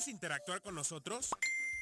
¿Quieres 0.00 0.14
interactuar 0.14 0.62
con 0.62 0.74
nosotros? 0.74 1.28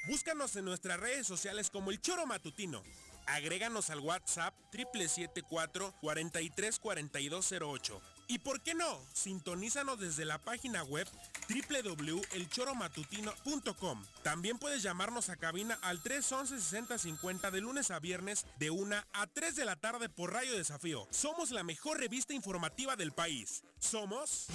Búscanos 0.08 0.56
en 0.56 0.64
nuestras 0.64 0.98
redes 0.98 1.24
sociales 1.24 1.70
como 1.70 1.92
El 1.92 2.00
Choro 2.00 2.26
Matutino. 2.26 2.82
Agréganos 3.26 3.90
al 3.90 4.00
WhatsApp 4.00 4.52
774 4.72 5.94
434208. 6.00 8.02
Y 8.26 8.40
por 8.40 8.60
qué 8.60 8.74
no, 8.74 9.00
sintonízanos 9.12 10.00
desde 10.00 10.24
la 10.24 10.38
página 10.38 10.82
web 10.82 11.06
www.elchoromatutino.com. 11.48 14.04
También 14.24 14.58
puedes 14.58 14.82
llamarnos 14.82 15.28
a 15.28 15.36
cabina 15.36 15.78
al 15.82 16.02
311-6050 16.02 17.52
de 17.52 17.60
lunes 17.60 17.92
a 17.92 18.00
viernes 18.00 18.46
de 18.58 18.70
1 18.70 18.96
a 19.12 19.26
3 19.28 19.54
de 19.54 19.64
la 19.64 19.76
tarde 19.76 20.08
por 20.08 20.32
Radio 20.32 20.56
Desafío. 20.56 21.06
Somos 21.12 21.52
la 21.52 21.62
mejor 21.62 22.00
revista 22.00 22.34
informativa 22.34 22.96
del 22.96 23.12
país. 23.12 23.62
Somos... 23.78 24.48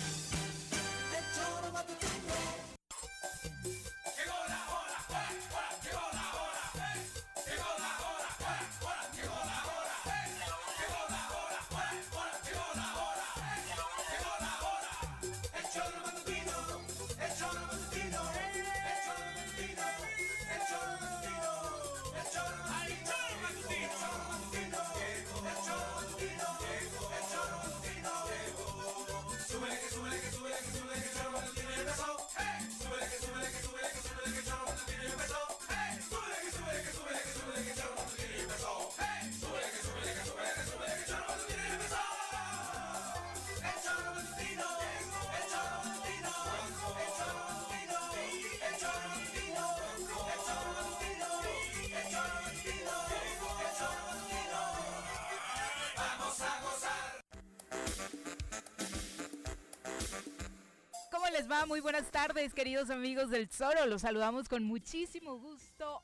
les 61.34 61.50
va? 61.50 61.66
Muy 61.66 61.80
buenas 61.80 62.12
tardes, 62.12 62.54
queridos 62.54 62.92
amigos 62.92 63.32
del 63.32 63.50
Zoro. 63.50 63.88
Los 63.88 64.04
saludamos 64.04 64.48
con 64.48 64.64
muchísimo 64.64 65.40
gusto 65.40 66.04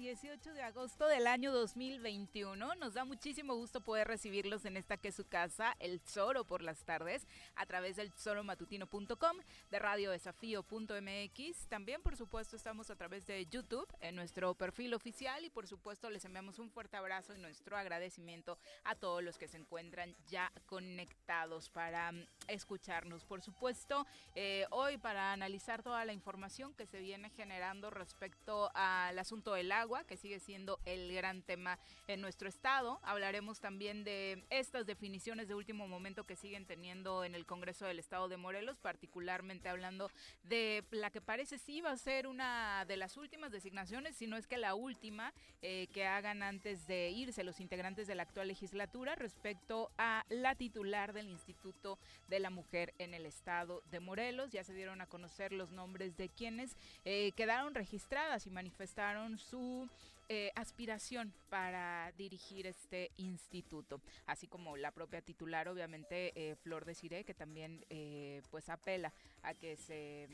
18 0.00 0.54
de 0.54 0.62
agosto 0.62 1.06
del 1.06 1.26
año 1.26 1.52
2021. 1.52 2.74
Nos 2.76 2.94
da 2.94 3.04
muchísimo 3.04 3.54
gusto 3.54 3.82
poder 3.82 4.08
recibirlos 4.08 4.64
en 4.64 4.78
esta 4.78 4.96
que 4.96 5.08
es 5.08 5.14
su 5.14 5.26
casa, 5.26 5.76
el 5.78 6.00
Zoro 6.00 6.46
por 6.46 6.62
las 6.62 6.84
tardes, 6.86 7.26
a 7.54 7.66
través 7.66 7.96
del 7.96 8.10
zoromatutino.com, 8.10 9.36
de 9.70 9.78
radiodesafío.mx. 9.78 11.66
También, 11.68 12.00
por 12.00 12.16
supuesto, 12.16 12.56
estamos 12.56 12.88
a 12.88 12.96
través 12.96 13.26
de 13.26 13.44
YouTube, 13.44 13.86
en 14.00 14.16
nuestro 14.16 14.54
perfil 14.54 14.94
oficial 14.94 15.44
y, 15.44 15.50
por 15.50 15.66
supuesto, 15.66 16.08
les 16.08 16.24
enviamos 16.24 16.58
un 16.58 16.70
fuerte 16.70 16.96
abrazo 16.96 17.34
y 17.34 17.38
nuestro 17.38 17.76
agradecimiento 17.76 18.56
a 18.84 18.94
todos 18.94 19.22
los 19.22 19.36
que 19.36 19.48
se 19.48 19.58
encuentran 19.58 20.16
ya 20.28 20.50
conectados 20.64 21.68
para 21.68 22.10
mm, 22.10 22.26
escucharnos. 22.48 23.26
Por 23.26 23.42
supuesto, 23.42 24.06
eh, 24.34 24.64
hoy 24.70 24.96
para 24.96 25.34
analizar 25.34 25.82
toda 25.82 26.06
la 26.06 26.14
información 26.14 26.72
que 26.72 26.86
se 26.86 27.00
viene 27.00 27.28
generando 27.28 27.90
respecto 27.90 28.70
al 28.72 29.18
asunto 29.18 29.52
del 29.52 29.70
agua, 29.72 29.89
que 30.06 30.16
sigue 30.16 30.38
siendo 30.38 30.78
el 30.84 31.12
gran 31.12 31.42
tema 31.42 31.78
en 32.06 32.20
nuestro 32.20 32.48
estado. 32.48 33.00
Hablaremos 33.02 33.58
también 33.58 34.04
de 34.04 34.44
estas 34.48 34.86
definiciones 34.86 35.48
de 35.48 35.56
último 35.56 35.88
momento 35.88 36.24
que 36.24 36.36
siguen 36.36 36.64
teniendo 36.64 37.24
en 37.24 37.34
el 37.34 37.44
Congreso 37.44 37.86
del 37.86 37.98
Estado 37.98 38.28
de 38.28 38.36
Morelos, 38.36 38.78
particularmente 38.78 39.68
hablando 39.68 40.08
de 40.44 40.84
la 40.92 41.10
que 41.10 41.20
parece 41.20 41.58
sí 41.58 41.80
va 41.80 41.90
a 41.90 41.96
ser 41.96 42.28
una 42.28 42.84
de 42.86 42.96
las 42.96 43.16
últimas 43.16 43.50
designaciones, 43.50 44.16
si 44.16 44.28
no 44.28 44.36
es 44.36 44.46
que 44.46 44.58
la 44.58 44.76
última 44.76 45.34
eh, 45.60 45.88
que 45.92 46.06
hagan 46.06 46.44
antes 46.44 46.86
de 46.86 47.10
irse 47.10 47.42
los 47.42 47.58
integrantes 47.58 48.06
de 48.06 48.14
la 48.14 48.22
actual 48.22 48.46
legislatura 48.46 49.16
respecto 49.16 49.90
a 49.98 50.24
la 50.28 50.54
titular 50.54 51.12
del 51.12 51.28
Instituto 51.28 51.98
de 52.28 52.38
la 52.38 52.50
Mujer 52.50 52.94
en 52.98 53.12
el 53.12 53.26
Estado 53.26 53.82
de 53.90 53.98
Morelos 53.98 54.52
ya 54.52 54.62
se 54.62 54.72
dieron 54.72 55.00
a 55.00 55.06
conocer 55.06 55.52
los 55.52 55.72
nombres 55.72 56.16
de 56.16 56.28
quienes 56.28 56.76
eh, 57.04 57.32
quedaron 57.32 57.74
registradas 57.74 58.46
y 58.46 58.50
manifestaron 58.50 59.38
su 59.38 59.79
eh, 60.32 60.52
aspiración 60.54 61.34
para 61.48 62.12
dirigir 62.16 62.64
este 62.64 63.10
instituto, 63.16 64.00
así 64.26 64.46
como 64.46 64.76
la 64.76 64.92
propia 64.92 65.20
titular, 65.20 65.66
obviamente 65.66 66.32
eh, 66.36 66.54
Flor 66.54 66.84
de 66.84 66.94
Cire, 66.94 67.24
que 67.24 67.34
también 67.34 67.84
eh, 67.90 68.40
pues 68.48 68.68
apela 68.68 69.12
a 69.42 69.54
que 69.54 69.76
se 69.76 70.28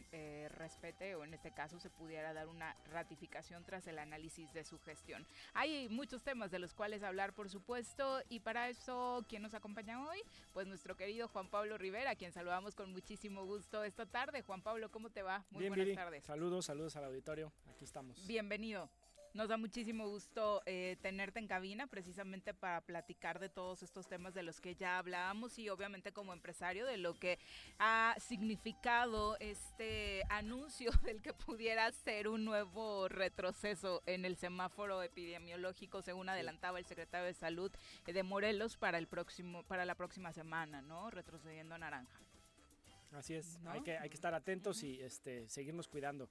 respete 0.51 1.15
o 1.15 1.25
en 1.25 1.33
este 1.33 1.51
caso 1.51 1.79
se 1.81 1.89
pudiera 1.89 2.35
dar 2.35 2.49
una 2.49 2.77
ratificación 2.91 3.65
tras 3.65 3.87
el 3.87 3.99
análisis 3.99 4.53
de 4.53 4.65
su 4.65 4.79
gestión. 4.81 5.27
Hay 5.55 5.89
muchos 5.89 6.23
temas 6.23 6.51
de 6.51 6.59
los 6.59 6.75
cuales 6.75 7.03
hablar, 7.03 7.33
por 7.33 7.49
supuesto, 7.49 8.21
y 8.29 8.41
para 8.41 8.69
eso, 8.69 9.25
¿quién 9.31 9.41
nos 9.41 9.55
acompaña 9.55 10.07
hoy? 10.07 10.19
Pues 10.53 10.67
nuestro 10.67 10.95
querido 10.99 11.27
Juan 11.29 11.49
Pablo 11.49 11.79
Rivera, 11.79 12.17
quien 12.17 12.33
saludamos 12.33 12.75
con 12.75 12.93
muchísimo 12.93 13.47
gusto 13.47 13.83
esta 13.83 14.05
tarde. 14.05 14.43
Juan 14.43 14.61
Pablo, 14.61 14.91
¿cómo 14.91 15.09
te 15.09 15.23
va? 15.23 15.43
Muy 15.51 15.69
buenas 15.69 15.95
tardes. 15.95 16.25
Saludos, 16.25 16.67
saludos 16.67 16.97
al 16.97 17.05
auditorio. 17.05 17.51
Aquí 17.71 17.87
estamos. 17.87 18.27
Bienvenido. 18.27 18.91
Nos 19.37 19.51
da 19.51 19.59
muchísimo 19.59 20.09
gusto 20.09 20.63
eh, 20.65 20.97
tenerte 21.03 21.39
en 21.39 21.47
cabina 21.47 21.87
precisamente 21.87 22.55
para 22.55 22.81
platicar 22.81 23.39
de 23.39 23.51
todos 23.51 23.83
estos 23.83 24.09
temas 24.09 24.33
de 24.33 24.43
los 24.43 24.63
que 24.63 24.77
ya 24.77 24.97
hablábamos 24.97 25.59
y 25.59 25.69
obviamente 25.69 26.11
como 26.11 26.33
empresario 26.33 26.87
de 26.87 26.97
lo 26.97 27.19
que 27.19 27.39
ha 27.79 28.17
significado 28.19 29.37
este 29.39 30.23
anuncio 30.31 30.91
del 31.05 31.21
que 31.21 31.35
pudiera 31.35 31.93
ser 31.93 32.29
un 32.29 32.47
nuevo 32.47 33.09
retroceso 33.09 34.03
en 34.07 34.25
el 34.25 34.37
semáforo 34.37 35.03
epidemiológico 35.03 36.01
según 36.01 36.31
adelantaba 36.31 36.79
el 36.79 36.87
secretario 36.87 37.27
de 37.27 37.35
Salud 37.35 37.71
de 38.07 38.23
Morelos 38.23 38.79
para 38.79 38.97
el 38.97 39.07
próximo 39.07 39.65
para 39.65 39.85
la 39.85 39.97
próxima 39.97 40.33
semana, 40.33 40.81
¿no? 40.81 41.11
Retrocediendo 41.11 41.75
a 41.75 41.79
naranja. 41.79 42.19
Así 43.13 43.35
es, 43.35 43.59
hay, 43.67 43.83
que, 43.83 43.99
hay 43.99 44.09
que 44.09 44.15
estar 44.15 44.33
atentos 44.33 44.83
y 44.83 44.99
este, 45.03 45.47
seguirnos 45.51 45.89
cuidando. 45.89 46.27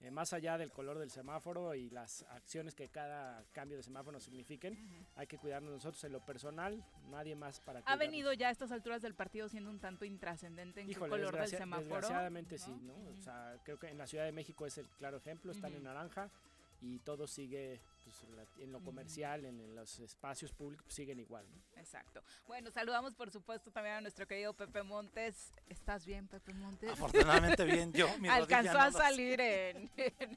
Eh, 0.00 0.10
más 0.10 0.34
allá 0.34 0.58
del 0.58 0.72
color 0.72 0.98
del 0.98 1.10
semáforo 1.10 1.74
y 1.74 1.88
las 1.88 2.22
acciones 2.30 2.74
que 2.74 2.88
cada 2.90 3.42
cambio 3.52 3.78
de 3.78 3.82
semáforo 3.82 4.20
signifiquen, 4.20 5.06
hay 5.14 5.26
que 5.26 5.38
cuidarnos 5.38 5.72
nosotros 5.72 6.04
en 6.04 6.12
lo 6.12 6.20
personal, 6.20 6.84
nadie 7.08 7.34
más 7.34 7.60
para 7.60 7.80
¿Ha 7.80 7.96
venido 7.96 8.32
ya 8.34 8.48
a 8.48 8.50
estas 8.50 8.72
alturas 8.72 9.00
del 9.00 9.14
partido 9.14 9.48
siendo 9.48 9.70
un 9.70 9.80
tanto 9.80 10.04
intrascendente 10.04 10.82
en 10.82 10.90
el 10.90 10.98
color 10.98 11.34
del 11.34 11.48
semáforo? 11.48 11.88
Desgraciadamente 11.88 12.58
sí, 12.58 12.78
¿no? 12.82 12.94
O 13.10 13.16
sea, 13.16 13.58
creo 13.64 13.78
que 13.78 13.88
en 13.88 13.96
la 13.96 14.06
Ciudad 14.06 14.24
de 14.24 14.32
México 14.32 14.66
es 14.66 14.76
el 14.76 14.86
claro 14.98 15.16
ejemplo, 15.16 15.50
están 15.50 15.72
en 15.72 15.84
naranja 15.84 16.30
y 16.82 16.98
todo 16.98 17.26
sigue 17.26 17.80
pues, 18.06 18.22
en 18.60 18.70
lo 18.70 18.80
comercial, 18.80 19.44
en, 19.44 19.74
los 19.74 19.98
espacios 19.98 20.52
públicos, 20.52 20.84
pues, 20.84 20.94
siguen 20.94 21.18
igual. 21.18 21.44
Exacto. 21.74 22.22
Bueno, 22.46 22.70
saludamos 22.70 23.14
por 23.14 23.32
supuesto 23.32 23.72
también 23.72 23.96
a 23.96 24.00
nuestro 24.00 24.28
querido 24.28 24.54
Pepe 24.54 24.84
Montes. 24.84 25.52
¿Estás 25.68 26.06
bien, 26.06 26.28
Pepe 26.28 26.54
Montes? 26.54 26.90
Afortunadamente 26.90 27.64
bien, 27.64 27.92
yo. 27.92 28.06
Alcanzó 28.30 28.78
a 28.78 28.92
salir 28.92 29.40
en, 29.40 29.90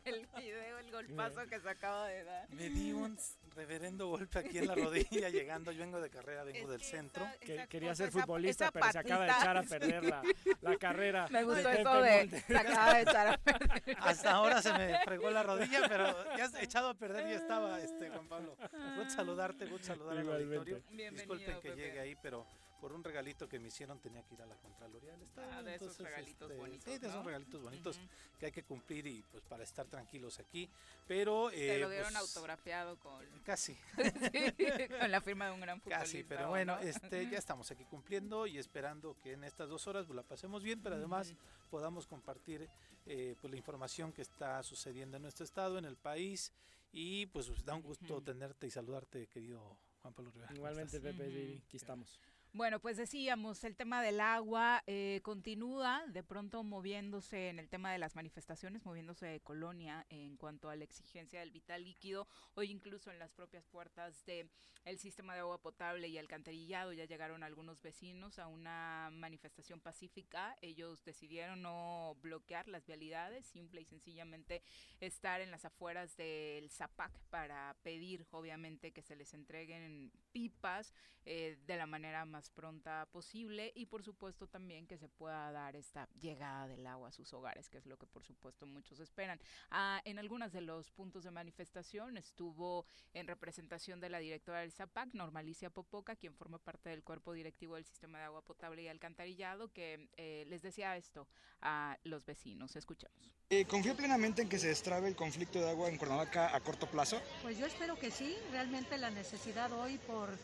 el 0.03 0.27
video 0.35 0.79
el 0.79 0.91
golpazo 0.91 1.45
que 1.47 1.59
se 1.59 1.69
acaba 1.69 2.07
de 2.07 2.23
dar. 2.23 2.49
Me 2.49 2.69
di 2.69 2.91
un 2.91 3.15
reverendo 3.59 4.07
golpe 4.07 4.39
aquí 4.39 4.57
en 4.57 4.67
la 4.67 4.75
rodilla 4.75 5.27
llegando. 5.29 5.73
Yo 5.73 5.79
vengo 5.79 5.99
de 5.99 6.09
carrera, 6.09 6.45
vengo 6.45 6.71
del 6.71 6.81
centro. 6.81 7.27
que, 7.41 7.67
quería 7.67 7.93
ser 7.93 8.09
futbolista, 8.09 8.71
pero 8.71 8.89
se 8.89 8.99
acaba 8.99 9.25
de 9.25 9.31
echar 9.31 9.57
a 9.57 9.63
perder 9.63 10.03
la, 10.05 10.21
la 10.61 10.77
carrera. 10.77 11.27
Me 11.31 11.43
gustó 11.43 11.69
eso 11.69 12.01
de 12.01 12.43
se 12.47 12.57
acaba 12.57 12.93
de 12.93 13.01
echar 13.01 13.27
a 13.27 13.37
perder. 13.37 13.97
Hasta 13.99 14.31
ahora 14.31 14.61
se 14.61 14.71
me 14.73 14.97
fregó 15.03 15.29
la 15.29 15.43
rodilla, 15.43 15.81
pero 15.89 16.15
ya 16.37 16.49
echado 16.61 16.89
a 16.89 16.93
perder 16.93 17.27
y 17.27 17.33
está 17.33 17.79
este, 17.81 18.09
Juan 18.09 18.27
Pablo. 18.27 18.55
Gusto 18.95 19.13
saludarte, 19.13 19.65
gusto 19.65 19.87
saludar 19.87 20.17
al 20.17 20.29
auditorio. 20.29 20.81
Disculpen 21.11 21.59
que 21.59 21.75
llegue 21.75 21.99
ahí, 21.99 22.15
pero 22.21 22.47
por 22.79 22.93
un 22.93 23.03
regalito 23.03 23.47
que 23.47 23.59
me 23.59 23.67
hicieron 23.67 23.99
tenía 23.99 24.23
que 24.23 24.35
ir 24.35 24.41
a 24.41 24.45
la 24.45 24.55
Contraloría 24.55 25.11
del 25.11 25.23
Estado. 25.23 25.51
Ah, 25.51 25.63
de 25.63 25.75
esos 25.75 25.97
regalitos 25.99 26.49
este, 26.49 26.61
bonitos. 26.61 26.93
Sí, 26.93 26.99
de 26.99 27.07
esos 27.07 27.25
regalitos 27.25 27.61
bonitos 27.61 27.99
que 28.39 28.45
hay 28.47 28.51
que 28.51 28.63
cumplir 28.63 29.07
y 29.07 29.21
pues 29.31 29.43
para 29.43 29.63
estar 29.63 29.87
tranquilos 29.87 30.39
aquí. 30.39 30.69
Pero. 31.07 31.49
Te 31.49 31.79
lo 31.79 31.89
dieron 31.89 32.13
pues, 32.13 32.21
autografiado 32.21 32.97
con. 32.99 33.25
Casi. 33.43 33.75
con 34.99 35.11
la 35.11 35.21
firma 35.21 35.47
de 35.47 35.51
un 35.51 35.61
gran 35.61 35.79
futbolista. 35.81 36.05
Casi, 36.05 36.23
pero 36.23 36.49
bueno, 36.49 36.77
este, 36.79 37.29
ya 37.29 37.37
estamos 37.37 37.69
aquí 37.71 37.85
cumpliendo 37.85 38.47
y 38.47 38.57
esperando 38.57 39.17
que 39.21 39.33
en 39.33 39.43
estas 39.43 39.69
dos 39.69 39.87
horas 39.87 40.05
pues, 40.05 40.15
la 40.15 40.23
pasemos 40.23 40.63
bien, 40.63 40.81
pero 40.81 40.95
además 40.95 41.33
podamos 41.69 42.07
compartir 42.07 42.69
eh, 43.05 43.35
pues, 43.39 43.51
la 43.51 43.57
información 43.57 44.11
que 44.13 44.21
está 44.21 44.63
sucediendo 44.63 45.17
en 45.17 45.23
nuestro 45.23 45.43
estado, 45.43 45.77
en 45.77 45.85
el 45.85 45.97
país. 45.97 46.53
Y 46.91 47.27
pues 47.27 47.51
da 47.65 47.75
un 47.75 47.83
gusto 47.83 48.19
tenerte 48.21 48.65
y 48.65 48.71
saludarte, 48.71 49.27
querido 49.27 49.77
Juan 50.01 50.13
Pablo 50.13 50.31
Rivera. 50.31 50.53
Igualmente, 50.53 50.99
Pepe, 50.99 51.61
aquí 51.67 51.77
estamos. 51.77 52.19
Bueno, 52.51 52.79
pues 52.79 52.97
decíamos, 52.97 53.63
el 53.63 53.75
tema 53.75 54.01
del 54.01 54.19
agua 54.19 54.81
eh, 54.87 55.19
continúa 55.21 56.03
de 56.07 56.23
pronto 56.23 56.63
moviéndose 56.63 57.49
en 57.49 57.59
el 57.59 57.69
tema 57.69 57.91
de 57.91 57.99
las 57.99 58.15
manifestaciones, 58.15 58.83
moviéndose 58.83 59.27
de 59.27 59.39
colonia 59.39 60.03
en 60.09 60.35
cuanto 60.35 60.67
a 60.71 60.75
la 60.75 60.83
exigencia 60.83 61.41
del 61.41 61.51
vital 61.51 61.83
líquido. 61.83 62.27
Hoy 62.55 62.71
incluso 62.71 63.11
en 63.11 63.19
las 63.19 63.31
propias 63.33 63.67
puertas 63.67 64.25
del 64.25 64.49
el 64.85 64.97
sistema 64.97 65.33
de 65.33 65.41
agua 65.41 65.61
potable 65.61 66.07
y 66.07 66.17
alcantarillado 66.17 66.93
ya 66.93 67.05
llegaron 67.05 67.43
algunos 67.43 67.81
vecinos 67.81 68.39
a 68.39 68.47
una 68.47 69.09
manifestación 69.11 69.79
pacífica. 69.79 70.57
Ellos 70.61 71.03
decidieron 71.03 71.61
no 71.61 72.17
bloquear 72.21 72.67
las 72.67 72.85
vialidades, 72.85 73.45
simple 73.45 73.81
y 73.81 73.85
sencillamente 73.85 74.63
estar 74.99 75.41
en 75.41 75.51
las 75.51 75.65
afueras 75.65 76.15
del 76.17 76.71
ZAPAC 76.71 77.11
para 77.29 77.75
pedir, 77.83 78.25
obviamente, 78.31 78.91
que 78.91 79.03
se 79.03 79.15
les 79.15 79.33
entreguen 79.33 80.11
pipas 80.31 80.93
eh, 81.25 81.57
de 81.67 81.77
la 81.77 81.85
manera 81.85 82.25
más 82.25 82.38
pronta 82.47 83.07
posible 83.11 83.71
y 83.75 83.87
por 83.87 84.03
supuesto 84.03 84.47
también 84.47 84.85
que 84.85 84.97
se 84.97 85.09
pueda 85.09 85.51
dar 85.51 85.75
esta 85.75 86.07
llegada 86.21 86.67
del 86.67 86.85
agua 86.85 87.09
a 87.09 87.11
sus 87.11 87.33
hogares, 87.33 87.67
que 87.67 87.79
es 87.79 87.87
lo 87.87 87.97
que 87.97 88.05
por 88.05 88.23
supuesto 88.23 88.67
muchos 88.67 88.99
esperan. 88.99 89.39
Ah, 89.71 89.99
en 90.05 90.19
algunos 90.19 90.53
de 90.53 90.61
los 90.61 90.91
puntos 90.91 91.23
de 91.23 91.31
manifestación 91.31 92.17
estuvo 92.17 92.85
en 93.13 93.27
representación 93.27 93.99
de 93.99 94.09
la 94.09 94.19
directora 94.19 94.59
del 94.59 94.71
ZAPAC, 94.71 95.15
Normalicia 95.15 95.71
Popoca, 95.71 96.15
quien 96.15 96.35
forma 96.35 96.59
parte 96.59 96.89
del 96.89 97.03
cuerpo 97.03 97.33
directivo 97.33 97.75
del 97.75 97.85
sistema 97.85 98.19
de 98.19 98.25
agua 98.25 98.41
potable 98.41 98.83
y 98.83 98.87
alcantarillado, 98.87 99.73
que 99.73 100.09
eh, 100.17 100.45
les 100.47 100.61
decía 100.61 100.95
esto 100.97 101.27
a 101.61 101.97
los 102.03 102.25
vecinos. 102.25 102.75
Escuchemos. 102.75 103.33
Eh, 103.49 103.65
¿Confío 103.65 103.95
plenamente 103.95 104.43
en 104.43 104.49
que 104.49 104.59
se 104.59 104.67
destrabe 104.67 105.07
el 105.07 105.15
conflicto 105.15 105.59
de 105.59 105.69
agua 105.71 105.89
en 105.89 105.97
Cuernavaca 105.97 106.55
a 106.55 106.59
corto 106.59 106.85
plazo? 106.85 107.19
Pues 107.41 107.57
yo 107.57 107.65
espero 107.65 107.97
que 107.97 108.11
sí. 108.11 108.37
Realmente 108.51 108.97
la 108.97 109.09
necesidad 109.09 109.71
hoy 109.71 109.97
por 109.97 110.37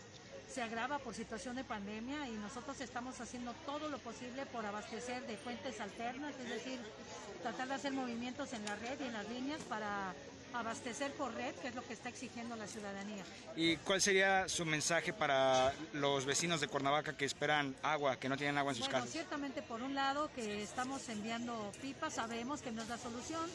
se 0.48 0.62
agrava 0.62 1.00
por 1.00 1.14
situación 1.14 1.56
de 1.56 1.64
pandemia 1.64 2.28
y 2.28 2.32
nosotros 2.34 2.80
estamos 2.82 3.20
haciendo 3.20 3.54
todo 3.66 3.90
lo 3.90 4.00
posible 4.00 4.46
por 4.46 4.66
abastecer 4.66 5.26
de 5.28 5.38
fuentes 5.38 5.80
alternas, 5.80 6.34
es 6.40 6.50
decir, 6.50 6.80
tratar 7.42 7.68
de 7.68 7.74
hacer 7.76 7.92
movimientos 7.92 8.54
en 8.54 8.66
la 8.66 8.76
red 8.76 9.00
y 9.00 9.04
en 9.04 9.14
las 9.14 9.28
líneas 9.30 9.62
para 9.70 10.14
abastecer 10.54 11.12
por 11.14 11.34
red, 11.34 11.54
que 11.56 11.68
es 11.68 11.76
lo 11.76 11.86
que 11.86 11.94
está 11.94 12.10
exigiendo 12.10 12.56
la 12.56 12.68
ciudadanía. 12.68 13.24
¿Y 13.56 13.78
cuál 13.78 14.02
sería 14.02 14.48
su 14.48 14.66
mensaje 14.66 15.12
para 15.14 15.74
los 15.94 16.26
vecinos 16.26 16.62
de 16.62 16.68
Cuernavaca 16.68 17.18
que 17.18 17.26
esperan 17.26 17.76
agua, 17.84 18.18
que 18.18 18.30
no 18.30 18.38
tienen 18.38 18.58
agua 18.58 18.72
en 18.72 18.78
sus 18.78 18.86
bueno, 18.86 19.00
casas? 19.00 19.12
Ciertamente, 19.12 19.62
por 19.62 19.82
un 19.82 19.96
lado, 19.96 20.32
que 20.34 20.64
estamos 20.64 21.08
enviando 21.10 21.72
pipas, 21.82 22.14
sabemos 22.14 22.62
que 22.62 22.72
no 22.72 22.84
es 22.84 22.88
la 22.88 22.98
solución 22.98 23.50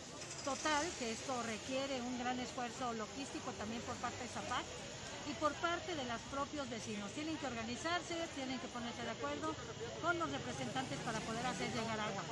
total, 0.45 0.87
que 0.99 1.13
esto 1.13 1.43
requiere 1.45 2.01
un 2.03 2.19
gran 2.19 2.39
esfuerzo 2.39 2.93
logístico 2.93 3.51
también 3.53 3.81
por 3.83 3.97
parte 3.97 4.23
de 4.23 4.29
Zapac 4.29 4.65
y 5.29 5.33
por 5.35 5.53
parte 5.55 5.95
de 5.95 6.05
los 6.05 6.21
propios 6.31 6.69
vecinos. 6.71 7.11
Tienen 7.13 7.37
que 7.37 7.47
organizarse, 7.47 8.15
tienen 8.35 8.59
que 8.59 8.69
ponerse 8.69 9.03
de 9.03 9.11
acuerdo 9.11 9.55
con 10.03 10.19
los 10.19 10.31
representantes 10.31 10.99
para 11.01 11.21
poder 11.21 11.47
hacer 11.47 11.69
llegar 11.73 12.01
agua. 12.01 12.23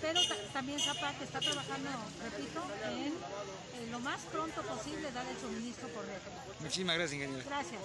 Pero 0.00 0.20
también 0.52 0.78
Zapac 0.78 1.20
está 1.20 1.40
trabajando, 1.40 1.90
repito, 2.22 2.62
en, 2.86 3.90
lo 3.90 4.00
más 4.00 4.20
pronto 4.32 4.62
posible 4.62 5.10
dar 5.12 5.26
el 5.26 5.36
suministro 5.38 5.88
correcto. 5.90 6.30
Muchísimas 6.60 6.96
gracias, 6.96 7.14
ingeniero. 7.14 7.44
Gracias. 7.48 7.82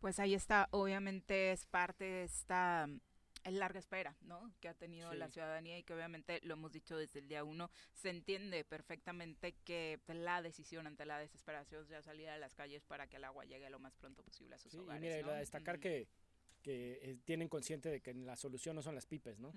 Pues 0.00 0.18
ahí 0.18 0.34
está, 0.34 0.68
obviamente 0.70 1.52
es 1.52 1.64
parte 1.66 2.04
de 2.04 2.24
esta 2.24 2.86
larga 3.50 3.78
espera, 3.78 4.16
¿no? 4.22 4.52
Que 4.60 4.68
ha 4.68 4.74
tenido 4.74 5.12
la 5.14 5.28
ciudadanía 5.28 5.78
y 5.78 5.82
que 5.82 5.94
obviamente 5.94 6.40
lo 6.42 6.54
hemos 6.54 6.72
dicho 6.72 6.96
desde 6.96 7.20
el 7.20 7.28
día 7.28 7.44
uno, 7.44 7.70
se 7.92 8.10
entiende 8.10 8.64
perfectamente 8.64 9.54
que 9.64 10.00
la 10.08 10.42
decisión 10.42 10.86
ante 10.86 11.04
la 11.04 11.18
desesperación 11.18 11.86
ya 11.86 12.02
salir 12.02 12.28
a 12.28 12.38
las 12.38 12.54
calles 12.54 12.84
para 12.84 13.06
que 13.06 13.16
el 13.16 13.24
agua 13.24 13.44
llegue 13.44 13.68
lo 13.70 13.78
más 13.78 13.94
pronto 13.96 14.22
posible 14.22 14.54
a 14.54 14.58
sus 14.58 14.74
hogares. 14.74 15.02
Y 15.02 15.22
mira, 15.22 15.34
destacar 15.34 15.78
que 15.78 16.08
que 16.64 16.98
eh, 17.02 17.18
tienen 17.26 17.46
consciente 17.46 17.90
de 17.90 18.00
que 18.00 18.14
la 18.14 18.36
solución 18.36 18.74
no 18.74 18.82
son 18.82 18.94
las 18.94 19.04
pipes, 19.04 19.38
¿no? 19.38 19.52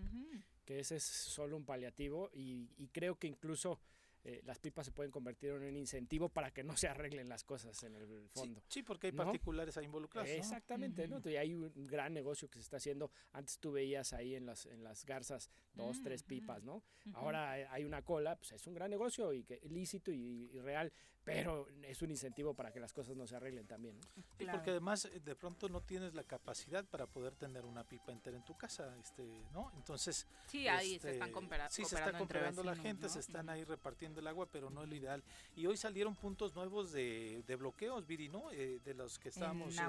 Que 0.65 0.81
ese 0.81 0.97
es 0.97 1.03
solo 1.03 1.55
un 1.55 1.63
paliativo 1.63 2.29
y, 2.33 2.69
y 2.75 2.89
creo 2.89 3.17
que 3.17 3.27
incluso 3.27 3.79
eh, 4.23 4.41
las 4.43 4.59
pipas 4.59 4.85
se 4.85 4.91
pueden 4.91 5.11
convertir 5.11 5.51
en 5.51 5.63
un 5.63 5.77
incentivo 5.77 6.29
para 6.29 6.51
que 6.51 6.63
no 6.63 6.75
se 6.75 6.87
arreglen 6.87 7.29
las 7.29 7.43
cosas 7.43 7.81
en 7.83 7.95
el 7.95 8.29
fondo. 8.29 8.61
Sí, 8.67 8.83
porque 8.83 9.07
hay 9.07 9.13
particulares 9.13 9.77
ahí 9.77 9.85
involucrados. 9.85 10.29
Exactamente, 10.29 11.07
¿no? 11.07 11.21
Y 11.25 11.35
hay 11.35 11.53
un 11.53 11.87
gran 11.87 12.13
negocio 12.13 12.49
que 12.49 12.59
se 12.59 12.63
está 12.63 12.77
haciendo. 12.77 13.11
Antes 13.31 13.59
tú 13.59 13.71
veías 13.71 14.13
ahí 14.13 14.35
en 14.35 14.45
las, 14.45 14.65
en 14.65 14.83
las 14.83 15.05
garzas 15.05 15.49
dos, 15.73 16.01
tres 16.01 16.23
pipas, 16.23 16.63
¿no? 16.63 16.83
Ahora 17.13 17.51
hay 17.51 17.83
una 17.83 18.01
cola, 18.03 18.35
pues 18.35 18.51
es 18.51 18.67
un 18.67 18.73
gran 18.73 18.89
negocio 18.89 19.33
y 19.33 19.43
que 19.43 19.61
lícito 19.69 20.11
y, 20.11 20.49
y 20.51 20.59
real, 20.59 20.91
pero 21.27 21.67
es 21.83 22.01
un 22.01 22.09
incentivo 22.09 22.53
para 22.53 22.71
que 22.71 22.79
las 22.79 22.93
cosas 22.93 23.17
no 23.17 23.27
se 23.27 23.35
arreglen 23.35 23.67
también. 23.67 23.99
Y 24.39 24.45
porque 24.45 24.69
además 24.69 25.03
eh, 25.03 25.19
de 25.19 25.35
pronto 25.35 25.67
no 25.67 25.81
tienes 25.81 26.13
la 26.13 26.23
capacidad 26.23 26.85
para 26.85 27.05
poder 27.05 27.35
tener 27.35 27.65
una 27.65 27.83
pipa 27.83 28.13
entera 28.13 28.37
en 28.37 28.45
tu 28.45 28.55
casa, 28.55 28.95
este, 28.97 29.43
¿no? 29.51 29.69
Entonces 29.75 30.25
sí, 30.47 30.69
ahí 30.69 30.97
se 30.99 31.11
están 31.11 31.27
este, 31.27 31.33
comparando. 31.33 31.73
Sí, 31.73 31.83
se 31.83 31.95
está 31.95 32.17
comparando 32.17 32.63
la 32.63 32.77
gente, 32.77 33.09
se 33.09 33.19
están 33.19 33.49
ahí 33.49 33.65
repartiendo 33.65 34.21
el 34.21 34.27
agua, 34.27 34.47
pero 34.49 34.69
no 34.69 34.83
es 34.83 34.89
lo 34.89 34.95
ideal. 34.95 35.21
Y 35.53 35.65
hoy 35.65 35.75
salieron 35.75 36.15
puntos 36.15 36.55
nuevos 36.55 36.93
de, 36.93 37.43
de 37.45 37.55
bloqueos, 37.57 38.07
Viri, 38.07 38.29
¿no? 38.29 38.49
Eh, 38.53 38.79
de 38.85 38.93
los 38.93 39.19
que 39.19 39.27
estábamos 39.27 39.77
eh, 39.77 39.81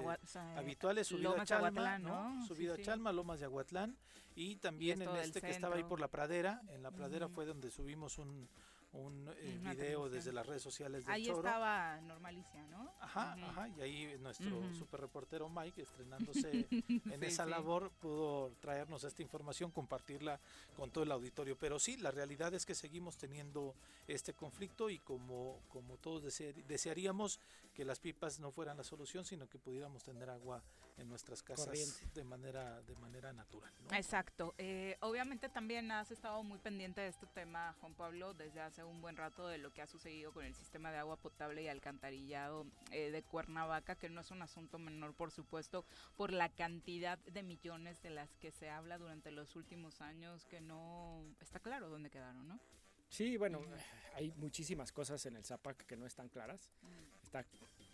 habituales, 0.57 1.07
subida 1.07 1.41
a 1.41 1.47
Chalma, 1.47 2.01
¿no? 2.01 2.45
Subida 2.49 2.75
a 2.75 2.79
Chalma, 2.79 3.13
Lomas 3.13 3.39
de 3.39 3.47
Aguatlán 3.47 3.97
y 4.35 4.57
también 4.57 5.03
en 5.03 5.15
este 5.17 5.41
que 5.41 5.51
estaba 5.51 5.77
ahí 5.77 5.85
por 5.85 6.01
la 6.01 6.09
pradera, 6.09 6.63
en 6.71 6.83
la 6.83 6.91
pradera 6.91 7.29
fue 7.29 7.45
donde 7.45 7.71
subimos 7.71 8.19
un 8.19 8.49
un 8.93 9.29
eh, 9.37 9.59
video 9.63 10.09
desde 10.09 10.33
las 10.33 10.47
redes 10.47 10.63
sociales 10.63 11.05
de 11.05 11.13
Ahí 11.13 11.29
estaba 11.29 12.01
Normalicia, 12.01 12.65
¿no? 12.67 12.95
Ajá, 13.01 13.35
ajá, 13.35 13.69
y 13.69 13.81
ahí 13.81 14.19
nuestro 14.21 14.73
super 14.75 15.01
reportero 15.01 15.49
Mike, 15.49 15.83
estrenándose 15.83 16.67
en 17.13 17.23
esa 17.23 17.45
labor, 17.45 17.91
pudo 18.01 18.53
traernos 18.61 19.05
esta 19.05 19.23
información, 19.23 19.71
compartirla 19.71 20.41
con 20.75 20.91
todo 20.91 21.05
el 21.05 21.13
auditorio. 21.13 21.57
Pero 21.59 21.79
sí, 21.79 21.97
la 21.97 22.11
realidad 22.11 22.55
es 22.55 22.65
que 22.65 22.75
seguimos 22.75 23.17
teniendo 23.19 23.75
este 24.07 24.33
conflicto 24.33 24.89
y 24.91 24.99
como, 24.99 25.61
como 25.69 25.99
todos 25.99 26.23
desearíamos 26.67 27.41
que 27.75 27.85
las 27.85 28.01
pipas 28.01 28.41
no 28.41 28.51
fueran 28.51 28.77
la 28.77 28.85
solución, 28.85 29.25
sino 29.25 29.49
que 29.49 29.59
pudiéramos 29.59 30.03
tener 30.03 30.31
agua 30.31 30.63
en 30.97 31.09
nuestras 31.09 31.43
casas 31.43 32.01
de 32.13 32.25
manera 32.25 32.83
de 32.83 32.95
manera 32.97 33.33
natural. 33.33 33.73
Exacto. 33.93 34.55
Eh, 34.59 34.97
obviamente 35.01 35.49
también 35.49 35.91
has 35.93 36.11
estado 36.11 36.43
muy 36.43 36.59
pendiente 36.59 37.01
de 37.01 37.09
este 37.09 37.27
tema, 37.27 37.75
Juan 37.81 37.95
Pablo, 37.95 38.35
desde 38.35 38.61
hace 38.61 38.78
un 38.85 39.01
buen 39.01 39.17
rato 39.17 39.49
de 39.49 39.59
lo 39.59 39.73
que 39.73 39.83
ha 39.83 39.87
sucedido 39.87 40.33
con 40.33 40.45
el 40.45 40.55
sistema 40.55 40.91
de 40.91 40.99
agua 40.99 41.17
potable 41.17 41.63
y 41.63 41.69
alcantarillado 41.69 42.67
eh, 42.91 43.11
de 43.11 43.23
Cuernavaca, 43.23 43.97
que 43.97 44.09
no 44.09 44.21
es 44.21 44.31
un 44.31 44.43
asunto 44.43 44.79
menor, 44.79 45.15
por 45.15 45.31
supuesto, 45.31 45.85
por 46.17 46.33
la 46.33 46.49
cantidad 46.49 47.19
de 47.19 47.43
millones 47.43 48.03
de 48.03 48.11
las 48.11 48.37
que 48.37 48.51
se 48.51 48.71
habla 48.71 48.99
durante 48.99 49.31
los 49.31 49.57
últimos 49.57 50.01
años, 50.01 50.45
que 50.47 50.61
no 50.61 51.23
está 51.41 51.61
claro 51.61 51.89
dónde 51.89 52.11
quedaron, 52.11 52.47
¿no? 52.49 52.61
Sí, 53.09 53.37
bueno, 53.37 53.63
hay 54.15 54.33
muchísimas 54.37 54.93
cosas 54.93 55.25
en 55.27 55.37
el 55.37 55.45
ZAPAC 55.45 55.87
que 55.87 55.97
no 55.97 56.07
están 56.07 56.29
claras. 56.29 56.71
Está, 57.23 57.45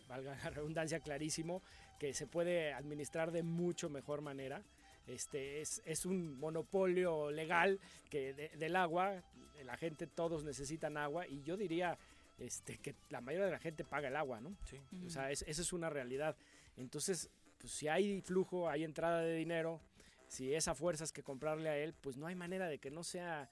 valga 0.09 0.37
la 0.37 0.51
redundancia, 0.51 1.01
clarísimo 1.01 1.63
que 1.99 2.13
se 2.13 2.27
puede 2.27 2.73
administrar 2.73 3.31
de 3.31 3.43
mucho 3.43 3.89
mejor 3.89 4.21
manera. 4.21 4.63
Este, 5.07 5.61
es, 5.61 5.83
es 5.85 6.07
un 6.07 6.39
monopolio 6.39 7.31
legal 7.31 7.79
que 8.11 8.33
del 8.33 8.77
agua, 8.77 9.23
la 9.65 9.77
gente, 9.77 10.07
todos 10.07 10.45
necesitan 10.45 10.97
agua 10.97 11.27
y 11.27 11.43
yo 11.43 11.57
diría 11.57 11.99
este, 12.39 12.79
que 12.79 12.95
la 13.11 13.21
mayoría 13.21 13.47
de 13.47 13.53
la 13.53 13.59
gente 13.59 13.85
paga 13.85 14.09
el 14.09 14.17
agua, 14.17 14.41
¿no? 14.41 14.57
Sí. 14.65 14.79
O 15.07 15.11
sea, 15.11 15.31
esa 15.31 15.45
es 15.47 15.73
una 15.73 15.91
realidad. 15.91 16.37
Entonces, 16.77 17.31
pues 17.59 17.73
si 17.73 17.89
hay 17.89 18.21
flujo, 18.23 18.69
hay 18.69 18.85
entrada 18.85 19.21
de 19.21 19.37
dinero, 19.37 19.81
si 20.29 20.55
esa 20.55 20.75
fuerza 20.75 21.05
es 21.05 21.13
que 21.13 21.23
comprarle 21.23 21.69
a 21.69 21.77
él, 21.77 21.95
pues 22.01 22.17
no 22.17 22.27
hay 22.27 22.35
manera 22.35 22.69
de 22.69 22.79
que 22.79 22.91
no 22.91 23.05
sea 23.05 23.49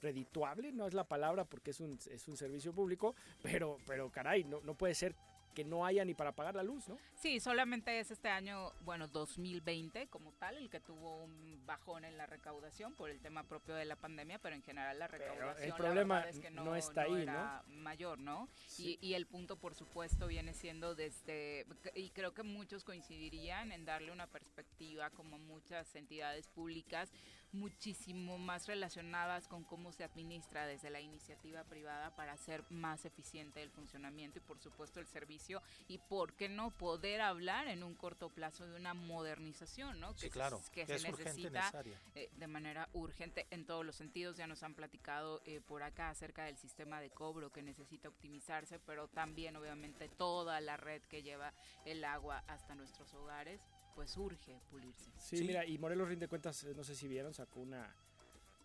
redituable, 0.00 0.72
no 0.72 0.86
es 0.86 0.94
la 0.94 1.04
palabra 1.04 1.44
porque 1.44 1.70
es 1.70 1.80
un, 1.80 1.98
es 2.10 2.28
un 2.28 2.36
servicio 2.36 2.72
público, 2.72 3.14
pero, 3.42 3.78
pero 3.86 4.10
caray, 4.10 4.44
no, 4.44 4.60
no 4.60 4.74
puede 4.74 4.94
ser 4.94 5.14
que 5.56 5.64
no 5.64 5.86
haya 5.86 6.04
ni 6.04 6.12
para 6.12 6.32
pagar 6.32 6.54
la 6.54 6.62
luz, 6.62 6.86
¿no? 6.86 6.98
Sí, 7.14 7.40
solamente 7.40 7.98
es 7.98 8.10
este 8.10 8.28
año, 8.28 8.74
bueno, 8.82 9.08
2020 9.08 10.06
como 10.08 10.32
tal, 10.32 10.58
el 10.58 10.68
que 10.68 10.80
tuvo 10.80 11.24
un 11.24 11.64
bajón 11.64 12.04
en 12.04 12.18
la 12.18 12.26
recaudación 12.26 12.94
por 12.94 13.08
el 13.08 13.20
tema 13.20 13.42
propio 13.42 13.74
de 13.74 13.86
la 13.86 13.96
pandemia, 13.96 14.38
pero 14.38 14.54
en 14.54 14.62
general 14.62 14.98
la 14.98 15.08
recaudación 15.08 15.66
el 15.66 15.74
problema 15.74 16.28
es 16.28 16.38
que 16.38 16.50
no, 16.50 16.76
está 16.76 17.02
ahí, 17.02 17.22
era 17.22 17.64
mayor, 17.68 18.18
¿no? 18.18 18.50
Y, 18.76 18.98
y, 19.00 19.14
el 19.14 19.26
punto, 19.26 19.56
por 19.56 19.74
supuesto, 19.74 20.26
viene 20.26 20.52
siendo 20.52 20.94
desde, 20.94 21.64
y 21.94 22.10
creo 22.10 22.34
que 22.34 22.42
muchos 22.42 22.84
coincidirían 22.84 23.72
en 23.72 23.86
darle 23.86 24.12
una 24.12 24.26
perspectiva 24.26 25.08
como 25.08 25.38
muchas 25.38 25.96
entidades 25.96 26.48
públicas 26.48 27.10
muchísimo 27.52 28.38
más 28.38 28.66
relacionadas 28.66 29.48
con 29.48 29.64
cómo 29.64 29.92
se 29.92 30.04
administra 30.04 30.66
desde 30.66 30.90
la 30.90 31.00
iniciativa 31.00 31.64
privada 31.64 32.14
para 32.14 32.32
hacer 32.32 32.64
más 32.70 33.04
eficiente 33.04 33.62
el 33.62 33.70
funcionamiento 33.70 34.38
y 34.38 34.42
por 34.42 34.58
supuesto 34.58 35.00
el 35.00 35.06
servicio 35.06 35.62
y 35.88 35.98
por 35.98 36.34
qué 36.34 36.48
no 36.48 36.70
poder 36.70 37.20
hablar 37.20 37.68
en 37.68 37.82
un 37.82 37.94
corto 37.94 38.28
plazo 38.28 38.66
de 38.66 38.76
una 38.76 38.94
modernización, 38.94 40.00
¿no? 40.00 40.14
Que, 40.16 40.30
claro, 40.30 40.60
que, 40.72 40.86
se 40.86 41.00
necesita 41.00 41.72
eh, 42.14 42.30
de 42.36 42.46
manera 42.46 42.88
urgente 42.92 43.46
en 43.50 43.64
todos 43.64 43.84
los 43.84 43.96
sentidos. 43.96 44.36
Ya 44.36 44.46
nos 44.46 44.62
han 44.62 44.74
platicado 44.74 45.40
eh, 45.46 45.60
por 45.60 45.82
acá 45.82 46.10
acerca 46.10 46.44
del 46.44 46.56
sistema 46.56 47.00
de 47.00 47.10
cobro 47.10 47.50
que 47.52 47.62
necesita 47.62 48.08
optimizarse, 48.08 48.78
pero 48.78 49.08
también 49.08 49.56
obviamente 49.56 50.08
toda 50.08 50.60
la 50.60 50.76
red 50.76 51.02
que 51.02 51.22
lleva 51.22 51.52
el 51.84 52.04
agua 52.04 52.44
hasta 52.46 52.74
nuestros 52.74 53.12
hogares 53.14 53.60
pues 53.96 54.16
urge 54.16 54.60
pulirse. 54.70 55.10
Sí, 55.18 55.42
mira, 55.42 55.66
y 55.66 55.78
Morelos 55.78 56.08
rinde 56.08 56.28
cuentas, 56.28 56.64
no 56.76 56.84
sé 56.84 56.94
si 56.94 57.08
vieron, 57.08 57.34
sacó 57.34 57.60
una 57.60 57.92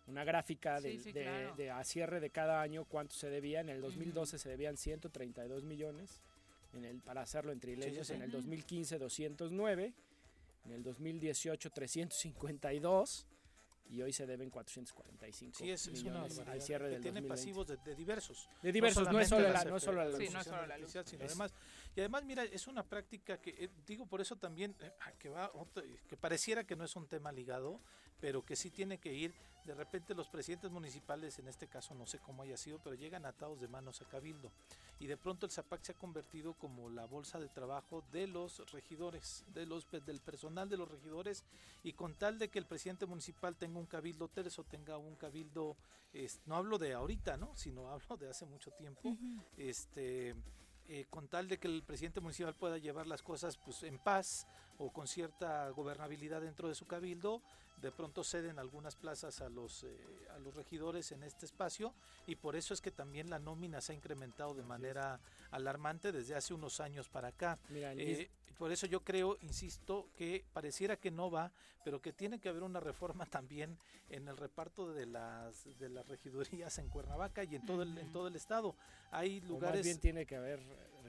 una 0.08 0.24
gráfica 0.24 0.80
de, 0.80 1.70
a 1.72 1.84
cierre 1.84 2.20
de 2.20 2.30
cada 2.30 2.60
año 2.60 2.84
cuánto 2.84 3.14
se 3.14 3.30
debía. 3.30 3.60
En 3.60 3.68
el 3.68 3.80
2012 3.80 4.38
se 4.38 4.48
debían 4.48 4.76
132 4.76 5.64
millones 5.64 6.20
en 6.74 6.84
el, 6.84 7.00
para 7.00 7.22
hacerlo 7.22 7.52
en 7.52 7.60
trileños. 7.60 8.10
en 8.10 8.22
el 8.22 8.30
2015 8.30 8.98
209. 8.98 9.92
En 10.64 10.72
el 10.72 10.82
2018 10.82 11.70
352 11.70 13.26
y 13.90 14.00
hoy 14.00 14.12
se 14.12 14.26
deben 14.26 14.48
445 14.48 15.58
sí, 15.58 15.70
es, 15.70 15.88
millones 15.90 16.38
es 16.38 16.48
al 16.48 16.62
cierre 16.62 16.88
del 16.88 17.02
tiene 17.02 17.22
pasivos 17.22 17.66
de, 17.66 17.94
diversos. 17.94 18.48
De 18.62 18.72
diversos, 18.72 19.10
no, 19.10 19.20
es 19.20 19.28
solo 19.28 19.48
la, 19.50 19.64
no 19.64 19.78
solo 19.78 20.08
la, 20.08 20.16
sí, 20.16 20.28
no 20.32 20.40
es 20.40 20.46
solo 20.46 20.66
la 20.66 20.78
luz. 20.78 20.96
Sino 21.04 21.24
además, 21.24 21.52
y 21.94 22.00
además, 22.00 22.24
mira, 22.24 22.44
es 22.44 22.66
una 22.66 22.82
práctica 22.82 23.38
que, 23.38 23.50
eh, 23.50 23.68
digo, 23.86 24.06
por 24.06 24.20
eso 24.20 24.36
también, 24.36 24.74
eh, 24.80 24.92
que, 25.18 25.28
va, 25.28 25.52
que 26.08 26.16
pareciera 26.16 26.64
que 26.64 26.74
no 26.74 26.84
es 26.84 26.96
un 26.96 27.06
tema 27.06 27.32
ligado, 27.32 27.80
pero 28.20 28.44
que 28.44 28.56
sí 28.56 28.70
tiene 28.70 28.98
que 28.98 29.12
ir. 29.12 29.34
De 29.66 29.74
repente 29.74 30.14
los 30.14 30.28
presidentes 30.28 30.70
municipales, 30.70 31.38
en 31.38 31.48
este 31.48 31.68
caso 31.68 31.94
no 31.94 32.06
sé 32.06 32.18
cómo 32.18 32.42
haya 32.42 32.56
sido, 32.56 32.78
pero 32.82 32.94
llegan 32.94 33.26
atados 33.26 33.60
de 33.60 33.68
manos 33.68 34.00
a 34.00 34.06
Cabildo. 34.06 34.50
Y 34.98 35.06
de 35.06 35.16
pronto 35.16 35.44
el 35.44 35.52
ZAPAC 35.52 35.82
se 35.82 35.92
ha 35.92 35.94
convertido 35.96 36.54
como 36.54 36.88
la 36.88 37.04
bolsa 37.04 37.38
de 37.38 37.48
trabajo 37.48 38.04
de 38.10 38.26
los 38.26 38.58
regidores, 38.72 39.44
de 39.48 39.66
los, 39.66 39.88
del 39.90 40.20
personal 40.20 40.68
de 40.68 40.76
los 40.78 40.88
regidores. 40.88 41.44
Y 41.82 41.92
con 41.92 42.14
tal 42.14 42.38
de 42.38 42.48
que 42.48 42.58
el 42.58 42.66
presidente 42.66 43.06
municipal 43.06 43.56
tenga 43.56 43.78
un 43.78 43.86
cabildo 43.86 44.28
terzo, 44.28 44.64
tenga 44.64 44.96
un 44.98 45.14
cabildo, 45.16 45.76
no 46.46 46.56
hablo 46.56 46.78
de 46.78 46.94
ahorita, 46.94 47.36
¿no? 47.36 47.54
sino 47.56 47.90
hablo 47.90 48.16
de 48.16 48.30
hace 48.30 48.46
mucho 48.46 48.70
tiempo, 48.70 49.16
este... 49.56 50.34
Eh, 50.94 51.06
con 51.08 51.26
tal 51.26 51.48
de 51.48 51.56
que 51.56 51.68
el 51.68 51.82
presidente 51.82 52.20
municipal 52.20 52.54
pueda 52.54 52.76
llevar 52.76 53.06
las 53.06 53.22
cosas 53.22 53.56
pues 53.56 53.82
en 53.82 53.98
paz 53.98 54.46
o 54.76 54.92
con 54.92 55.08
cierta 55.08 55.70
gobernabilidad 55.70 56.42
dentro 56.42 56.68
de 56.68 56.74
su 56.74 56.86
cabildo, 56.86 57.40
de 57.80 57.90
pronto 57.90 58.22
ceden 58.22 58.58
algunas 58.58 58.94
plazas 58.94 59.40
a 59.40 59.48
los, 59.48 59.84
eh, 59.84 59.96
a 60.34 60.38
los 60.38 60.54
regidores 60.54 61.10
en 61.12 61.22
este 61.22 61.46
espacio 61.46 61.94
y 62.26 62.36
por 62.36 62.56
eso 62.56 62.74
es 62.74 62.82
que 62.82 62.90
también 62.90 63.30
la 63.30 63.38
nómina 63.38 63.80
se 63.80 63.92
ha 63.92 63.96
incrementado 63.96 64.52
de 64.52 64.64
manera 64.64 65.18
alarmante 65.50 66.12
desde 66.12 66.34
hace 66.34 66.52
unos 66.52 66.78
años 66.78 67.08
para 67.08 67.28
acá. 67.28 67.58
Eh, 67.70 68.28
por 68.62 68.70
eso 68.70 68.86
yo 68.86 69.02
creo, 69.02 69.38
insisto, 69.40 70.06
que 70.16 70.44
pareciera 70.52 70.94
que 70.96 71.10
no 71.10 71.32
va, 71.32 71.50
pero 71.84 72.00
que 72.00 72.12
tiene 72.12 72.38
que 72.38 72.48
haber 72.48 72.62
una 72.62 72.78
reforma 72.78 73.26
también 73.26 73.76
en 74.08 74.28
el 74.28 74.36
reparto 74.36 74.92
de 74.92 75.04
las 75.04 75.64
de 75.80 75.88
las 75.88 76.06
regidurías 76.06 76.78
en 76.78 76.88
Cuernavaca 76.88 77.42
y 77.42 77.56
en 77.56 77.66
todo 77.66 77.82
el, 77.82 77.98
en 77.98 78.12
todo 78.12 78.28
el 78.28 78.36
estado. 78.36 78.76
Hay 79.10 79.40
lugares. 79.40 79.78
más 79.78 79.84
bien 79.84 79.98
tiene 79.98 80.26
que 80.26 80.36
haber 80.36 80.60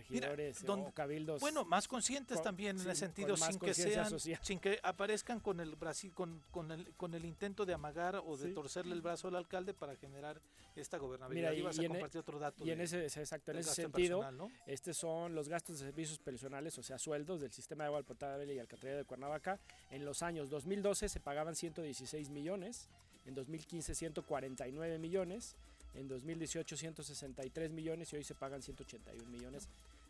regidores 0.10 0.63
o 0.67 0.91
cabildos. 0.93 1.41
Bueno, 1.41 1.65
más 1.65 1.88
conscientes 1.88 2.41
también 2.41 2.79
en 2.79 2.89
ese 2.89 2.95
sentido, 2.95 3.36
sin 3.38 3.60
que 3.60 3.74
sean, 3.74 4.19
sin 4.19 4.60
que 4.60 4.79
aparezcan 4.83 5.39
con 5.39 5.60
el 5.60 5.75
Brasil, 5.75 6.12
con, 6.13 6.41
con, 6.51 6.72
el, 6.72 6.93
con 6.95 7.13
el 7.13 7.25
intento 7.25 7.65
de 7.65 7.74
amagar 7.74 8.22
o 8.25 8.38
de 8.38 8.50
torcerle 8.53 8.93
el 8.93 9.01
brazo 9.01 9.27
al 9.27 9.36
alcalde 9.36 9.74
para 9.74 9.95
generar 9.95 10.41
esta 10.75 10.98
gobernabilidad. 10.98 11.53
y, 11.53 11.62
vas 11.62 11.79
a 11.79 11.88
compartir 11.88 12.19
otro 12.22 12.39
dato. 12.39 12.65
Y 12.65 12.72
en 12.72 12.81
ese, 12.81 13.05
exacto, 13.05 13.51
en 13.51 13.57
ese 13.57 13.74
sentido, 13.74 14.25
estos 14.65 14.98
son 14.98 15.36
los 15.36 15.50
gastos 15.50 15.79
de 15.79 15.86
servicios 15.86 16.19
personales, 16.19 16.77
o 16.77 16.83
sea, 16.83 16.98
sueldos 16.98 17.41
del 17.41 17.51
sistema 17.51 17.83
de 17.83 17.88
agua 17.88 18.03
potable 18.03 18.53
y 18.53 18.60
alcantarillado 18.60 19.00
de 19.00 19.05
Cuernavaca. 19.05 19.60
En 19.91 20.05
los 20.05 20.24
años 20.24 20.50
2012 20.50 21.10
se 21.10 21.19
pagaban 21.19 21.55
116 21.55 22.29
millones, 22.29 22.89
en 23.25 23.36
2015 23.36 23.95
149 23.95 25.00
millones, 25.00 25.55
en 25.93 26.07
2018 26.07 26.75
163 26.75 27.72
millones 27.72 28.12
y 28.13 28.15
hoy 28.17 28.24
se 28.24 28.36
pagan 28.36 28.62
181 28.62 29.29
millones 29.29 29.67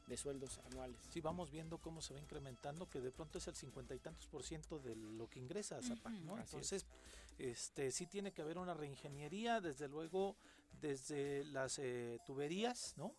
de 0.08 0.18
sueldos 0.18 0.60
anuales. 0.66 0.98
Sí, 1.10 1.22
vamos 1.22 1.52
viendo 1.52 1.78
cómo 1.78 2.02
se 2.02 2.14
va 2.14 2.20
incrementando, 2.20 2.90
que 2.90 3.00
de 3.00 3.12
pronto 3.12 3.38
es 3.38 3.48
el 3.48 3.56
cincuenta 3.56 3.96
y 3.96 4.00
tantos 4.00 4.28
por 4.28 4.44
ciento 4.44 4.80
de 4.80 4.96
lo 4.96 5.30
que 5.30 5.40
ingresa 5.40 5.78
a 5.78 5.82
Zapac, 5.82 6.14
¿no? 6.22 6.38
Entonces, 6.38 6.86
este, 7.40 7.92
sí 7.92 8.06
tiene 8.08 8.32
que 8.32 8.42
haber 8.42 8.58
una 8.58 8.74
reingeniería, 8.74 9.62
desde 9.62 9.88
luego, 9.88 10.36
desde 10.82 11.46
las 11.46 11.80
eh, 11.80 12.20
tuberías, 12.26 12.96
¿no? 12.98 13.16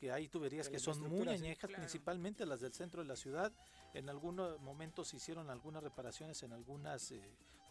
Que 0.00 0.10
hay 0.10 0.28
tuberías 0.28 0.68
que 0.68 0.78
son 0.78 1.00
muy 1.08 1.28
añejas, 1.28 1.70
principalmente 1.70 2.44
las 2.46 2.60
del 2.60 2.72
centro 2.72 3.02
de 3.02 3.08
la 3.08 3.16
ciudad. 3.16 3.52
En 3.94 4.08
algunos 4.08 4.58
momentos 4.60 5.08
se 5.08 5.16
hicieron 5.16 5.50
algunas 5.50 5.82
reparaciones 5.82 6.42
en 6.42 6.52
algunas 6.52 7.12
eh, 7.12 7.22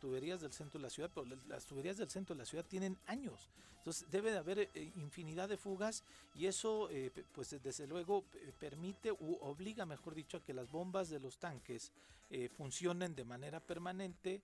tuberías 0.02 0.42
del 0.42 0.52
centro 0.52 0.80
de 0.80 0.84
la 0.84 0.90
ciudad, 0.90 1.10
pero 1.14 1.26
las 1.48 1.66
tuberías 1.66 1.98
del 1.98 2.10
centro 2.10 2.36
de 2.36 2.40
la 2.40 2.46
ciudad 2.46 2.66
tienen 2.66 2.98
años. 3.06 3.50
Entonces 3.78 4.06
debe 4.12 4.32
de 4.32 4.38
haber 4.38 4.60
eh, 4.60 4.92
infinidad 4.96 5.48
de 5.48 5.58
fugas 5.58 6.04
y 6.36 6.48
eso 6.48 6.90
eh, 6.92 7.12
pues 7.32 7.56
desde 7.64 7.88
luego 7.88 8.26
permite 8.60 9.12
u 9.12 9.38
obliga, 9.42 9.86
mejor 9.86 10.14
dicho, 10.14 10.38
a 10.38 10.44
que 10.44 10.54
las 10.54 10.70
bombas 10.70 11.10
de 11.10 11.20
los 11.20 11.38
tanques 11.38 11.92
eh, 12.30 12.50
funcionen 12.50 13.16
de 13.16 13.24
manera 13.24 13.60
permanente. 13.60 14.42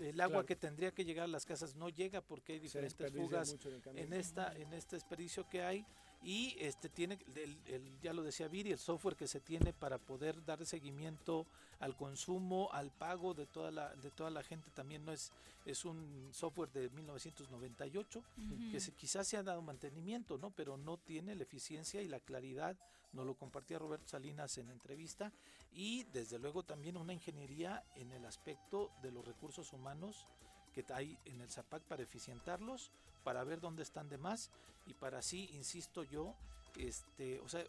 el 0.00 0.20
agua 0.20 0.46
que 0.46 0.56
tendría 0.56 0.92
que 0.92 1.04
llegar 1.04 1.24
a 1.24 1.28
las 1.28 1.44
casas 1.44 1.76
no 1.76 1.90
llega 1.90 2.20
porque 2.22 2.54
hay 2.54 2.58
diferentes 2.60 3.12
fugas 3.12 3.56
en 3.94 4.12
esta 4.12 4.56
en 4.56 4.72
este 4.72 4.96
desperdicio 4.96 5.48
que 5.48 5.62
hay 5.62 5.84
y 6.22 6.56
este 6.58 6.88
tiene 6.88 7.18
el, 7.34 7.98
ya 8.02 8.12
lo 8.12 8.22
decía 8.22 8.48
Viri 8.48 8.72
el 8.72 8.78
software 8.78 9.16
que 9.16 9.26
se 9.26 9.40
tiene 9.40 9.72
para 9.72 9.98
poder 9.98 10.44
dar 10.44 10.64
seguimiento 10.66 11.46
al 11.78 11.96
consumo 11.96 12.68
al 12.72 12.90
pago 12.90 13.32
de 13.32 13.46
toda 13.46 13.70
la 13.70 13.94
de 13.96 14.10
toda 14.10 14.30
la 14.30 14.42
gente 14.42 14.70
también 14.70 15.04
no 15.04 15.12
es 15.12 15.32
es 15.64 15.84
un 15.84 16.28
software 16.32 16.70
de 16.72 16.90
1998 16.90 18.22
que 18.70 18.80
se, 18.80 18.92
quizás 18.92 19.26
se 19.26 19.36
ha 19.38 19.42
dado 19.42 19.62
mantenimiento 19.62 20.36
no 20.36 20.50
pero 20.50 20.76
no 20.76 20.98
tiene 20.98 21.34
la 21.34 21.42
eficiencia 21.42 22.02
y 22.02 22.08
la 22.08 22.20
claridad 22.20 22.76
nos 23.12 23.26
lo 23.26 23.34
compartía 23.34 23.78
Roberto 23.78 24.08
Salinas 24.08 24.58
en 24.58 24.70
entrevista 24.70 25.32
y 25.72 26.04
desde 26.04 26.38
luego 26.38 26.62
también 26.62 26.96
una 26.96 27.12
ingeniería 27.12 27.84
en 27.96 28.12
el 28.12 28.24
aspecto 28.26 28.90
de 29.02 29.10
los 29.10 29.24
recursos 29.24 29.72
humanos 29.72 30.26
que 30.72 30.84
hay 30.92 31.18
en 31.24 31.40
el 31.40 31.50
ZAPAC 31.50 31.82
para 31.82 32.02
eficientarlos, 32.02 32.90
para 33.22 33.44
ver 33.44 33.60
dónde 33.60 33.82
están 33.82 34.08
de 34.08 34.18
más 34.18 34.50
y 34.86 34.94
para 34.94 35.18
así, 35.18 35.50
insisto 35.52 36.02
yo, 36.04 36.34
este, 36.76 37.40
o 37.40 37.48
sea, 37.48 37.64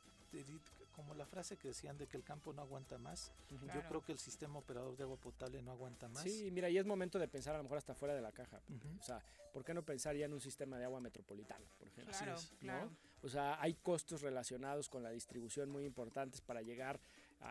como 0.95 1.13
la 1.15 1.25
frase 1.25 1.57
que 1.57 1.69
decían 1.69 1.97
de 1.97 2.07
que 2.07 2.17
el 2.17 2.23
campo 2.23 2.53
no 2.53 2.61
aguanta 2.61 2.97
más, 2.97 3.31
yo 3.49 3.81
creo 3.87 4.01
que 4.01 4.11
el 4.11 4.19
sistema 4.19 4.59
operador 4.59 4.95
de 4.97 5.03
agua 5.03 5.17
potable 5.17 5.61
no 5.61 5.71
aguanta 5.71 6.07
más. 6.09 6.23
Sí, 6.23 6.49
mira, 6.51 6.69
y 6.69 6.77
es 6.77 6.85
momento 6.85 7.17
de 7.17 7.27
pensar 7.27 7.55
a 7.55 7.57
lo 7.57 7.63
mejor 7.63 7.77
hasta 7.77 7.95
fuera 7.95 8.13
de 8.13 8.21
la 8.21 8.31
caja. 8.31 8.61
O 8.99 9.03
sea, 9.03 9.21
¿por 9.53 9.63
qué 9.63 9.73
no 9.73 9.83
pensar 9.83 10.15
ya 10.15 10.25
en 10.25 10.33
un 10.33 10.41
sistema 10.41 10.77
de 10.77 10.85
agua 10.85 10.99
metropolitano, 10.99 11.65
por 11.77 11.87
ejemplo? 11.87 12.13
Claro, 12.59 12.89
O 13.23 13.29
sea, 13.29 13.61
hay 13.61 13.73
costos 13.75 14.21
relacionados 14.21 14.89
con 14.89 15.03
la 15.03 15.11
distribución 15.11 15.69
muy 15.69 15.85
importantes 15.85 16.41
para 16.41 16.61
llegar 16.61 16.99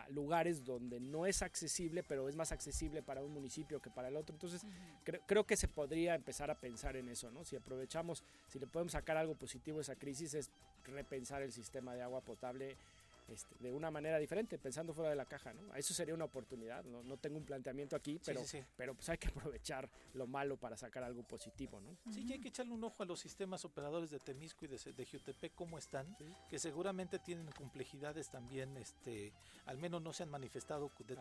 lugares 0.09 0.63
donde 0.63 0.99
no 0.99 1.25
es 1.25 1.41
accesible, 1.41 2.03
pero 2.03 2.29
es 2.29 2.35
más 2.35 2.51
accesible 2.51 3.01
para 3.01 3.21
un 3.21 3.33
municipio 3.33 3.81
que 3.81 3.89
para 3.89 4.07
el 4.07 4.15
otro. 4.15 4.33
Entonces, 4.35 4.65
creo 5.25 5.45
que 5.45 5.57
se 5.57 5.67
podría 5.67 6.15
empezar 6.15 6.49
a 6.49 6.55
pensar 6.55 6.95
en 6.95 7.09
eso, 7.09 7.31
¿no? 7.31 7.43
Si 7.43 7.55
aprovechamos, 7.55 8.23
si 8.47 8.59
le 8.59 8.67
podemos 8.67 8.93
sacar 8.93 9.17
algo 9.17 9.35
positivo 9.35 9.79
a 9.79 9.81
esa 9.81 9.95
crisis, 9.95 10.33
es 10.33 10.49
repensar 10.85 11.41
el 11.41 11.51
sistema 11.51 11.93
de 11.93 12.01
agua 12.01 12.21
potable 12.21 12.75
este, 13.31 13.55
de 13.59 13.71
una 13.71 13.89
manera 13.91 14.17
diferente, 14.17 14.57
pensando 14.57 14.93
fuera 14.93 15.09
de 15.09 15.15
la 15.15 15.25
caja, 15.25 15.53
¿no? 15.53 15.73
Eso 15.75 15.93
sería 15.93 16.13
una 16.13 16.25
oportunidad, 16.25 16.83
no, 16.83 17.03
no 17.03 17.17
tengo 17.17 17.37
un 17.37 17.45
planteamiento 17.45 17.95
aquí, 17.95 18.19
pero, 18.25 18.41
pero 18.75 18.93
pues 18.93 19.09
hay 19.09 19.17
que 19.17 19.27
aprovechar 19.35 19.89
lo 20.13 20.27
malo 20.27 20.57
para 20.57 20.77
sacar 20.77 21.03
algo 21.03 21.23
positivo, 21.23 21.79
¿no? 21.81 21.97
Sí, 22.11 22.23
y 22.27 22.33
hay 22.33 22.39
que 22.39 22.49
echarle 22.49 22.73
un 22.73 22.83
ojo 22.83 23.03
a 23.03 23.05
los 23.05 23.19
sistemas 23.19 23.65
operadores 23.65 24.11
de 24.11 24.19
Temisco 24.19 24.65
y 24.65 24.67
de, 24.67 24.77
de 24.77 25.05
Jutepec, 25.05 25.53
cómo 25.55 25.77
están, 25.77 26.15
que 26.49 26.59
seguramente 26.59 27.19
tienen 27.19 27.49
complejidades 27.51 28.29
también, 28.29 28.75
este, 28.77 29.33
al 29.65 29.77
menos 29.77 30.01
no 30.01 30.13
se 30.13 30.23
han 30.23 30.29
manifestado 30.29 30.91
de, 31.07 31.15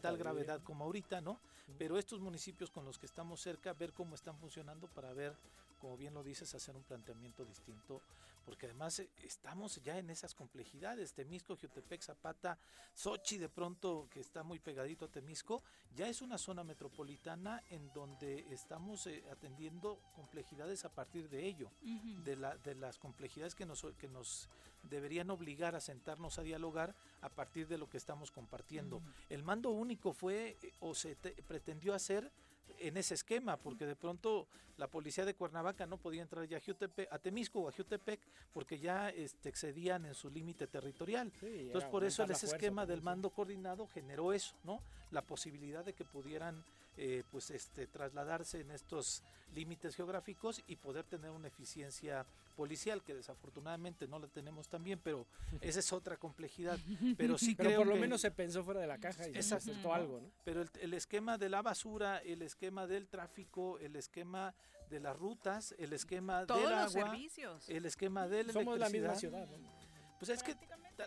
tal 0.00 0.16
gravedad 0.16 0.62
como 0.62 0.84
ahorita, 0.84 1.20
¿no? 1.20 1.38
Pero 1.78 1.98
estos 1.98 2.20
municipios 2.20 2.70
con 2.70 2.84
los 2.84 2.98
que 2.98 3.06
estamos 3.06 3.40
cerca, 3.40 3.72
ver 3.72 3.92
cómo 3.92 4.14
están 4.14 4.36
funcionando 4.38 4.88
para 4.88 5.12
ver, 5.12 5.34
como 5.80 5.96
bien 5.96 6.14
lo 6.14 6.22
dices, 6.22 6.54
hacer 6.54 6.76
un 6.76 6.82
planteamiento 6.82 7.44
distinto 7.44 8.00
porque 8.44 8.66
además 8.66 8.98
eh, 8.98 9.10
estamos 9.22 9.80
ya 9.82 9.98
en 9.98 10.10
esas 10.10 10.34
complejidades, 10.34 11.12
Temisco, 11.12 11.56
Jutepec, 11.56 12.02
Zapata, 12.02 12.58
Sochi 12.94 13.38
de 13.38 13.48
pronto, 13.48 14.08
que 14.10 14.20
está 14.20 14.42
muy 14.42 14.58
pegadito 14.58 15.04
a 15.04 15.08
Temisco, 15.08 15.62
ya 15.94 16.08
es 16.08 16.22
una 16.22 16.38
zona 16.38 16.64
metropolitana 16.64 17.62
en 17.70 17.92
donde 17.92 18.52
estamos 18.52 19.06
eh, 19.06 19.24
atendiendo 19.30 20.00
complejidades 20.14 20.84
a 20.84 20.88
partir 20.92 21.28
de 21.28 21.46
ello, 21.46 21.70
de, 22.24 22.36
la, 22.36 22.56
de 22.56 22.74
las 22.74 22.98
complejidades 22.98 23.54
que 23.54 23.66
nos, 23.66 23.86
que 23.98 24.08
nos 24.08 24.48
deberían 24.82 25.30
obligar 25.30 25.74
a 25.74 25.80
sentarnos 25.80 26.38
a 26.38 26.42
dialogar 26.42 26.94
a 27.20 27.28
partir 27.28 27.68
de 27.68 27.78
lo 27.78 27.88
que 27.88 27.96
estamos 27.96 28.30
compartiendo. 28.30 29.02
El 29.28 29.42
mando 29.42 29.70
único 29.70 30.12
fue 30.12 30.56
eh, 30.62 30.72
o 30.80 30.94
se 30.94 31.16
pretendió 31.16 31.94
hacer 31.94 32.30
en 32.78 32.96
ese 32.96 33.14
esquema, 33.14 33.56
porque 33.56 33.86
de 33.86 33.96
pronto 33.96 34.46
la 34.76 34.88
policía 34.88 35.24
de 35.24 35.34
Cuernavaca 35.34 35.86
no 35.86 35.98
podía 35.98 36.22
entrar 36.22 36.46
ya 36.46 36.58
a, 36.58 37.14
a 37.14 37.18
Temisco 37.18 37.60
o 37.60 37.68
a 37.68 37.72
Jutepec 37.72 38.20
porque 38.52 38.78
ya 38.78 39.10
este, 39.10 39.48
excedían 39.48 40.06
en 40.06 40.14
su 40.14 40.30
límite 40.30 40.66
territorial. 40.66 41.30
Entonces 41.42 41.90
por 41.90 42.04
eso 42.04 42.24
ese 42.24 42.46
esquema 42.46 42.86
del 42.86 43.02
mando 43.02 43.30
coordinado 43.30 43.86
generó 43.88 44.32
eso, 44.32 44.54
¿no? 44.64 44.80
La 45.10 45.22
posibilidad 45.22 45.84
de 45.84 45.92
que 45.92 46.04
pudieran 46.04 46.64
eh, 46.96 47.22
pues 47.30 47.50
este 47.50 47.86
trasladarse 47.86 48.60
en 48.60 48.70
estos 48.70 49.22
límites 49.54 49.96
geográficos 49.96 50.62
y 50.66 50.76
poder 50.76 51.04
tener 51.04 51.30
una 51.30 51.48
eficiencia 51.48 52.26
policial 52.56 53.02
que 53.02 53.14
desafortunadamente 53.14 54.06
no 54.06 54.18
la 54.18 54.26
tenemos 54.28 54.68
también, 54.68 55.00
pero 55.02 55.26
esa 55.60 55.80
es 55.80 55.92
otra 55.92 56.16
complejidad. 56.16 56.78
Pero 57.16 57.38
sí 57.38 57.54
pero 57.54 57.76
por 57.76 57.86
lo 57.86 57.96
menos 57.96 58.20
se 58.20 58.30
pensó 58.30 58.62
fuera 58.64 58.80
de 58.80 58.86
la 58.86 58.98
caja 58.98 59.28
y 59.28 59.42
se 59.42 59.54
acertó 59.54 59.94
algo, 59.94 60.20
¿no? 60.20 60.30
Pero 60.44 60.62
el, 60.80 60.94
esquema 60.94 61.38
de 61.38 61.48
la 61.48 61.62
basura, 61.62 62.18
el 62.18 62.42
esquema 62.42 62.86
del 62.86 63.08
tráfico, 63.08 63.78
el 63.78 63.96
esquema 63.96 64.54
de 64.90 65.00
las 65.00 65.16
rutas, 65.16 65.74
el 65.78 65.92
esquema 65.92 66.46
Todos 66.46 66.62
del 66.62 66.70
los 66.70 66.96
agua, 66.96 67.10
servicios. 67.10 67.68
el 67.68 67.86
esquema 67.86 68.28
de 68.28 68.52
Somos 68.52 68.78
la 68.78 68.88
misma 68.88 69.14
ciudad. 69.14 69.48
Pues 70.18 70.30
es 70.30 70.42
que 70.42 70.56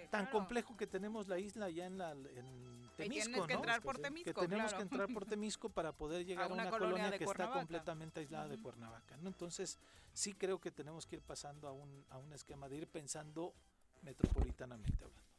tan 0.10 0.26
complejo 0.28 0.76
que 0.76 0.88
tenemos 0.88 1.28
la 1.28 1.38
isla 1.38 1.70
ya 1.70 1.86
en 1.86 1.98
la 1.98 2.12
en 2.12 2.73
Temisco, 2.96 3.48
que 3.48 3.54
entrar 3.54 3.82
por 3.82 3.98
Temisco, 3.98 4.42
que 4.42 4.48
tenemos 4.48 4.74
que 4.74 4.82
entrar 4.82 5.08
por 5.14 5.26
Temisco 5.26 5.70
para 5.70 5.92
poder 5.92 6.26
llegar 6.26 6.50
a 6.50 6.54
una, 6.54 6.70
colonia, 6.70 7.18
que 7.18 7.24
está 7.24 7.52
completamente 7.52 8.20
aislada 8.20 8.48
de 8.48 8.60
Cuernavaca, 8.60 9.18
¿no? 9.18 9.30
Entonces, 9.30 9.80
sí 10.14 10.34
creo 10.34 10.60
que 10.60 10.72
tenemos 10.72 11.06
que 11.06 11.18
ir 11.18 11.22
pasando 11.22 11.68
a 11.68 11.72
un, 11.72 12.06
a 12.10 12.18
un 12.18 12.32
esquema 12.34 12.70
de 12.70 12.78
ir 12.78 12.88
pensando 12.88 13.54
metropolitanamente 14.02 15.04
hablando. 15.04 15.33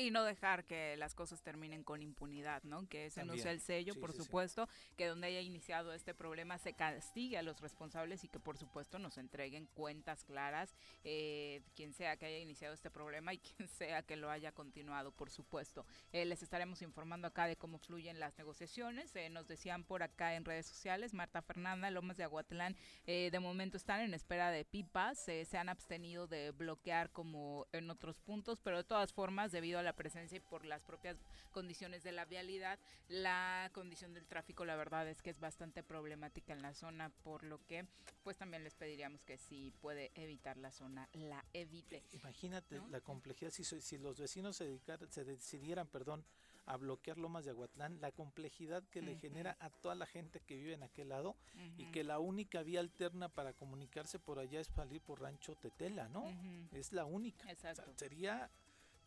Y 0.00 0.12
no 0.12 0.22
dejar 0.22 0.64
que 0.64 0.96
las 0.96 1.16
cosas 1.16 1.42
terminen 1.42 1.82
con 1.82 2.02
impunidad, 2.02 2.62
¿no? 2.62 2.88
Que 2.88 3.06
ese 3.06 3.24
no 3.24 3.36
sea 3.36 3.50
el 3.50 3.60
sello, 3.60 3.96
por 3.96 4.12
supuesto, 4.12 4.68
que 4.96 5.06
donde 5.06 5.26
haya 5.26 5.40
iniciado 5.40 5.92
este 5.92 6.14
problema 6.14 6.56
se 6.56 6.72
castigue 6.72 7.36
a 7.36 7.42
los 7.42 7.60
responsables 7.60 8.22
y 8.22 8.28
que 8.28 8.38
por 8.38 8.56
supuesto 8.56 9.00
nos 9.00 9.18
entreguen 9.18 9.66
cuentas 9.74 10.22
claras, 10.22 10.72
eh, 11.02 11.62
quien 11.74 11.92
sea 11.94 12.16
que 12.16 12.26
haya 12.26 12.38
iniciado 12.38 12.74
este 12.74 12.92
problema 12.92 13.34
y 13.34 13.38
quien 13.56 13.66
sea 13.66 14.04
que 14.04 14.14
lo 14.14 14.30
haya 14.30 14.52
continuado, 14.52 15.10
por 15.10 15.30
supuesto. 15.30 15.84
Eh, 16.12 16.24
les 16.24 16.44
estaremos 16.44 16.80
informando 16.80 17.26
acá 17.26 17.48
de 17.48 17.56
cómo 17.56 17.78
fluyen 17.78 18.20
las 18.20 18.38
negociaciones. 18.38 19.16
Eh, 19.16 19.30
nos 19.30 19.48
decían 19.48 19.82
por 19.82 20.04
acá 20.04 20.36
en 20.36 20.44
redes 20.44 20.66
sociales, 20.66 21.12
Marta 21.12 21.42
Fernanda, 21.42 21.90
Lomas 21.90 22.16
de 22.16 22.22
Aguatlán, 22.22 22.76
de 23.04 23.40
momento 23.40 23.76
están 23.76 24.02
en 24.02 24.14
espera 24.14 24.52
de 24.52 24.64
pipas, 24.64 25.18
se 25.18 25.58
han 25.58 25.68
abstenido 25.68 26.28
de 26.28 26.52
bloquear 26.52 27.10
como 27.10 27.66
en 27.72 27.90
otros 27.90 28.20
puntos, 28.20 28.60
pero 28.60 28.76
de 28.76 28.84
todas 28.84 29.12
formas, 29.12 29.50
debido 29.50 29.80
a 29.80 29.82
la 29.82 29.87
presencia 29.94 30.36
y 30.36 30.40
por 30.40 30.64
las 30.64 30.82
propias 30.82 31.16
condiciones 31.52 32.02
de 32.02 32.12
la 32.12 32.24
vialidad, 32.24 32.78
la 33.08 33.70
condición 33.72 34.14
del 34.14 34.26
tráfico 34.26 34.64
la 34.64 34.76
verdad 34.76 35.08
es 35.08 35.22
que 35.22 35.30
es 35.30 35.40
bastante 35.40 35.82
problemática 35.82 36.52
en 36.52 36.62
la 36.62 36.74
zona, 36.74 37.10
por 37.22 37.44
lo 37.44 37.64
que 37.66 37.86
pues 38.22 38.36
también 38.36 38.64
les 38.64 38.74
pediríamos 38.74 39.22
que 39.22 39.38
si 39.38 39.72
puede 39.80 40.10
evitar 40.14 40.56
la 40.56 40.70
zona, 40.70 41.08
la 41.12 41.44
evite. 41.52 42.04
Imagínate 42.12 42.80
la 42.90 43.00
complejidad, 43.00 43.50
si, 43.50 43.64
si 43.64 43.98
los 43.98 44.18
vecinos 44.18 44.56
se, 44.56 44.64
dedicar, 44.64 45.00
se 45.10 45.24
decidieran, 45.24 45.86
perdón, 45.86 46.24
a 46.68 46.76
bloquear 46.76 47.16
Lomas 47.16 47.46
de 47.46 47.52
Aguatlán, 47.52 47.98
la 48.00 48.12
complejidad 48.12 48.84
que 48.90 49.00
le 49.00 49.16
genera 49.16 49.56
a 49.58 49.70
toda 49.70 49.94
la 49.94 50.04
gente 50.04 50.40
que 50.40 50.56
vive 50.56 50.74
en 50.74 50.82
aquel 50.82 51.08
lado 51.08 51.34
y 51.78 51.86
que 51.86 52.04
la 52.04 52.18
única 52.18 52.62
vía 52.62 52.80
alterna 52.80 53.30
para 53.30 53.54
comunicarse 53.54 54.18
por 54.18 54.38
allá 54.38 54.60
es 54.60 54.68
salir 54.68 55.00
por 55.00 55.22
Rancho 55.22 55.54
Tetela, 55.54 56.08
¿no? 56.08 56.26
Es 56.72 56.92
la 56.92 57.06
única. 57.06 57.48
sería 57.96 58.50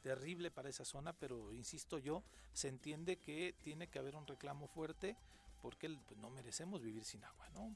terrible 0.02 0.52
para 0.52 0.70
esa 0.70 0.86
zona, 0.86 1.14
pero 1.14 1.54
insisto 1.54 1.98
yo, 1.98 2.24
se 2.54 2.68
entiende 2.68 3.18
que 3.18 3.56
tiene 3.64 3.88
que 3.88 4.00
haber 4.00 4.16
un 4.16 4.28
reclamo 4.28 4.68
fuerte 4.68 5.16
porque 5.62 5.90
pues, 6.08 6.20
no 6.20 6.30
merecemos 6.30 6.82
vivir 6.82 7.04
sin 7.04 7.24
agua, 7.24 7.50
¿no? 7.54 7.76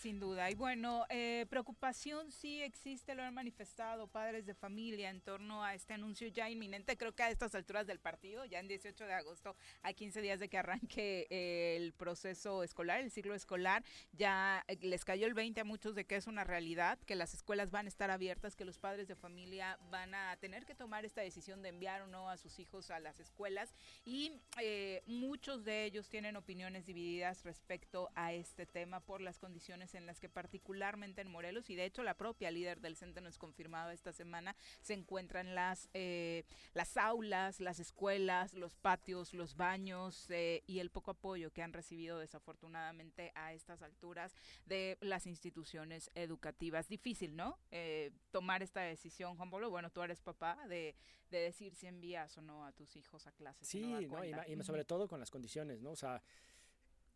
Sin 0.00 0.18
duda. 0.18 0.50
Y 0.50 0.54
bueno, 0.54 1.04
eh, 1.10 1.44
preocupación 1.50 2.32
sí 2.32 2.62
existe, 2.62 3.14
lo 3.14 3.22
han 3.22 3.34
manifestado 3.34 4.06
padres 4.06 4.46
de 4.46 4.54
familia 4.54 5.10
en 5.10 5.20
torno 5.20 5.62
a 5.62 5.74
este 5.74 5.92
anuncio 5.92 6.26
ya 6.28 6.48
inminente. 6.48 6.96
Creo 6.96 7.14
que 7.14 7.22
a 7.22 7.28
estas 7.28 7.54
alturas 7.54 7.86
del 7.86 8.00
partido, 8.00 8.46
ya 8.46 8.60
en 8.60 8.68
18 8.68 9.04
de 9.04 9.12
agosto, 9.12 9.54
a 9.82 9.92
15 9.92 10.22
días 10.22 10.40
de 10.40 10.48
que 10.48 10.56
arranque 10.56 11.26
eh, 11.28 11.76
el 11.76 11.92
proceso 11.92 12.62
escolar, 12.62 13.02
el 13.02 13.10
ciclo 13.10 13.34
escolar, 13.34 13.84
ya 14.12 14.64
eh, 14.68 14.78
les 14.80 15.04
cayó 15.04 15.26
el 15.26 15.34
20 15.34 15.60
a 15.60 15.64
muchos 15.64 15.94
de 15.94 16.06
que 16.06 16.16
es 16.16 16.26
una 16.26 16.44
realidad, 16.44 16.98
que 17.00 17.14
las 17.14 17.34
escuelas 17.34 17.70
van 17.70 17.84
a 17.84 17.90
estar 17.90 18.10
abiertas, 18.10 18.56
que 18.56 18.64
los 18.64 18.78
padres 18.78 19.06
de 19.06 19.16
familia 19.16 19.78
van 19.90 20.14
a 20.14 20.34
tener 20.38 20.64
que 20.64 20.74
tomar 20.74 21.04
esta 21.04 21.20
decisión 21.20 21.60
de 21.60 21.68
enviar 21.68 22.00
o 22.00 22.06
no 22.06 22.30
a 22.30 22.38
sus 22.38 22.58
hijos 22.58 22.90
a 22.90 23.00
las 23.00 23.20
escuelas. 23.20 23.74
Y 24.06 24.32
muchos 25.04 25.62
de 25.62 25.84
ellos 25.84 26.08
tienen 26.08 26.36
opiniones 26.36 26.86
divididas 26.86 27.44
respecto 27.44 28.10
a 28.14 28.32
este 28.32 28.64
tema 28.64 29.00
por 29.00 29.20
las 29.20 29.38
condiciones 29.38 29.89
en 29.94 30.06
las 30.06 30.20
que 30.20 30.28
particularmente 30.28 31.20
en 31.20 31.30
Morelos, 31.30 31.70
y 31.70 31.76
de 31.76 31.84
hecho 31.84 32.02
la 32.02 32.14
propia 32.14 32.50
líder 32.50 32.80
del 32.80 32.96
centro 32.96 33.22
nos 33.22 33.38
confirmado 33.38 33.90
esta 33.90 34.12
semana, 34.12 34.56
se 34.80 34.94
encuentran 34.94 35.54
las, 35.54 35.88
eh, 35.94 36.44
las 36.74 36.96
aulas, 36.96 37.60
las 37.60 37.80
escuelas, 37.80 38.54
los 38.54 38.76
patios, 38.76 39.34
los 39.34 39.56
baños 39.56 40.26
eh, 40.30 40.62
y 40.66 40.78
el 40.78 40.90
poco 40.90 41.12
apoyo 41.12 41.52
que 41.52 41.62
han 41.62 41.72
recibido 41.72 42.18
desafortunadamente 42.18 43.32
a 43.34 43.52
estas 43.52 43.82
alturas 43.82 44.34
de 44.66 44.98
las 45.00 45.26
instituciones 45.26 46.10
educativas. 46.14 46.88
Difícil, 46.88 47.36
¿no? 47.36 47.58
Eh, 47.70 48.12
tomar 48.30 48.62
esta 48.62 48.82
decisión, 48.82 49.36
Juan 49.36 49.50
Pablo. 49.50 49.70
Bueno, 49.70 49.90
tú 49.90 50.02
eres 50.02 50.20
papá 50.20 50.58
de, 50.68 50.94
de 51.30 51.38
decir 51.38 51.74
si 51.74 51.86
envías 51.86 52.36
o 52.38 52.42
no 52.42 52.64
a 52.64 52.72
tus 52.72 52.96
hijos 52.96 53.26
a 53.26 53.32
clases. 53.32 53.66
Sí, 53.66 53.80
no, 53.80 54.00
y, 54.24 54.64
sobre 54.64 54.84
todo 54.84 55.08
con 55.08 55.20
las 55.20 55.30
condiciones, 55.30 55.80
¿no? 55.80 55.92
O 55.92 55.96
sea, 55.96 56.22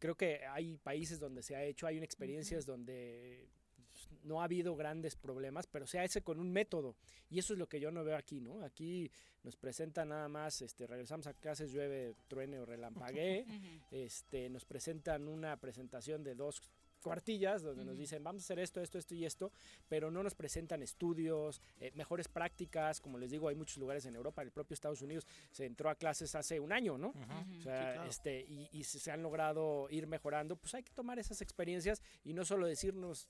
creo 0.04 0.16
que 0.16 0.44
hay 0.44 0.76
países 0.76 1.18
donde 1.18 1.42
se 1.42 1.56
ha 1.56 1.64
hecho, 1.64 1.86
hay 1.86 1.96
experiencias 1.96 2.66
donde 2.66 3.48
pues, 3.90 4.06
no 4.22 4.42
ha 4.42 4.44
habido 4.44 4.76
grandes 4.76 5.16
problemas, 5.16 5.66
pero 5.66 5.86
se 5.86 5.98
hace 5.98 6.20
con 6.20 6.38
un 6.38 6.52
método. 6.52 6.94
Y 7.30 7.38
eso 7.38 7.54
es 7.54 7.58
lo 7.58 7.66
que 7.66 7.80
yo 7.80 7.90
no 7.90 8.04
veo 8.04 8.14
aquí, 8.14 8.38
¿no? 8.38 8.62
Aquí 8.62 9.10
nos 9.42 9.56
presenta 9.56 10.04
nada 10.04 10.28
más, 10.28 10.60
este, 10.60 10.86
regresamos 10.86 11.26
a 11.26 11.32
clases, 11.32 11.72
llueve, 11.72 12.16
truene 12.28 12.58
o 12.58 12.66
relampaguee, 12.66 13.46
este, 13.90 14.50
nos 14.50 14.66
presentan 14.66 15.26
una 15.26 15.58
presentación 15.58 16.22
de 16.22 16.34
dos 16.34 16.60
cuartillas 17.04 17.62
donde 17.62 17.84
nos 17.84 17.98
dicen 17.98 18.24
vamos 18.24 18.42
a 18.42 18.44
hacer 18.44 18.58
esto, 18.58 18.80
esto, 18.80 18.98
esto 18.98 19.14
y 19.14 19.26
esto, 19.26 19.52
pero 19.88 20.10
no 20.10 20.22
nos 20.22 20.34
presentan 20.34 20.82
estudios, 20.82 21.60
eh, 21.78 21.92
mejores 21.94 22.26
prácticas, 22.26 23.00
como 23.00 23.18
les 23.18 23.30
digo, 23.30 23.48
hay 23.48 23.54
muchos 23.54 23.76
lugares 23.76 24.06
en 24.06 24.16
Europa, 24.16 24.42
el 24.42 24.50
propio 24.50 24.74
Estados 24.74 25.02
Unidos 25.02 25.26
se 25.52 25.66
entró 25.66 25.90
a 25.90 25.94
clases 25.94 26.34
hace 26.34 26.58
un 26.58 26.72
año, 26.72 26.96
¿no? 26.96 27.14
O 27.58 27.62
sea, 27.62 28.06
este, 28.06 28.46
y, 28.48 28.82
se 28.84 29.10
han 29.10 29.22
logrado 29.22 29.86
ir 29.90 30.06
mejorando, 30.06 30.56
pues 30.56 30.74
hay 30.74 30.82
que 30.82 30.92
tomar 30.92 31.18
esas 31.18 31.42
experiencias 31.42 32.02
y 32.24 32.32
no 32.32 32.44
solo 32.44 32.66
decirnos 32.66 33.28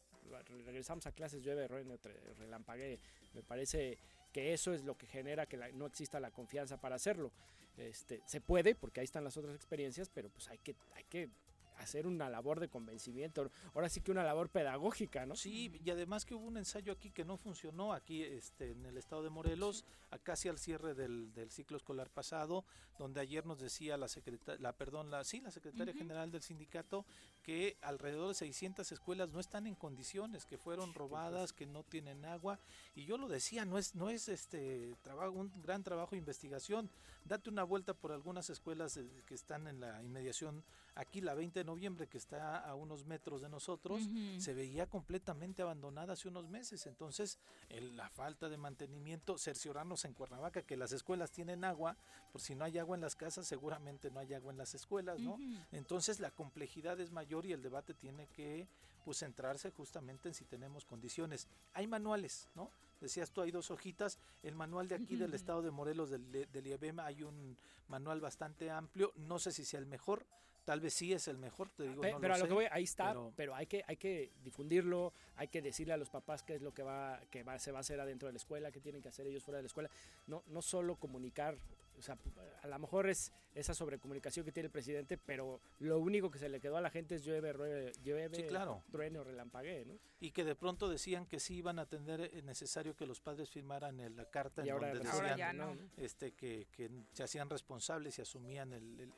regresamos 0.65 1.07
a 1.07 1.13
clases, 1.13 1.43
llueve, 1.43 1.69
relampague, 2.39 3.01
me 3.35 3.43
parece 3.43 3.99
que 4.33 4.53
eso 4.53 4.73
es 4.73 4.85
lo 4.85 4.97
que 4.97 5.07
genera 5.07 5.47
que 5.47 5.57
no 5.75 5.87
exista 5.87 6.21
la 6.21 6.31
confianza 6.31 6.81
para 6.81 6.97
hacerlo. 6.97 7.33
Este, 7.77 8.23
se 8.27 8.41
puede, 8.41 8.75
porque 8.75 9.01
ahí 9.01 9.05
están 9.05 9.25
las 9.25 9.37
otras 9.37 9.55
experiencias, 9.55 10.09
pero 10.09 10.29
pues 10.29 10.49
hay 10.49 10.59
que, 10.59 10.77
hay 10.95 11.05
que 11.05 11.29
hacer 11.77 12.07
una 12.07 12.29
labor 12.29 12.61
de 12.61 12.69
convencimiento, 12.69 13.51
ahora 13.75 13.89
sí 13.89 14.01
que 14.01 14.11
una 14.11 14.25
labor 14.25 14.49
pedagógica, 14.49 15.27
¿no? 15.27 15.37
Sí, 15.37 15.81
y 15.85 15.91
además 15.91 16.25
que 16.25 16.35
hubo 16.35 16.47
un 16.47 16.57
ensayo 16.57 16.93
aquí 16.93 17.11
que 17.11 17.25
no 17.25 17.37
funcionó, 17.37 17.93
aquí 17.93 18.23
este, 18.23 18.73
en 18.73 18.87
el 18.87 18.97
estado 18.97 19.23
de 19.23 19.31
Morelos, 19.31 19.85
casi 20.23 20.49
al 20.49 20.59
cierre 20.59 20.95
del, 20.95 21.33
ciclo 21.51 21.77
escolar 21.77 22.11
pasado, 22.11 22.65
donde 22.99 23.21
ayer 23.21 23.47
nos 23.47 23.61
decía 23.61 23.97
la 23.97 24.09
secretaria, 24.09 24.61
la, 24.61 24.73
perdón, 24.73 25.11
la, 25.11 25.25
sí, 25.25 25.41
la 25.41 25.51
secretaria 25.51 25.95
general 25.95 26.31
del 26.31 26.43
sindicato, 26.43 27.05
que 27.43 27.77
alrededor 27.83 28.29
de 28.29 28.35
600 28.35 28.91
escuelas 28.93 29.31
no 29.31 29.41
están 29.41 29.67
en 29.67 29.75
condiciones, 29.75 30.47
que 30.47 30.59
fueron 30.59 30.95
robadas, 30.95 31.53
que 31.53 31.67
no 31.67 31.83
tienen 31.83 32.25
agua, 32.25 32.59
y 32.95 33.05
yo 33.05 33.19
lo 33.19 33.29
decía, 33.29 33.65
no 33.65 33.79
es, 33.79 33.95
no 33.95 34.11
es 34.11 34.29
este 34.29 34.95
trabajo, 35.03 35.33
un 35.33 35.53
gran 35.63 35.83
trabajo 35.83 36.13
de 36.13 36.19
investigación, 36.19 36.91
date 37.25 37.51
una 37.51 37.65
vuelta 37.65 37.95
por 37.95 38.13
algunas 38.13 38.51
escuelas 38.51 39.01
que 39.27 39.35
están 39.35 39.67
en 39.67 39.81
la 39.81 40.03
inmediación, 40.03 40.63
aquí 40.95 41.21
la 41.21 41.35
20 41.35 41.61
de 41.61 41.65
noviembre 41.65 42.07
que 42.07 42.19
está 42.19 42.59
a 42.59 42.75
unos 42.75 43.07
metros 43.07 43.41
de 43.41 43.49
nosotros, 43.49 44.03
se 44.39 44.55
veía 44.55 44.87
completamente 44.87 45.63
abandonada 45.63 46.13
hace 46.13 46.29
unos 46.29 46.49
meses, 46.49 46.87
entonces 46.87 47.39
la 47.97 48.09
falta 48.11 48.49
de 48.49 48.57
mantenimiento, 48.57 49.39
cerciorarnos 49.39 50.05
en 50.05 50.13
Cuernavaca 50.13 50.63
que 50.63 50.77
las 50.77 50.93
escuelas 50.93 51.31
tienen 51.31 51.65
agua, 51.65 51.97
por 52.33 52.41
si 52.41 52.55
no 52.55 52.65
hay 52.65 52.79
agua 52.79 52.97
en 52.97 53.01
las 53.01 53.17
casas, 53.17 53.47
seguramente 53.47 54.11
no 54.11 54.21
hay 54.21 54.35
agua 54.35 54.53
en 54.53 54.59
las 54.59 54.75
escuelas, 54.75 55.19
¿no? 55.21 55.39
Entonces 55.73 56.21
la 56.21 56.31
complejidad 56.31 57.01
es 57.01 57.11
mayor 57.11 57.47
y 57.47 57.53
el 57.53 57.63
debate 57.63 57.95
tiene 57.95 58.27
que 58.29 58.69
pues 59.05 59.19
centrarse 59.19 59.71
justamente 59.71 60.29
en 60.29 60.35
si 60.35 60.45
tenemos 60.47 60.87
condiciones. 60.87 61.47
Hay 61.75 61.87
manuales, 61.87 62.49
¿no? 62.55 62.71
Decías 63.05 63.33
tú, 63.33 63.43
hay 63.43 63.51
dos 63.51 63.71
hojitas. 63.71 64.19
El 64.43 64.55
manual 64.55 64.89
de 64.89 64.95
aquí 64.95 65.17
del 65.17 65.35
estado 65.35 65.61
de 65.61 65.71
Morelos, 65.71 66.09
del, 66.09 66.33
del 66.51 66.67
IABEM, 66.67 67.01
hay 67.01 67.23
un 67.23 67.59
manual 67.89 68.19
bastante 68.19 68.71
amplio. 68.71 69.13
No 69.17 69.39
sé 69.39 69.53
si 69.53 69.63
sea 69.63 69.79
el 69.79 69.85
mejor, 69.85 70.27
tal 70.65 70.81
vez 70.81 70.95
sí 70.95 71.13
es 71.13 71.29
el 71.29 71.39
mejor, 71.39 71.71
te 71.71 71.85
digo. 71.85 72.03
pero 72.21 72.35
a 72.35 72.39
lo 72.39 72.47
que 72.47 72.55
voy, 72.55 72.67
ahí 72.71 72.85
está, 72.85 73.15
pero, 73.37 73.55
hay, 73.55 73.67
que, 73.67 73.85
hay 73.87 73.97
que 73.97 74.33
difundirlo, 74.43 75.13
hay 75.37 75.49
que 75.49 75.63
decirle 75.63 75.93
a 75.93 75.97
los 75.97 76.11
papás 76.11 76.43
qué 76.43 76.55
es 76.55 76.63
lo 76.63 76.73
que 76.73 76.83
va, 76.83 77.21
que 77.31 77.43
va, 77.43 77.59
se 77.59 77.71
va 77.71 77.79
a 77.79 77.81
hacer 77.81 78.01
adentro 78.01 78.27
de 78.27 78.33
la 78.33 78.39
escuela, 78.39 78.73
qué 78.73 78.81
tienen 78.81 79.03
que 79.03 79.09
hacer 79.09 79.27
ellos 79.27 79.45
fuera 79.45 79.59
de 79.59 79.63
la 79.63 79.67
escuela. 79.67 79.91
No, 80.27 80.43
no 80.47 80.63
solo 80.63 80.97
comunicar, 80.97 81.57
o 81.99 82.03
sea, 82.03 82.19
a 82.63 82.67
lo 82.67 82.79
mejor 82.79 83.09
es 83.09 83.33
esa 83.55 83.75
sobrecomunicación 83.75 84.45
que 84.45 84.53
tiene 84.53 84.67
el 84.67 84.73
presidente, 84.73 85.17
pero 85.17 85.61
lo 85.79 86.01
único 86.01 86.31
que 86.31 86.39
se 86.39 86.49
le 86.49 86.61
quedó 86.61 86.77
a 86.77 86.81
la 86.81 86.91
gente 86.91 87.15
es 87.15 87.25
llueve, 87.25 87.93
llueve, 88.03 88.47
claro. 88.47 88.83
truene 88.91 89.19
o 89.19 89.25
relampague, 89.25 89.85
¿no? 89.85 89.95
Y 90.19 90.33
que 90.33 90.45
de 90.45 90.57
pronto 90.57 90.89
decían 90.89 91.27
que 91.27 91.39
sí 91.39 91.57
iban 91.57 91.79
a 91.79 91.87
tener 91.87 92.21
eh, 92.21 92.43
necesario 92.43 92.97
que 92.97 93.07
los 93.07 93.21
padres 93.21 93.51
firmaran 93.51 94.17
la 94.17 94.25
carta 94.25 94.63
en 94.63 94.69
donde 94.69 94.99
decían 94.99 95.91
este, 95.97 96.33
que, 96.33 96.67
que, 96.73 96.91
se 97.13 97.23
hacían 97.23 97.49
responsables 97.49 98.19
y 98.19 98.23
asumían 98.23 98.73
el 98.73 99.13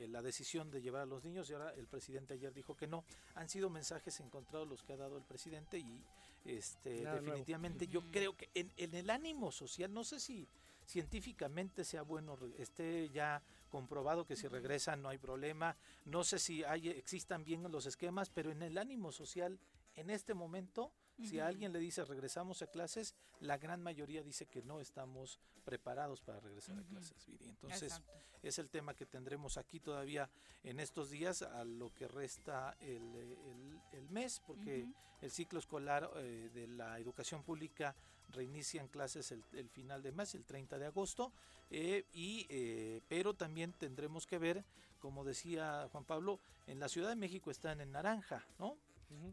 eh, 0.00 0.08
la 0.08 0.22
decisión 0.22 0.70
de 0.70 0.80
llevar 0.80 1.02
a 1.02 1.06
los 1.06 1.22
niños 1.24 1.50
y 1.50 1.52
ahora 1.52 1.74
el 1.74 1.86
presidente 1.86 2.34
ayer 2.34 2.54
dijo 2.54 2.74
que 2.74 2.86
no. 2.86 3.04
Han 3.34 3.48
sido 3.48 3.68
mensajes 3.68 4.18
encontrados 4.20 4.66
los 4.66 4.82
que 4.82 4.94
ha 4.94 4.96
dado 4.96 5.18
el 5.18 5.24
presidente 5.24 5.78
y 5.78 6.02
este, 6.44 7.04
definitivamente 7.04 7.86
yo 7.86 8.00
creo 8.10 8.34
que 8.34 8.48
en, 8.54 8.72
en, 8.78 8.94
el 8.94 9.10
ánimo 9.10 9.52
social, 9.52 9.92
no 9.92 10.02
sé 10.04 10.18
si 10.18 10.48
científicamente 10.86 11.84
sea 11.84 12.02
bueno, 12.02 12.38
esté 12.58 13.10
ya 13.10 13.42
comprobado 13.70 14.26
que 14.26 14.36
si 14.36 14.48
regresan 14.48 15.02
no 15.02 15.10
hay 15.10 15.18
problema, 15.18 15.76
no 16.06 16.24
sé 16.24 16.38
si 16.38 16.64
hay, 16.64 16.88
existan 16.88 17.44
bien 17.44 17.70
los 17.70 17.84
esquemas, 17.84 18.30
pero 18.30 18.50
en 18.50 18.62
el 18.62 18.78
ánimo 18.78 19.12
social 19.12 19.58
en 19.96 20.08
este 20.08 20.32
momento 20.32 20.90
si 21.24 21.38
a 21.38 21.46
alguien 21.46 21.72
le 21.72 21.78
dice 21.78 22.04
regresamos 22.04 22.62
a 22.62 22.66
clases, 22.66 23.14
la 23.40 23.58
gran 23.58 23.82
mayoría 23.82 24.22
dice 24.22 24.46
que 24.46 24.62
no 24.62 24.80
estamos 24.80 25.38
preparados 25.64 26.20
para 26.20 26.40
regresar 26.40 26.78
a 26.78 26.82
clases, 26.82 27.14
Entonces, 27.42 28.00
es 28.42 28.58
el 28.58 28.70
tema 28.70 28.94
que 28.94 29.06
tendremos 29.06 29.56
aquí 29.56 29.80
todavía 29.80 30.30
en 30.64 30.80
estos 30.80 31.10
días, 31.10 31.42
a 31.42 31.64
lo 31.64 31.92
que 31.94 32.08
resta 32.08 32.76
el, 32.80 34.08
mes, 34.10 34.40
porque 34.46 34.86
el 35.20 35.30
ciclo 35.30 35.58
escolar 35.58 36.10
eh, 36.16 36.50
de 36.52 36.66
la 36.66 36.98
educación 36.98 37.42
pública 37.42 37.94
reinicia 38.30 38.80
en 38.80 38.88
clases 38.88 39.32
el, 39.32 39.68
final 39.70 40.02
de 40.02 40.12
mes, 40.12 40.34
el 40.34 40.44
30 40.44 40.78
de 40.78 40.86
agosto, 40.86 41.32
eh, 41.70 42.04
y, 42.12 42.46
eh, 42.48 43.00
pero 43.08 43.34
también 43.34 43.72
tendremos 43.72 44.26
que 44.26 44.38
ver, 44.38 44.64
como 44.98 45.24
decía 45.24 45.88
Juan 45.92 46.04
Pablo, 46.04 46.40
en 46.66 46.80
la 46.80 46.88
Ciudad 46.88 47.08
de 47.08 47.16
México 47.16 47.50
están 47.50 47.80
en 47.80 47.92
naranja, 47.92 48.44
¿no? 48.58 48.76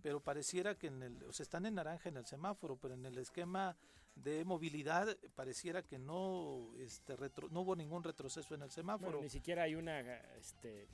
Pero 0.02 0.20
pareciera 0.20 0.76
que 0.76 0.88
en 0.88 1.04
el, 1.04 1.24
o 1.24 1.34
sea, 1.34 1.44
están 1.44 1.66
en 1.66 1.76
naranja 1.76 2.10
en 2.10 2.18
el 2.18 2.26
semáforo, 2.26 2.78
pero 2.78 2.94
en 2.94 3.06
el 3.06 3.18
esquema 3.18 3.76
de 4.16 4.44
movilidad 4.46 5.16
pareciera 5.36 5.84
que 5.84 6.00
no, 6.00 6.70
este, 6.80 7.16
retro, 7.16 7.50
no 7.50 7.62
hubo 7.62 7.76
ningún 7.76 8.04
retroceso 8.04 8.56
en 8.56 8.64
el 8.64 8.72
semáforo. 8.72 9.22
ni 9.22 9.30
siquiera 9.30 9.64
hay 9.64 9.76
una, 9.76 10.00
este, 10.38 10.88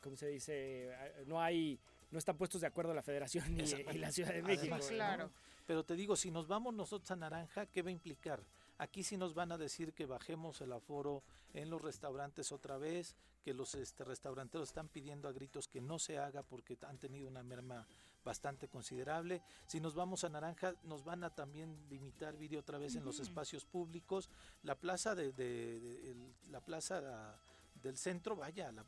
¿cómo 0.00 0.16
se 0.16 0.28
dice? 0.28 0.94
No 1.26 1.40
hay, 1.40 1.78
no 2.10 2.18
están 2.18 2.36
puestos 2.36 2.60
de 2.60 2.66
acuerdo 2.66 2.94
la 2.94 3.02
Federación 3.02 3.44
y, 3.60 3.98
la 3.98 4.10
Ciudad 4.10 4.32
de 4.32 4.42
México. 4.42 4.76
claro. 4.88 5.30
Pero 5.66 5.84
te 5.84 5.96
digo, 5.96 6.16
si 6.16 6.30
nos 6.30 6.48
vamos 6.48 6.72
nosotros 6.72 7.10
a 7.10 7.16
naranja, 7.16 7.66
¿qué 7.66 7.82
va 7.82 7.90
a 7.90 7.92
implicar? 7.92 8.42
Aquí 8.78 9.02
sí 9.02 9.18
nos 9.18 9.34
van 9.34 9.52
a 9.52 9.58
decir 9.58 9.92
que 9.92 10.06
bajemos 10.06 10.62
el 10.62 10.72
aforo 10.72 11.22
en 11.52 11.68
los 11.68 11.82
restaurantes 11.82 12.52
otra 12.52 12.78
vez, 12.78 13.16
que 13.48 13.54
los 13.54 13.74
este, 13.76 14.04
restauranteros 14.04 14.68
están 14.68 14.88
pidiendo 14.88 15.26
a 15.26 15.32
gritos 15.32 15.68
que 15.68 15.80
no 15.80 15.98
se 15.98 16.18
haga 16.18 16.42
porque 16.42 16.76
han 16.82 16.98
tenido 16.98 17.26
una 17.28 17.42
merma 17.42 17.88
bastante 18.22 18.68
considerable. 18.68 19.42
Si 19.66 19.80
nos 19.80 19.94
vamos 19.94 20.22
a 20.22 20.28
Naranja, 20.28 20.74
nos 20.82 21.02
van 21.02 21.24
a 21.24 21.34
también 21.34 21.74
limitar 21.88 22.36
vídeo 22.36 22.60
otra 22.60 22.76
vez 22.76 22.94
en 22.96 23.06
los 23.06 23.20
espacios 23.20 23.64
públicos. 23.64 24.28
La 24.64 24.74
plaza 24.74 25.14
de, 25.14 26.14
la 26.50 26.60
plaza 26.60 27.40
del 27.82 27.96
centro, 27.96 28.36
vaya, 28.36 28.72
la, 28.72 28.84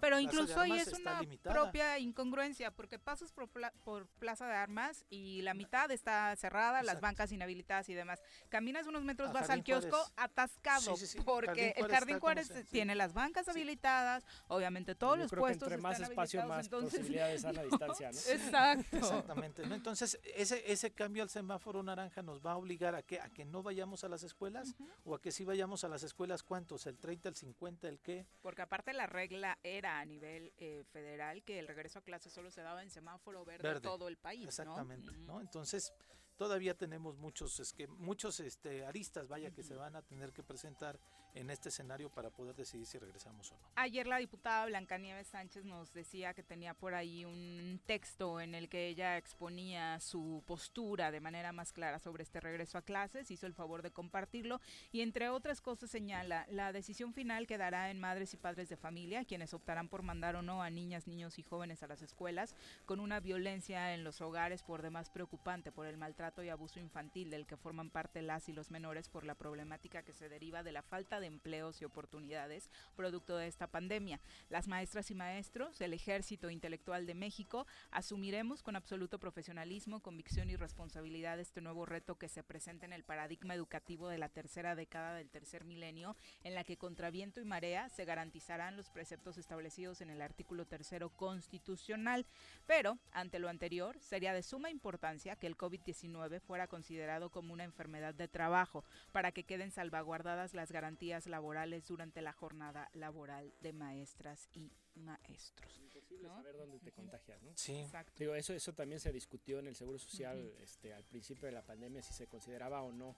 pero 0.00 0.20
incluso 0.20 0.60
ahí 0.60 0.72
es 0.72 0.92
una 0.92 1.22
propia 1.42 1.98
incongruencia, 1.98 2.70
porque 2.70 2.98
pasas 2.98 3.32
por, 3.32 3.48
por, 3.84 4.06
Plaza 4.18 4.46
de 4.46 4.54
Armas 4.54 5.04
y 5.08 5.40
la 5.42 5.54
mitad 5.54 5.90
está 5.90 6.36
cerrada, 6.36 6.82
las 6.82 7.00
bancas 7.00 7.32
inhabilitadas 7.32 7.88
y 7.88 7.94
demás. 7.94 8.20
Caminas 8.50 8.86
unos 8.86 9.02
metros, 9.02 9.32
vas 9.32 9.48
al 9.48 9.62
kiosco 9.62 9.96
atascado, 10.16 10.94
porque 11.24 11.74
el 11.76 11.88
Jardín 11.88 12.20
Juárez 12.20 12.52
tiene 12.70 12.94
las 12.94 13.14
bancas 13.14 13.48
habilitadas, 13.48 14.24
obviamente 14.48 14.94
todos 14.94 15.18
los 15.18 15.30
puestos 15.30 15.72
entre 15.72 15.82
más 15.82 16.00
espacio, 16.00 16.46
más 16.46 16.68
posibilidades 16.68 17.44
a 17.44 17.52
la 17.52 17.62
distancia, 17.64 18.10
¿no? 18.12 18.18
Exacto. 18.18 18.96
Exactamente, 18.98 19.62
Entonces, 19.62 20.20
ese, 20.34 20.70
ese 20.70 20.92
cambio 20.92 21.22
al 21.22 21.30
semáforo 21.30 21.82
naranja 21.82 22.22
nos 22.22 22.44
va 22.44 22.52
a 22.52 22.56
obligar 22.56 22.94
a 22.94 23.02
que, 23.02 23.20
a 23.20 23.30
que 23.30 23.44
no 23.44 23.62
vayamos 23.62 24.04
a 24.04 24.08
las 24.08 24.22
escuelas 24.22 24.74
o 25.04 25.14
a 25.14 25.20
que 25.20 25.32
sí 25.32 25.44
vayamos 25.44 25.84
a 25.84 25.88
las 25.88 26.02
escuelas, 26.02 26.42
¿cuántos? 26.42 26.86
¿El 26.86 26.98
30, 26.98 27.30
el 27.30 27.34
50, 27.34 27.88
el 27.88 27.93
qué? 27.98 28.26
Porque 28.42 28.62
aparte 28.62 28.92
la 28.92 29.06
regla 29.06 29.58
era 29.62 30.00
a 30.00 30.04
nivel 30.04 30.52
eh, 30.58 30.84
federal 30.92 31.42
que 31.42 31.58
el 31.58 31.66
regreso 31.66 31.98
a 31.98 32.02
clases 32.02 32.32
solo 32.32 32.50
se 32.50 32.62
daba 32.62 32.82
en 32.82 32.90
semáforo 32.90 33.44
verde, 33.44 33.80
todo 33.80 34.08
el 34.08 34.16
país. 34.16 34.46
Exactamente, 34.46 35.10
¿no? 35.18 35.40
Entonces, 35.40 35.92
todavía 36.36 36.74
tenemos 36.76 37.16
muchos, 37.18 37.60
es 37.60 37.72
que, 37.72 37.86
muchos 37.86 38.40
este, 38.40 38.84
aristas, 38.84 39.28
vaya, 39.28 39.50
que 39.50 39.62
se 39.62 39.74
van 39.74 39.96
a 39.96 40.02
tener 40.02 40.32
que 40.32 40.42
presentar 40.42 40.98
en 41.34 41.50
este 41.50 41.68
escenario 41.68 42.08
para 42.10 42.30
poder 42.30 42.54
decidir 42.54 42.86
si 42.86 42.98
regresamos 42.98 43.50
o 43.52 43.54
no. 43.56 43.68
Ayer 43.76 44.06
la 44.06 44.18
diputada 44.18 44.66
Blanca 44.66 44.98
Nieves 44.98 45.26
Sánchez 45.28 45.64
nos 45.64 45.92
decía 45.92 46.32
que 46.32 46.42
tenía 46.42 46.74
por 46.74 46.94
ahí 46.94 47.24
un 47.24 47.80
texto 47.86 48.40
en 48.40 48.54
el 48.54 48.68
que 48.68 48.88
ella 48.88 49.16
exponía 49.18 49.98
su 50.00 50.42
postura 50.46 51.10
de 51.10 51.20
manera 51.20 51.52
más 51.52 51.72
clara 51.72 51.98
sobre 51.98 52.22
este 52.22 52.40
regreso 52.40 52.78
a 52.78 52.82
clases, 52.82 53.30
hizo 53.30 53.46
el 53.46 53.54
favor 53.54 53.82
de 53.82 53.90
compartirlo 53.90 54.60
y 54.92 55.00
entre 55.00 55.28
otras 55.28 55.60
cosas 55.60 55.90
señala, 55.90 56.46
la 56.50 56.72
decisión 56.72 57.12
final 57.12 57.46
quedará 57.46 57.90
en 57.90 57.98
madres 57.98 58.32
y 58.34 58.36
padres 58.36 58.68
de 58.68 58.76
familia, 58.76 59.24
quienes 59.24 59.54
optarán 59.54 59.88
por 59.88 60.02
mandar 60.02 60.36
o 60.36 60.42
no 60.42 60.62
a 60.62 60.70
niñas, 60.70 61.06
niños 61.06 61.38
y 61.38 61.42
jóvenes 61.42 61.82
a 61.82 61.88
las 61.88 62.02
escuelas, 62.02 62.54
con 62.86 63.00
una 63.00 63.20
violencia 63.20 63.94
en 63.94 64.04
los 64.04 64.20
hogares 64.20 64.62
por 64.62 64.82
demás 64.82 65.10
preocupante 65.10 65.72
por 65.72 65.86
el 65.86 65.96
maltrato 65.96 66.42
y 66.42 66.48
abuso 66.48 66.80
infantil 66.80 67.30
del 67.30 67.46
que 67.46 67.56
forman 67.56 67.90
parte 67.90 68.22
las 68.22 68.48
y 68.48 68.52
los 68.52 68.70
menores 68.70 69.08
por 69.08 69.24
la 69.24 69.34
problemática 69.34 70.02
que 70.02 70.12
se 70.12 70.28
deriva 70.28 70.62
de 70.62 70.72
la 70.72 70.82
falta 70.82 71.20
de 71.20 71.23
empleos 71.26 71.80
y 71.80 71.84
oportunidades 71.84 72.70
producto 72.96 73.36
de 73.36 73.46
esta 73.46 73.66
pandemia. 73.66 74.20
Las 74.48 74.68
maestras 74.68 75.10
y 75.10 75.14
maestros, 75.14 75.80
el 75.80 75.92
Ejército 75.92 76.50
Intelectual 76.50 77.06
de 77.06 77.14
México, 77.14 77.66
asumiremos 77.90 78.62
con 78.62 78.76
absoluto 78.76 79.18
profesionalismo, 79.18 80.00
convicción 80.00 80.50
y 80.50 80.56
responsabilidad 80.56 81.40
este 81.40 81.60
nuevo 81.60 81.86
reto 81.86 82.16
que 82.16 82.28
se 82.28 82.42
presenta 82.42 82.86
en 82.86 82.92
el 82.92 83.04
paradigma 83.04 83.54
educativo 83.54 84.08
de 84.08 84.18
la 84.18 84.28
tercera 84.28 84.74
década 84.74 85.14
del 85.14 85.30
tercer 85.30 85.64
milenio, 85.64 86.16
en 86.42 86.54
la 86.54 86.64
que 86.64 86.76
contra 86.76 87.10
viento 87.10 87.40
y 87.40 87.44
marea 87.44 87.88
se 87.88 88.04
garantizarán 88.04 88.76
los 88.76 88.90
preceptos 88.90 89.38
establecidos 89.38 90.00
en 90.00 90.10
el 90.10 90.22
artículo 90.22 90.66
tercero 90.66 91.10
constitucional. 91.10 92.26
Pero, 92.66 92.98
ante 93.12 93.38
lo 93.38 93.48
anterior, 93.48 93.98
sería 94.00 94.32
de 94.32 94.42
suma 94.42 94.70
importancia 94.70 95.36
que 95.36 95.46
el 95.46 95.56
COVID-19 95.56 96.40
fuera 96.40 96.66
considerado 96.66 97.30
como 97.30 97.52
una 97.52 97.64
enfermedad 97.64 98.14
de 98.14 98.28
trabajo, 98.28 98.84
para 99.12 99.32
que 99.32 99.44
queden 99.44 99.70
salvaguardadas 99.70 100.54
las 100.54 100.72
garantías 100.72 101.13
laborales 101.26 101.86
durante 101.86 102.20
la 102.22 102.32
jornada 102.32 102.90
laboral 102.94 103.52
de 103.60 103.72
maestras 103.72 104.48
y 104.54 104.70
maestros. 104.96 105.80
Imposible 105.80 106.28
saber 106.28 106.56
dónde 106.56 106.78
te 106.78 106.92
contagias, 106.92 107.42
¿no? 107.42 107.52
Sí. 107.54 107.76
Exacto. 107.76 108.12
Digo, 108.18 108.34
eso, 108.34 108.52
eso 108.52 108.72
también 108.72 109.00
se 109.00 109.12
discutió 109.12 109.58
en 109.58 109.66
el 109.68 109.74
Seguro 109.74 109.98
Social 109.98 110.52
este, 110.60 110.92
al 110.92 111.04
principio 111.04 111.46
de 111.46 111.52
la 111.52 111.62
pandemia, 111.62 112.02
si 112.02 112.12
se 112.12 112.26
consideraba 112.26 112.82
o 112.82 112.92
no 112.92 113.14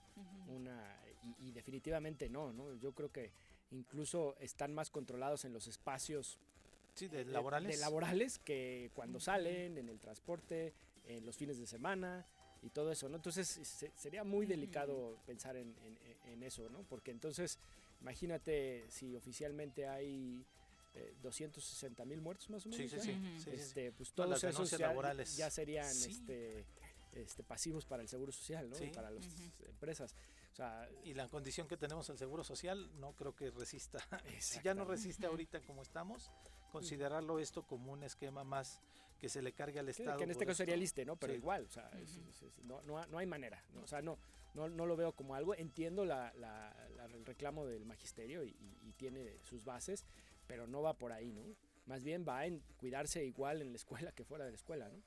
una... 0.47 0.99
Y, 1.39 1.51
definitivamente 1.51 2.29
no, 2.29 2.53
¿no? 2.53 2.75
Yo 2.75 2.93
creo 2.93 3.11
que 3.11 3.31
incluso 3.71 4.35
están 4.39 4.73
más 4.73 4.89
controlados 4.89 5.43
en 5.45 5.53
los 5.53 5.67
espacios 5.67 6.37
sí, 6.93 7.07
de, 7.07 7.25
laborales. 7.25 7.75
De 7.75 7.77
laborales 7.77 8.39
que 8.39 8.91
cuando 8.93 9.19
salen, 9.19 9.77
en 9.77 9.89
el 9.89 9.99
transporte, 9.99 10.73
en 11.07 11.25
los 11.25 11.35
fines 11.35 11.57
de 11.57 11.67
semana 11.67 12.25
y 12.61 12.69
todo 12.69 12.91
eso, 12.91 13.09
¿no? 13.09 13.17
Entonces 13.17 13.47
sería 13.95 14.23
muy 14.23 14.45
delicado 14.45 15.17
pensar 15.25 15.55
en, 15.57 15.75
en, 16.25 16.43
eso, 16.43 16.69
¿no? 16.69 16.83
Porque 16.83 17.11
entonces 17.11 17.59
Imagínate 18.01 18.85
si 18.89 19.15
oficialmente 19.15 19.87
hay 19.87 20.45
260 21.21 22.01
eh, 22.01 22.05
mil 22.05 22.21
muertos 22.21 22.49
más 22.49 22.65
o 22.65 22.69
menos. 22.69 22.89
Sí, 22.91 22.99
sí, 22.99 23.13
sí. 23.37 23.49
Este, 23.51 23.91
pues 23.91 24.11
todos 24.13 24.43
esos 24.43 24.71
ya, 24.71 24.79
laborales. 24.79 25.35
ya 25.35 25.49
serían 25.49 25.87
este, 25.87 26.65
este, 27.13 27.43
pasivos 27.43 27.85
para 27.85 28.01
el 28.01 28.07
seguro 28.07 28.31
social, 28.31 28.69
¿no? 28.69 28.77
Para 28.93 29.11
las 29.11 29.25
empresas. 29.67 30.15
O 30.57 30.59
sea, 30.59 30.89
y 31.03 31.13
la 31.13 31.27
condición 31.27 31.67
que 31.67 31.77
tenemos 31.77 32.09
el 32.09 32.17
seguro 32.17 32.43
social 32.43 32.89
no 32.99 33.13
creo 33.13 33.35
que 33.35 33.51
resista. 33.51 33.99
si 34.39 34.59
ya 34.63 34.73
no 34.73 34.85
resiste 34.85 35.27
ahorita 35.27 35.61
como 35.61 35.83
estamos, 35.83 36.31
considerarlo 36.71 37.37
esto 37.37 37.61
como 37.61 37.93
un 37.93 38.01
esquema 38.01 38.43
más 38.43 38.81
que 39.19 39.29
se 39.29 39.43
le 39.43 39.53
cargue 39.53 39.77
al 39.77 39.87
Estado. 39.87 40.17
Que 40.17 40.23
en 40.23 40.31
este 40.31 40.47
caso 40.47 40.57
sería 40.57 40.75
liste, 40.75 41.05
¿no? 41.05 41.15
Pero 41.15 41.35
igual, 41.35 41.65
o 41.65 41.69
sea, 41.69 41.91
no, 42.63 42.81
no, 42.81 43.05
no, 43.05 43.19
hay 43.19 43.27
manera. 43.27 43.63
O 43.83 43.85
sea, 43.85 44.01
no, 44.01 44.17
no, 44.55 44.67
no 44.67 44.87
lo 44.87 44.95
veo 44.95 45.11
como 45.11 45.35
algo. 45.35 45.53
Entiendo 45.53 46.05
la, 46.05 46.33
la, 46.33 46.75
el 47.13 47.23
reclamo 47.23 47.67
del 47.67 47.85
magisterio 47.85 48.43
y, 48.43 48.55
tiene 48.97 49.37
sus 49.43 49.63
bases, 49.63 50.07
pero 50.47 50.65
no 50.65 50.81
va 50.81 50.95
por 50.95 51.11
ahí, 51.11 51.31
¿no? 51.31 51.43
Más 51.85 52.03
bien 52.03 52.25
va 52.27 52.47
en 52.47 52.63
cuidarse 52.77 53.23
igual 53.23 53.61
en 53.61 53.69
la 53.69 53.75
escuela 53.75 54.11
que 54.11 54.23
fuera 54.23 54.43
de 54.43 54.49
la 54.49 54.57
escuela, 54.57 54.89
¿no? 54.89 55.03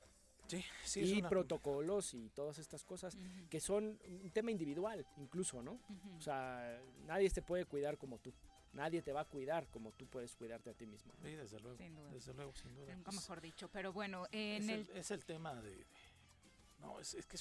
Sí, 0.59 0.65
sí. 0.83 1.17
Y 1.17 1.21
protocolos 1.21 2.13
y 2.13 2.29
todas 2.29 2.57
estas 2.59 2.83
cosas 2.83 3.17
que 3.49 3.59
son 3.59 3.99
un 4.05 4.31
tema 4.31 4.51
individual, 4.51 5.05
incluso, 5.17 5.61
¿no? 5.61 5.79
O 6.17 6.21
sea, 6.21 6.81
nadie 7.05 7.29
te 7.29 7.41
puede 7.41 7.65
cuidar 7.65 7.97
como 7.97 8.17
tú. 8.19 8.33
Nadie 8.73 9.01
te 9.01 9.11
va 9.11 9.21
a 9.21 9.25
cuidar 9.25 9.67
como 9.67 9.91
tú 9.91 10.07
puedes 10.07 10.33
cuidarte 10.35 10.69
a 10.69 10.73
ti 10.73 10.85
mismo. 10.85 11.11
Sí, 11.21 11.31
desde 11.31 11.59
luego. 11.59 11.77
Sin 11.77 11.93
duda. 11.93 12.09
Desde 12.11 12.33
luego, 12.33 12.55
sin 12.55 12.73
duda. 12.73 12.95
Nunca 12.95 13.11
mejor 13.11 13.41
dicho. 13.41 13.69
Pero 13.69 13.91
bueno, 13.91 14.27
en 14.31 14.63
es 14.63 14.69
el, 14.69 14.97
Es 14.97 15.11
el 15.11 15.25
tema 15.25 15.53
de 15.61 15.85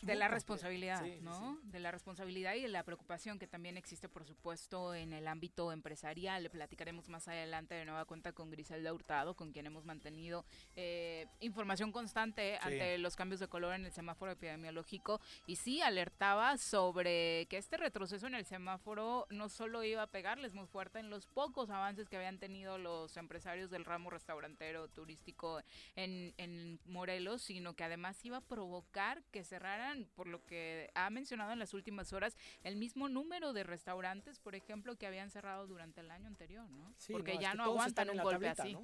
de 0.03 0.15
la 0.15 0.29
responsabilidad, 0.29 1.05
¿no? 1.21 1.59
De 1.65 1.81
la 1.81 1.91
responsabilidad 1.91 2.55
y 2.55 2.63
de 2.63 2.69
la 2.69 2.83
preocupación 2.83 3.39
que 3.39 3.47
también 3.47 3.77
existe, 3.77 4.09
por 4.09 4.25
supuesto, 4.25 4.95
en 4.95 5.13
el 5.13 5.29
ámbito 5.29 5.73
empresarial. 5.73 6.43
Le 6.43 6.51
platicaremos 6.51 7.09
más 7.09 7.29
adelante 7.29 7.75
de 7.75 7.85
nueva 7.85 8.05
cuenta 8.05 8.33
con 8.33 8.51
Griselda 8.51 8.93
Hurtado, 8.93 9.35
con 9.35 9.53
quien 9.53 9.67
hemos 9.67 9.85
mantenido 9.85 10.45
eh, 10.77 11.27
información 11.41 11.93
constante 11.93 12.59
ante 12.61 12.99
los 12.99 13.17
cambios 13.17 13.41
de 13.41 13.49
color 13.49 13.75
en 13.75 13.85
el 13.85 13.93
semáforo 13.93 14.33
epidemiológico 14.33 15.21
y 15.47 15.57
sí 15.57 15.81
alertaba 15.83 16.57
sobre 16.57 17.47
que 17.49 17.57
este 17.57 17.77
retroceso 17.77 18.27
en 18.27 18.35
el 18.35 18.45
semáforo 18.45 19.27
no 19.31 19.49
solo 19.49 19.85
iba 19.85 20.03
a 20.03 20.07
pegarles 20.07 20.55
muy 20.55 20.67
fuerte 20.67 20.99
en 20.99 21.11
los 21.11 21.27
pocos 21.27 21.71
avances 21.71 22.09
que 22.09 22.17
habían 22.17 22.39
tenido 22.39 22.79
los 22.79 23.17
empresarios 23.17 23.71
del 23.71 23.85
ramo 23.85 24.11
restaurantero 24.11 24.89
turístico 24.89 25.61
en, 25.97 26.35
en 26.37 26.81
Morelos, 26.85 27.43
sino 27.43 27.75
que 27.75 27.85
además 27.85 28.25
iba 28.25 28.39
a 28.39 28.41
provocar 28.41 29.23
que 29.31 29.45
cerraran, 29.45 30.07
por 30.15 30.27
lo 30.27 30.45
que 30.45 30.91
ha 30.95 31.11
mencionado 31.11 31.53
en 31.53 31.59
las 31.59 31.75
últimas 31.75 32.13
horas, 32.13 32.37
el 32.63 32.77
mismo 32.77 33.09
número 33.09 33.53
de 33.53 33.65
restaurantes, 33.65 34.39
por 34.39 34.55
ejemplo, 34.55 34.97
que 34.97 35.07
habían 35.07 35.31
cerrado 35.31 35.67
durante 35.67 36.01
el 36.01 36.11
año 36.11 36.29
anterior, 36.29 36.69
¿no? 36.71 36.95
Porque 37.11 37.39
ya 37.39 37.55
no 37.55 37.65
aguantan 37.65 38.11
un 38.11 38.19
golpe 38.19 38.49
así. 38.49 38.77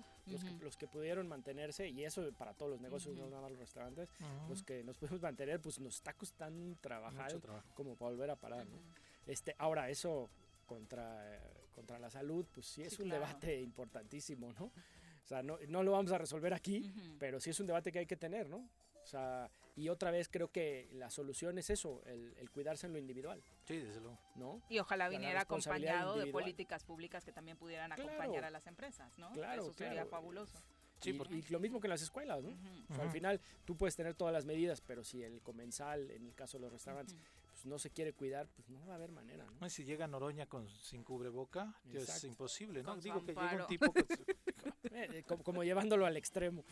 Los, 0.60 0.76
que, 0.76 0.88
pudieron 0.88 1.28
mantenerse, 1.28 1.88
y 1.88 2.04
eso 2.04 2.32
para 2.32 2.54
todos 2.54 2.72
los 2.72 2.80
negocios, 2.80 3.16
no 3.16 3.28
nada 3.28 3.42
más 3.42 3.50
los 3.50 3.60
restaurantes, 3.60 4.08
los 4.48 4.62
que 4.62 4.82
nos 4.82 4.98
podemos 4.98 5.20
mantener, 5.20 5.60
pues 5.60 5.78
nos 5.78 5.96
está 5.96 6.12
costando 6.14 6.76
trabajar 6.80 7.32
como 7.74 7.96
para 7.96 8.10
volver 8.10 8.30
a 8.30 8.36
parar, 8.36 8.66
¿no? 8.66 8.78
Este, 9.26 9.54
ahora, 9.58 9.90
eso 9.90 10.30
contra, 10.66 11.40
contra 11.74 11.98
la 11.98 12.10
salud, 12.10 12.46
pues 12.52 12.66
sí 12.66 12.82
es 12.82 12.98
un 12.98 13.08
debate 13.08 13.60
importantísimo, 13.60 14.52
¿no? 14.52 14.66
O 14.66 15.28
sea, 15.28 15.42
no, 15.42 15.58
no, 15.68 15.82
lo 15.82 15.90
vamos 15.92 16.12
a 16.12 16.18
resolver 16.18 16.54
aquí, 16.54 16.92
pero 17.18 17.40
sí 17.40 17.50
es 17.50 17.58
un 17.58 17.66
debate 17.66 17.90
que 17.90 17.98
hay 17.98 18.06
que 18.06 18.16
tener, 18.16 18.48
¿no? 18.48 18.68
O 19.06 19.08
sea, 19.08 19.48
y 19.76 19.88
otra 19.88 20.10
vez 20.10 20.28
creo 20.28 20.50
que 20.50 20.88
la 20.92 21.10
solución 21.10 21.58
es 21.58 21.70
eso, 21.70 22.02
el, 22.06 22.50
cuidarse 22.50 22.88
en 22.88 22.92
lo 22.92 22.98
individual. 22.98 23.40
Sí, 23.62 23.76
desde 23.76 24.00
luego. 24.00 24.18
¿No? 24.34 24.60
Y 24.68 24.80
ojalá 24.80 25.08
viniera 25.08 25.42
acompañado 25.42 26.16
de 26.16 26.26
políticas 26.26 26.82
públicas 26.82 27.24
que 27.24 27.30
también 27.30 27.56
pudieran 27.56 27.92
acompañar 27.92 28.44
a 28.44 28.50
las 28.50 28.66
empresas, 28.66 29.16
¿no? 29.16 29.30
Claro, 29.30 29.62
eso 29.62 29.72
sería 29.74 30.04
fabuloso. 30.06 30.58
Sí, 31.00 31.16
y, 31.30 31.52
lo 31.52 31.60
mismo 31.60 31.78
que 31.78 31.86
en 31.86 31.90
las 31.90 32.02
escuelas, 32.02 32.42
¿no? 32.42 32.56
al 33.00 33.10
final 33.10 33.40
tú 33.64 33.76
puedes 33.76 33.94
tener 33.94 34.14
todas 34.14 34.32
las 34.32 34.44
medidas, 34.44 34.80
pero 34.80 35.04
si 35.04 35.22
el 35.22 35.40
comensal, 35.42 36.10
en 36.10 36.26
el 36.26 36.34
caso 36.34 36.56
de 36.56 36.62
los 36.62 36.72
restaurantes, 36.72 37.16
pues 37.52 37.66
no 37.66 37.78
se 37.78 37.90
quiere 37.90 38.12
cuidar, 38.12 38.48
pues 38.48 38.68
no 38.70 38.84
va 38.86 38.94
a 38.94 38.96
haber 38.96 39.12
manera, 39.12 39.46
¿no? 39.60 39.68
si 39.68 39.84
llega 39.84 40.06
Noroña 40.06 40.46
con 40.46 40.68
sin 40.68 41.04
cubreboca, 41.04 41.74
es 41.92 42.24
imposible, 42.24 42.82
¿no? 42.82 42.96
Digo 42.96 43.22
que 43.24 43.34
llega 43.34 43.62
un 43.62 43.66
tipo 43.66 43.92
eh, 44.90 45.22
como, 45.44 45.62
llevándolo 45.62 46.06
al 46.06 46.16
extremo. 46.16 46.64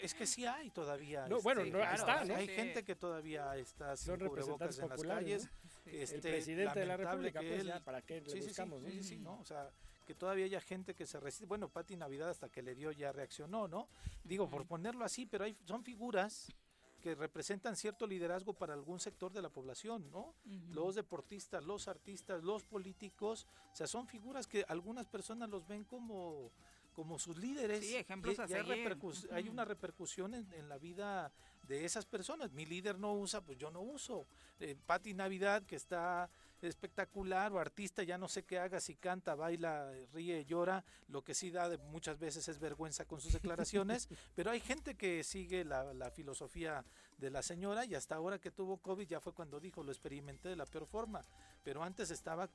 Es 0.00 0.14
que 0.14 0.26
sí 0.26 0.46
hay 0.46 0.70
todavía. 0.70 1.26
No, 1.28 1.40
bueno, 1.40 1.64
no, 1.64 1.80
está, 1.82 2.24
¿no? 2.24 2.36
Hay 2.36 2.48
gente 2.48 2.84
que 2.84 2.94
todavía 2.94 3.56
está 3.56 3.96
sin 3.96 4.16
cubrebocas 4.16 4.78
en 4.78 4.88
las 4.88 5.02
calles. 5.02 5.48
Este, 5.86 6.16
el 6.16 6.20
presidente 6.20 6.80
de 6.80 6.86
la 6.86 6.96
República, 6.96 7.40
pues, 7.40 7.80
¿para 7.82 8.02
qué 8.02 8.20
le 8.20 8.40
buscamos? 8.40 8.82
Sí, 8.84 9.02
sí, 9.02 9.18
¿no? 9.18 9.38
O 9.38 9.44
sea, 9.44 9.70
que 10.06 10.14
todavía 10.14 10.44
haya 10.46 10.60
gente 10.60 10.94
que 10.94 11.06
se 11.06 11.20
resiste. 11.20 11.46
Bueno, 11.46 11.68
Pati 11.68 11.96
Navidad 11.96 12.30
hasta 12.30 12.48
que 12.48 12.62
le 12.62 12.74
dio 12.74 12.90
ya 12.92 13.12
reaccionó, 13.12 13.68
¿no? 13.68 13.88
Digo, 14.22 14.48
por 14.48 14.66
ponerlo 14.66 15.04
así, 15.04 15.26
pero 15.26 15.44
hay, 15.44 15.56
son 15.64 15.82
figuras 15.84 16.52
que 17.04 17.14
representan 17.14 17.76
cierto 17.76 18.06
liderazgo 18.06 18.54
para 18.54 18.72
algún 18.72 18.98
sector 18.98 19.30
de 19.30 19.42
la 19.42 19.50
población, 19.50 20.10
¿no? 20.10 20.34
Los 20.70 20.94
deportistas, 20.94 21.62
los 21.62 21.86
artistas, 21.86 22.42
los 22.42 22.64
políticos, 22.64 23.46
o 23.72 23.76
sea, 23.76 23.86
son 23.86 24.06
figuras 24.06 24.46
que 24.46 24.64
algunas 24.68 25.06
personas 25.06 25.50
los 25.50 25.66
ven 25.66 25.84
como 25.84 26.50
como 26.94 27.18
sus 27.18 27.36
líderes. 27.36 27.84
Sí, 27.84 27.96
ejemplos. 27.96 28.38
Hay, 29.30 29.48
una 29.48 29.64
repercusión 29.64 30.34
en, 30.34 30.68
la 30.68 30.78
vida 30.78 31.32
de 31.64 31.84
esas 31.84 32.06
personas. 32.06 32.52
Mi 32.52 32.64
líder 32.64 32.98
no 32.98 33.12
usa, 33.14 33.40
pues 33.42 33.58
yo 33.58 33.70
no 33.70 33.80
uso. 33.80 34.26
Eh, 34.60 34.76
Patti 34.86 35.12
Navidad, 35.12 35.62
que 35.64 35.76
está 35.76 36.30
espectacular 36.62 37.52
o 37.52 37.58
artista, 37.58 38.02
ya 38.02 38.16
no 38.16 38.28
sé 38.28 38.44
qué 38.44 38.58
haga, 38.58 38.80
si 38.80 38.94
canta, 38.94 39.34
baila, 39.34 39.92
ríe, 40.14 40.46
llora, 40.46 40.82
lo 41.08 41.22
que 41.22 41.34
sí 41.34 41.50
da 41.50 41.68
de 41.68 41.76
muchas 41.76 42.18
veces 42.18 42.48
es 42.48 42.58
vergüenza 42.58 43.04
con 43.04 43.20
sus 43.20 43.34
declaraciones, 43.34 44.08
pero 44.34 44.50
hay 44.50 44.60
gente 44.60 44.94
que 44.94 45.22
sigue 45.24 45.64
la, 45.64 45.92
la, 45.92 46.10
filosofía 46.10 46.82
de 47.18 47.30
la 47.30 47.42
señora 47.42 47.84
y 47.84 47.94
hasta 47.94 48.14
ahora 48.14 48.38
que 48.38 48.50
tuvo 48.50 48.78
COVID 48.78 49.06
ya 49.06 49.20
fue 49.20 49.34
cuando 49.34 49.60
dijo, 49.60 49.82
lo 49.82 49.92
experimenté 49.92 50.48
de 50.48 50.56
la 50.56 50.64
peor 50.64 50.86
forma, 50.86 51.22
pero 51.62 51.82
antes 51.82 52.10
estaba 52.10 52.48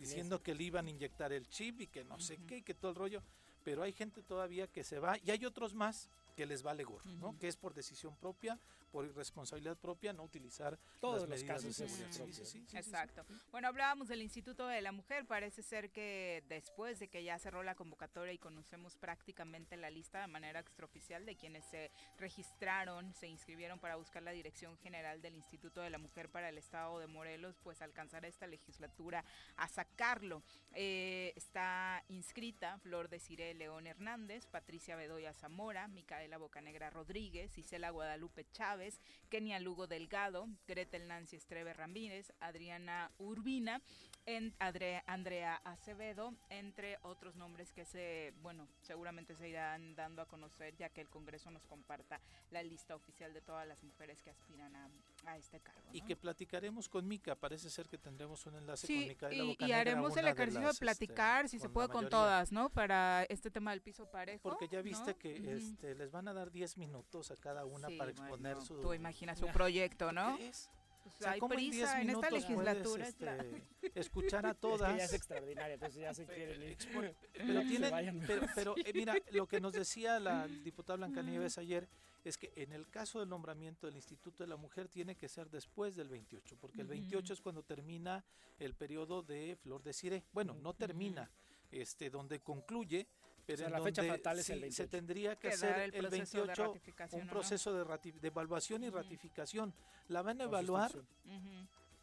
diciendo 0.00 0.42
que 0.42 0.54
le 0.54 0.64
iban 0.64 0.86
a 0.86 0.90
inyectar 0.90 1.32
el 1.32 1.48
chip 1.48 1.82
y 1.82 1.86
que 1.86 2.04
no 2.04 2.18
sé 2.18 2.38
qué, 2.46 2.58
y 2.58 2.62
que 2.62 2.74
todo 2.74 2.90
el 2.90 2.96
rollo, 2.96 3.22
pero 3.64 3.82
hay 3.82 3.92
gente 3.92 4.22
todavía 4.22 4.66
que 4.66 4.84
se 4.84 4.98
va 4.98 5.16
y 5.24 5.30
hay 5.30 5.44
otros 5.44 5.74
más 5.74 6.08
que 6.36 6.46
les 6.46 6.62
vale 6.62 6.84
gorro, 6.84 7.10
¿no? 7.18 7.38
Que 7.38 7.48
es 7.48 7.56
por 7.56 7.74
decisión 7.74 8.16
propia, 8.16 8.58
por 8.90 9.04
irresponsabilidad 9.04 9.76
propia, 9.76 10.12
no 10.12 10.22
utilizar 10.22 10.78
todos 11.00 11.28
los 11.28 11.44
casos 11.44 11.76
de 11.76 11.88
seguridad. 11.88 12.78
Exacto. 12.78 13.24
Bueno, 13.50 13.68
hablábamos 13.68 14.08
del 14.08 14.22
Instituto 14.22 14.66
de 14.66 14.80
la 14.80 14.92
Mujer. 14.92 15.26
Parece 15.26 15.62
ser 15.62 15.90
que 15.90 16.44
después 16.48 16.98
de 16.98 17.08
que 17.08 17.22
ya 17.22 17.38
cerró 17.38 17.62
la 17.62 17.74
convocatoria 17.74 18.32
y 18.32 18.38
conocemos 18.38 18.96
prácticamente 18.96 19.76
la 19.76 19.90
lista 19.90 20.20
de 20.20 20.28
manera 20.28 20.60
extraoficial 20.60 21.26
de 21.26 21.36
quienes 21.36 21.64
se 21.66 21.90
registraron, 22.18 23.12
se 23.14 23.26
inscribieron 23.26 23.78
para 23.78 23.96
buscar 23.96 24.22
la 24.22 24.32
dirección 24.32 24.78
general 24.78 25.20
del 25.20 25.34
Instituto 25.34 25.80
de 25.80 25.90
la 25.90 25.98
Mujer 25.98 26.30
para 26.30 26.48
el 26.48 26.58
Estado 26.58 26.98
de 26.98 27.06
Morelos, 27.06 27.58
pues 27.62 27.82
alcanzará 27.82 28.28
esta 28.28 28.46
legislatura 28.46 29.24
a 29.56 29.68
sacarlo. 29.68 30.42
Eh, 30.74 31.32
está 31.36 32.02
inscrita 32.08 32.78
Flor 32.78 33.08
de 33.08 33.18
Cire 33.18 33.54
León 33.54 33.86
Hernández, 33.86 34.46
Patricia 34.46 34.96
Bedoya 34.96 35.34
Zamora, 35.34 35.88
Micaela 35.88 36.30
la 36.30 36.38
Bocanegra 36.38 36.88
Rodríguez, 36.90 37.58
Isela 37.58 37.90
Guadalupe 37.90 38.46
Chávez, 38.52 38.79
Kenia 39.28 39.60
Lugo 39.60 39.86
Delgado, 39.86 40.48
Gretel 40.66 41.06
Nancy 41.06 41.36
Estreve 41.36 41.72
Ramírez, 41.72 42.32
Adriana 42.40 43.10
Urbina, 43.18 43.80
en 44.26 44.54
Andrea 44.58 45.56
Acevedo, 45.64 46.34
entre 46.48 46.98
otros 47.02 47.36
nombres 47.36 47.72
que 47.72 47.84
se, 47.84 48.32
bueno, 48.42 48.68
seguramente 48.82 49.34
se 49.34 49.48
irán 49.48 49.94
dando 49.94 50.22
a 50.22 50.26
conocer 50.26 50.76
ya 50.76 50.88
que 50.90 51.00
el 51.00 51.08
Congreso 51.08 51.50
nos 51.50 51.66
comparta 51.66 52.20
la 52.50 52.62
lista 52.62 52.94
oficial 52.94 53.32
de 53.32 53.40
todas 53.40 53.66
las 53.66 53.82
mujeres 53.82 54.22
que 54.22 54.30
aspiran 54.30 54.74
a, 54.76 55.36
este 55.36 55.60
cargo. 55.60 55.80
Y 55.92 56.02
que 56.02 56.16
platicaremos 56.16 56.88
con 56.88 57.06
Mica, 57.06 57.34
parece 57.34 57.70
ser 57.70 57.88
que 57.88 57.98
tendremos 57.98 58.44
un 58.46 58.56
enlace 58.56 58.86
con 58.86 58.96
Mica 58.96 59.32
y, 59.32 59.56
y 59.58 59.72
haremos 59.72 60.16
el 60.16 60.26
ejercicio 60.26 60.62
de, 60.62 60.70
este, 60.70 60.84
platicar, 60.84 61.48
si 61.48 61.58
se 61.58 61.68
puede, 61.68 61.88
con 61.88 62.08
todas, 62.08 62.52
¿no? 62.52 62.70
Para 62.70 63.24
este 63.24 63.50
tema 63.50 63.70
del 63.70 63.80
piso 63.80 64.10
parejo. 64.10 64.42
Porque 64.42 64.68
ya 64.68 64.82
viste 64.82 65.14
que 65.14 65.54
este, 65.54 65.94
les 65.94 66.10
van 66.10 66.28
a 66.28 66.32
dar 66.32 66.50
10 66.50 66.78
minutos 66.78 67.30
a 67.30 67.36
cada 67.36 67.64
una 67.64 67.88
para 67.96 68.10
exponer 68.10 68.60
su... 68.60 68.80
Tú 68.80 68.94
imaginas 68.94 69.38
su 69.38 69.46
proyecto, 69.52 70.12
¿no? 70.12 70.36
es? 70.38 70.70
Pues 71.18 71.30
hay 71.30 71.40
prisa 71.40 72.00
en, 72.00 72.10
esta 72.10 72.30
legislatura. 72.30 73.08
Este, 73.08 73.62
escuchar 73.94 74.46
a 74.46 74.54
todas. 74.54 74.92
Es 74.92 74.98
ya 74.98 75.04
es 75.04 75.12
extraordinaria, 75.14 75.74
entonces 75.74 76.00
ya 76.00 76.14
se 76.14 76.26
quieren 76.26 76.62
ir. 76.62 76.76
Pero, 76.92 77.62
tienen, 77.62 78.24
pero, 78.26 78.46
pero 78.54 78.74
eh, 78.76 78.92
mira, 78.94 79.14
lo 79.32 79.46
que 79.46 79.60
nos 79.60 79.72
decía 79.72 80.18
la 80.20 80.46
diputada 80.46 80.96
Blanca 80.96 81.22
Nieves 81.22 81.58
ayer 81.58 81.88
es 82.24 82.36
que 82.36 82.52
en 82.56 82.72
el 82.72 82.88
caso 82.88 83.20
del 83.20 83.28
nombramiento 83.28 83.86
del 83.86 83.96
Instituto 83.96 84.42
de 84.42 84.48
la 84.48 84.56
Mujer 84.56 84.88
tiene 84.88 85.16
que 85.16 85.28
ser 85.28 85.50
después 85.50 85.96
del 85.96 86.08
28, 86.08 86.56
porque 86.60 86.82
el 86.82 86.86
28 86.86 87.32
es 87.32 87.40
cuando 87.40 87.62
termina 87.62 88.24
el 88.58 88.74
periodo 88.74 89.22
de 89.22 89.56
Flor 89.56 89.82
de 89.82 89.92
Cire. 89.92 90.24
Bueno, 90.32 90.54
no 90.54 90.74
termina, 90.74 91.30
este, 91.70 92.10
donde 92.10 92.40
concluye 92.40 93.06
pero 93.46 93.68
la 93.68 93.80
fecha 93.80 94.02
fatal 94.04 94.38
es 94.38 94.50
el 94.50 94.60
28. 94.60 94.82
Se 94.82 94.88
tendría 94.88 95.36
que 95.36 95.48
hacer 95.48 95.94
el, 95.94 96.08
28 96.08 96.74
un 97.12 97.26
proceso 97.28 97.72
de, 97.72 98.12
de, 98.12 98.28
evaluación 98.28 98.84
y 98.84 98.90
ratificación. 98.90 99.74
La 100.08 100.22
van 100.22 100.40
a 100.40 100.44
evaluar 100.44 100.92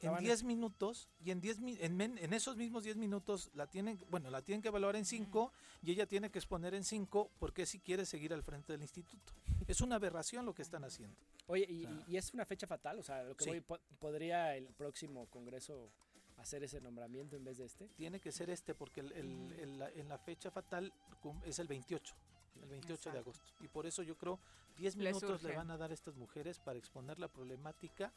en 0.02 0.18
10 0.18 0.44
minutos 0.44 1.10
y 1.24 1.32
en, 1.32 1.42
10 1.42 1.60
en, 1.80 2.02
en 2.02 2.34
esos 2.34 2.56
mismos 2.56 2.84
10 2.84 2.98
minutos 2.98 3.50
la 3.56 3.68
tienen, 3.68 4.00
bueno, 4.10 4.30
la 4.30 4.42
tienen 4.42 4.62
que 4.62 4.68
evaluar 4.68 4.96
en 4.96 5.06
5 5.06 5.52
y 5.84 5.92
ella 5.92 6.06
tiene 6.06 6.30
que 6.30 6.40
exponer 6.40 6.74
en 6.76 6.84
5 6.84 7.32
porque 7.40 7.66
si 7.66 7.80
quiere 7.80 8.06
seguir 8.06 8.34
al 8.34 8.44
frente 8.44 8.74
del 8.74 8.82
instituto. 8.82 9.34
Es 9.68 9.82
una 9.82 9.96
aberración 9.96 10.46
lo 10.46 10.54
que 10.54 10.62
están 10.62 10.84
haciendo. 10.84 11.16
Oye, 11.48 11.66
y, 12.08 12.16
es 12.16 12.34
una 12.34 12.46
fecha 12.46 12.68
fatal, 12.68 13.00
o 13.00 13.04
sea, 13.04 13.24
lo 13.24 13.36
que 13.36 13.64
podría 14.00 14.56
el 14.56 14.68
próximo 14.68 15.28
congreso 15.28 15.90
hacer 16.38 16.64
ese 16.64 16.80
nombramiento 16.82 17.36
en 17.36 17.44
vez 17.44 17.58
de 17.58 17.66
este? 17.66 17.88
Tiene 17.90 18.20
que 18.20 18.32
ser 18.32 18.50
este 18.50 18.74
porque 18.74 19.02
el, 19.02 19.12
en 19.14 20.10
la 20.10 20.18
fecha 20.18 20.52
fatal 20.52 20.94
es 21.44 21.60
el 21.60 21.68
28, 21.68 22.16
el 22.64 22.70
28 22.70 23.12
de 23.12 23.20
agosto. 23.20 23.52
Y 23.62 23.68
por 23.68 23.86
eso 23.86 24.04
yo 24.04 24.18
creo 24.18 24.40
10 24.78 24.96
minutos 24.96 25.44
le 25.44 25.56
van 25.56 25.72
a 25.72 25.78
dar 25.78 25.92
a 25.92 25.94
estas 25.94 26.16
mujeres 26.16 26.60
para 26.60 26.78
exponer 26.78 27.20
la 27.20 27.28
problemática 27.28 28.14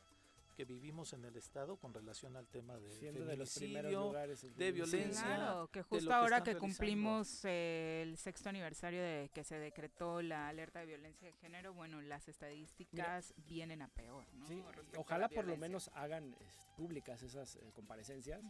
que 0.60 0.66
vivimos 0.66 1.14
en 1.14 1.24
el 1.24 1.34
estado 1.36 1.78
con 1.78 1.94
relación 1.94 2.36
al 2.36 2.46
tema 2.46 2.76
de 2.76 3.12
de 3.12 3.36
los 3.36 3.54
primeros 3.54 3.90
lugares 3.94 4.46
de 4.58 4.72
violencia. 4.72 5.24
claro, 5.24 5.68
que 5.68 5.82
justo 5.82 6.12
ahora 6.12 6.42
que 6.42 6.54
cumplimos 6.54 7.46
el 7.46 8.18
sexto 8.18 8.50
aniversario 8.50 9.00
de 9.00 9.30
que 9.32 9.42
se 9.42 9.58
decretó 9.58 10.20
la 10.20 10.48
alerta 10.48 10.80
de 10.80 10.84
violencia 10.84 11.28
de 11.28 11.32
género, 11.32 11.72
bueno, 11.72 12.02
las 12.02 12.28
estadísticas 12.28 13.32
vienen 13.46 13.80
a 13.80 13.88
peor. 13.88 14.26
Sí, 14.46 14.62
ojalá 14.98 15.30
por 15.30 15.46
lo 15.46 15.56
menos 15.56 15.90
hagan 15.94 16.36
públicas 16.76 17.22
esas 17.22 17.56
eh, 17.56 17.72
comparecencias, 17.74 18.42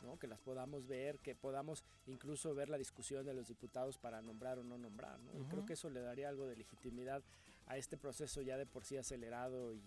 ¿no? 0.00 0.18
que 0.18 0.26
las 0.26 0.40
podamos 0.40 0.86
ver, 0.86 1.18
que 1.18 1.34
podamos 1.34 1.84
incluso 2.06 2.54
ver 2.54 2.70
la 2.70 2.78
discusión 2.78 3.26
de 3.26 3.34
los 3.34 3.46
diputados 3.46 3.98
para 3.98 4.22
nombrar 4.22 4.58
o 4.58 4.64
no 4.64 4.78
nombrar. 4.78 5.20
¿no? 5.20 5.46
Creo 5.50 5.66
que 5.66 5.74
eso 5.74 5.90
le 5.90 6.00
daría 6.00 6.30
algo 6.30 6.46
de 6.46 6.56
legitimidad 6.56 7.22
a 7.66 7.76
este 7.76 7.98
proceso 7.98 8.40
ya 8.40 8.56
de 8.56 8.64
por 8.64 8.86
sí 8.86 8.96
acelerado 8.96 9.74
y 9.74 9.82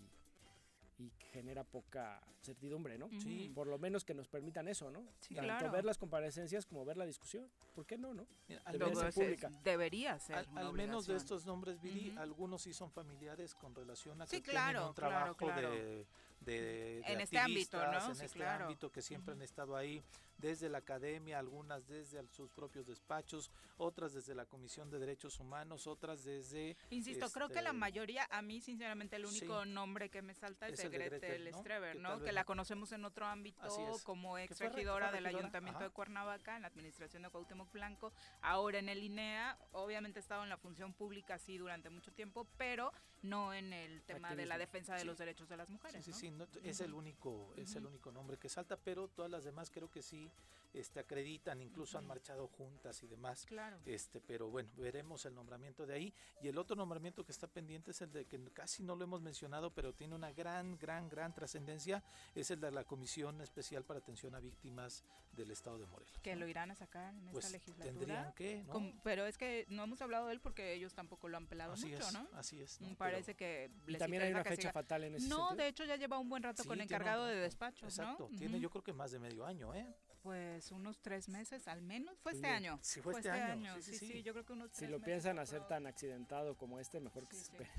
y 1.02 1.12
genera 1.32 1.64
poca 1.64 2.22
certidumbre, 2.42 2.98
¿no? 2.98 3.10
Sí. 3.20 3.52
Por 3.54 3.68
lo 3.68 3.78
menos 3.78 4.06
que 4.06 4.14
nos 4.14 4.28
permitan 4.28 4.68
eso, 4.68 4.92
¿no? 4.92 5.04
Sí, 5.20 5.36
Tanto 5.36 5.72
ver 5.72 5.86
las 5.86 5.98
comparecencias 5.98 6.66
como 6.66 6.86
ver 6.86 6.98
la 6.98 7.06
discusión. 7.06 7.50
¿Por 7.74 7.86
qué 7.86 7.98
no, 7.98 8.14
no? 8.14 8.28
debería 8.72 9.12
ser 9.12 9.38
Debería 9.64 10.20
ser. 10.20 10.48
Al, 10.56 10.74
menos 10.74 11.08
de 11.08 11.16
estos 11.16 11.46
nombres, 11.46 11.82
Viri, 11.82 12.16
algunos 12.18 12.62
sí 12.64 12.74
son 12.74 12.92
familiares 12.92 13.56
con 13.56 13.74
relación 13.74 14.22
a 14.22 14.26
que 14.26 14.42
tienen 14.42 14.78
un 14.78 14.94
trabajo 14.94 15.48
de 15.48 16.06
de, 16.42 17.02
en 17.06 17.22
este 17.22 17.38
ámbito, 17.38 17.78
¿no? 17.78 18.12
En 18.12 18.22
este 18.22 18.44
ámbito 18.44 18.92
que 18.92 19.02
siempre 19.02 19.34
han 19.34 19.42
estado 19.42 19.76
ahí 19.76 20.04
desde 20.42 20.68
la 20.70 20.80
academia, 20.80 21.40
algunas 21.40 21.88
desde 21.88 22.28
sus 22.28 22.52
propios 22.52 22.88
despachos, 22.88 23.52
otras 23.78 24.14
desde 24.14 24.36
la 24.36 24.46
Comisión 24.46 24.90
de 24.90 25.00
Derechos 25.00 25.40
Humanos, 25.40 25.88
otras 25.88 26.24
desde... 26.24 26.76
Insisto, 26.90 27.30
creo 27.30 27.48
que 27.48 27.62
la 27.62 27.70
este, 27.70 27.80
mayoría, 27.80 28.28
a 28.30 28.42
mí 28.42 28.60
sinceramente 28.60 29.16
el 29.16 29.26
único 29.26 29.66
nombre 29.66 30.10
que 30.10 30.22
me 30.22 30.34
salta 30.34 30.68
es, 30.68 30.78
de 30.78 30.90
Gretel, 30.90 31.54
Streber, 31.54 31.96
¿no? 31.96 32.20
Que, 32.22 32.32
la 32.32 32.44
conocemos 32.44 32.92
en 32.92 33.06
otro 33.06 33.26
ámbito 33.26 34.00
como 34.04 34.38
ex 34.38 34.60
regidora 34.60 35.12
del 35.12 35.26
Ayuntamiento 35.26 35.84
de 35.84 35.90
Cuernavaca, 35.92 36.56
en 36.56 36.64
la 36.64 36.70
administración 36.70 37.24
de 37.24 37.30
Cuauhtémoc 37.30 37.72
Blanco, 37.72 38.12
ahora 38.42 38.80
en 38.80 38.90
el 38.90 39.04
INEA, 39.04 39.58
obviamente 39.72 40.20
ha 40.20 40.22
estado 40.22 40.44
en 40.44 40.50
la 40.50 40.58
función 40.58 40.94
pública 40.94 41.38
sí 41.38 41.58
durante 41.58 41.90
mucho 41.90 42.12
tiempo, 42.12 42.48
pero 42.58 42.92
no 43.22 43.54
en 43.54 43.74
el 43.74 44.02
tema 44.04 44.36
de 44.36 44.46
la 44.46 44.58
defensa 44.58 44.96
de 44.96 45.06
los 45.06 45.18
derechos 45.18 45.48
de 45.48 45.58
las 45.58 45.70
mujeres. 45.70 46.04
Sí, 46.04 46.14
sí, 46.14 46.34
es 46.64 46.82
el 46.82 46.94
único, 46.94 47.54
es 47.56 47.76
el 47.76 47.86
único 47.86 48.12
nombre 48.12 48.38
que 48.38 48.50
salta, 48.50 48.78
pero 48.78 49.08
todas 49.08 49.30
las 49.30 49.44
demás 49.44 49.70
creo 49.70 49.92
que 49.92 50.02
sí 50.02 50.31
este, 50.74 51.00
acreditan, 51.00 51.62
incluso 51.62 51.98
han 51.98 52.06
marchado 52.06 52.48
juntas 52.48 53.02
y 53.04 53.08
demás. 53.08 53.46
Claro. 53.46 53.78
Este, 53.86 54.22
pero 54.22 54.50
bueno, 54.50 54.70
veremos 54.78 55.26
el 55.26 55.36
nombramiento 55.36 55.86
de 55.86 55.94
ahí. 55.94 56.14
Y 56.42 56.48
el 56.48 56.58
otro 56.58 56.76
nombramiento 56.76 57.26
que 57.26 57.32
está 57.32 57.48
pendiente 57.48 57.92
es 57.92 58.02
el 58.02 58.12
de 58.12 58.26
que 58.26 58.40
casi 58.54 58.84
no 58.84 58.96
lo 58.96 59.04
hemos 59.04 59.22
mencionado, 59.22 59.74
pero 59.74 59.94
tiene 59.94 60.16
una 60.16 60.32
gran, 60.32 60.78
gran, 60.78 61.10
gran 61.10 61.34
trascendencia, 61.34 62.04
es 62.36 62.52
el 62.52 62.62
de 62.62 62.72
la 62.72 62.84
Comisión 62.84 63.42
Especial 63.42 63.84
para 63.84 64.00
Atención 64.00 64.34
a 64.36 64.40
Víctimas 64.40 65.04
del 65.34 65.52
Estado 65.52 65.78
de 65.78 65.86
Morelos. 65.86 66.20
Que 66.22 66.36
lo 66.36 66.48
irán 66.48 66.72
a 66.72 66.76
sacar 66.76 67.14
en 67.14 67.32
pues 67.32 67.46
esta 67.46 67.58
legislatura. 67.58 67.92
Tendrían 67.92 68.34
que, 68.34 68.64
¿no? 68.64 68.94
pero 69.04 69.26
es 69.26 69.38
que 69.38 69.66
no 69.70 69.84
hemos 69.84 70.02
hablado 70.02 70.28
de 70.28 70.34
él 70.34 70.42
porque 70.42 70.74
ellos 70.74 70.94
tampoco 70.94 71.28
lo 71.28 71.38
han 71.38 71.48
pelado 71.48 71.76
mucho, 71.76 72.12
¿no? 72.12 72.28
Así 72.34 72.62
es. 72.62 72.80
Parece 72.98 73.36
que 73.36 73.72
les 73.88 74.00
también 74.00 74.24
hay 74.24 74.32
una 74.32 74.44
fecha 74.44 74.72
fatal 74.72 75.04
en 75.04 75.16
ese 75.16 75.28
No, 75.28 75.56
de 75.56 75.68
hecho 75.68 75.86
ya 75.86 75.96
lleva 75.96 76.18
un 76.18 76.30
buen 76.30 76.44
rato 76.44 76.64
con 76.66 76.80
encargado 76.80 77.26
de 77.26 77.36
despacho, 77.36 77.86
Exacto, 77.86 78.30
tiene 78.38 78.60
yo 78.60 78.70
creo 78.70 78.84
que 78.84 78.94
más 78.94 79.12
de 79.12 79.20
medio 79.20 79.46
año, 79.46 79.74
¿eh? 79.74 79.88
Pues 80.24 80.72
unos 80.72 81.00
tres 81.00 81.30
meses 81.30 81.68
al 81.68 81.82
menos. 81.82 82.20
Fue 82.20 82.34
este 82.34 82.48
año. 82.48 82.78
Sí, 82.82 83.02
fue, 83.02 83.14
este, 83.14 83.30
este 83.30 83.42
año. 83.42 83.82
Sí 83.82 83.96
sí, 83.96 84.24
yo 84.24 84.34
creo 84.34 84.46
que 84.46 84.54
unos 84.54 84.72
Si 84.72 84.88
lo 84.88 85.00
piensan 85.00 85.40
hacer 85.40 85.66
tan 85.68 85.88
accidentado 85.88 86.56
como 86.56 86.80
este, 86.80 87.00
mejor 87.00 87.28
que 87.28 87.36
se 87.36 87.44
esperen. 87.44 87.72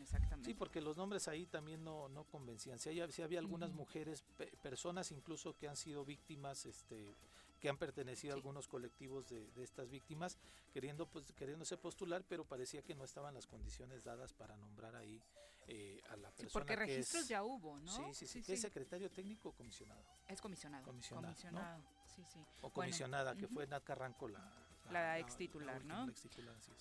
exactamente. 0.00 0.48
Sí, 0.48 0.54
porque 0.54 0.80
los 0.80 0.96
nombres 0.96 1.28
ahí 1.28 1.46
también 1.46 1.84
no, 1.84 2.08
no 2.08 2.24
convencían. 2.24 2.78
Si, 2.78 2.88
había, 2.88 3.10
si 3.10 3.22
había 3.22 3.38
algunas 3.38 3.72
mujeres, 3.72 4.24
personas 4.62 5.10
incluso 5.12 5.56
que 5.56 5.68
han 5.68 5.76
sido 5.76 6.04
víctimas, 6.04 6.66
este 6.66 7.14
que 7.60 7.70
han 7.70 7.78
pertenecido 7.78 8.34
a 8.34 8.36
algunos 8.36 8.68
colectivos 8.68 9.26
de, 9.30 9.50
de, 9.52 9.62
estas 9.62 9.88
víctimas, 9.88 10.36
queriendo 10.74 11.06
pues 11.06 11.32
queriéndose 11.32 11.78
postular, 11.78 12.22
pero 12.28 12.44
parecía 12.44 12.82
que 12.82 12.94
no 12.94 13.04
estaban 13.04 13.32
las 13.32 13.46
condiciones 13.46 14.04
dadas 14.04 14.34
para 14.34 14.54
nombrar 14.58 14.94
ahí 14.96 15.18
eh, 15.68 16.02
a 16.10 16.16
la 16.16 16.30
persona. 16.30 16.52
porque 16.52 16.76
registros 16.76 17.28
ya 17.28 17.42
hubo, 17.42 17.78
¿no? 17.78 18.12
Sí, 18.14 18.26
sí, 18.26 18.42
sí. 18.42 18.52
¿Es 18.52 18.60
secretario 18.60 19.10
técnico 19.10 19.50
o 19.50 19.52
comisionado? 19.52 20.02
Es 20.28 20.40
comisionado. 20.40 20.84
Comisionado. 20.84 21.34
Sí, 22.06 22.22
sí. 22.32 22.38
O 22.62 22.70
comisionada, 22.70 23.34
que 23.34 23.48
fue 23.48 23.66
Nat 23.66 23.82
Carranco 23.82 24.28
la, 24.28 24.52
la, 24.90 25.18
ex 25.18 25.36
titular, 25.36 25.84
¿no? 25.84 26.06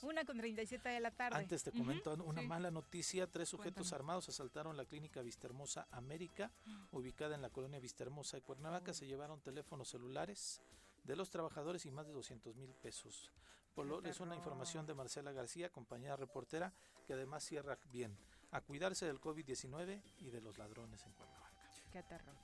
Una 0.02 0.26
con 0.26 0.38
37 0.38 0.90
de 0.90 1.00
la 1.00 1.12
tarde. 1.12 1.38
Antes 1.38 1.64
te 1.64 1.72
comento 1.72 2.14
una 2.14 2.42
mala 2.42 2.72
noticia. 2.72 3.28
Tres 3.28 3.50
sujetos 3.50 3.94
armados 3.94 4.30
asaltaron 4.30 4.78
la 4.78 4.86
clínica 4.86 5.22
Vistahermosa 5.22 5.88
América, 5.92 6.52
ubicada 6.92 7.36
en 7.36 7.42
la 7.42 7.50
colonia 7.50 7.80
Vistahermosa 7.80 8.38
de 8.38 8.44
Cuernavaca. 8.44 8.94
Se 8.94 9.08
llevaron 9.08 9.42
teléfonos 9.42 9.90
celulares 9.90 10.62
de 11.04 11.16
los 11.16 11.30
trabajadores 11.30 11.86
y 11.86 11.92
más 11.92 12.08
de 12.08 12.14
200 12.14 12.56
mil 12.56 12.74
pesos. 12.76 13.32
Por 13.74 14.06
es 14.06 14.20
una 14.20 14.36
información 14.36 14.86
de 14.86 14.94
Marcela 14.94 15.32
García, 15.32 15.72
compañera 15.72 16.16
reportera, 16.16 16.74
que 17.08 17.14
además 17.14 17.44
cierra 17.44 17.80
bien. 17.92 18.16
A 18.54 18.62
cuidarse 18.62 19.06
del 19.06 19.20
COVID-19 19.20 20.02
y 20.20 20.30
de 20.30 20.40
los 20.40 20.58
ladrones 20.58 21.04
en 21.06 21.12
Cuernavaca. 21.14 21.70
Qué 21.92 22.04
terror. 22.04 22.36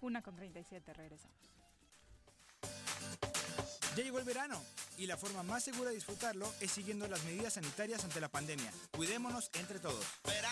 Una 0.00 0.22
con 0.22 0.34
37, 0.34 0.92
regresamos. 0.92 1.36
Ya 3.94 4.02
llegó 4.02 4.18
el 4.18 4.24
verano 4.24 4.60
y 4.96 5.06
la 5.06 5.18
forma 5.18 5.42
más 5.42 5.62
segura 5.62 5.90
de 5.90 5.96
disfrutarlo 5.96 6.50
es 6.60 6.70
siguiendo 6.70 7.06
las 7.06 7.22
medidas 7.24 7.52
sanitarias 7.52 8.02
ante 8.04 8.20
la 8.20 8.28
pandemia. 8.28 8.72
Cuidémonos 8.90 9.50
entre 9.54 9.78
todos. 9.78 10.04
Verano. 10.24 10.51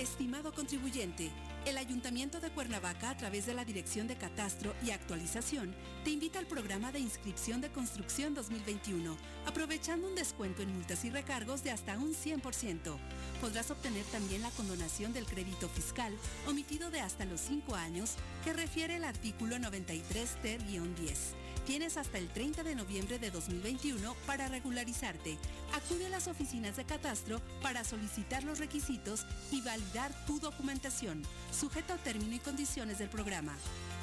Estimado 0.00 0.54
contribuyente, 0.54 1.30
el 1.66 1.76
Ayuntamiento 1.76 2.40
de 2.40 2.48
Cuernavaca, 2.48 3.10
a 3.10 3.16
través 3.18 3.44
de 3.44 3.52
la 3.52 3.66
Dirección 3.66 4.08
de 4.08 4.16
Catastro 4.16 4.72
y 4.82 4.92
Actualización, 4.92 5.74
te 6.04 6.10
invita 6.10 6.38
al 6.38 6.46
programa 6.46 6.90
de 6.90 7.00
inscripción 7.00 7.60
de 7.60 7.68
construcción 7.68 8.32
2021, 8.32 9.14
aprovechando 9.44 10.08
un 10.08 10.14
descuento 10.14 10.62
en 10.62 10.72
multas 10.74 11.04
y 11.04 11.10
recargos 11.10 11.62
de 11.64 11.70
hasta 11.70 11.98
un 11.98 12.14
100%. 12.14 12.96
Podrás 13.42 13.70
obtener 13.70 14.04
también 14.06 14.40
la 14.40 14.50
condonación 14.52 15.12
del 15.12 15.26
crédito 15.26 15.68
fiscal 15.68 16.16
omitido 16.48 16.90
de 16.90 17.02
hasta 17.02 17.26
los 17.26 17.42
5 17.42 17.74
años 17.74 18.14
que 18.42 18.54
refiere 18.54 18.96
el 18.96 19.04
artículo 19.04 19.58
93 19.58 20.30
ter-10 20.40 21.49
Tienes 21.66 21.96
hasta 21.96 22.18
el 22.18 22.28
30 22.28 22.62
de 22.62 22.74
noviembre 22.74 23.18
de 23.18 23.30
2021 23.30 24.14
para 24.26 24.48
regularizarte. 24.48 25.38
Acude 25.74 26.06
a 26.06 26.10
las 26.10 26.26
oficinas 26.26 26.76
de 26.76 26.84
catastro 26.84 27.40
para 27.62 27.84
solicitar 27.84 28.44
los 28.44 28.58
requisitos 28.58 29.24
y 29.50 29.60
validar 29.62 30.12
tu 30.26 30.40
documentación, 30.40 31.22
sujeto 31.52 31.92
a 31.92 31.98
término 31.98 32.34
y 32.34 32.38
condiciones 32.38 32.98
del 32.98 33.08
programa. 33.08 33.56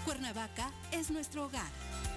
Cuernavaca 0.05 0.71
es 0.91 1.11
nuestro 1.11 1.45
hogar. 1.45 2.16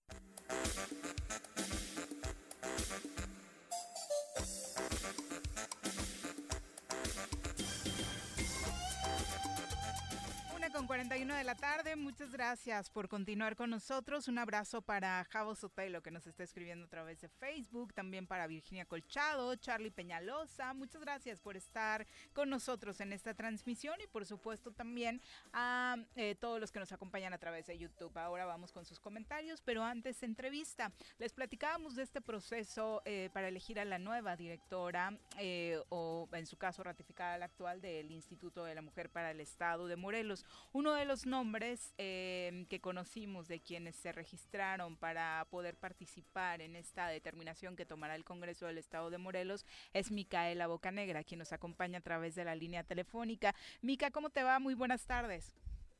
41 11.01 11.33
de 11.33 11.43
la 11.43 11.55
tarde. 11.55 11.95
Muchas 11.95 12.31
gracias 12.31 12.91
por 12.91 13.09
continuar 13.09 13.55
con 13.55 13.71
nosotros. 13.71 14.27
Un 14.27 14.37
abrazo 14.37 14.83
para 14.83 15.25
Javo 15.31 15.55
Sotelo, 15.55 16.03
que 16.03 16.11
nos 16.11 16.27
está 16.27 16.43
escribiendo 16.43 16.85
a 16.85 16.89
través 16.89 17.19
de 17.21 17.27
Facebook. 17.27 17.91
También 17.91 18.27
para 18.27 18.45
Virginia 18.45 18.85
Colchado, 18.85 19.55
Charlie 19.55 19.89
Peñalosa. 19.89 20.75
Muchas 20.75 21.01
gracias 21.01 21.39
por 21.39 21.57
estar 21.57 22.05
con 22.33 22.51
nosotros 22.51 23.01
en 23.01 23.13
esta 23.13 23.33
transmisión 23.33 23.99
y, 23.99 24.05
por 24.05 24.27
supuesto, 24.27 24.69
también 24.69 25.23
a 25.53 25.97
eh, 26.15 26.35
todos 26.35 26.59
los 26.59 26.71
que 26.71 26.79
nos 26.79 26.91
acompañan 26.91 27.33
a 27.33 27.39
través 27.39 27.65
de 27.65 27.79
YouTube. 27.79 28.15
Ahora 28.19 28.45
vamos 28.45 28.71
con 28.71 28.85
sus 28.85 28.99
comentarios, 28.99 29.59
pero 29.59 29.83
antes, 29.83 30.21
entrevista. 30.21 30.91
Les 31.17 31.33
platicábamos 31.33 31.95
de 31.95 32.03
este 32.03 32.21
proceso 32.21 33.01
eh, 33.05 33.31
para 33.33 33.47
elegir 33.47 33.79
a 33.79 33.85
la 33.85 33.97
nueva 33.97 34.35
directora, 34.35 35.17
eh, 35.39 35.81
o 35.89 36.29
en 36.33 36.45
su 36.45 36.57
caso, 36.57 36.83
ratificada 36.83 37.39
la 37.39 37.45
actual 37.45 37.81
del 37.81 38.11
Instituto 38.11 38.63
de 38.65 38.75
la 38.75 38.83
Mujer 38.83 39.09
para 39.09 39.31
el 39.31 39.39
Estado 39.39 39.87
de 39.87 39.95
Morelos. 39.95 40.45
Uno 40.73 40.90
de 40.93 41.05
los 41.05 41.25
nombres 41.25 41.93
em, 41.97 42.65
que 42.65 42.81
conocimos 42.81 43.47
de 43.47 43.59
quienes 43.59 43.95
se 43.95 44.11
registraron 44.11 44.97
para 44.97 45.45
poder 45.49 45.77
participar 45.77 46.61
en 46.61 46.75
esta 46.75 47.07
determinación 47.07 47.75
que 47.75 47.85
tomará 47.85 48.15
el 48.15 48.23
Congreso 48.23 48.65
del 48.65 48.77
Estado 48.77 49.09
de 49.09 49.17
Morelos 49.17 49.65
es 49.93 50.11
Micaela 50.11 50.67
Bocanegra, 50.67 51.23
quien 51.23 51.39
nos 51.39 51.53
acompaña 51.53 51.99
a 51.99 52.01
través 52.01 52.35
de 52.35 52.45
la 52.45 52.55
línea 52.55 52.83
telefónica. 52.83 53.55
Mica, 53.81 54.11
¿cómo 54.11 54.29
te 54.29 54.43
va? 54.43 54.59
Muy 54.59 54.73
buenas 54.73 55.05
tardes. 55.05 55.53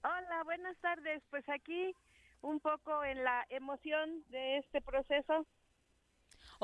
Hola, 0.04 0.44
buenas 0.44 0.78
tardes. 0.78 1.22
Pues 1.30 1.48
aquí 1.50 1.96
un 2.42 2.60
poco 2.60 3.04
en 3.04 3.24
la 3.24 3.46
emoción 3.50 4.24
de 4.30 4.58
este 4.58 4.82
proceso 4.82 5.46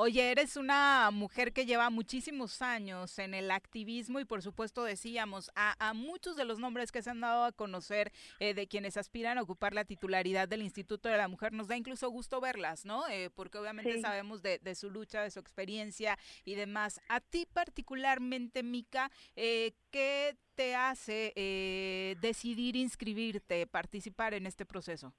Oye, 0.00 0.30
eres 0.30 0.56
una 0.56 1.10
mujer 1.10 1.52
que 1.52 1.66
lleva 1.66 1.90
muchísimos 1.90 2.62
años 2.62 3.18
en 3.18 3.34
el 3.34 3.50
activismo 3.50 4.20
y 4.20 4.24
por 4.24 4.42
supuesto 4.42 4.84
decíamos 4.84 5.50
a, 5.56 5.92
muchos 5.92 6.36
de 6.36 6.44
los 6.44 6.60
nombres 6.60 6.92
que 6.92 7.02
se 7.02 7.10
han 7.10 7.20
dado 7.20 7.42
a 7.42 7.50
conocer 7.50 8.12
eh, 8.38 8.54
de 8.54 8.68
quienes 8.68 8.96
aspiran 8.96 9.38
a 9.38 9.42
ocupar 9.42 9.74
la 9.74 9.84
titularidad 9.84 10.46
del 10.46 10.62
Instituto 10.62 11.08
de 11.08 11.16
la 11.16 11.26
Mujer, 11.26 11.52
nos 11.52 11.66
da 11.66 11.76
incluso 11.76 12.08
gusto 12.10 12.40
verlas, 12.40 12.84
¿no? 12.84 13.08
Eh, 13.08 13.28
porque 13.34 13.58
obviamente 13.58 14.00
sabemos 14.00 14.40
de, 14.40 14.60
su 14.76 14.88
lucha, 14.88 15.20
de 15.20 15.32
su 15.32 15.40
experiencia 15.40 16.16
y 16.44 16.54
demás. 16.54 17.00
A 17.08 17.18
ti 17.18 17.44
particularmente, 17.52 18.62
Mica, 18.62 19.10
eh, 19.34 19.72
¿qué 19.90 20.36
te 20.54 20.76
hace 20.76 22.14
decidir 22.20 22.76
inscribirte, 22.76 23.66
participar 23.66 24.32
en 24.32 24.46
este 24.46 24.64
proceso? 24.64 25.12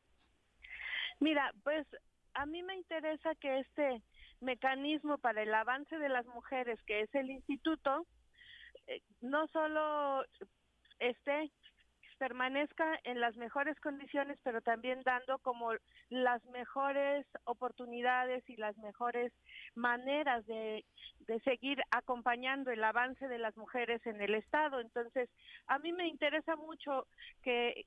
Mira, 1.19 1.53
pues 1.63 1.85
a 2.33 2.45
mí 2.45 2.63
me 2.63 2.75
interesa 2.75 3.35
que 3.35 3.59
este 3.59 4.01
mecanismo 4.41 5.17
para 5.17 5.43
el 5.43 5.53
avance 5.53 5.97
de 5.97 6.09
las 6.09 6.25
mujeres, 6.27 6.79
que 6.83 7.01
es 7.01 7.15
el 7.15 7.29
instituto, 7.29 8.05
eh, 8.87 9.01
no 9.21 9.47
solo 9.47 10.23
esté 10.99 11.51
permanezca 12.19 12.99
en 13.05 13.19
las 13.21 13.35
mejores 13.37 13.79
condiciones, 13.79 14.37
pero 14.43 14.61
también 14.61 15.01
dando 15.03 15.39
como 15.39 15.71
las 16.09 16.45
mejores 16.47 17.25
oportunidades 17.45 18.47
y 18.47 18.57
las 18.57 18.77
mejores 18.77 19.31
maneras 19.73 20.45
de, 20.45 20.85
de, 21.21 21.39
seguir 21.39 21.81
acompañando 21.91 22.71
el 22.71 22.83
avance 22.83 23.27
de 23.27 23.39
las 23.39 23.55
mujeres 23.57 24.05
en 24.05 24.21
el 24.21 24.35
Estado. 24.35 24.81
Entonces, 24.81 25.29
a 25.67 25.79
mí 25.79 25.93
me 25.93 26.07
interesa 26.07 26.55
mucho 26.57 27.07
que 27.41 27.85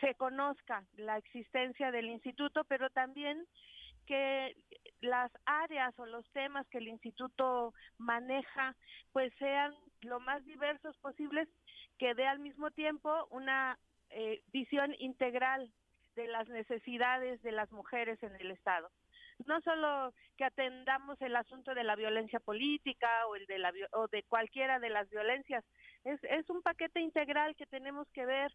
se 0.00 0.14
conozca 0.14 0.84
la 0.96 1.16
existencia 1.16 1.90
del 1.90 2.10
instituto, 2.10 2.64
pero 2.64 2.90
también 2.90 3.46
que 4.06 4.56
las 5.00 5.30
áreas 5.46 5.98
o 5.98 6.06
los 6.06 6.28
temas 6.32 6.66
que 6.68 6.78
el 6.78 6.88
instituto 6.88 7.72
maneja 7.98 8.76
pues 9.12 9.32
sean 9.38 9.74
lo 10.02 10.20
más 10.20 10.44
diversos 10.44 10.96
posibles, 10.98 11.48
que 11.98 12.14
dé 12.14 12.26
al 12.26 12.38
mismo 12.38 12.70
tiempo 12.70 13.26
una 13.30 13.78
eh, 14.10 14.42
visión 14.52 14.94
integral 14.98 15.70
de 16.16 16.26
las 16.26 16.48
necesidades 16.48 17.40
de 17.42 17.52
las 17.52 17.70
mujeres 17.72 18.22
en 18.22 18.34
el 18.36 18.50
Estado. 18.50 18.90
No 19.46 19.60
solo 19.62 20.12
que 20.36 20.44
atendamos 20.44 21.20
el 21.22 21.34
asunto 21.34 21.74
de 21.74 21.84
la 21.84 21.96
violencia 21.96 22.40
política 22.40 23.26
o 23.26 23.36
el 23.36 23.46
de 23.46 23.58
la 23.58 23.72
o 23.92 24.06
de 24.08 24.22
cualquiera 24.24 24.78
de 24.78 24.90
las 24.90 25.08
violencias, 25.08 25.64
es, 26.04 26.22
es 26.24 26.48
un 26.50 26.62
paquete 26.62 27.00
integral 27.00 27.56
que 27.56 27.66
tenemos 27.66 28.06
que 28.12 28.26
ver 28.26 28.52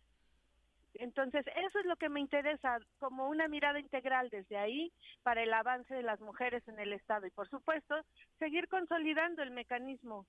entonces, 1.00 1.46
eso 1.48 1.80
es 1.80 1.86
lo 1.86 1.96
que 1.96 2.10
me 2.10 2.20
interesa, 2.20 2.80
como 3.00 3.28
una 3.30 3.48
mirada 3.48 3.80
integral 3.80 4.30
desde 4.30 4.58
ahí 4.58 4.92
para 5.24 5.44
el 5.44 5.54
avance 5.54 5.94
de 5.94 6.04
las 6.04 6.20
mujeres 6.20 6.68
en 6.68 6.80
el 6.80 6.94
Estado 6.94 7.28
y, 7.28 7.32
por 7.32 7.50
supuesto, 7.50 7.96
seguir 8.40 8.68
consolidando 8.68 9.44
el 9.44 9.52
mecanismo 9.52 10.26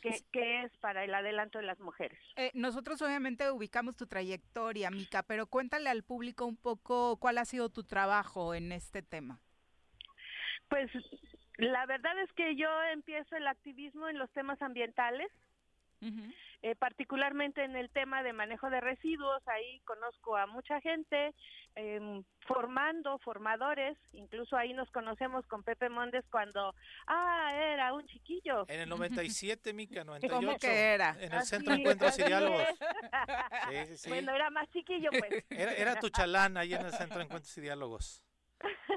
que, 0.00 0.62
es 0.64 0.76
para 0.78 1.04
el 1.04 1.14
adelanto 1.14 1.58
de 1.58 1.64
las 1.64 1.78
mujeres. 1.78 2.18
Eh, 2.36 2.50
nosotros 2.54 3.00
obviamente 3.02 3.50
ubicamos 3.50 3.96
tu 3.96 4.06
trayectoria, 4.06 4.90
Mica, 4.90 5.22
pero 5.22 5.46
cuéntale 5.46 5.90
al 5.90 6.02
público 6.02 6.46
un 6.46 6.56
poco 6.56 7.18
cuál 7.18 7.38
ha 7.38 7.44
sido 7.44 7.68
tu 7.68 7.84
trabajo 7.84 8.54
en 8.54 8.72
este 8.72 9.02
tema. 9.02 9.40
Pues 10.68 10.90
la 11.58 11.86
verdad 11.86 12.18
es 12.20 12.32
que 12.32 12.56
yo 12.56 12.68
empiezo 12.92 13.36
el 13.36 13.46
activismo 13.46 14.08
en 14.08 14.18
los 14.18 14.30
temas 14.32 14.60
ambientales 14.62 15.30
eh, 16.62 16.76
particularmente 16.76 17.64
en 17.64 17.74
el 17.76 17.90
tema 17.90 18.22
de 18.22 18.32
manejo 18.32 18.70
de 18.70 18.80
residuos, 18.80 19.42
ahí 19.48 19.80
conozco 19.80 20.36
a 20.36 20.46
mucha 20.46 20.80
gente 20.80 21.34
em, 21.74 22.22
formando, 22.46 23.18
formadores, 23.18 23.98
incluso 24.12 24.56
ahí 24.56 24.72
nos 24.72 24.88
conocemos 24.92 25.44
con 25.46 25.64
Pepe 25.64 25.88
Mondes 25.88 26.24
cuando, 26.30 26.74
ah, 27.08 27.50
era 27.52 27.92
un 27.92 28.06
chiquillo. 28.06 28.64
En 28.68 28.80
el 28.80 28.88
97, 28.88 29.72
Mica, 29.72 30.04
98. 30.04 30.34
¿Cómo 30.46 30.58
que 30.58 30.94
era? 30.94 31.16
En 31.18 31.32
el 31.32 31.42
Centro 31.42 31.74
de 31.74 31.80
Encuentros 31.80 32.18
y 32.18 32.22
Diálogos. 32.22 32.62
Sí, 33.68 33.76
sí, 33.88 33.96
sí. 33.96 34.08
Bueno, 34.10 34.32
era 34.32 34.50
más 34.50 34.68
chiquillo, 34.70 35.10
pues. 35.10 35.44
Era, 35.50 35.72
era 35.74 36.00
tu 36.00 36.10
chalán 36.10 36.56
ahí 36.56 36.74
en 36.74 36.86
el 36.86 36.92
Centro 36.92 37.18
de 37.18 37.24
Encuentros 37.24 37.56
y 37.58 37.60
Diálogos 37.60 38.22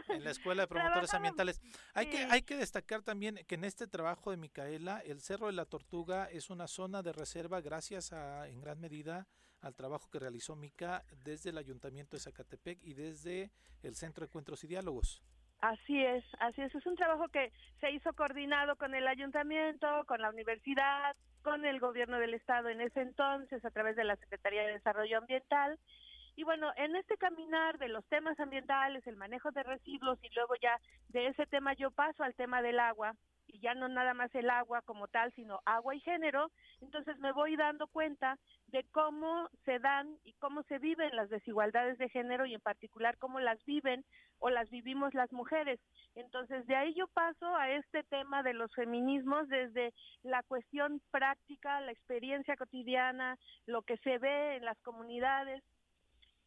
en 0.09 0.23
la 0.23 0.31
Escuela 0.31 0.63
de 0.63 0.67
Promotores 0.67 1.13
Ambientales. 1.13 1.61
Hay, 1.93 2.07
que, 2.07 2.17
hay 2.29 2.41
que 2.41 2.55
destacar 2.55 3.01
también 3.01 3.39
que 3.47 3.55
en 3.55 3.63
este 3.63 3.87
trabajo 3.87 4.31
de 4.31 4.37
Micaela, 4.37 4.99
el 5.05 5.21
Cerro 5.21 5.47
de 5.47 5.53
la 5.53 5.65
Tortuga 5.65 6.25
es 6.31 6.49
una 6.49 6.67
zona 6.67 7.01
de 7.01 7.13
reserva 7.13 7.61
gracias 7.61 8.13
a, 8.13 8.47
en 8.47 8.61
gran 8.61 8.79
medida, 8.79 9.27
al 9.61 9.75
trabajo 9.75 10.09
que 10.11 10.19
realizó 10.19 10.55
Mica 10.55 11.03
desde 11.23 11.49
el 11.49 11.57
Ayuntamiento 11.57 12.15
de 12.15 12.21
Zacatepec 12.21 12.79
y 12.83 12.93
desde 12.93 13.51
el 13.81 13.95
Centro 13.95 14.21
de 14.21 14.27
Encuentros 14.27 14.63
y 14.63 14.67
Diálogos. 14.67 15.23
Así 15.61 16.03
es, 16.03 16.23
así 16.39 16.61
es. 16.61 16.75
Es 16.75 16.85
un 16.85 16.95
trabajo 16.95 17.27
que 17.29 17.51
se 17.79 17.89
hizo 17.91 18.13
coordinado 18.13 18.75
con 18.75 18.93
el 18.93 19.07
ayuntamiento, 19.07 19.87
con 20.05 20.21
la 20.21 20.29
universidad, 20.29 21.15
con 21.41 21.65
el 21.65 21.79
gobierno 21.79 22.19
del 22.19 22.33
estado 22.33 22.69
en 22.69 22.81
ese 22.81 23.01
entonces, 23.01 23.63
a 23.63 23.71
través 23.71 23.95
de 23.95 24.03
la 24.03 24.15
Secretaría 24.17 24.63
de 24.63 24.73
Desarrollo 24.73 25.17
Ambiental 25.17 25.79
y 26.35 26.43
bueno, 26.43 26.71
en 26.75 26.95
este 26.95 27.17
caminar 27.17 27.77
de 27.77 27.87
los 27.87 28.05
temas 28.07 28.39
ambientales, 28.39 29.05
el 29.07 29.15
manejo 29.15 29.51
de 29.51 29.63
residuos 29.63 30.19
y 30.21 30.29
luego 30.35 30.55
ya 30.61 30.79
de 31.09 31.27
ese 31.27 31.45
tema 31.45 31.73
yo 31.73 31.91
paso 31.91 32.23
al 32.23 32.35
tema 32.35 32.61
del 32.61 32.79
agua 32.79 33.15
y 33.47 33.59
ya 33.59 33.73
no 33.73 33.87
nada 33.87 34.13
más 34.13 34.33
el 34.35 34.49
agua 34.49 34.81
como 34.81 35.07
tal, 35.07 35.31
sino 35.33 35.61
agua 35.65 35.95
y 35.95 35.99
género, 36.01 36.51
entonces 36.81 37.17
me 37.19 37.31
voy 37.31 37.55
dando 37.55 37.87
cuenta 37.87 38.37
de 38.67 38.83
cómo 38.91 39.49
se 39.63 39.79
dan 39.79 40.17
y 40.23 40.33
cómo 40.33 40.63
se 40.63 40.79
viven 40.79 41.15
las 41.15 41.29
desigualdades 41.29 41.97
de 41.97 42.09
género 42.09 42.45
y 42.45 42.53
en 42.53 42.61
particular 42.61 43.17
cómo 43.17 43.39
las 43.39 43.63
viven 43.65 44.03
o 44.39 44.49
las 44.49 44.69
vivimos 44.69 45.13
las 45.13 45.31
mujeres. 45.31 45.79
Entonces 46.15 46.65
de 46.67 46.75
ahí 46.75 46.93
yo 46.95 47.07
paso 47.07 47.55
a 47.55 47.69
este 47.69 48.03
tema 48.03 48.43
de 48.43 48.53
los 48.53 48.73
feminismos 48.73 49.47
desde 49.47 49.93
la 50.23 50.43
cuestión 50.43 51.01
práctica, 51.11 51.79
la 51.81 51.91
experiencia 51.91 52.57
cotidiana, 52.57 53.37
lo 53.67 53.83
que 53.83 53.97
se 53.97 54.17
ve 54.17 54.57
en 54.57 54.65
las 54.65 54.79
comunidades 54.81 55.63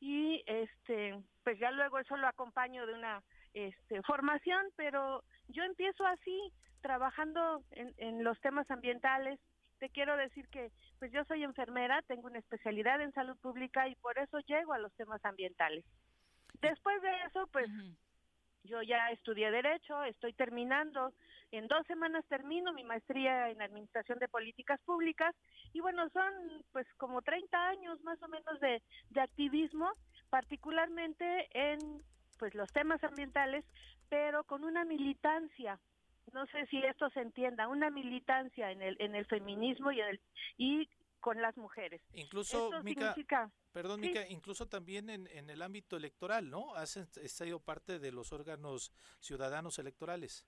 y 0.00 0.42
este 0.46 1.18
pues 1.44 1.58
ya 1.58 1.70
luego 1.70 1.98
eso 1.98 2.16
lo 2.16 2.28
acompaño 2.28 2.86
de 2.86 2.94
una 2.94 3.22
este, 3.54 4.02
formación, 4.02 4.66
pero 4.76 5.24
yo 5.48 5.62
empiezo 5.64 6.06
así, 6.06 6.52
trabajando 6.82 7.62
en, 7.70 7.94
en 7.96 8.22
los 8.22 8.38
temas 8.40 8.70
ambientales. 8.70 9.40
Te 9.78 9.88
quiero 9.90 10.16
decir 10.16 10.46
que 10.48 10.70
pues 10.98 11.10
yo 11.12 11.24
soy 11.24 11.44
enfermera, 11.44 12.02
tengo 12.02 12.26
una 12.26 12.38
especialidad 12.38 13.00
en 13.00 13.12
salud 13.12 13.36
pública 13.38 13.88
y 13.88 13.94
por 13.96 14.18
eso 14.18 14.38
llego 14.40 14.72
a 14.72 14.78
los 14.78 14.92
temas 14.94 15.24
ambientales. 15.24 15.84
Después 16.60 17.00
de 17.02 17.10
eso, 17.26 17.46
pues 17.52 17.68
yo 18.64 18.82
ya 18.82 19.10
estudié 19.10 19.50
Derecho, 19.50 20.02
estoy 20.04 20.32
terminando, 20.32 21.12
en 21.50 21.66
dos 21.66 21.86
semanas 21.86 22.24
termino 22.28 22.72
mi 22.72 22.84
maestría 22.84 23.50
en 23.50 23.62
Administración 23.62 24.18
de 24.18 24.28
Políticas 24.28 24.80
Públicas 24.84 25.34
y 25.72 25.80
bueno, 25.80 26.08
son 26.10 26.32
pues 26.72 26.86
como 26.96 27.22
30 27.22 27.68
años 27.68 28.00
más 28.02 28.22
o 28.22 28.28
menos 28.28 28.60
de, 28.60 28.82
de 29.10 29.20
activismo, 29.20 29.90
particularmente 30.28 31.48
en 31.52 32.02
pues 32.38 32.54
los 32.54 32.70
temas 32.72 33.02
ambientales, 33.02 33.64
pero 34.08 34.44
con 34.44 34.64
una 34.64 34.84
militancia 34.84 35.78
no 36.32 36.46
sé 36.48 36.66
si 36.66 36.78
esto 36.84 37.08
se 37.10 37.20
entienda, 37.20 37.68
una 37.68 37.90
militancia 37.90 38.70
en 38.70 38.82
el 38.82 38.96
en 39.00 39.14
el 39.14 39.24
feminismo 39.26 39.92
y 39.92 40.00
en 40.00 40.08
el 40.08 40.20
y 40.58 40.88
con 41.20 41.40
las 41.40 41.56
mujeres. 41.56 42.00
Incluso, 42.12 42.70
Mica, 42.82 43.50
perdón, 43.78 44.00
Mica, 44.00 44.26
incluso 44.28 44.66
también 44.66 45.08
en, 45.08 45.28
en, 45.28 45.48
el 45.50 45.62
ámbito 45.62 45.96
electoral, 45.96 46.50
¿no? 46.50 46.74
Has 46.74 46.98
sido 47.26 47.60
parte 47.60 48.00
de 48.00 48.10
los 48.10 48.32
órganos 48.32 48.90
ciudadanos 49.20 49.78
electorales. 49.78 50.44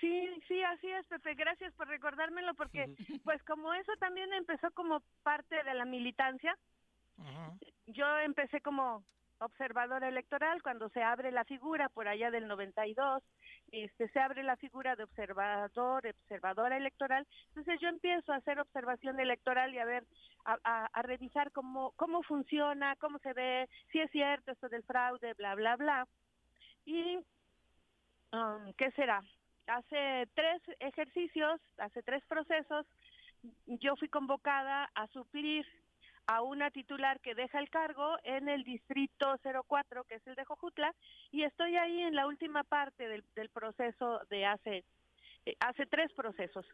Sí, 0.00 0.28
sí, 0.48 0.60
así 0.64 0.88
es, 0.88 1.06
Pepe. 1.06 1.34
Gracias 1.36 1.72
por 1.74 1.86
recordármelo 1.86 2.54
porque, 2.54 2.92
pues 3.22 3.40
como 3.44 3.72
eso 3.74 3.92
también 4.00 4.32
empezó 4.32 4.72
como 4.72 5.04
parte 5.22 5.62
de 5.62 5.72
la 5.72 5.84
militancia, 5.84 6.58
yo 7.86 8.18
empecé 8.18 8.60
como 8.60 9.04
observadora 9.38 10.08
electoral 10.08 10.60
cuando 10.60 10.88
se 10.88 11.00
abre 11.00 11.30
la 11.30 11.44
figura 11.44 11.88
por 11.88 12.08
allá 12.08 12.32
del 12.32 12.48
92 12.48 13.22
este 13.72 14.08
se 14.08 14.20
abre 14.20 14.42
la 14.42 14.56
figura 14.56 14.96
de 14.96 15.04
observador 15.04 16.06
observadora 16.06 16.76
electoral 16.76 17.26
entonces 17.48 17.80
yo 17.80 17.88
empiezo 17.88 18.32
a 18.32 18.36
hacer 18.36 18.58
observación 18.58 19.20
electoral 19.20 19.74
y 19.74 19.78
a 19.78 19.84
ver 19.84 20.04
a, 20.44 21.02
revisar 21.02 21.52
cómo 21.52 21.92
cómo 21.96 22.22
funciona 22.22 22.96
cómo 22.96 23.18
se 23.18 23.32
ve 23.32 23.68
si 23.92 24.00
es 24.00 24.10
cierto 24.10 24.52
esto 24.52 24.68
del 24.68 24.82
fraude 24.84 25.34
bla 25.34 25.54
bla 25.54 25.76
bla. 25.76 26.08
Y 26.84 27.18
um, 28.32 28.72
qué 28.76 28.90
será 28.92 29.22
hace 29.66 30.26
tres 30.34 30.62
ejercicios 30.80 31.60
hace 31.78 32.02
tres 32.02 32.24
procesos 32.26 32.86
yo 33.66 33.96
fui 33.96 34.08
convocada 34.08 34.90
a 34.94 35.06
suplir 35.08 35.66
a 36.28 36.42
una 36.42 36.70
titular 36.70 37.20
que 37.20 37.34
deja 37.34 37.58
el 37.58 37.70
cargo 37.70 38.18
en 38.22 38.50
el 38.50 38.62
distrito 38.62 39.34
04, 39.66 40.04
que 40.04 40.16
es 40.16 40.26
el 40.26 40.34
de 40.34 40.44
Jojutla, 40.44 40.94
y 41.32 41.42
estoy 41.42 41.76
ahí 41.76 42.02
en 42.02 42.14
la 42.14 42.26
última 42.26 42.64
parte 42.64 43.08
del, 43.08 43.24
del 43.34 43.48
proceso 43.48 44.20
de 44.28 44.44
hace 44.44 44.84
eh, 45.46 45.56
hace 45.60 45.86
tres 45.86 46.12
procesos. 46.12 46.66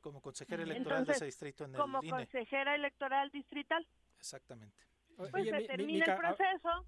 Como 0.00 0.22
consejera 0.22 0.62
electoral 0.62 1.04
de 1.04 1.12
ese 1.12 1.26
distrito 1.26 1.64
en 1.64 1.74
el 1.74 1.76
Como 1.76 2.00
consejera 2.02 2.74
electoral 2.74 3.30
distrital. 3.30 3.86
Exactamente. 4.18 4.76
Pues 5.16 5.44
se 5.44 5.66
termina 5.66 6.06
el 6.06 6.10
ah, 6.12 6.16
proceso. 6.16 6.86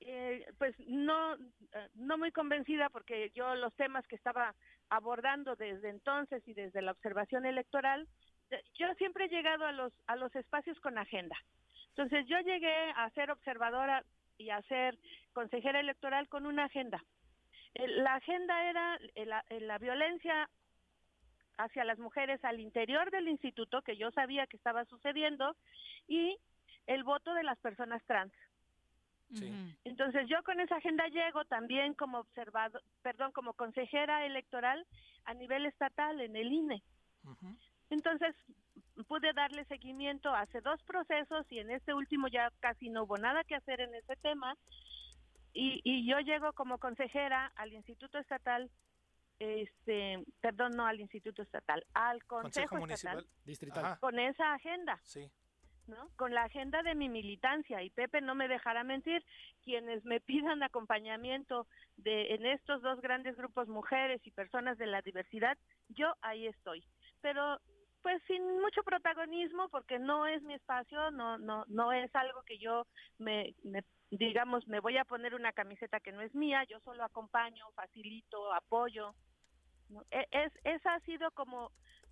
Eh, 0.00 0.46
pues 0.58 0.76
no 0.86 1.34
eh, 1.34 1.88
no 1.94 2.18
muy 2.18 2.30
convencida 2.30 2.90
porque 2.90 3.32
yo 3.34 3.54
los 3.54 3.74
temas 3.74 4.06
que 4.06 4.16
estaba 4.16 4.54
abordando 4.90 5.56
desde 5.56 5.88
entonces 5.88 6.46
y 6.46 6.52
desde 6.52 6.82
la 6.82 6.92
observación 6.92 7.46
electoral 7.46 8.06
yo 8.74 8.94
siempre 8.94 9.26
he 9.26 9.28
llegado 9.28 9.66
a 9.66 9.72
los, 9.72 9.92
a 10.06 10.16
los 10.16 10.34
espacios 10.36 10.78
con 10.80 10.98
agenda. 10.98 11.36
Entonces 11.90 12.26
yo 12.26 12.38
llegué 12.40 12.90
a 12.96 13.08
ser 13.10 13.30
observadora 13.30 14.04
y 14.36 14.50
a 14.50 14.60
ser 14.62 14.98
consejera 15.32 15.80
electoral 15.80 16.28
con 16.28 16.46
una 16.46 16.64
agenda. 16.64 17.02
La 17.74 18.14
agenda 18.14 18.68
era 18.68 18.98
la, 19.24 19.44
la 19.48 19.78
violencia 19.78 20.48
hacia 21.56 21.84
las 21.84 21.98
mujeres 21.98 22.44
al 22.44 22.60
interior 22.60 23.10
del 23.10 23.28
instituto, 23.28 23.82
que 23.82 23.96
yo 23.96 24.10
sabía 24.10 24.46
que 24.46 24.56
estaba 24.56 24.84
sucediendo, 24.86 25.56
y 26.08 26.36
el 26.86 27.04
voto 27.04 27.32
de 27.34 27.44
las 27.44 27.58
personas 27.58 28.02
trans. 28.06 28.32
Entonces 29.84 30.28
yo 30.28 30.42
con 30.44 30.60
esa 30.60 30.76
agenda 30.76 31.08
llego 31.08 31.44
también 31.44 31.94
como 31.94 32.18
observado, 32.18 32.80
perdón, 33.02 33.32
como 33.32 33.54
consejera 33.54 34.24
electoral 34.26 34.86
a 35.24 35.34
nivel 35.34 35.66
estatal 35.66 36.20
en 36.20 36.36
el 36.36 36.52
INE. 36.52 36.82
Entonces, 37.94 38.34
pude 39.06 39.32
darle 39.32 39.64
seguimiento 39.66 40.34
hace 40.34 40.60
dos 40.60 40.82
procesos 40.82 41.46
y 41.50 41.60
en 41.60 41.70
este 41.70 41.94
último 41.94 42.26
ya 42.26 42.50
casi 42.58 42.90
no 42.90 43.04
hubo 43.04 43.16
nada 43.16 43.44
que 43.44 43.54
hacer 43.54 43.80
en 43.80 43.94
ese 43.94 44.16
tema. 44.16 44.56
Y, 45.52 45.80
y 45.84 46.04
yo 46.08 46.18
llego 46.18 46.52
como 46.54 46.78
consejera 46.78 47.52
al 47.54 47.72
Instituto 47.72 48.18
Estatal, 48.18 48.68
este, 49.38 50.24
perdón, 50.40 50.72
no 50.76 50.86
al 50.86 51.00
Instituto 51.00 51.42
Estatal, 51.42 51.86
al 51.94 52.24
Consejo, 52.24 52.76
Municipal 52.76 53.24
Distrital, 53.44 53.98
con 54.00 54.18
esa 54.18 54.54
agenda. 54.54 54.98
Sí. 55.04 55.30
¿no? 55.86 56.08
Con 56.16 56.32
la 56.32 56.44
agenda 56.44 56.82
de 56.82 56.94
mi 56.94 57.08
militancia 57.08 57.82
y 57.82 57.90
Pepe 57.90 58.22
no 58.22 58.34
me 58.34 58.48
dejará 58.48 58.82
mentir, 58.84 59.22
quienes 59.62 60.04
me 60.04 60.18
pidan 60.18 60.62
acompañamiento 60.62 61.66
de 61.98 62.34
en 62.34 62.46
estos 62.46 62.80
dos 62.82 63.00
grandes 63.02 63.36
grupos 63.36 63.68
mujeres 63.68 64.20
y 64.24 64.30
personas 64.30 64.78
de 64.78 64.86
la 64.86 65.02
diversidad, 65.02 65.58
yo 65.90 66.14
ahí 66.22 66.46
estoy. 66.46 66.82
Pero 67.20 67.60
pues 68.04 68.22
sin 68.26 68.60
mucho 68.60 68.82
protagonismo 68.82 69.70
porque 69.70 69.98
no 69.98 70.26
es 70.26 70.42
mi 70.42 70.52
espacio, 70.52 71.10
no 71.10 71.38
no 71.38 71.64
no 71.68 71.90
es 71.90 72.14
algo 72.14 72.42
que 72.42 72.58
yo 72.58 72.86
me, 73.16 73.54
digamos 74.10 74.68
me 74.68 74.80
voy 74.80 74.98
a 74.98 75.06
poner 75.06 75.34
una 75.34 75.54
camiseta 75.54 76.00
que 76.00 76.12
no 76.12 76.20
es 76.20 76.34
mía, 76.34 76.64
yo 76.64 76.78
solo 76.80 77.02
acompaño, 77.02 77.64
facilito, 77.74 78.52
apoyo. 78.52 79.14
E, 80.10 80.28
es 80.32 80.52
esa 80.64 80.96
ha 80.96 81.00
sido 81.00 81.30
como 81.30 81.70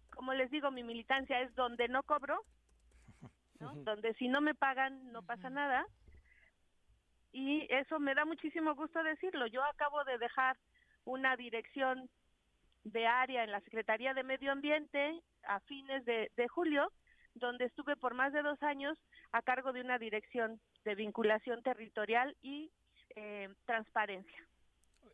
como 0.09 0.33
les 0.33 0.51
digo 0.51 0.71
mi 0.71 0.83
militancia 0.83 1.43
es 1.43 1.55
donde 1.55 1.89
no 1.89 2.03
cobro, 2.05 2.41
donde 3.85 4.15
si 4.15 4.29
no 4.29 4.41
me 4.41 4.55
pagan 4.55 5.13
no 5.13 5.23
pasa 5.23 5.51
nada. 5.51 5.85
Y 7.33 7.67
eso 7.69 8.01
me 8.01 8.15
da 8.15 8.25
muchísimo 8.25 8.75
gusto 8.75 9.03
decirlo. 9.03 9.47
Yo 9.47 9.63
acabo 9.63 10.05
de 10.05 10.17
dejar 10.17 10.57
una 11.05 11.37
dirección 11.37 12.09
de 12.85 13.07
área 13.07 13.45
en 13.45 13.53
la 13.53 13.61
Secretaría 13.61 14.15
de 14.15 14.25
Medio 14.25 14.53
Ambiente 14.53 15.23
a 15.47 15.61
fines 15.61 16.05
de, 16.05 16.49
julio, 16.49 16.93
donde 17.35 17.67
estuve 17.67 17.97
por 17.97 18.15
más 18.15 18.33
de 18.33 18.43
dos 18.43 18.63
años 18.63 18.99
a 19.33 19.43
cargo 19.43 19.73
de 19.73 19.81
una 19.81 19.99
dirección 19.99 20.61
de 20.85 20.95
vinculación 20.95 21.63
territorial 21.63 22.37
y 22.43 22.71
eh, 23.17 23.49
transparencia. 23.65 24.47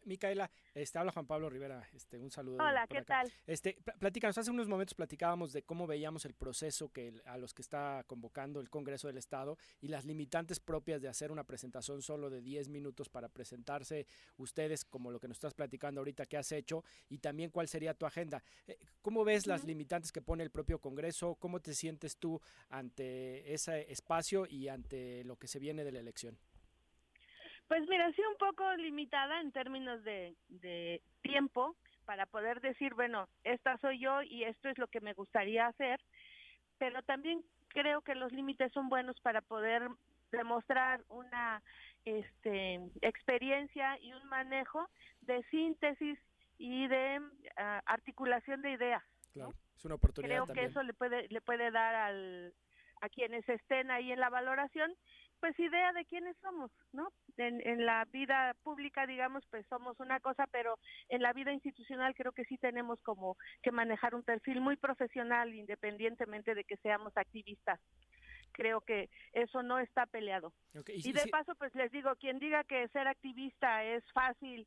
Micaela, 0.09 0.50
este, 0.74 0.98
habla 0.98 1.12
Juan 1.12 1.26
Pablo 1.26 1.48
Rivera, 1.48 1.86
este, 1.94 2.18
un 2.18 2.30
saludo. 2.30 2.56
Hola, 2.56 2.86
¿qué 2.88 3.02
tal? 3.02 3.32
Este, 3.46 3.78
platícanos, 3.98 4.38
hace 4.38 4.50
unos 4.50 4.68
momentos 4.68 4.94
platicábamos 4.94 5.52
de 5.52 5.62
cómo 5.62 5.86
veíamos 5.86 6.24
el 6.24 6.34
proceso 6.34 6.90
que 6.90 7.12
a 7.26 7.36
los 7.36 7.54
que 7.54 7.62
está 7.62 8.02
convocando 8.06 8.61
el 8.61 8.70
Congreso 8.70 9.06
del 9.06 9.18
Estado 9.18 9.56
y 9.80 9.88
las 9.88 10.04
limitantes 10.04 10.59
propias 10.61 11.00
de 11.02 11.09
hacer 11.09 11.30
una 11.30 11.44
presentación 11.44 12.02
solo 12.02 12.30
de 12.30 12.40
10 12.40 12.68
minutos 12.70 13.09
para 13.09 13.28
presentarse 13.28 14.06
ustedes, 14.36 14.84
como 14.84 15.11
lo 15.11 15.20
que 15.20 15.28
nos 15.28 15.36
estás 15.36 15.54
platicando 15.54 16.00
ahorita 16.00 16.26
que 16.26 16.36
has 16.36 16.50
hecho, 16.52 16.84
y 17.09 17.18
también 17.18 17.50
cuál 17.50 17.68
sería 17.68 17.94
tu 17.94 18.06
agenda. 18.06 18.42
Eh, 18.66 18.78
¿Cómo 19.02 19.24
ves 19.24 19.46
las 19.46 19.64
limitantes 19.64 20.12
que 20.12 20.22
pone 20.22 20.42
el 20.42 20.50
propio 20.50 20.80
Congreso? 20.80 21.36
¿Cómo 21.36 21.61
te 21.61 21.74
sientes 21.74 22.16
tú 22.16 22.40
ante 22.68 23.52
ese 23.52 23.90
espacio 23.92 24.46
y 24.46 24.68
ante 24.68 25.24
lo 25.24 25.36
que 25.36 25.48
se 25.48 25.59
viene 25.59 25.84
de 25.84 25.92
la 25.92 26.00
elección? 26.00 26.38
Pues 27.69 27.87
mira, 27.89 28.11
sí 28.12 28.23
un 28.23 28.39
poco 28.39 28.75
limitada 28.75 29.41
en 29.41 29.53
términos 29.53 30.03
de, 30.03 30.35
de 30.49 31.03
tiempo 31.23 31.77
para 32.07 32.25
poder 32.25 32.62
decir, 32.62 32.95
bueno, 32.95 33.29
esta 33.45 33.77
soy 33.79 34.01
yo 34.01 34.23
y 34.23 34.45
esto 34.45 34.71
es 34.71 34.79
lo 34.79 34.89
que 34.89 35.01
me 35.01 35.12
gustaría 35.12 35.66
hacer, 35.66 36.01
pero 36.79 37.03
también 37.03 37.45
creo 37.69 38.01
que 38.01 38.14
los 38.14 38.33
límites 38.33 38.73
son 38.73 38.89
buenos 38.89 39.21
para 39.21 39.43
poder 39.43 39.87
demostrar 40.33 41.03
una 41.09 41.62
este, 42.05 42.81
experiencia 43.03 43.99
y 44.01 44.12
un 44.14 44.27
manejo 44.29 44.89
de 45.23 45.43
síntesis 45.51 46.19
y 46.57 46.89
de 46.89 47.21
ah, 47.57 47.83
articulación 47.87 48.62
de 48.62 48.73
ideas. 48.73 49.03
Claro, 49.33 49.53
es 49.77 49.85
una 49.85 49.97
oportunidad. 49.97 50.45
Creo 50.45 50.55
que 50.55 50.64
eso 50.64 50.83
le 50.83 50.95
puede 50.95 51.29
le 51.29 51.41
puede 51.41 51.71
dar 51.71 51.95
al 51.95 52.55
a 53.01 53.09
quienes 53.09 53.49
estén 53.49 53.91
ahí 53.91 54.11
en 54.11 54.21
la 54.21 54.29
valoración 54.29 54.93
pues 55.41 55.59
idea 55.59 55.93
de 55.93 56.05
quiénes 56.05 56.36
somos, 56.43 56.70
¿no? 56.93 57.09
En, 57.36 57.66
en, 57.66 57.86
la 57.86 58.05
vida 58.07 58.55
pública, 58.62 59.07
digamos, 59.07 59.45
pues 59.51 59.66
somos 59.68 59.99
una 60.01 60.20
cosa, 60.20 60.47
pero 60.51 60.78
en 61.09 61.22
la 61.22 61.32
vida 61.32 61.53
institucional 61.53 62.14
creo 62.14 62.32
que 62.32 62.45
sí 62.45 62.59
tenemos 62.59 63.01
como 63.03 63.36
que 63.62 63.70
manejar 63.70 64.14
un 64.14 64.22
perfil 64.22 64.61
muy 64.61 64.76
profesional, 64.76 65.55
independientemente 65.55 66.55
de 66.55 66.64
que 66.64 66.76
seamos 66.78 67.16
activistas. 67.16 67.80
Creo 68.53 68.80
que 68.80 69.09
eso 69.32 69.62
no 69.62 69.78
está 69.78 70.07
peleado. 70.07 70.53
y, 70.86 71.12
de 71.12 71.26
paso, 71.28 71.55
pues 71.55 71.74
les 71.74 71.93
digo, 71.93 72.16
quien 72.16 72.39
diga 72.39 72.64
que 72.64 72.89
ser 72.89 73.07
activista 73.07 73.84
es 73.84 74.03
fácil 74.12 74.66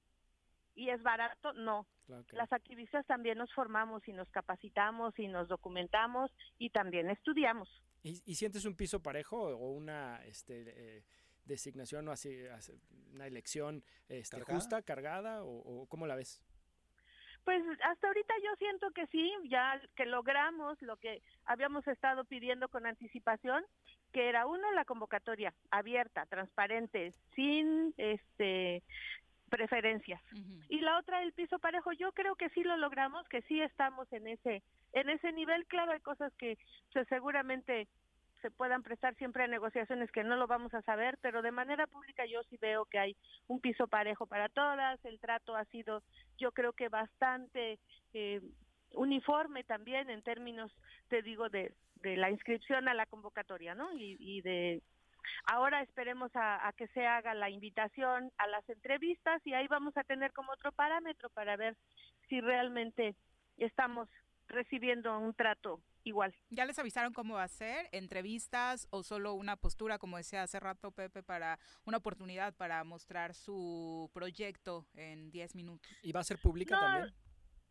y 0.76 0.90
es 0.90 1.02
barato, 1.04 1.54
no. 1.54 1.88
Las 2.32 2.52
activistas 2.52 3.06
también 3.06 3.38
nos 3.38 3.54
formamos 3.54 4.06
y 4.08 4.14
nos 4.14 4.30
capacitamos 4.32 5.18
y 5.18 5.28
nos 5.28 5.48
documentamos 5.48 6.32
y 6.58 6.70
también 6.70 7.10
estudiamos. 7.10 7.70
¿Y, 8.04 8.36
sientes 8.36 8.66
un 8.66 8.76
piso 8.76 9.02
parejo 9.02 9.38
o 9.38 9.72
una 9.72 10.24
este, 10.26 10.98
eh, 10.98 11.04
designación 11.46 12.08
o 12.08 12.12
así, 12.12 12.36
una 13.14 13.28
elección 13.28 13.84
este, 14.10 14.42
justa, 14.42 14.82
cargada 14.82 15.44
o, 15.44 15.86
cómo 15.88 16.08
la 16.08 16.16
ves? 16.16 16.42
Pues 17.44 17.64
hasta 17.84 18.08
ahorita 18.08 18.34
yo 18.44 18.56
siento 18.58 18.92
que 18.92 19.08
sí, 19.08 19.32
ya 19.50 19.82
que 19.96 20.06
logramos 20.06 20.80
lo 20.82 20.98
que 20.98 21.22
habíamos 21.46 21.88
estado 21.88 22.24
pidiendo 22.26 22.70
con 22.70 22.86
anticipación, 22.86 23.64
que 24.12 24.30
era 24.30 24.46
uno 24.46 24.72
la 24.74 24.86
convocatoria 24.86 25.54
abierta, 25.72 26.26
transparente, 26.28 27.14
sin 27.36 27.94
este 27.98 28.84
preferencias. 29.52 30.20
Y 30.70 30.80
la 30.80 30.98
otra 30.98 31.22
el 31.22 31.34
piso 31.34 31.60
parejo, 31.60 31.92
yo 31.92 32.12
creo 32.14 32.36
que 32.36 32.50
sí 32.50 32.64
lo 32.64 32.78
logramos, 32.78 33.28
que 33.28 33.44
sí 33.44 33.62
estamos 33.62 34.12
en 34.12 34.28
ese 34.28 34.64
en 34.94 35.10
ese 35.10 35.32
nivel, 35.34 35.66
claro, 35.68 35.92
hay 35.92 36.00
cosas 36.00 36.34
que 36.38 36.58
pues, 36.92 37.08
seguramente 37.08 37.88
se 38.42 38.50
puedan 38.50 38.82
prestar 38.82 39.16
siempre 39.16 39.44
a 39.44 39.48
negociaciones 39.48 40.12
que 40.12 40.24
no 40.24 40.36
lo 40.36 40.48
vamos 40.48 40.74
a 40.74 40.82
saber, 40.82 41.18
pero 41.22 41.42
de 41.42 41.52
manera 41.52 41.86
pública 41.86 42.26
yo 42.26 42.42
sí 42.50 42.58
veo 42.60 42.86
que 42.86 42.98
hay 42.98 43.16
un 43.48 43.60
piso 43.60 43.88
parejo 43.88 44.26
para 44.26 44.50
todas, 44.50 45.04
el 45.06 45.20
trato 45.20 45.56
ha 45.56 45.66
sido 45.66 46.02
yo 46.40 46.52
creo 46.52 46.74
que 46.74 46.90
bastante 46.90 47.78
eh, 48.14 48.42
uniforme 48.96 49.64
también 49.64 50.10
en 50.10 50.24
términos, 50.24 50.72
te 51.08 51.22
digo, 51.22 51.50
de, 51.50 51.74
de 52.02 52.18
la 52.18 52.32
inscripción 52.32 52.88
a 52.88 52.94
la 52.94 53.06
convocatoria, 53.06 53.76
¿no? 53.76 53.94
Y, 53.94 54.18
y 54.20 54.42
de 54.42 54.82
Ahora 55.46 55.82
esperemos 55.82 56.32
a, 56.36 56.72
que 56.78 56.88
se 56.90 57.06
haga 57.06 57.34
la 57.34 57.50
invitación 57.50 58.32
a 58.38 58.48
las 58.48 58.68
entrevistas 58.70 59.42
y 59.46 59.54
ahí 59.54 59.68
vamos 59.68 59.96
a 59.98 60.04
tener 60.04 60.32
como 60.34 60.52
otro 60.52 60.72
parámetro 60.72 61.30
para 61.30 61.56
ver 61.58 61.76
si 62.30 62.42
realmente 62.42 63.16
estamos 63.58 64.08
recibiendo 64.48 65.18
un 65.18 65.34
trato 65.34 65.82
igual. 66.04 66.34
¿Ya 66.50 66.66
les 66.66 66.80
avisaron 66.80 67.14
cómo 67.14 67.36
va 67.36 67.44
a 67.44 67.48
ser? 67.48 67.88
¿Entrevistas 67.92 68.88
o 68.90 69.04
solo 69.04 69.34
una 69.34 69.56
postura, 69.56 69.98
como 69.98 70.18
decía 70.18 70.44
hace 70.44 70.60
rato 70.60 70.92
Pepe, 70.92 71.24
para 71.24 71.60
una 71.86 71.98
oportunidad 71.98 72.54
para 72.56 72.84
mostrar 72.84 73.34
su 73.34 74.10
proyecto 74.14 74.88
en 74.96 75.32
10 75.32 75.56
minutos? 75.56 75.90
¿Y 76.02 76.12
va 76.12 76.22
a 76.22 76.24
ser 76.24 76.40
pública 76.40 76.80
también? 76.80 77.14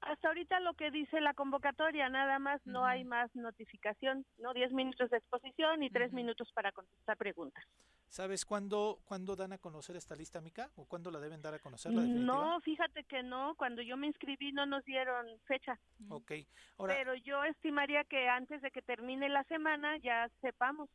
Hasta 0.01 0.29
ahorita 0.29 0.61
lo 0.61 0.75
que 0.75 0.91
dice 0.91 1.21
la 1.21 1.35
convocatoria, 1.35 2.09
nada 2.09 2.39
más, 2.39 2.61
no 2.65 2.87
hay 2.87 3.05
más 3.05 3.35
notificación, 3.35 4.25
¿no? 4.39 4.55
Diez 4.55 4.73
minutos 4.73 5.11
de 5.11 5.19
exposición 5.19 5.83
y 5.83 5.91
tres 5.91 6.13
minutos 6.13 6.51
para 6.55 6.73
contestar 6.73 7.17
preguntas. 7.17 7.65
¿Sabes 8.11 8.45
cuándo, 8.45 8.99
cuándo 9.05 9.37
dan 9.37 9.53
a 9.53 9.59
conocer 9.59 9.95
esta 9.95 10.17
lista, 10.17 10.41
Mica? 10.41 10.69
¿O 10.75 10.85
cuándo 10.85 11.13
la 11.13 11.21
deben 11.21 11.41
dar 11.43 11.55
a 11.55 11.61
conocer? 11.61 11.93
no, 11.93 12.61
fíjate 12.63 13.05
que 13.05 13.23
no. 13.23 13.55
Cuando 13.55 13.83
yo 13.83 13.97
me 13.97 14.09
inscribí 14.09 14.51
no 14.51 14.67
nos 14.67 14.85
dieron 14.85 15.27
fecha. 15.47 15.79
Ok. 16.09 16.33
Pero 16.87 17.15
yo 17.15 17.45
estimaría 17.45 18.03
que 18.03 18.29
antes 18.29 18.63
de 18.63 18.73
que 18.73 18.83
termine 18.83 19.29
la 19.29 19.45
semana 19.45 19.97
ya 19.99 20.29
sepamos. 20.41 20.91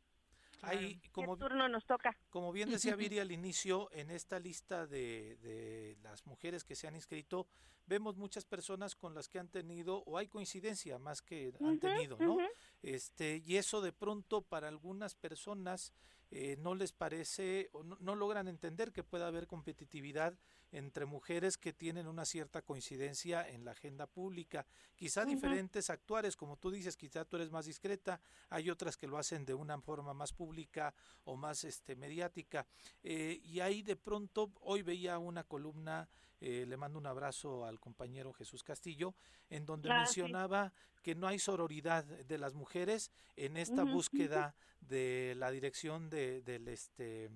Ahí, 0.66 1.02
como, 1.12 1.38
turno 1.38 1.68
nos 1.70 1.86
toca? 1.86 2.18
Como 2.30 2.52
bien 2.52 2.70
decía 2.70 2.96
Viri 3.14 3.20
al 3.20 3.32
inicio, 3.32 3.90
en 3.92 4.12
esta 4.12 4.40
lista 4.40 4.88
de, 4.88 5.38
de 5.38 5.98
las 6.02 6.26
mujeres 6.26 6.64
que 6.64 6.76
se 6.76 6.88
han 6.88 6.96
inscrito, 6.96 7.48
vemos 7.88 8.18
muchas 8.18 8.46
personas 8.46 8.96
con 8.96 9.14
las 9.14 9.30
que 9.30 9.40
han 9.40 9.48
tenido, 9.48 10.04
o 10.06 10.18
hay 10.18 10.28
coincidencia 10.28 10.98
más 10.98 11.22
que 11.22 11.54
han 11.60 11.80
tenido, 11.80 12.18
¿no? 12.20 12.38
Este, 12.82 13.42
y 13.46 13.58
eso 13.58 13.82
de 13.82 13.92
pronto 13.92 14.42
para 14.42 14.68
algunas 14.68 15.16
personas 15.16 15.94
eh, 16.32 16.58
no 16.60 16.76
les 16.76 16.92
parece 16.92 17.70
o 17.72 17.84
no, 17.84 18.16
logran 18.16 18.48
entender 18.48 18.92
que 18.92 19.04
pueda 19.04 19.28
haber 19.28 19.48
competitividad 19.48 20.38
entre 20.76 21.06
mujeres 21.06 21.58
que 21.58 21.72
tienen 21.72 22.06
una 22.06 22.26
cierta 22.26 22.62
coincidencia 22.62 23.48
en 23.48 23.64
la 23.64 23.72
agenda 23.72 24.08
pública. 24.08 24.66
Quizá 24.96 25.24
diferentes 25.24 25.90
actuares, 25.90 26.36
como 26.36 26.58
tú 26.58 26.70
dices, 26.70 26.98
quizá 26.98 27.24
tú 27.24 27.38
eres 27.38 27.50
más 27.50 27.66
discreta, 27.66 28.20
hay 28.50 28.70
otras 28.70 28.98
que 28.98 29.08
lo 29.08 29.18
hacen 29.18 29.46
de 29.46 29.54
una 29.54 29.80
forma 29.80 30.14
más 30.14 30.34
pública 30.34 30.94
o 31.24 31.38
más 31.38 31.64
este, 31.64 31.96
mediática. 31.96 32.68
Eh, 33.04 33.40
y 33.42 33.62
ahí 33.62 33.84
de 33.84 33.96
pronto, 33.96 34.52
hoy 34.62 34.82
veía 34.82 35.18
una 35.18 35.46
columna 35.46 36.10
eh, 36.42 36.66
le 36.68 36.76
mando 36.76 37.00
un 37.00 37.08
abrazo 37.08 37.66
al 37.66 37.80
compañero 37.80 38.34
Jesús 38.34 38.62
Castillo, 38.62 39.16
en 39.50 39.66
donde 39.66 39.88
mencionaba 39.88 40.74
que 41.02 41.16
no 41.16 41.28
hay 41.28 41.40
sororidad 41.40 42.04
de 42.04 42.38
las 42.38 42.54
mujeres 42.54 43.12
en 43.38 43.56
esta 43.56 43.84
búsqueda 43.84 44.54
de 44.82 45.34
la 45.38 45.50
dirección 45.52 46.10
de, 46.10 46.42
del, 46.42 46.68
este, 46.68 47.30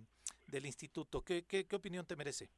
del 0.48 0.66
instituto. 0.66 1.24
¿Qué, 1.24 1.46
qué, 1.46 1.66
¿Qué 1.66 1.76
opinión 1.78 2.06
te 2.06 2.18
merece? 2.18 2.50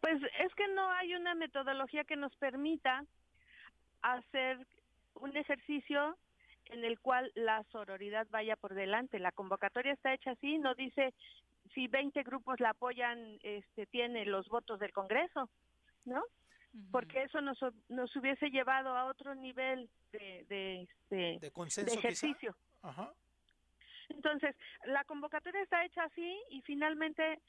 Pues 0.00 0.20
es 0.38 0.54
que 0.54 0.68
no 0.68 0.90
hay 0.92 1.14
una 1.14 1.34
metodología 1.34 2.04
que 2.04 2.16
nos 2.16 2.34
permita 2.36 3.04
hacer 4.02 4.66
un 5.14 5.36
ejercicio 5.36 6.16
en 6.66 6.84
el 6.84 6.98
cual 7.00 7.30
la 7.34 7.64
sororidad 7.64 8.26
vaya 8.30 8.56
por 8.56 8.74
delante. 8.74 9.18
La 9.18 9.32
convocatoria 9.32 9.92
está 9.92 10.14
hecha 10.14 10.32
así, 10.32 10.58
no 10.58 10.74
dice 10.74 11.12
si 11.74 11.86
20 11.86 12.22
grupos 12.22 12.60
la 12.60 12.70
apoyan, 12.70 13.38
este, 13.42 13.86
tiene 13.86 14.24
los 14.24 14.48
votos 14.48 14.80
del 14.80 14.92
Congreso, 14.92 15.48
¿no? 16.04 16.22
Porque 16.92 17.22
eso 17.22 17.40
nos, 17.40 17.58
nos 17.88 18.14
hubiese 18.14 18.50
llevado 18.50 18.96
a 18.96 19.06
otro 19.06 19.34
nivel 19.34 19.88
de, 20.12 20.44
de, 20.48 20.82
este, 20.82 21.38
de, 21.40 21.92
ejercicio. 21.92 22.54
Entonces, 24.08 24.54
la 24.84 25.04
convocatoria 25.04 25.62
está 25.62 25.84
hecha 25.84 26.04
así 26.04 26.40
y 26.50 26.62
finalmente 26.62 27.40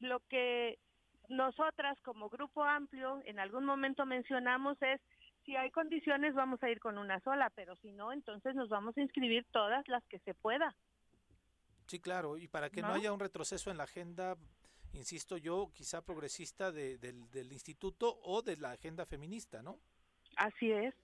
lo 0.00 0.20
que 0.28 0.78
nosotras 1.28 1.98
como 2.02 2.28
grupo 2.28 2.64
amplio 2.64 3.22
en 3.24 3.38
algún 3.38 3.64
momento 3.64 4.06
mencionamos 4.06 4.80
es 4.82 5.00
si 5.44 5.56
hay 5.56 5.70
condiciones 5.70 6.34
vamos 6.34 6.62
a 6.62 6.70
ir 6.70 6.80
con 6.80 6.98
una 6.98 7.20
sola, 7.20 7.50
pero 7.54 7.76
si 7.76 7.92
no, 7.92 8.12
entonces 8.12 8.54
nos 8.54 8.68
vamos 8.68 8.96
a 8.96 9.00
inscribir 9.00 9.44
todas 9.52 9.86
las 9.88 10.04
que 10.06 10.18
se 10.20 10.34
pueda. 10.34 10.74
Sí, 11.86 12.00
claro, 12.00 12.36
y 12.36 12.48
para 12.48 12.68
que 12.68 12.82
no, 12.82 12.88
haya 12.88 13.12
un 13.12 13.20
retroceso 13.20 13.70
en 13.70 13.76
la 13.76 13.84
agenda, 13.84 14.36
insisto 14.92 15.36
yo, 15.36 15.70
quizá 15.72 16.04
progresista 16.04 16.72
de, 16.72 16.98
del, 16.98 17.30
del 17.30 17.52
instituto 17.52 18.18
o 18.22 18.42
de 18.42 18.56
la 18.56 18.72
agenda 18.72 19.06
feminista, 19.06 19.62
¿no? 19.62 19.78
Así 20.36 20.72
es. 20.72 20.94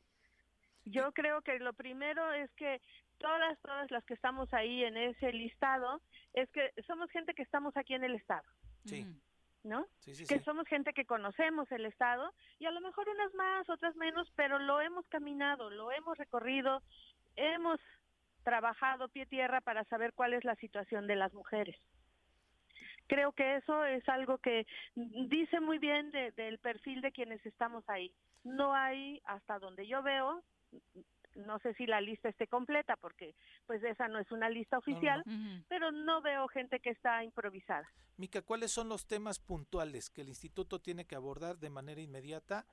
Yo 0.85 1.12
creo 1.12 1.43
que 1.43 1.61
lo 1.61 1.73
primero 1.73 2.33
es 2.33 2.51
que 2.55 2.81
todas, 3.18 3.59
todas 3.61 3.91
las 3.93 4.05
que 4.05 4.14
estamos 4.14 4.53
ahí 4.53 4.83
en 4.83 4.97
ese 4.97 5.33
listado, 5.33 6.03
es 6.35 6.51
que 6.51 6.73
somos 6.87 7.11
gente 7.11 7.35
que 7.35 7.43
estamos 7.43 7.77
aquí 7.77 7.95
en 7.95 8.05
el 8.05 8.16
Estado. 8.16 8.43
Sí. 8.85 9.07
¿No? 9.65 9.87
Sí, 10.01 10.15
sí, 10.15 10.27
que 10.27 10.41
somos 10.41 10.67
gente 10.67 10.93
que 10.93 11.07
conocemos 11.07 11.71
el 11.71 11.87
Estado 11.87 12.33
y 12.59 12.67
a 12.67 12.73
lo 12.73 12.81
mejor 12.81 13.09
unas 13.09 13.33
más, 13.35 13.71
otras 13.71 13.95
menos, 13.95 14.29
pero 14.35 14.59
lo 14.59 14.81
hemos 14.81 15.07
caminado, 15.07 15.71
lo 15.71 15.93
hemos 15.93 16.19
recorrido, 16.19 16.83
hemos 17.37 17.79
trabajado 18.43 19.09
pie 19.09 19.27
tierra 19.27 19.61
para 19.61 19.85
saber 19.85 20.15
cuál 20.15 20.35
es 20.35 20.45
la 20.45 20.57
situación 20.57 21.07
de 21.07 21.17
las 21.17 21.33
mujeres. 21.33 21.77
Creo 23.07 23.33
que 23.33 23.57
eso 23.57 23.85
es 23.85 24.09
algo 24.09 24.39
que 24.39 24.67
dice 24.95 25.61
muy 25.61 25.79
bien 25.79 26.11
del 26.11 26.59
perfil 26.59 27.01
de 27.01 27.13
quienes 27.13 27.45
estamos 27.45 27.89
ahí. 27.89 28.13
No 28.45 28.75
hay, 28.75 29.21
hasta 29.27 29.59
donde 29.59 29.87
yo 29.87 30.03
veo, 30.03 30.43
no 31.35 31.59
sé 31.61 31.74
si 31.74 31.87
la 31.87 32.01
lista 32.01 32.28
esté 32.28 32.47
completa 32.47 32.97
porque 32.97 33.35
pues 33.66 33.83
esa 33.83 34.09
no 34.09 34.18
es 34.18 34.30
una 34.30 34.49
lista 34.49 34.78
oficial, 34.78 35.22
pero 35.68 35.91
no 35.91 36.20
veo 36.22 36.49
gente 36.49 36.80
que 36.80 36.91
está 36.91 37.24
improvisada. 37.24 37.89
Mica, 38.16 38.43
¿cuáles 38.43 38.70
son 38.70 38.89
los 38.89 39.07
temas 39.07 39.39
puntuales 39.39 40.11
que 40.11 40.20
el 40.20 40.28
instituto 40.28 40.80
tiene 40.80 41.07
que 41.07 41.16
abordar 41.16 41.59
de 41.59 41.70
manera 41.70 42.01
inmediata 42.01 42.66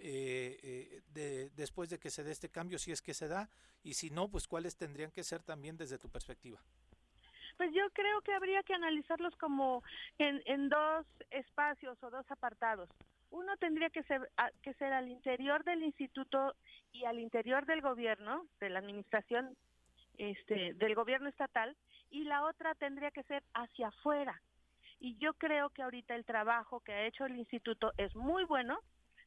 eh, 0.00 0.58
eh, 0.62 1.02
de, 1.12 1.50
después 1.50 1.88
de 1.90 1.98
que 1.98 2.10
se 2.10 2.24
dé 2.24 2.32
este 2.32 2.50
cambio, 2.50 2.78
si 2.78 2.92
es 2.92 3.00
que 3.00 3.14
se 3.14 3.28
da, 3.28 3.48
y 3.82 3.94
si 3.94 4.10
no, 4.10 4.28
pues 4.28 4.46
cuáles 4.46 4.76
tendrían 4.76 5.10
que 5.10 5.24
ser 5.24 5.42
también 5.42 5.76
desde 5.76 5.98
tu 5.98 6.10
perspectiva? 6.10 6.60
Pues 7.56 7.72
yo 7.74 7.88
creo 7.92 8.20
que 8.22 8.32
habría 8.32 8.62
que 8.62 8.74
analizarlos 8.74 9.34
como 9.36 9.82
en, 10.18 10.42
en 10.46 10.68
dos 10.68 11.06
espacios 11.30 12.02
o 12.02 12.10
dos 12.10 12.30
apartados. 12.30 12.88
Uno 13.30 13.56
tendría 13.58 13.90
que 13.90 14.02
ser, 14.04 14.28
que 14.62 14.74
ser 14.74 14.92
al 14.92 15.08
interior 15.08 15.62
del 15.64 15.82
instituto 15.82 16.54
y 16.92 17.04
al 17.04 17.20
interior 17.20 17.64
del 17.64 17.80
gobierno, 17.80 18.46
de 18.58 18.70
la 18.70 18.80
administración 18.80 19.56
este, 20.18 20.74
del 20.74 20.94
gobierno 20.94 21.28
estatal, 21.28 21.76
y 22.10 22.24
la 22.24 22.44
otra 22.44 22.74
tendría 22.74 23.12
que 23.12 23.22
ser 23.24 23.42
hacia 23.54 23.88
afuera. 23.88 24.40
Y 24.98 25.16
yo 25.18 25.34
creo 25.34 25.70
que 25.70 25.82
ahorita 25.82 26.14
el 26.14 26.24
trabajo 26.24 26.80
que 26.80 26.92
ha 26.92 27.06
hecho 27.06 27.24
el 27.24 27.36
instituto 27.36 27.92
es 27.96 28.14
muy 28.16 28.44
bueno, 28.44 28.80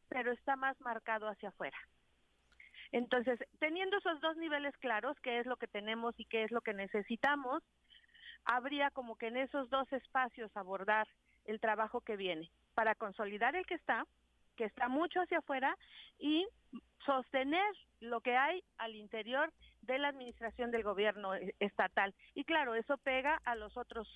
pero 0.10 0.32
está 0.32 0.56
más 0.58 0.80
marcado 0.82 1.30
hacia 1.30 1.50
afuera. 1.50 1.78
Entonces, 2.92 3.40
teniendo 3.60 3.98
esos 3.98 4.20
dos 4.22 4.36
niveles 4.38 4.78
claros, 4.78 5.18
qué 5.22 5.40
es 5.40 5.46
lo 5.46 5.56
que 5.56 5.68
tenemos 5.68 6.14
y 6.20 6.26
qué 6.26 6.44
es 6.44 6.52
lo 6.52 6.62
que 6.62 6.74
necesitamos, 6.74 7.64
habría 8.44 8.92
como 8.92 9.16
que 9.16 9.28
en 9.28 9.38
esos 9.38 9.70
dos 9.70 9.92
espacios 9.94 10.56
abordar 10.56 11.08
el 11.46 11.60
trabajo 11.60 12.02
que 12.02 12.18
viene 12.18 12.52
para 12.74 12.96
consolidar 12.96 13.56
el 13.56 13.66
que 13.66 13.76
está, 13.76 14.06
que 14.56 14.66
está 14.66 14.88
mucho 14.88 15.22
hacia 15.22 15.40
afuera, 15.40 15.78
y 16.20 16.48
sostener 17.06 17.74
lo 18.00 18.22
que 18.22 18.36
hay 18.36 18.64
al 18.78 18.96
interior 18.96 19.52
de 19.82 19.98
la 19.98 20.10
administración 20.10 20.72
del 20.72 20.84
gobierno 20.84 21.36
e, 21.36 21.56
estatal. 21.60 22.14
Y 22.34 22.44
claro, 22.44 22.76
eso 22.76 22.98
pega 22.98 23.42
a 23.46 23.56
los 23.56 23.76
otros 23.78 24.08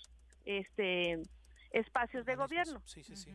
este, 0.46 1.22
espacios 1.72 2.26
de 2.26 2.36
gobierno. 2.36 2.82
Sí, 2.86 3.04
sí, 3.04 3.16
sí. 3.16 3.34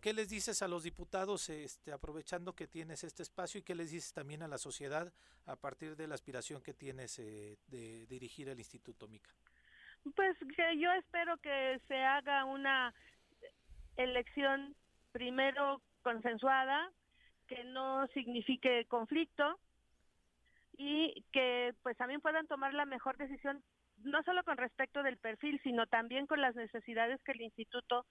¿Qué 0.00 0.12
les 0.12 0.28
dices 0.28 0.62
a 0.62 0.68
los 0.68 0.84
diputados, 0.84 1.48
este, 1.50 1.92
aprovechando 1.92 2.54
que 2.54 2.66
tienes 2.66 3.04
este 3.04 3.22
espacio, 3.22 3.58
y 3.58 3.62
qué 3.62 3.74
les 3.74 3.90
dices 3.90 4.12
también 4.12 4.42
a 4.42 4.48
la 4.48 4.58
sociedad 4.58 5.12
a 5.46 5.56
partir 5.56 5.96
de 5.96 6.06
la 6.06 6.14
aspiración 6.14 6.62
que 6.62 6.72
tienes 6.74 7.18
eh, 7.18 7.58
de 7.66 8.06
dirigir 8.06 8.48
el 8.48 8.58
Instituto 8.58 9.08
Mica? 9.08 9.30
Pues 10.14 10.36
que 10.56 10.78
yo 10.78 10.92
espero 10.92 11.36
que 11.38 11.80
se 11.88 11.96
haga 11.96 12.44
una 12.44 12.94
elección 13.96 14.74
primero 15.12 15.80
consensuada, 16.02 16.90
que 17.46 17.64
no 17.64 18.06
signifique 18.08 18.86
conflicto 18.86 19.58
y 20.76 21.24
que 21.32 21.74
pues 21.82 21.96
también 21.96 22.20
puedan 22.20 22.46
tomar 22.46 22.74
la 22.74 22.84
mejor 22.84 23.16
decisión 23.16 23.62
no 23.98 24.22
solo 24.24 24.42
con 24.44 24.56
respecto 24.56 25.02
del 25.02 25.18
perfil, 25.18 25.60
sino 25.62 25.86
también 25.86 26.26
con 26.26 26.40
las 26.40 26.56
necesidades 26.56 27.22
que 27.22 27.32
el 27.32 27.42
instituto 27.42 28.06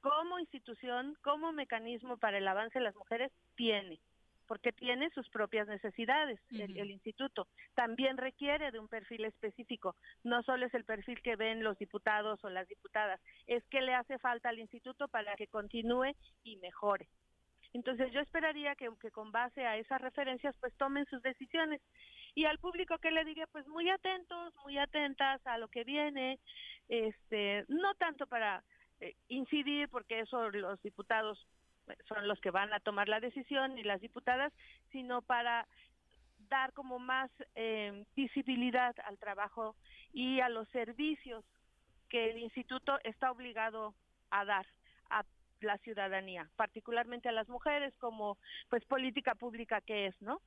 como 0.00 0.38
institución, 0.38 1.16
como 1.22 1.52
mecanismo 1.52 2.16
para 2.16 2.38
el 2.38 2.48
avance 2.48 2.78
de 2.78 2.84
las 2.84 2.94
mujeres 2.94 3.32
tiene 3.54 4.00
porque 4.46 4.72
tiene 4.72 5.10
sus 5.10 5.28
propias 5.28 5.68
necesidades 5.68 6.40
el, 6.50 6.90
instituto. 6.90 7.48
También 7.74 8.16
requiere 8.16 8.70
de 8.70 8.78
un 8.78 8.88
perfil 8.88 9.24
específico, 9.24 9.96
no 10.24 10.42
solo 10.42 10.66
es 10.66 10.74
el 10.74 10.84
perfil 10.84 11.20
que 11.22 11.36
ven 11.36 11.62
los 11.62 11.78
diputados 11.78 12.42
o 12.44 12.48
las 12.48 12.68
diputadas, 12.68 13.20
es 13.46 13.64
que 13.66 13.80
le 13.80 13.94
hace 13.94 14.18
falta 14.18 14.48
al 14.48 14.58
instituto 14.58 15.08
para 15.08 15.34
que 15.36 15.46
continúe 15.46 16.14
y 16.42 16.56
mejore. 16.56 17.08
Entonces 17.72 18.10
yo 18.12 18.20
esperaría 18.20 18.74
que, 18.74 18.88
que 19.00 19.10
con 19.10 19.32
base 19.32 19.66
a 19.66 19.76
esas 19.76 20.00
referencias 20.00 20.54
pues 20.60 20.74
tomen 20.76 21.04
sus 21.06 21.20
decisiones 21.22 21.82
y 22.34 22.44
al 22.44 22.58
público 22.58 22.98
que 22.98 23.10
le 23.10 23.24
diga 23.24 23.46
pues 23.52 23.66
muy 23.66 23.90
atentos, 23.90 24.54
muy 24.64 24.78
atentas 24.78 25.46
a 25.46 25.58
lo 25.58 25.68
que 25.68 25.84
viene, 25.84 26.38
este, 26.88 27.64
no 27.68 27.94
tanto 27.94 28.26
para 28.26 28.62
eh, 29.00 29.14
incidir 29.28 29.88
porque 29.90 30.20
eso 30.20 30.50
los 30.50 30.80
diputados 30.82 31.46
son 32.08 32.28
los 32.28 32.40
que 32.40 32.50
van 32.50 32.72
a 32.72 32.80
tomar 32.80 33.08
la 33.08 33.20
decisión 33.20 33.78
y 33.78 33.84
las 33.84 34.00
diputadas, 34.00 34.52
sino 34.92 35.22
para 35.22 35.66
dar 36.48 36.72
como 36.72 36.98
más 36.98 37.30
eh, 37.54 38.04
visibilidad 38.14 38.94
al 39.04 39.18
trabajo 39.18 39.76
y 40.12 40.40
a 40.40 40.48
los 40.48 40.68
servicios 40.68 41.44
que 42.08 42.30
el 42.30 42.38
instituto 42.38 42.98
está 43.04 43.30
obligado 43.30 43.94
a 44.30 44.44
dar 44.44 44.66
a 45.10 45.24
la 45.60 45.78
ciudadanía, 45.78 46.48
particularmente 46.56 47.28
a 47.28 47.32
las 47.32 47.48
mujeres 47.48 47.94
como 47.98 48.38
pues 48.68 48.84
política 48.84 49.34
pública 49.34 49.80
que 49.80 50.06
es, 50.06 50.14
¿no? 50.20 50.40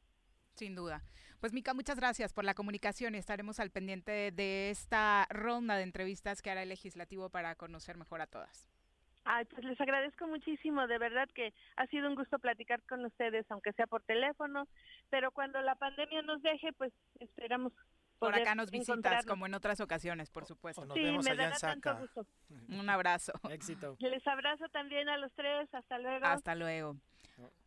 Sin 0.56 0.76
duda. 0.76 1.04
Pues 1.40 1.54
Mica, 1.54 1.74
muchas 1.74 1.98
gracias 1.98 2.34
por 2.34 2.44
la 2.44 2.54
comunicación 2.54 3.16
y 3.16 3.18
estaremos 3.18 3.60
al 3.60 3.72
pendiente 3.72 4.32
de 4.32 4.70
esta 4.70 5.26
ronda 5.30 5.78
de 5.78 5.84
entrevistas 5.84 6.42
que 6.42 6.52
hará 6.52 6.64
el 6.64 6.70
legislativo 6.70 7.30
para 7.30 7.56
conocer 7.56 7.98
mejor 7.98 8.22
a 8.22 8.28
todas. 8.28 8.70
Ay, 9.26 9.46
pues 9.46 9.64
les 9.64 9.80
agradezco 9.80 10.28
muchísimo, 10.28 10.88
de 10.88 10.98
verdad 10.98 11.28
que 11.34 11.54
ha 11.76 11.86
sido 11.88 12.08
un 12.08 12.16
gusto 12.16 12.40
platicar 12.40 12.82
con 12.84 13.06
ustedes, 13.06 13.46
aunque 13.50 13.74
sea 13.74 13.86
por 13.86 14.02
teléfono, 14.04 14.68
pero 15.10 15.32
cuando 15.32 15.62
la 15.62 15.76
pandemia 15.76 16.22
nos 16.22 16.42
deje, 16.42 16.74
pues 16.74 16.94
esperamos. 17.20 17.74
Por 18.18 18.36
acá 18.36 18.54
nos 18.54 18.70
visitas, 18.70 19.26
como 19.26 19.46
en 19.46 19.54
otras 19.54 19.80
ocasiones, 19.80 20.30
por 20.30 20.46
supuesto. 20.46 20.86
sí, 20.94 21.18
me 21.24 21.36
dará 21.36 21.58
tanto 21.58 21.98
gusto. 21.98 22.26
Un 22.70 22.90
abrazo. 22.90 23.34
Éxito. 23.50 23.96
Les 24.00 24.26
abrazo 24.28 24.68
también 24.70 25.08
a 25.08 25.18
los 25.18 25.32
tres, 25.34 25.74
hasta 25.74 26.00
luego. 26.00 26.26
Hasta 26.26 26.56
luego. 26.56 26.98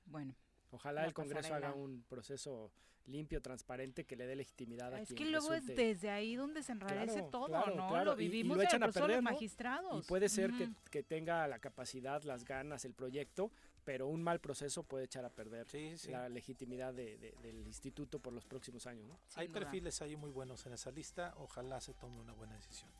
Bueno. 0.07 0.34
Ojalá 0.72 1.04
el 1.04 1.14
Congreso 1.14 1.54
haga 1.54 1.72
un 1.72 2.02
proceso 2.08 2.72
limpio, 3.06 3.42
transparente, 3.42 4.04
que 4.04 4.16
le 4.16 4.26
dé 4.26 4.36
legitimidad 4.36 4.94
a 4.94 5.00
Es 5.00 5.12
que 5.12 5.24
luego 5.24 5.52
es 5.52 5.66
desde 5.66 6.10
ahí 6.10 6.34
donde 6.34 6.62
se 6.62 6.72
enrarece 6.72 7.22
todo, 7.30 7.48
¿no? 7.48 8.04
Lo 8.04 8.16
vivimos 8.16 8.56
y, 8.56 8.60
lo 8.60 8.64
echan 8.64 8.82
a 8.82 8.90
perder, 8.90 9.16
los 9.16 9.22
magistrados. 9.22 10.04
Y 10.04 10.08
puede 10.08 10.28
ser 10.28 10.52
que, 10.52 10.70
que, 10.90 11.02
tenga 11.02 11.46
la 11.48 11.58
capacidad, 11.58 12.22
las 12.22 12.44
ganas, 12.44 12.84
el 12.84 12.94
proyecto, 12.94 13.50
pero 13.84 14.06
un 14.06 14.22
mal 14.22 14.40
proceso 14.40 14.82
puede 14.82 15.04
echar 15.04 15.24
a 15.24 15.30
perder 15.30 15.66
la 16.08 16.28
legitimidad 16.28 16.94
de, 16.94 17.34
del 17.42 17.66
instituto 17.66 18.18
por 18.18 18.32
los 18.32 18.44
próximos 18.46 18.86
años. 18.86 19.08
¿no? 19.08 19.18
Hay 19.34 19.48
perfiles 19.48 20.00
ahí 20.02 20.16
muy 20.16 20.30
buenos 20.30 20.64
en 20.66 20.72
esa 20.72 20.90
lista, 20.90 21.34
ojalá 21.38 21.80
se 21.80 21.94
tome 21.94 22.18
una 22.18 22.32
buena 22.32 22.54
decisión. 22.54 22.90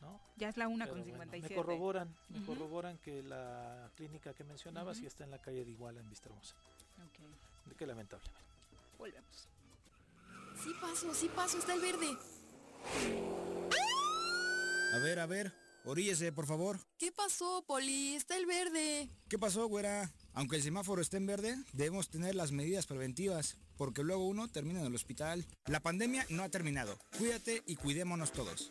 ¿no? 0.00 0.18
Ya 0.36 0.48
es 0.48 0.56
la 0.56 0.68
una 0.68 0.88
con 0.88 1.04
57. 1.04 1.54
me 1.54 1.60
corroboran, 1.60 2.16
me 2.28 2.44
corroboran 2.46 2.96
que 2.98 3.22
la 3.22 3.90
clínica 3.96 4.32
que 4.32 4.44
mencionabas 4.44 5.00
uh 5.00 5.06
está 5.06 5.24
en 5.24 5.30
la 5.30 5.38
calle 5.38 5.64
de 5.64 5.70
Iguala 5.70 6.00
en 6.00 6.08
Vistahermosa. 6.08 6.56
Okay. 7.08 7.76
Qué 7.78 7.86
lamentablemente. 7.86 8.40
Volvemos. 8.98 9.48
Sí 10.62 10.74
paso, 10.80 11.14
sí 11.14 11.30
paso, 11.34 11.58
está 11.58 11.74
el 11.74 11.80
verde. 11.80 12.16
A 14.92 14.98
ver, 14.98 15.18
a 15.20 15.26
ver, 15.26 15.54
oríllese, 15.84 16.32
por 16.32 16.46
favor. 16.46 16.78
¿Qué 16.98 17.12
pasó, 17.12 17.64
Poli? 17.66 18.14
Está 18.14 18.36
el 18.36 18.46
verde. 18.46 19.08
¿Qué 19.28 19.38
pasó, 19.38 19.66
güera? 19.66 20.12
Aunque 20.34 20.56
el 20.56 20.62
semáforo 20.62 21.00
esté 21.00 21.16
en 21.16 21.26
verde, 21.26 21.56
debemos 21.72 22.10
tener 22.10 22.34
las 22.34 22.52
medidas 22.52 22.86
preventivas, 22.86 23.56
porque 23.76 24.02
luego 24.02 24.26
uno 24.26 24.48
termina 24.48 24.80
en 24.80 24.86
el 24.86 24.94
hospital. 24.94 25.46
La 25.66 25.80
pandemia 25.80 26.26
no 26.28 26.42
ha 26.42 26.48
terminado. 26.50 26.98
Cuídate 27.16 27.62
y 27.66 27.76
cuidémonos 27.76 28.32
todos. 28.32 28.70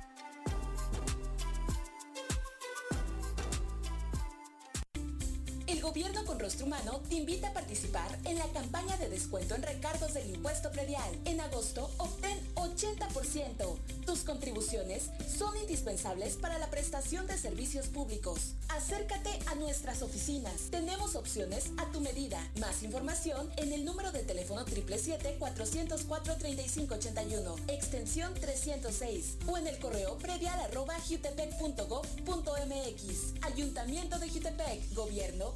Gobierno 5.81 6.23
con 6.25 6.39
Rostro 6.39 6.67
Humano 6.67 7.01
te 7.09 7.15
invita 7.15 7.47
a 7.47 7.53
participar 7.53 8.19
en 8.25 8.37
la 8.37 8.45
campaña 8.53 8.95
de 8.97 9.09
descuento 9.09 9.55
en 9.55 9.63
recargos 9.63 10.13
del 10.13 10.29
impuesto 10.29 10.69
predial. 10.71 11.09
En 11.25 11.41
agosto 11.41 11.89
obtén 11.97 12.37
80%. 12.53 13.79
Tus 14.05 14.19
contribuciones 14.19 15.09
son 15.27 15.57
indispensables 15.57 16.35
para 16.35 16.59
la 16.59 16.69
prestación 16.69 17.25
de 17.25 17.35
servicios 17.35 17.87
públicos. 17.87 18.53
Acércate 18.69 19.31
a 19.47 19.55
nuestras 19.55 20.03
oficinas. 20.03 20.69
Tenemos 20.69 21.15
opciones 21.15 21.71
a 21.77 21.91
tu 21.91 21.99
medida. 21.99 22.39
Más 22.59 22.83
información 22.83 23.49
en 23.57 23.73
el 23.73 23.83
número 23.83 24.11
de 24.11 24.21
teléfono 24.21 24.63
777-404-3581, 24.67 27.55
extensión 27.69 28.35
306 28.35 29.37
o 29.47 29.57
en 29.57 29.65
el 29.65 29.79
correo 29.79 30.19
predial 30.19 30.59
arroba 30.59 30.93
jutepec.gov.mx. 31.09 33.33
Ayuntamiento 33.41 34.19
de 34.19 34.29
Jutepec, 34.29 34.93
Gobierno 34.93 35.55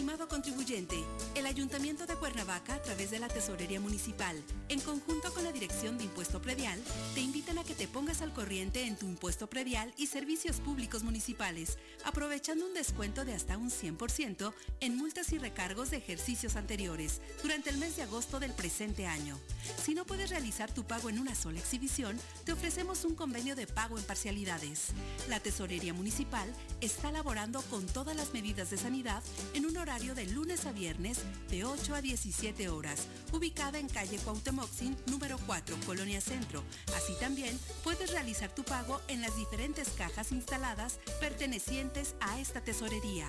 Estimado 0.00 0.28
contribuyente, 0.28 0.96
el 1.34 1.44
Ayuntamiento 1.44 2.06
de 2.06 2.16
Cuernavaca, 2.16 2.72
a 2.72 2.80
través 2.80 3.10
de 3.10 3.18
la 3.18 3.28
Tesorería 3.28 3.80
Municipal, 3.80 4.42
en 4.70 4.80
conjunto 4.80 5.30
con 5.34 5.44
la 5.44 5.52
Dirección 5.52 5.98
de 5.98 6.04
Impuesto 6.04 6.40
Predial, 6.40 6.82
te 7.12 7.20
invitan 7.20 7.58
a 7.58 7.64
que 7.64 7.74
te 7.74 7.86
pongas 7.86 8.22
al 8.22 8.32
corriente 8.32 8.86
en 8.86 8.96
tu 8.96 9.04
impuesto 9.04 9.50
predial 9.50 9.92
y 9.98 10.06
servicios 10.06 10.56
públicos 10.60 11.02
municipales, 11.02 11.76
aprovechando 12.06 12.64
un 12.64 12.72
descuento 12.72 13.26
de 13.26 13.34
hasta 13.34 13.58
un 13.58 13.68
100% 13.70 14.54
en 14.80 14.96
multas 14.96 15.34
y 15.34 15.38
recargos 15.38 15.90
de 15.90 15.98
ejercicios 15.98 16.56
anteriores 16.56 17.20
durante 17.42 17.68
el 17.68 17.76
mes 17.76 17.96
de 17.96 18.04
agosto 18.04 18.40
del 18.40 18.52
presente 18.52 19.06
año. 19.06 19.38
Si 19.84 19.94
no 19.94 20.06
puedes 20.06 20.30
realizar 20.30 20.72
tu 20.72 20.84
pago 20.84 21.10
en 21.10 21.18
una 21.18 21.34
sola 21.34 21.58
exhibición, 21.58 22.18
te 22.44 22.52
ofrecemos 22.52 23.04
un 23.04 23.14
convenio 23.14 23.54
de 23.54 23.66
pago 23.66 23.98
en 23.98 24.04
parcialidades. 24.04 24.92
La 25.28 25.40
Tesorería 25.40 25.92
Municipal 25.92 26.50
está 26.80 27.12
laborando 27.12 27.60
con 27.64 27.84
todas 27.84 28.16
las 28.16 28.32
medidas 28.32 28.70
de 28.70 28.78
sanidad 28.78 29.22
en 29.52 29.66
un 29.66 29.76
horario 29.76 29.89
de 29.90 30.24
lunes 30.26 30.66
a 30.66 30.72
viernes 30.72 31.18
de 31.50 31.64
8 31.64 31.96
a 31.96 32.00
17 32.00 32.68
horas, 32.68 33.08
ubicada 33.32 33.80
en 33.80 33.88
calle 33.88 34.18
Cuauhtémoc 34.18 34.70
número 35.06 35.36
4, 35.46 35.76
Colonia 35.84 36.20
Centro. 36.20 36.62
Así 36.96 37.12
también 37.18 37.58
puedes 37.82 38.12
realizar 38.12 38.54
tu 38.54 38.62
pago 38.62 39.00
en 39.08 39.20
las 39.20 39.36
diferentes 39.36 39.88
cajas 39.88 40.30
instaladas 40.30 41.00
pertenecientes 41.18 42.14
a 42.20 42.38
esta 42.38 42.60
tesorería. 42.60 43.28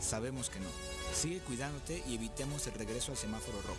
Sabemos 0.00 0.50
que 0.50 0.60
no. 0.60 0.68
Sigue 1.14 1.40
cuidándote 1.40 2.02
y 2.06 2.14
evitemos 2.14 2.66
el 2.66 2.74
regreso 2.74 3.12
al 3.12 3.18
semáforo 3.18 3.60
rojo. 3.62 3.76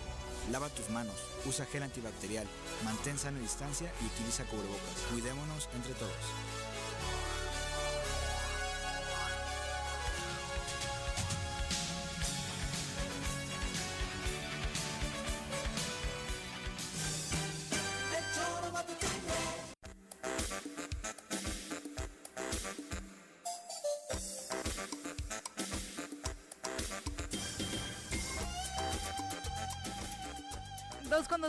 Lava 0.51 0.69
tus 0.69 0.89
manos, 0.89 1.15
usa 1.45 1.65
gel 1.65 1.84
antibacterial, 1.84 2.47
mantén 2.84 3.17
sana 3.17 3.39
distancia 3.39 3.91
y 4.01 4.05
utiliza 4.05 4.45
cubrebocas. 4.45 5.05
Cuidémonos 5.11 5.69
entre 5.76 5.93
todos. 5.93 6.61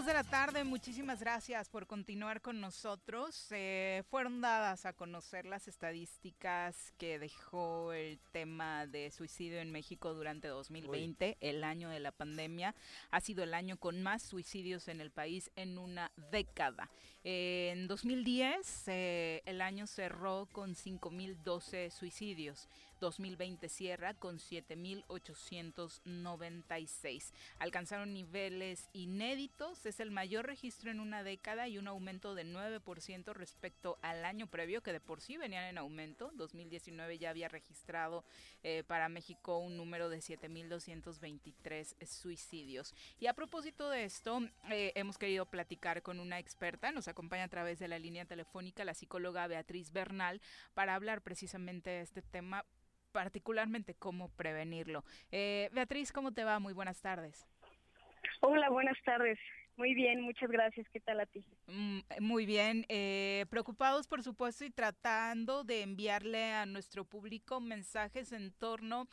Dos 0.03 0.09
con 0.09 0.17
dos 0.17 0.25
de 0.25 0.31
la 0.31 0.39
tarde, 0.39 0.65
muchísimas 0.65 1.21
gracias 1.21 1.69
por 1.69 1.87
continuar 1.87 2.41
con 2.41 2.61
nosotros. 2.61 3.47
Eh, 3.51 4.03
fueron 4.11 4.41
dadas 4.41 4.85
a 4.85 4.95
conocer 4.95 5.47
las 5.47 5.69
estadísticas 5.69 6.93
que 6.99 7.21
dejó 7.21 7.93
el 7.93 8.19
tema 8.33 8.89
de 8.89 9.13
suicidio 9.13 9.61
en 9.61 9.71
México 9.71 10.13
durante 10.13 10.49
2020, 10.49 11.37
el 11.41 11.63
año 11.63 11.89
de 11.89 12.01
la 12.01 12.11
pandemia. 12.11 12.75
Ha 13.13 13.21
sido 13.21 13.45
el 13.45 13.55
año 13.55 13.77
con 13.77 14.03
más 14.03 14.23
suicidios 14.23 14.89
en 14.89 15.01
el 15.01 15.13
país 15.13 15.53
en 15.55 15.79
una 15.79 16.11
década. 16.33 16.91
Eh, 17.23 17.71
en 17.73 17.87
2010, 17.87 18.89
eh, 18.89 19.43
el 19.47 19.61
año 19.61 19.87
cerró 19.87 20.49
con 20.51 20.75
5.012 20.75 21.91
suicidios. 21.91 22.69
2020 23.03 23.69
cierra 23.69 24.15
con 24.15 24.39
7.896. 24.39 27.33
Alcanzaron 27.59 28.15
niveles 28.15 28.89
inéditos, 28.93 29.85
es 29.85 29.99
el 30.01 30.13
mayor 30.13 30.47
registro 30.47 30.91
en 30.91 31.01
una 31.01 31.23
década 31.25 31.69
y 31.69 31.77
un 31.79 31.89
aumento 31.89 32.35
de 32.35 32.47
9% 32.47 33.35
respecto 33.35 33.99
al 34.03 34.25
año 34.25 34.47
previo, 34.47 34.83
que 34.83 34.93
de 34.93 35.01
por 35.01 35.21
sí 35.21 35.37
venían 35.37 35.65
en 35.65 35.79
aumento. 35.79 36.31
2019 36.35 37.19
ya 37.19 37.31
había 37.31 37.49
registrado 37.49 38.25
eh, 38.63 38.85
para 38.87 39.09
México 39.09 39.59
un 39.59 39.77
número 39.77 40.09
de 40.09 40.19
7.223 40.19 42.07
suicidios. 42.07 42.95
Y 43.19 43.27
a 43.27 43.35
propósito 43.35 43.91
de 43.91 44.05
esto, 44.05 44.39
eh, 44.71 44.93
hemos 44.95 45.19
querido 45.19 45.47
platicar 45.47 46.03
con 46.03 46.21
una 46.21 46.39
experta, 46.39 46.93
nos 46.93 47.09
acompaña 47.09 47.43
a 47.45 47.49
través 47.49 47.81
de 47.81 47.89
la 47.89 47.99
línea 47.99 48.25
telefónica 48.25 48.85
la 48.85 48.95
psicóloga 48.95 49.49
Beatriz 49.49 49.91
Bernal, 49.93 50.41
para 50.75 50.95
hablar 50.95 51.23
precisamente 51.23 51.91
de 51.91 52.03
este 52.03 52.23
tema 52.23 52.65
particularmente 53.13 53.95
cómo 53.95 54.29
prevenirlo. 54.31 55.05
Eh, 55.31 55.69
Beatriz, 55.73 56.13
¿cómo 56.13 56.33
te 56.33 56.45
va? 56.45 56.59
Muy 56.59 56.73
buenas 56.73 57.01
tardes. 57.01 57.47
Hola, 58.41 58.71
buenas 58.71 58.97
tardes. 59.05 59.39
Muy 59.77 59.95
bien, 59.95 60.21
muchas 60.21 60.51
gracias. 60.51 60.87
¿Qué 60.93 61.01
tal 61.01 61.21
a 61.21 61.27
ti? 61.27 61.45
Mm, 61.67 62.01
muy 62.21 62.45
bien. 62.45 62.85
Eh, 62.89 63.47
preocupados, 63.49 64.07
por 64.07 64.23
supuesto, 64.23 64.65
y 64.65 64.71
tratando 64.71 65.65
de 65.65 65.83
enviarle 65.83 66.53
a 66.53 66.67
nuestro 66.67 67.05
público 67.05 67.61
mensajes 67.61 68.33
en 68.33 68.53
torno 68.53 69.09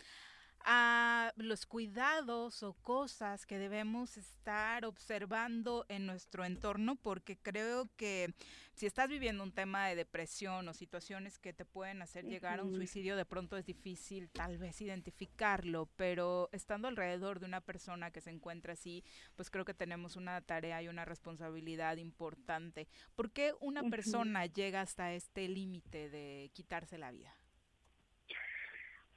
a 0.66 1.34
los 1.36 1.66
cuidados 1.66 2.64
o 2.64 2.74
cosas 2.74 3.46
que 3.46 3.58
debemos 3.58 4.18
estar 4.18 4.86
observando 4.86 5.86
en 5.90 6.06
nuestro 6.06 6.46
entorno, 6.46 6.96
porque 6.96 7.38
creo 7.38 7.90
que 7.96 8.34
si 8.74 8.86
estás 8.86 9.10
viviendo 9.10 9.44
un 9.44 9.52
tema 9.52 9.88
de 9.88 9.96
depresión 9.96 10.68
o 10.68 10.74
situaciones 10.74 11.38
que 11.38 11.54
te 11.54 11.66
pueden 11.66 12.02
hacer 12.02 12.26
llegar 12.26 12.60
a 12.60 12.64
un 12.64 12.74
suicidio, 12.74 13.16
de 13.16 13.26
pronto 13.26 13.58
es 13.58 13.66
difícil 13.66 14.30
tal 14.30 14.58
vez 14.58 14.80
identificarlo, 14.82 15.90
pero 15.96 16.50
estando 16.52 16.88
alrededor 16.88 17.40
de 17.40 17.46
una 17.46 17.62
persona 17.62 18.12
que 18.12 18.22
se 18.22 18.30
encuentra 18.30 18.74
así, 18.74 19.04
pues 19.36 19.50
creo 19.50 19.66
que 19.66 19.74
tenemos 19.74 20.16
una 20.16 20.42
tarea 20.42 20.82
y 20.82 20.88
una 20.88 21.06
responsabilidad 21.06 21.98
importante. 21.98 22.88
¿Por 23.16 23.32
qué 23.32 23.54
una 23.60 23.84
persona 23.90 24.46
llega 24.46 24.82
hasta 24.82 25.14
este 25.14 25.48
límite 25.48 26.10
de 26.10 26.50
quitarse 26.54 26.98
la 26.98 27.12
vida? 27.12 27.39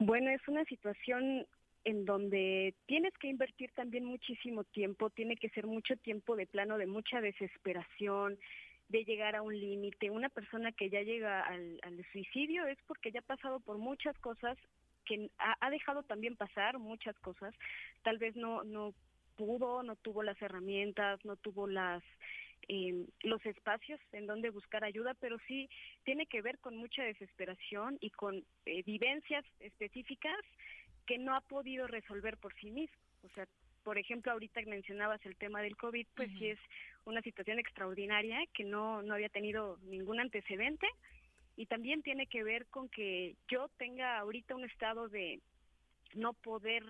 Bueno, 0.05 0.31
es 0.31 0.45
una 0.49 0.65
situación 0.65 1.47
en 1.85 2.03
donde 2.03 2.75
tienes 2.87 3.13
que 3.19 3.29
invertir 3.29 3.71
también 3.71 4.03
muchísimo 4.03 4.65
tiempo, 4.65 5.09
tiene 5.09 5.37
que 5.37 5.47
ser 5.51 5.65
mucho 5.65 5.95
tiempo 5.95 6.35
de 6.35 6.45
plano 6.45 6.77
de 6.77 6.87
mucha 6.87 7.21
desesperación, 7.21 8.37
de 8.89 9.05
llegar 9.05 9.37
a 9.37 9.41
un 9.41 9.57
límite. 9.57 10.09
Una 10.11 10.27
persona 10.27 10.73
que 10.73 10.89
ya 10.89 11.03
llega 11.03 11.39
al, 11.43 11.79
suicidio 12.11 12.67
es 12.67 12.77
porque 12.85 13.13
ya 13.13 13.21
ha 13.21 13.23
pasado 13.35 13.61
por 13.61 13.77
muchas 13.77 14.17
cosas, 14.19 14.57
que 15.05 15.29
ha, 15.37 15.69
dejado 15.69 16.03
también 16.03 16.35
pasar 16.35 16.79
muchas 16.79 17.17
cosas. 17.19 17.55
Tal 18.01 18.17
vez 18.17 18.35
no, 18.35 18.65
no 18.65 18.93
pudo, 19.37 19.83
no 19.83 19.95
tuvo 19.95 20.21
las 20.21 20.41
herramientas, 20.41 21.23
no 21.23 21.37
tuvo 21.37 21.65
las 21.65 22.03
eh, 22.67 23.05
los 23.21 23.45
espacios 23.45 23.99
en 24.11 24.27
donde 24.27 24.49
buscar 24.49 24.83
ayuda, 24.83 25.13
pero 25.19 25.37
sí 25.47 25.69
tiene 26.03 26.25
que 26.25 26.41
ver 26.41 26.59
con 26.59 26.77
mucha 26.77 27.03
desesperación 27.03 27.97
y 28.01 28.09
con 28.11 28.43
eh, 28.65 28.83
vivencias 28.83 29.45
específicas 29.59 30.39
que 31.05 31.17
no 31.17 31.35
ha 31.35 31.41
podido 31.41 31.87
resolver 31.87 32.37
por 32.37 32.53
sí 32.55 32.71
mismo. 32.71 32.97
O 33.23 33.29
sea, 33.29 33.47
por 33.83 33.97
ejemplo, 33.97 34.31
ahorita 34.31 34.61
mencionabas 34.65 35.25
el 35.25 35.35
tema 35.35 35.61
del 35.61 35.75
COVID, 35.75 36.07
pues 36.15 36.29
sí 36.37 36.49
es 36.49 36.59
una 37.05 37.21
situación 37.21 37.59
extraordinaria 37.59 38.39
que 38.53 38.63
no, 38.63 39.01
no 39.01 39.13
había 39.13 39.29
tenido 39.29 39.77
ningún 39.83 40.19
antecedente 40.19 40.87
y 41.55 41.65
también 41.65 42.01
tiene 42.01 42.27
que 42.27 42.43
ver 42.43 42.65
con 42.67 42.89
que 42.89 43.35
yo 43.49 43.67
tenga 43.77 44.17
ahorita 44.19 44.55
un 44.55 44.63
estado 44.63 45.09
de 45.09 45.41
no 46.15 46.33
poder 46.33 46.83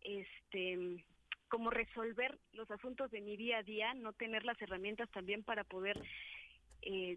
este 0.00 1.04
como 1.48 1.70
resolver 1.70 2.38
los 2.52 2.70
asuntos 2.70 3.10
de 3.10 3.20
mi 3.20 3.36
día 3.36 3.58
a 3.58 3.62
día, 3.62 3.94
no 3.94 4.12
tener 4.12 4.44
las 4.44 4.60
herramientas 4.60 5.10
también 5.10 5.42
para 5.42 5.64
poder 5.64 6.00
eh, 6.82 7.16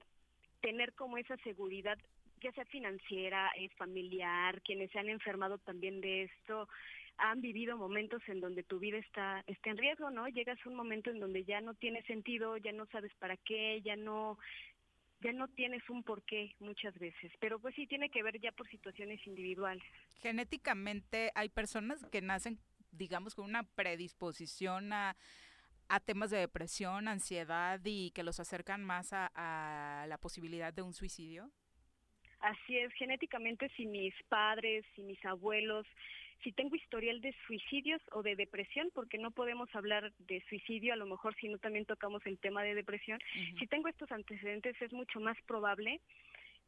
tener 0.61 0.93
como 0.93 1.17
esa 1.17 1.37
seguridad, 1.37 1.97
ya 2.41 2.51
sea 2.51 2.65
financiera, 2.65 3.49
es 3.57 3.73
familiar, 3.75 4.61
quienes 4.61 4.91
se 4.91 4.99
han 4.99 5.09
enfermado 5.09 5.57
también 5.59 6.01
de 6.01 6.23
esto, 6.23 6.67
han 7.17 7.41
vivido 7.41 7.77
momentos 7.77 8.21
en 8.27 8.39
donde 8.41 8.63
tu 8.63 8.79
vida 8.79 8.97
está, 8.97 9.43
está 9.47 9.71
en 9.71 9.77
riesgo, 9.77 10.11
¿no? 10.11 10.27
Llegas 10.27 10.59
a 10.63 10.69
un 10.69 10.75
momento 10.75 11.09
en 11.09 11.19
donde 11.19 11.43
ya 11.43 11.61
no 11.61 11.73
tiene 11.73 12.03
sentido, 12.03 12.57
ya 12.57 12.71
no 12.71 12.85
sabes 12.87 13.11
para 13.15 13.37
qué, 13.37 13.81
ya 13.81 13.95
no 13.95 14.37
ya 15.21 15.33
no 15.33 15.47
tienes 15.47 15.81
un 15.89 16.03
porqué 16.03 16.55
muchas 16.59 16.97
veces, 16.99 17.31
pero 17.39 17.59
pues 17.59 17.73
sí 17.75 17.87
tiene 17.87 18.09
que 18.09 18.21
ver 18.21 18.39
ya 18.39 18.51
por 18.51 18.69
situaciones 18.69 19.25
individuales. 19.25 19.83
Genéticamente 20.21 21.31
hay 21.33 21.49
personas 21.49 22.05
que 22.11 22.21
nacen, 22.21 22.59
digamos, 22.97 23.35
con 23.35 23.45
una 23.45 23.63
predisposición 23.63 24.93
a, 24.93 25.15
a 25.89 25.99
temas 25.99 26.31
de 26.31 26.37
depresión, 26.37 27.07
ansiedad 27.07 27.79
y 27.83 28.11
que 28.11 28.23
los 28.23 28.39
acercan 28.39 28.83
más 28.83 29.13
a, 29.13 29.31
a 29.35 30.07
la 30.07 30.17
posibilidad 30.17 30.73
de 30.73 30.81
un 30.81 30.93
suicidio. 30.93 31.49
Así 32.39 32.77
es, 32.77 32.93
genéticamente 32.93 33.69
si 33.75 33.85
mis 33.85 34.13
padres, 34.29 34.85
si 34.95 35.01
mis 35.03 35.23
abuelos 35.25 35.87
si 36.43 36.51
tengo 36.51 36.75
historial 36.75 37.21
de 37.21 37.33
suicidios 37.45 38.01
o 38.11 38.21
de 38.21 38.35
depresión, 38.35 38.89
porque 38.93 39.17
no 39.17 39.31
podemos 39.31 39.73
hablar 39.75 40.13
de 40.19 40.43
suicidio, 40.49 40.93
a 40.93 40.97
lo 40.97 41.05
mejor 41.05 41.35
si 41.35 41.49
no 41.49 41.57
también 41.57 41.85
tocamos 41.85 42.25
el 42.25 42.37
tema 42.37 42.63
de 42.63 42.75
depresión, 42.75 43.19
si 43.59 43.67
tengo 43.67 43.87
estos 43.87 44.11
antecedentes 44.11 44.79
es 44.81 44.93
mucho 44.93 45.19
más 45.19 45.37
probable 45.43 45.99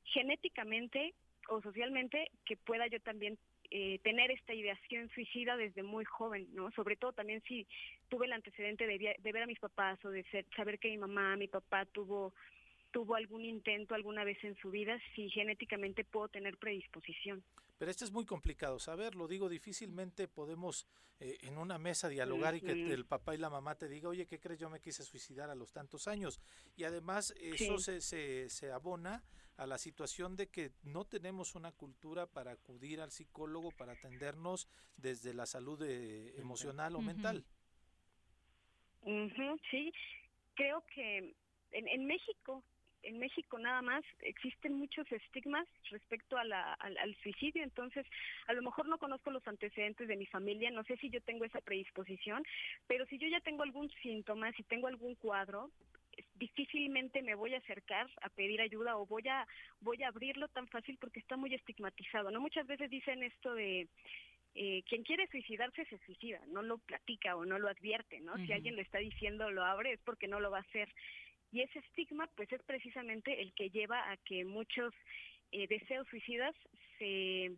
genéticamente 0.05 1.13
o 1.49 1.61
socialmente 1.61 2.31
que 2.45 2.57
pueda 2.57 2.87
yo 2.87 2.99
también 3.01 3.37
eh, 3.71 3.99
tener 3.99 4.31
esta 4.31 4.53
ideación 4.53 5.09
suicida 5.09 5.55
desde 5.57 5.83
muy 5.83 6.05
joven, 6.05 6.47
¿no? 6.53 6.71
Sobre 6.71 6.95
todo 6.95 7.13
también 7.13 7.41
si 7.47 7.67
tuve 8.09 8.25
el 8.25 8.33
antecedente 8.33 8.87
de, 8.87 9.15
de 9.17 9.31
ver 9.31 9.43
a 9.43 9.47
mis 9.47 9.59
papás 9.59 10.03
o 10.05 10.09
de 10.09 10.25
saber 10.55 10.79
que 10.79 10.89
mi 10.89 10.97
mamá, 10.97 11.35
mi 11.35 11.47
papá 11.47 11.85
tuvo 11.85 12.33
tuvo 12.91 13.15
algún 13.15 13.45
intento 13.45 13.93
alguna 13.93 14.23
vez 14.23 14.43
en 14.43 14.55
su 14.57 14.71
vida, 14.71 14.99
si 15.15 15.29
genéticamente 15.29 16.03
puedo 16.03 16.27
tener 16.27 16.57
predisposición. 16.57 17.43
Pero 17.77 17.91
esto 17.91 18.03
es 18.03 18.11
muy 18.11 18.25
complicado 18.25 18.77
saber, 18.79 19.15
lo 19.15 19.27
digo, 19.27 19.47
difícilmente 19.47 20.27
podemos 20.27 20.85
eh, 21.19 21.37
en 21.43 21.57
una 21.57 21.77
mesa 21.77 22.09
dialogar 22.09 22.55
y 22.55 22.61
que 22.61 22.71
el 22.71 23.05
papá 23.05 23.35
y 23.35 23.37
la 23.37 23.49
mamá 23.49 23.75
te 23.75 23.87
diga, 23.87 24.09
oye, 24.09 24.25
¿qué 24.25 24.39
crees? 24.39 24.59
Yo 24.59 24.69
me 24.69 24.81
quise 24.81 25.03
suicidar 25.03 25.49
a 25.49 25.55
los 25.55 25.71
tantos 25.71 26.07
años. 26.07 26.41
Y 26.75 26.83
además 26.83 27.33
eso 27.39 27.77
se, 27.77 28.01
se, 28.01 28.49
se 28.49 28.71
abona 28.71 29.23
a 29.59 29.67
la 29.67 29.77
situación 29.77 30.37
de 30.37 30.47
que 30.47 30.71
no 30.83 31.05
tenemos 31.05 31.53
una 31.53 31.73
cultura 31.73 32.25
para 32.25 32.51
acudir 32.51 33.01
al 33.01 33.11
psicólogo, 33.11 33.71
para 33.71 33.91
atendernos 33.91 34.69
desde 34.95 35.33
la 35.33 35.45
salud 35.45 35.81
eh, 35.83 36.33
emocional 36.39 36.95
o 36.95 37.01
mental. 37.01 37.43
sí, 39.69 39.91
creo 40.55 40.83
que 40.95 41.35
en, 41.71 41.87
en 41.89 42.05
México 42.05 42.63
en 43.03 43.19
México 43.19 43.57
nada 43.57 43.81
más 43.81 44.03
existen 44.21 44.73
muchos 44.73 45.09
estigmas 45.11 45.67
respecto 45.89 46.37
a 46.37 46.43
la, 46.43 46.73
al, 46.73 47.15
suicidio, 47.23 47.63
entonces 47.63 48.05
a 48.47 48.53
lo 48.53 48.61
mejor 48.61 48.87
no 48.87 48.97
conozco 48.97 49.31
los 49.31 49.47
antecedentes 49.47 50.07
de 50.07 50.17
mi 50.17 50.25
familia, 50.25 50.69
no 50.69 50.83
sé 50.83 50.97
si 50.97 51.09
yo 51.09 51.21
tengo 51.21 51.45
esa 51.45 51.61
predisposición, 51.61 52.43
pero 52.87 53.05
si 53.05 53.17
yo 53.17 53.27
ya 53.29 53.39
tengo 53.39 53.63
algún 53.63 53.89
síntoma, 54.01 54.51
si 54.51 54.63
tengo 54.63 54.87
algún 54.87 55.15
cuadro, 55.15 55.71
difícilmente 56.35 57.21
me 57.21 57.35
voy 57.35 57.53
a 57.53 57.59
acercar 57.59 58.09
a 58.21 58.29
pedir 58.29 58.61
ayuda 58.61 58.97
o 58.97 59.05
voy 59.05 59.27
a 59.27 59.47
voy 59.81 60.03
a 60.03 60.09
abrirlo 60.09 60.47
tan 60.49 60.67
fácil 60.67 60.97
porque 60.99 61.19
está 61.19 61.37
muy 61.37 61.53
estigmatizado, 61.53 62.31
¿no? 62.31 62.39
Muchas 62.39 62.67
veces 62.67 62.89
dicen 62.89 63.23
esto 63.23 63.53
de 63.53 63.87
eh, 64.55 64.83
quien 64.87 65.03
quiere 65.03 65.27
suicidarse 65.27 65.85
se 65.85 65.97
suicida, 65.99 66.39
no 66.47 66.61
lo 66.61 66.79
platica 66.79 67.35
o 67.35 67.45
no 67.45 67.59
lo 67.59 67.69
advierte, 67.69 68.19
¿no? 68.19 68.35
Si 68.45 68.51
alguien 68.51 68.75
le 68.75 68.81
está 68.81 68.97
diciendo 68.97 69.49
lo 69.51 69.63
abre 69.63 69.93
es 69.93 69.99
porque 70.01 70.27
no 70.27 70.39
lo 70.39 70.51
va 70.51 70.57
a 70.57 70.61
hacer. 70.61 70.93
Y 71.51 71.61
ese 71.61 71.79
estigma, 71.79 72.27
pues 72.35 72.51
es 72.51 72.61
precisamente 72.63 73.41
el 73.41 73.53
que 73.53 73.69
lleva 73.69 74.11
a 74.11 74.17
que 74.17 74.45
muchos 74.45 74.93
eh, 75.51 75.67
deseos 75.67 76.07
suicidas 76.09 76.55
se 76.97 77.51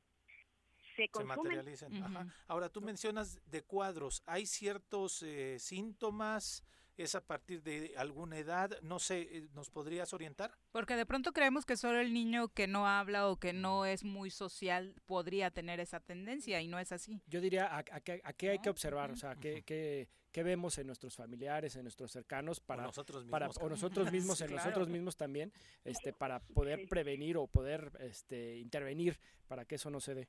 se, 0.95 1.09
se 1.14 1.24
materialicen. 1.24 2.32
Ahora, 2.47 2.70
tú 2.70 2.82
mencionas 2.82 3.39
de 3.49 3.64
cuadros, 3.64 4.24
¿hay 4.26 4.45
ciertos 4.45 5.24
eh, 5.24 5.57
síntomas? 5.59 6.64
¿Es 6.97 7.15
a 7.15 7.25
partir 7.25 7.63
de 7.63 7.93
alguna 7.97 8.37
edad? 8.37 8.79
No 8.81 8.99
sé, 8.99 9.21
eh, 9.21 9.47
¿nos 9.53 9.69
podrías 9.69 10.13
orientar? 10.13 10.51
Porque 10.71 10.95
de 10.95 11.05
pronto 11.05 11.31
creemos 11.31 11.65
que 11.65 11.77
solo 11.77 11.99
el 11.99 12.13
niño 12.13 12.49
que 12.49 12.67
no 12.67 12.87
habla 12.87 13.27
o 13.27 13.37
que 13.37 13.53
no 13.53 13.85
es 13.85 14.03
muy 14.03 14.29
social 14.29 14.93
podría 15.05 15.51
tener 15.51 15.79
esa 15.79 15.99
tendencia 15.99 16.61
y 16.61 16.67
no 16.67 16.79
es 16.79 16.91
así. 16.91 17.21
Yo 17.27 17.41
diría 17.41 17.75
a, 17.75 17.83
qué 18.01 18.49
hay 18.49 18.59
que 18.59 18.69
observar, 18.69 19.11
o 19.11 19.15
sea, 19.15 19.35
que, 19.35 19.63
que 19.63 20.09
qué 20.31 20.43
vemos 20.43 20.77
en 20.77 20.87
nuestros 20.87 21.15
familiares, 21.15 21.75
en 21.75 21.83
nuestros 21.83 22.11
cercanos, 22.11 22.59
para, 22.59 22.83
o 22.83 22.87
nosotros 22.87 23.23
mismos, 23.25 23.31
para, 23.31 23.47
o 23.49 23.69
nosotros 23.69 24.11
mismos 24.11 24.41
en 24.41 24.51
nosotros 24.51 24.89
mismos 24.89 25.17
también, 25.17 25.51
este, 25.83 26.13
para 26.13 26.39
poder 26.39 26.87
prevenir 26.87 27.37
o 27.37 27.47
poder 27.47 27.91
este, 27.99 28.57
intervenir 28.57 29.19
para 29.47 29.65
que 29.65 29.75
eso 29.75 29.89
no 29.89 29.99
se 29.99 30.15
dé. 30.15 30.27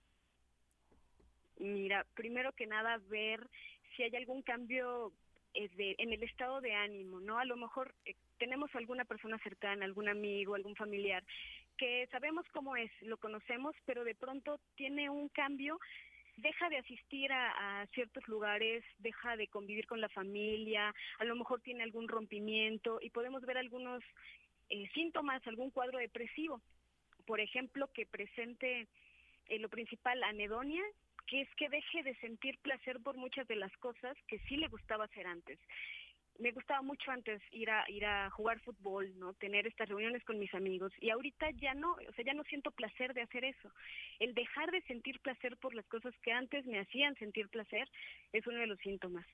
Mira, 1.59 2.07
primero 2.15 2.53
que 2.53 2.67
nada 2.67 2.99
ver 3.09 3.49
si 3.97 4.03
hay 4.03 4.17
algún 4.17 4.43
cambio 4.43 5.13
de, 5.55 5.95
en 5.99 6.13
el 6.13 6.23
estado 6.23 6.61
de 6.61 6.75
ánimo, 6.75 7.21
¿no? 7.21 7.39
A 7.39 7.45
lo 7.45 7.57
mejor 7.57 7.95
eh, 8.05 8.15
tenemos 8.39 8.75
alguna 8.75 9.05
persona 9.05 9.39
cercana, 9.39 9.85
algún 9.85 10.09
amigo, 10.09 10.55
algún 10.55 10.77
familiar 10.77 11.25
que 11.77 12.07
sabemos 12.11 12.45
cómo 12.53 12.77
es, 12.77 12.91
lo 13.03 13.17
conocemos, 13.17 13.75
pero 13.87 14.05
de 14.05 14.15
pronto 14.15 14.61
tiene 14.77 15.11
un 15.11 15.29
cambio 15.29 15.79
deja 16.37 16.69
de 16.69 16.79
asistir 16.79 17.33
a, 17.33 17.87
ciertos 17.93 18.27
lugares, 18.29 18.85
deja 18.99 19.37
de 19.37 19.49
convivir 19.49 19.87
con 19.87 20.01
la 20.01 20.09
familia, 20.09 20.95
a 21.19 21.25
lo 21.25 21.37
mejor 21.37 21.61
tiene 21.61 21.83
algún 21.83 22.09
rompimiento 22.09 22.99
y 23.01 23.11
podemos 23.11 23.43
ver 23.43 23.59
algunos 23.59 24.03
eh, 24.71 24.89
síntomas, 24.95 25.47
algún 25.47 25.71
cuadro 25.71 25.99
depresivo. 25.99 26.61
Por 27.27 27.41
ejemplo, 27.41 27.89
que 27.93 28.07
presente 28.07 28.89
eh, 29.49 29.59
lo 29.59 29.69
principal, 29.69 30.23
anedonia, 30.23 30.83
que 31.27 31.43
es 31.43 31.49
que 31.57 31.69
deje 31.69 32.03
de 32.03 32.15
sentir 32.17 32.59
placer 32.59 33.01
por 33.01 33.17
muchas 33.17 33.47
de 33.49 33.57
las 33.57 33.75
cosas 33.79 34.17
que 34.29 34.39
sí 34.41 34.57
le 34.57 34.69
gustaba 34.69 35.05
hacer 35.05 35.27
antes 35.27 35.59
me 36.39 36.53
gustaba 36.53 36.83
mucho 36.83 37.11
antes 37.11 37.41
ir 37.53 37.71
a 37.71 37.89
ir 37.89 38.05
a 38.05 38.31
jugar 38.31 38.61
fútbol, 38.61 39.13
¿no? 39.19 39.35
Tener 39.35 39.67
estas 39.67 39.89
reuniones 39.89 40.25
con 40.25 40.39
mis 40.39 40.53
amigos 40.55 40.93
y 41.01 41.11
ahorita 41.11 41.51
ya 41.53 41.75
no, 41.75 41.93
o 41.93 42.13
sea, 42.15 42.25
ya 42.25 42.35
no 42.35 42.45
siento 42.45 42.71
placer 42.71 43.15
de 43.15 43.23
hacer 43.23 43.45
eso. 43.45 43.71
El 44.19 44.35
dejar 44.35 44.71
de 44.71 44.83
sentir 44.83 45.21
placer 45.21 45.57
por 45.59 45.75
las 45.75 45.87
cosas 45.87 46.15
que 46.23 46.33
antes 46.33 46.67
me 46.67 46.81
hacían 46.81 47.15
sentir 47.17 47.49
placer 47.49 47.89
es 48.33 48.47
uno 48.47 48.59
de 48.59 48.67
los 48.67 48.79
síntomas. 48.81 49.27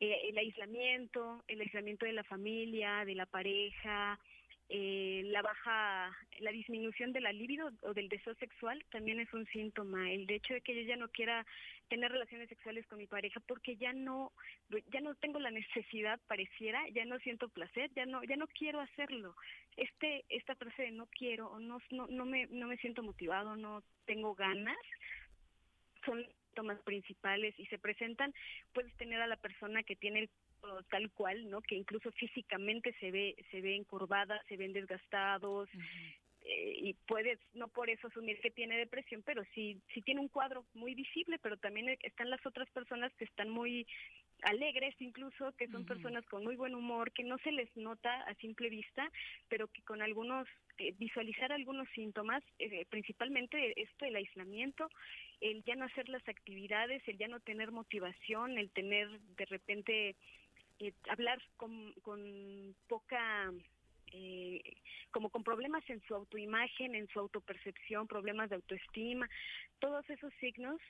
Eh, 0.00 0.28
el 0.28 0.38
aislamiento, 0.38 1.44
el 1.48 1.60
aislamiento 1.60 2.04
de 2.04 2.12
la 2.12 2.24
familia, 2.24 3.04
de 3.04 3.14
la 3.14 3.26
pareja, 3.26 4.18
eh, 4.68 5.22
la 5.26 5.42
baja, 5.42 6.16
la 6.40 6.50
disminución 6.50 7.12
de 7.12 7.20
la 7.20 7.32
libido 7.32 7.70
o 7.82 7.92
del 7.92 8.08
deseo 8.08 8.34
sexual 8.36 8.82
también 8.90 9.20
es 9.20 9.32
un 9.34 9.46
síntoma. 9.46 10.10
El 10.10 10.30
hecho 10.30 10.54
de 10.54 10.62
que 10.62 10.74
yo 10.74 10.82
ya 10.82 10.96
no 10.96 11.08
quiera 11.08 11.44
tener 11.88 12.10
relaciones 12.10 12.48
sexuales 12.48 12.86
con 12.86 12.98
mi 12.98 13.06
pareja 13.06 13.40
porque 13.40 13.76
ya 13.76 13.92
no, 13.92 14.32
ya 14.90 15.00
no 15.00 15.14
tengo 15.16 15.38
la 15.38 15.50
necesidad, 15.50 16.18
pareciera, 16.26 16.82
ya 16.88 17.04
no 17.04 17.18
siento 17.18 17.48
placer, 17.48 17.90
ya 17.94 18.06
no, 18.06 18.24
ya 18.24 18.36
no 18.36 18.46
quiero 18.46 18.80
hacerlo. 18.80 19.36
Este, 19.76 20.24
esta 20.28 20.54
frase 20.54 20.84
de 20.84 20.90
no 20.92 21.06
quiero 21.06 21.48
o 21.50 21.60
no, 21.60 21.78
no, 21.90 22.24
me, 22.24 22.46
no 22.46 22.66
me 22.66 22.78
siento 22.78 23.02
motivado, 23.02 23.56
no 23.56 23.82
tengo 24.06 24.34
ganas, 24.34 24.78
son 26.06 26.24
síntomas 26.54 26.80
principales 26.82 27.54
y 27.58 27.66
se 27.66 27.78
presentan, 27.78 28.32
puedes 28.72 28.94
tener 28.96 29.20
a 29.20 29.26
la 29.26 29.36
persona 29.36 29.82
que 29.82 29.96
tiene 29.96 30.20
el 30.20 30.30
tal 30.90 31.10
cual, 31.12 31.48
¿no? 31.50 31.60
Que 31.62 31.76
incluso 31.76 32.10
físicamente 32.12 32.94
se 33.00 33.10
ve 33.10 33.36
se 33.50 33.60
ve 33.60 33.76
encorvada, 33.76 34.42
se 34.48 34.56
ven 34.56 34.72
desgastados. 34.72 35.68
Eh, 36.46 36.74
y 36.76 36.94
puedes 37.06 37.38
no 37.54 37.68
por 37.68 37.88
eso 37.88 38.08
asumir 38.08 38.38
que 38.40 38.50
tiene 38.50 38.76
depresión, 38.76 39.22
pero 39.24 39.42
sí 39.54 39.80
sí 39.94 40.02
tiene 40.02 40.20
un 40.20 40.28
cuadro 40.28 40.66
muy 40.74 40.94
visible, 40.94 41.38
pero 41.38 41.56
también 41.56 41.96
están 42.02 42.28
las 42.28 42.44
otras 42.44 42.68
personas 42.70 43.14
que 43.14 43.24
están 43.24 43.48
muy 43.48 43.86
alegres 44.42 44.94
incluso, 45.00 45.52
que 45.56 45.68
son 45.68 45.86
personas 45.86 46.24
con 46.26 46.44
muy 46.44 46.56
buen 46.56 46.74
humor, 46.74 47.12
que 47.12 47.24
no 47.24 47.38
se 47.38 47.50
les 47.50 47.74
nota 47.76 48.22
a 48.22 48.34
simple 48.34 48.68
vista, 48.68 49.10
pero 49.48 49.68
que 49.68 49.82
con 49.82 50.02
algunos, 50.02 50.46
eh, 50.78 50.94
visualizar 50.98 51.50
algunos 51.52 51.88
síntomas, 51.94 52.42
eh, 52.58 52.84
principalmente 52.90 53.80
esto, 53.80 54.04
el 54.04 54.16
aislamiento, 54.16 54.90
el 55.40 55.62
ya 55.64 55.76
no 55.76 55.86
hacer 55.86 56.08
las 56.08 56.26
actividades, 56.28 57.02
el 57.08 57.16
ya 57.16 57.28
no 57.28 57.40
tener 57.40 57.70
motivación, 57.70 58.58
el 58.58 58.70
tener 58.70 59.08
de 59.36 59.44
repente 59.46 60.16
eh, 60.80 60.92
hablar 61.08 61.40
con, 61.56 61.92
con 62.02 62.74
poca 62.88 63.52
eh, 64.12 64.60
como 65.10 65.30
con 65.30 65.44
problemas 65.44 65.88
en 65.88 66.00
su 66.02 66.14
autoimagen, 66.14 66.94
en 66.94 67.08
su 67.08 67.18
autopercepción, 67.20 68.06
problemas 68.06 68.50
de 68.50 68.56
autoestima, 68.56 69.28
todos 69.78 70.08
esos 70.10 70.32
signos 70.40 70.80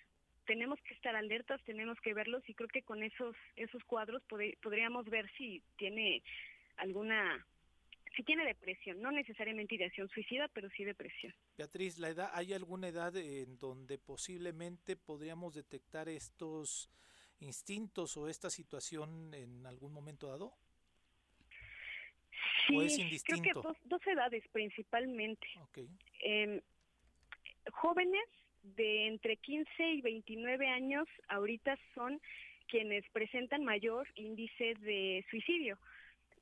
tenemos 0.46 0.78
que 0.82 0.94
estar 0.94 1.16
alertas, 1.16 1.62
tenemos 1.64 1.98
que 2.00 2.14
verlos 2.14 2.42
y 2.48 2.54
creo 2.54 2.68
que 2.68 2.82
con 2.82 3.02
esos 3.02 3.34
esos 3.56 3.82
cuadros 3.84 4.22
podríamos 4.62 5.06
ver 5.06 5.30
si 5.36 5.62
tiene 5.76 6.22
alguna 6.76 7.44
si 8.14 8.22
tiene 8.22 8.44
depresión, 8.44 9.00
no 9.00 9.10
necesariamente 9.10 9.74
ideación 9.74 10.08
suicida, 10.08 10.48
pero 10.48 10.68
sí 10.70 10.84
depresión. 10.84 11.34
Beatriz, 11.56 11.98
la 11.98 12.10
edad 12.10 12.30
hay 12.32 12.52
alguna 12.52 12.88
edad 12.88 13.16
en 13.16 13.58
donde 13.58 13.98
posiblemente 13.98 14.96
podríamos 14.96 15.54
detectar 15.54 16.08
estos 16.08 16.90
instintos 17.40 18.16
o 18.16 18.28
esta 18.28 18.50
situación 18.50 19.32
en 19.34 19.66
algún 19.66 19.92
momento 19.92 20.28
dado? 20.28 20.54
Sí, 22.66 23.20
creo 23.24 23.42
que 23.42 23.52
dos, 23.84 24.06
edades 24.06 24.44
principalmente. 24.52 25.46
Em, 26.20 26.60
jóvenes 27.72 28.24
de 28.62 29.08
entre 29.08 29.36
15 29.36 29.92
y 29.92 30.00
29 30.00 30.68
años 30.68 31.06
ahorita 31.28 31.78
son 31.94 32.20
quienes 32.68 33.04
presentan 33.10 33.64
mayor 33.64 34.08
índice 34.14 34.74
de 34.80 35.24
suicidio, 35.30 35.78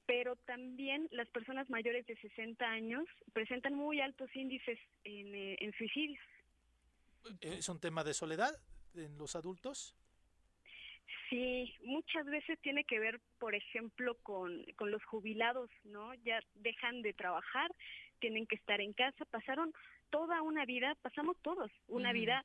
pero 0.07 0.37
también 0.37 1.09
las 1.11 1.29
personas 1.31 1.69
mayores 1.69 2.07
de 2.07 2.17
60 2.17 2.65
años 2.65 3.05
presentan 3.33 3.75
muy 3.75 4.01
altos 4.01 4.35
índices 4.35 4.79
en, 5.05 5.35
eh, 5.35 5.57
en 5.61 5.73
suicidios. 5.75 6.23
¿Es 7.41 7.69
un 7.69 7.81
tema 7.81 8.05
de 8.05 8.15
soledad 8.15 8.55
en 8.95 9.19
los 9.19 9.35
adultos? 9.37 9.97
Sí, 11.29 11.75
muchas 11.83 12.27
veces 12.27 12.59
tiene 12.61 12.85
que 12.85 13.01
ver, 13.01 13.21
por 13.39 13.55
ejemplo, 13.55 14.17
con, 14.23 14.65
con 14.77 14.91
los 14.91 15.03
jubilados, 15.05 15.71
¿no? 15.85 16.15
Ya 16.15 16.41
dejan 16.55 17.03
de 17.03 17.13
trabajar, 17.15 17.71
tienen 18.19 18.47
que 18.47 18.57
estar 18.57 18.81
en 18.81 18.93
casa, 18.93 19.25
pasaron 19.27 19.73
toda 20.11 20.43
una 20.43 20.65
vida, 20.67 20.95
pasamos 21.03 21.37
todos, 21.43 21.71
una 21.89 22.13
vida 22.13 22.45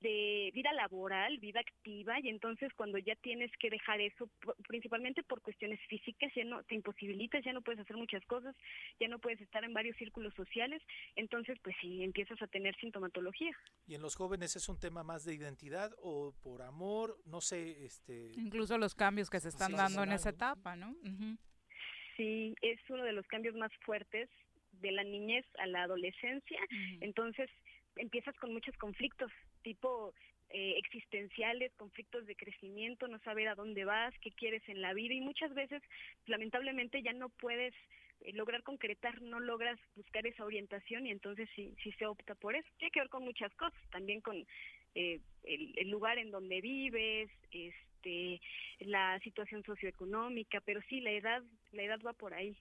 de 0.00 0.50
vida 0.54 0.72
laboral, 0.72 1.38
vida 1.38 1.60
activa, 1.60 2.18
y 2.20 2.28
entonces 2.28 2.72
cuando 2.74 2.98
ya 2.98 3.14
tienes 3.16 3.50
que 3.58 3.70
dejar 3.70 4.00
eso, 4.00 4.30
principalmente 4.66 5.22
por 5.22 5.42
cuestiones 5.42 5.80
físicas, 5.88 6.32
ya 6.34 6.44
no 6.44 6.62
te 6.64 6.74
imposibilitas, 6.74 7.44
ya 7.44 7.52
no 7.52 7.62
puedes 7.62 7.80
hacer 7.80 7.96
muchas 7.96 8.24
cosas, 8.26 8.56
ya 8.98 9.08
no 9.08 9.18
puedes 9.18 9.40
estar 9.40 9.62
en 9.64 9.74
varios 9.74 9.96
círculos 9.96 10.34
sociales, 10.34 10.82
entonces 11.16 11.58
pues 11.62 11.76
sí 11.80 12.02
empiezas 12.02 12.40
a 12.42 12.46
tener 12.46 12.74
sintomatología. 12.76 13.52
¿Y 13.86 13.94
en 13.94 14.02
los 14.02 14.16
jóvenes 14.16 14.56
es 14.56 14.68
un 14.68 14.78
tema 14.78 15.02
más 15.02 15.24
de 15.24 15.34
identidad 15.34 15.92
o 15.98 16.34
por 16.42 16.62
amor? 16.62 17.18
No 17.26 17.40
sé, 17.40 17.84
este... 17.84 18.32
Incluso 18.36 18.78
los 18.78 18.94
cambios 18.94 19.28
que 19.28 19.40
se 19.40 19.48
están 19.48 19.72
dando 19.72 20.02
en 20.02 20.12
esa 20.12 20.30
etapa, 20.30 20.76
¿no? 20.76 20.94
Sí, 22.16 22.54
es 22.62 22.78
uno 22.88 23.04
de 23.04 23.12
los 23.12 23.26
cambios 23.26 23.54
más 23.54 23.72
fuertes 23.84 24.28
de 24.72 24.92
la 24.92 25.04
niñez 25.04 25.44
a 25.58 25.66
la 25.66 25.82
adolescencia, 25.82 26.60
entonces 27.00 27.50
empiezas 27.96 28.36
con 28.38 28.52
muchos 28.52 28.76
conflictos, 28.78 29.30
tipo 29.62 30.12
eh, 30.50 30.74
existenciales, 30.78 31.72
conflictos 31.76 32.26
de 32.26 32.34
crecimiento, 32.34 33.06
no 33.06 33.18
saber 33.20 33.48
a 33.48 33.54
dónde 33.54 33.84
vas, 33.84 34.12
qué 34.20 34.30
quieres 34.32 34.68
en 34.68 34.82
la 34.82 34.92
vida 34.94 35.14
y 35.14 35.20
muchas 35.20 35.54
veces 35.54 35.82
lamentablemente 36.26 37.02
ya 37.02 37.12
no 37.12 37.28
puedes 37.28 37.72
eh, 38.22 38.32
lograr 38.32 38.62
concretar, 38.62 39.22
no 39.22 39.38
logras 39.38 39.78
buscar 39.94 40.26
esa 40.26 40.44
orientación 40.44 41.06
y 41.06 41.10
entonces 41.10 41.48
sí, 41.54 41.74
sí 41.82 41.92
se 41.92 42.06
opta 42.06 42.34
por 42.34 42.56
eso. 42.56 42.68
Tiene 42.78 42.90
que 42.90 43.00
ver 43.00 43.08
con 43.08 43.24
muchas 43.24 43.54
cosas, 43.54 43.80
también 43.90 44.20
con 44.20 44.44
eh, 44.94 45.20
el, 45.44 45.72
el, 45.76 45.88
lugar 45.88 46.18
en 46.18 46.30
donde 46.30 46.60
vives, 46.60 47.30
este, 47.52 48.40
la 48.80 49.20
situación 49.20 49.62
socioeconómica, 49.62 50.60
pero 50.62 50.80
sí 50.88 51.00
la 51.00 51.12
edad, 51.12 51.42
la 51.72 51.82
edad 51.84 52.00
va 52.04 52.12
por 52.12 52.34
ahí. 52.34 52.56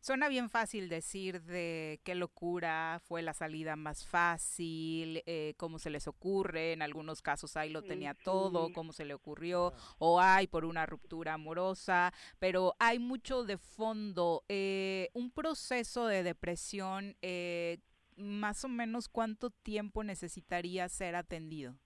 Suena 0.00 0.28
bien 0.28 0.48
fácil 0.48 0.88
decir 0.88 1.42
de 1.42 2.00
qué 2.04 2.14
locura, 2.14 3.00
fue 3.04 3.20
la 3.20 3.34
salida 3.34 3.76
más 3.76 4.06
fácil, 4.06 5.22
eh, 5.26 5.52
cómo 5.58 5.78
se 5.78 5.90
les 5.90 6.08
ocurre, 6.08 6.72
en 6.72 6.80
algunos 6.80 7.20
casos 7.20 7.54
ahí 7.58 7.68
lo 7.68 7.82
tenía 7.82 8.14
todo, 8.14 8.72
cómo 8.72 8.94
se 8.94 9.04
le 9.04 9.12
ocurrió, 9.12 9.74
o 9.98 10.18
hay 10.18 10.46
por 10.46 10.64
una 10.64 10.86
ruptura 10.86 11.34
amorosa, 11.34 12.14
pero 12.38 12.74
hay 12.78 12.98
mucho 12.98 13.44
de 13.44 13.58
fondo. 13.58 14.42
Eh, 14.48 15.10
un 15.12 15.30
proceso 15.30 16.06
de 16.06 16.22
depresión, 16.22 17.16
eh, 17.20 17.78
más 18.16 18.64
o 18.64 18.68
menos 18.68 19.08
cuánto 19.08 19.50
tiempo 19.50 20.02
necesitaría 20.02 20.88
ser 20.88 21.14
atendido. 21.14 21.76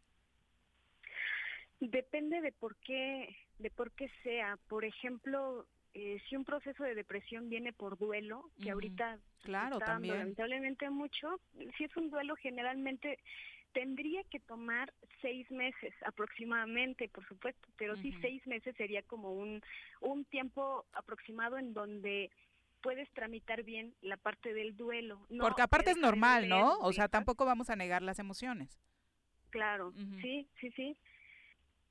Depende 1.81 2.41
de 2.41 2.53
por 2.53 2.77
qué, 2.77 3.37
de 3.59 3.71
por 3.71 3.91
qué 3.93 4.09
sea. 4.23 4.57
Por 4.69 4.85
ejemplo, 4.85 5.67
eh, 5.95 6.21
si 6.29 6.37
un 6.37 6.45
proceso 6.45 6.83
de 6.83 6.97
depresión 6.97 7.49
viene 7.49 7.73
por 7.73 7.97
duelo, 7.97 8.51
que 8.61 8.73
ahorita 8.73 9.19
claro, 9.45 9.77
está 9.77 9.93
también. 9.93 10.19
lamentablemente 10.19 10.91
mucho, 10.91 11.41
si 11.77 11.85
es 11.85 11.97
un 11.97 12.11
duelo 12.11 12.35
generalmente 12.37 13.21
tendría 13.73 14.23
que 14.25 14.41
tomar 14.41 14.93
seis 15.23 15.49
meses 15.53 15.95
aproximadamente, 16.05 17.09
por 17.09 17.27
supuesto, 17.27 17.69
pero 17.77 17.97
sí 17.97 18.13
seis 18.21 18.45
meses 18.47 18.75
sería 18.77 19.03
como 19.03 19.33
un, 19.33 19.63
un 20.01 20.25
tiempo 20.25 20.85
aproximado 20.93 21.59
en 21.59 21.75
donde 21.75 22.31
puedes 22.83 23.09
tramitar 23.13 23.63
bien 23.63 23.95
la 24.03 24.17
parte 24.17 24.53
del 24.53 24.77
duelo. 24.77 25.27
Porque 25.41 25.63
aparte 25.63 25.93
es 25.93 25.97
normal, 25.97 26.49
¿no? 26.49 26.79
O 26.81 26.93
sea, 26.93 27.09
tampoco 27.09 27.45
vamos 27.45 27.71
a 27.71 27.77
negar 27.77 28.03
las 28.03 28.19
emociones. 28.19 28.81
Claro, 29.51 29.93
sí, 30.21 30.49
sí, 30.61 30.71
sí 30.73 30.97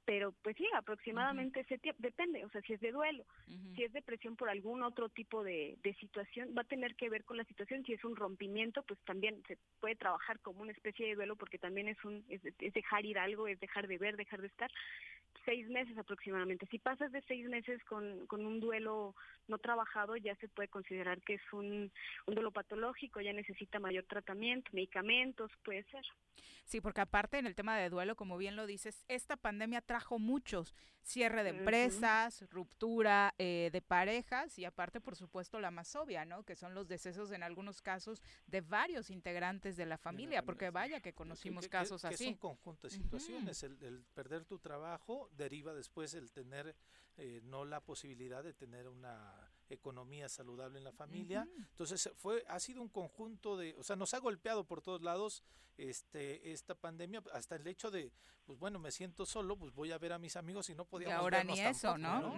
pero 0.06 0.34
pues 0.42 0.56
sí, 0.58 0.68
aproximadamente 0.76 1.62
ese 1.62 1.78
tiempo, 1.78 2.02
depende, 2.02 2.44
o 2.46 2.50
sea, 2.50 2.62
si 2.62 2.74
es 2.74 2.82
de 2.82 2.92
duelo, 2.92 3.26
si 3.76 3.84
es 3.84 3.94
depresión 3.94 4.36
por 4.36 4.50
algún 4.50 4.84
otro 4.84 5.10
tipo 5.10 5.44
de, 5.44 5.78
de 5.84 5.94
situación, 5.96 6.54
va 6.58 6.62
a 6.62 6.66
tener 6.66 6.96
que 6.96 7.10
ver 7.10 7.24
con 7.24 7.38
la 7.38 7.46
situación, 7.46 7.84
si 7.86 7.94
es 7.94 8.04
un 8.04 8.16
rompimiento, 8.16 8.84
pues 8.84 9.00
también 9.02 9.42
se 9.48 9.58
puede 9.80 9.96
trabajar 9.96 10.40
como 10.40 10.62
una 10.62 10.72
especie 10.72 11.08
de 11.08 11.16
duelo 11.16 11.36
porque 11.36 11.58
también 11.58 11.88
es 11.88 12.04
un 12.04 12.24
es, 12.30 12.42
es 12.46 12.74
dejar 12.74 13.06
ir 13.06 13.18
algo, 13.18 13.48
es 13.48 13.60
dejar 13.60 13.88
de 13.88 13.98
ver, 13.98 14.18
dejar 14.18 14.42
de 14.42 14.48
estar, 14.48 14.72
seis 15.46 15.68
meses 15.70 15.98
aproximadamente. 15.98 16.68
Si 16.68 16.80
pasas 16.80 17.12
de 17.12 17.22
seis 17.28 17.48
meses 17.48 17.84
con, 17.86 18.26
con 18.28 18.46
un 18.46 18.60
duelo 18.60 19.16
no 19.48 19.58
trabajado, 19.58 20.16
ya 20.18 20.36
se 20.38 20.48
puede 20.48 20.70
considerar 20.70 21.22
que 21.22 21.36
es 21.36 21.54
un, 21.54 21.92
un 22.26 22.36
duelo 22.36 22.52
patológico, 22.52 23.22
ya 23.22 23.34
necesita 23.34 23.80
mayor 23.80 24.06
tratamiento, 24.06 24.70
medicamentos, 24.74 25.52
puede 25.64 25.84
ser. 25.86 26.06
Sí, 26.66 26.82
porque 26.82 27.02
aparte 27.02 27.38
en 27.38 27.46
el 27.46 27.56
tema 27.56 27.78
de 27.78 27.90
duelo, 27.90 28.16
como 28.16 28.38
bien 28.38 28.56
lo 28.56 28.66
dices, 28.66 29.04
esta 29.08 29.36
pandemia 29.38 29.82
trajo 29.82 30.18
muchos 30.18 30.74
cierre 31.04 31.44
de 31.44 31.50
empresas, 31.50 32.46
ruptura 32.50 33.36
eh, 33.38 33.70
de 33.72 33.82
parejas 33.82 34.58
y 34.58 34.66
aparte, 34.66 35.02
por 35.02 35.16
supuesto, 35.16 35.60
la 35.60 35.70
más 35.70 35.96
obvia, 35.96 36.26
¿no? 36.26 36.44
Que 36.44 36.56
son 36.56 36.74
los 36.74 36.88
decesos 36.88 37.32
en 37.32 37.44
algunos 37.44 37.82
casos 37.82 38.22
de 38.48 38.62
varios 38.62 39.10
integrantes 39.10 39.76
de 39.76 39.86
la 39.86 39.98
familia, 39.98 40.44
porque 40.44 40.70
vaya 40.70 41.02
que 41.02 41.14
conocimos 41.14 41.68
casos 41.68 42.06
así. 42.06 42.24
es 42.24 42.30
un 42.30 42.38
conjunto 42.38 42.88
de 42.88 42.94
situaciones, 42.94 43.64
el, 43.64 43.78
el, 43.84 44.06
perder 44.14 44.46
tu 44.46 44.60
trabajo 44.60 45.30
deriva 45.36 45.74
después 45.74 46.14
el 46.14 46.32
tener 46.32 46.76
eh, 47.18 47.42
no 47.44 47.64
la 47.64 47.80
posibilidad 47.80 48.44
de 48.44 48.54
tener 48.54 48.88
una 48.88 49.52
economía 49.70 50.30
saludable 50.30 50.80
en 50.80 50.84
la 50.84 50.92
familia. 50.92 51.48
Entonces 51.70 52.12
fue 52.18 52.44
ha 52.48 52.60
sido 52.60 52.82
un 52.82 52.90
conjunto 52.90 53.56
de, 53.58 53.76
o 53.78 53.84
sea, 53.84 53.96
nos 53.96 54.14
ha 54.14 54.20
golpeado 54.20 54.66
por 54.66 54.82
todos 54.82 55.02
lados 55.02 55.44
este 55.78 56.52
esta 56.52 56.76
pandemia 56.76 57.24
hasta 57.34 57.56
el 57.56 57.66
hecho 57.68 57.92
de 57.92 58.12
pues 58.46 58.60
bueno, 58.60 58.80
me 58.80 58.92
siento 58.92 59.26
solo, 59.26 59.58
pues 59.58 59.74
voy 59.74 59.92
a 59.92 59.98
ver 59.98 60.14
a 60.14 60.20
mis 60.20 60.36
amigos 60.36 60.70
y 60.70 60.76
no 60.76 60.86
podíamos 60.86 61.16
y 61.16 61.18
ahora 61.18 61.44
ni 61.44 61.60
eso, 61.60 61.98
¿no? 61.98 62.38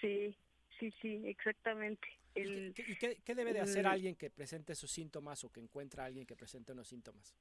Sí, 0.00 0.36
sí, 0.78 0.92
sí, 1.00 1.22
exactamente. 1.26 2.08
¿Y, 2.34 2.72
qué, 2.72 3.34
debe 3.34 3.52
de 3.52 3.60
hacer 3.60 3.86
alguien 3.86 4.14
que 4.14 4.30
presente 4.30 4.72
esos 4.72 4.90
síntomas 4.90 5.42
o 5.44 5.50
que 5.50 5.60
encuentra 5.60 6.04
a 6.04 6.06
alguien 6.06 6.26
que 6.26 6.36
presente 6.36 6.72
unos 6.72 6.88
síntomas? 6.88 7.34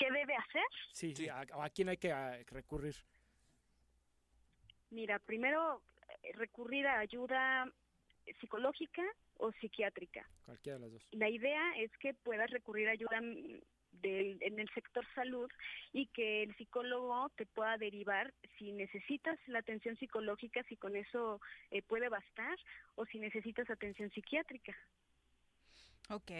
¿Qué 0.00 0.10
debe 0.10 0.34
hacer? 0.34 0.64
Sí, 0.92 1.14
sí, 1.14 1.28
¿a, 1.28 1.68
quién 1.68 1.90
hay 1.90 1.98
que 1.98 2.10
recurrir? 2.48 2.96
Mira, 4.88 5.18
primero 5.18 5.82
eh, 6.22 6.32
recurrir 6.36 6.86
a 6.86 7.00
ayuda 7.00 7.70
psicológica 8.40 9.02
o 9.36 9.52
psiquiátrica. 9.52 10.26
Cualquiera 10.46 10.78
de 10.78 10.84
las 10.84 10.92
dos. 10.92 11.06
La 11.12 11.28
idea 11.28 11.74
es 11.76 11.90
que 11.98 12.14
puedas 12.14 12.50
recurrir 12.50 12.88
a 12.88 12.92
ayuda 12.92 13.18
en 13.18 14.58
el 14.58 14.68
sector 14.72 15.04
salud 15.14 15.50
y 15.92 16.06
que 16.06 16.44
el 16.44 16.56
psicólogo 16.56 17.28
te 17.36 17.44
pueda 17.44 17.76
derivar 17.76 18.32
si 18.56 18.72
necesitas 18.72 19.38
la 19.48 19.58
atención 19.58 19.96
psicológica, 19.98 20.62
si 20.64 20.76
con 20.76 20.96
eso 20.96 21.40
eh, 21.70 21.82
puede 21.82 22.08
bastar 22.08 22.56
o 22.94 23.04
si 23.04 23.18
necesitas 23.18 23.68
atención 23.68 24.10
psiquiátrica. 24.10 24.74
Ok, 26.10 26.32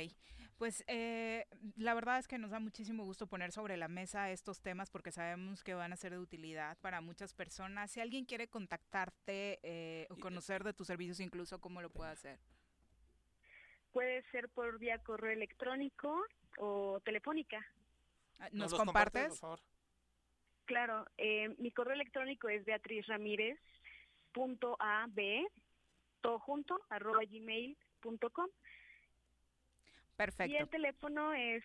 pues 0.59 0.85
eh, 0.89 1.47
la 1.77 1.95
verdad 1.95 2.19
es 2.19 2.27
que 2.27 2.39
nos 2.39 2.51
da 2.51 2.59
muchísimo 2.59 3.05
gusto 3.05 3.29
poner 3.29 3.53
sobre 3.53 3.77
la 3.77 3.87
mesa 3.87 4.31
estos 4.31 4.61
temas 4.61 4.91
porque 4.91 5.13
sabemos 5.13 5.63
que 5.63 5.75
van 5.75 5.93
a 5.93 5.97
ser 5.97 6.11
de 6.13 6.19
utilidad 6.19 6.77
para 6.79 7.01
muchas 7.01 7.33
personas. 7.33 7.93
Si 7.93 8.01
alguien 8.01 8.25
quiere 8.25 8.49
contactarte 8.49 9.61
eh, 9.63 10.07
o 10.11 10.17
conocer 10.17 10.65
de 10.65 10.73
tus 10.73 10.89
servicios 10.89 11.21
incluso, 11.21 11.61
¿cómo 11.61 11.81
lo 11.81 11.89
puede 11.89 12.11
hacer? 12.11 12.41
Puede 13.93 14.23
ser 14.33 14.49
por 14.49 14.79
vía 14.79 14.99
correo 14.99 15.31
electrónico 15.31 16.21
o 16.59 17.01
telefónica. 17.05 17.65
Ah, 18.41 18.49
¿Nos, 18.53 18.75
compartes? 18.75 19.29
Por 19.29 19.39
favor. 19.39 19.61
Claro, 20.65 21.07
eh, 21.17 21.55
mi 21.59 21.71
correo 21.71 21.95
electrónico 21.95 22.49
es 22.49 22.65
Beatriz 22.65 23.07
Ramírez 23.07 23.59
punto 24.33 24.77
a 24.79 25.07
b 25.09 25.47
todo 26.21 26.39
junto 26.41 26.81
arroba 26.91 27.21
gmail.com 27.25 28.49
Perfecto. 30.21 30.53
Y 30.53 30.57
el 30.59 30.69
teléfono 30.69 31.33
es 31.33 31.65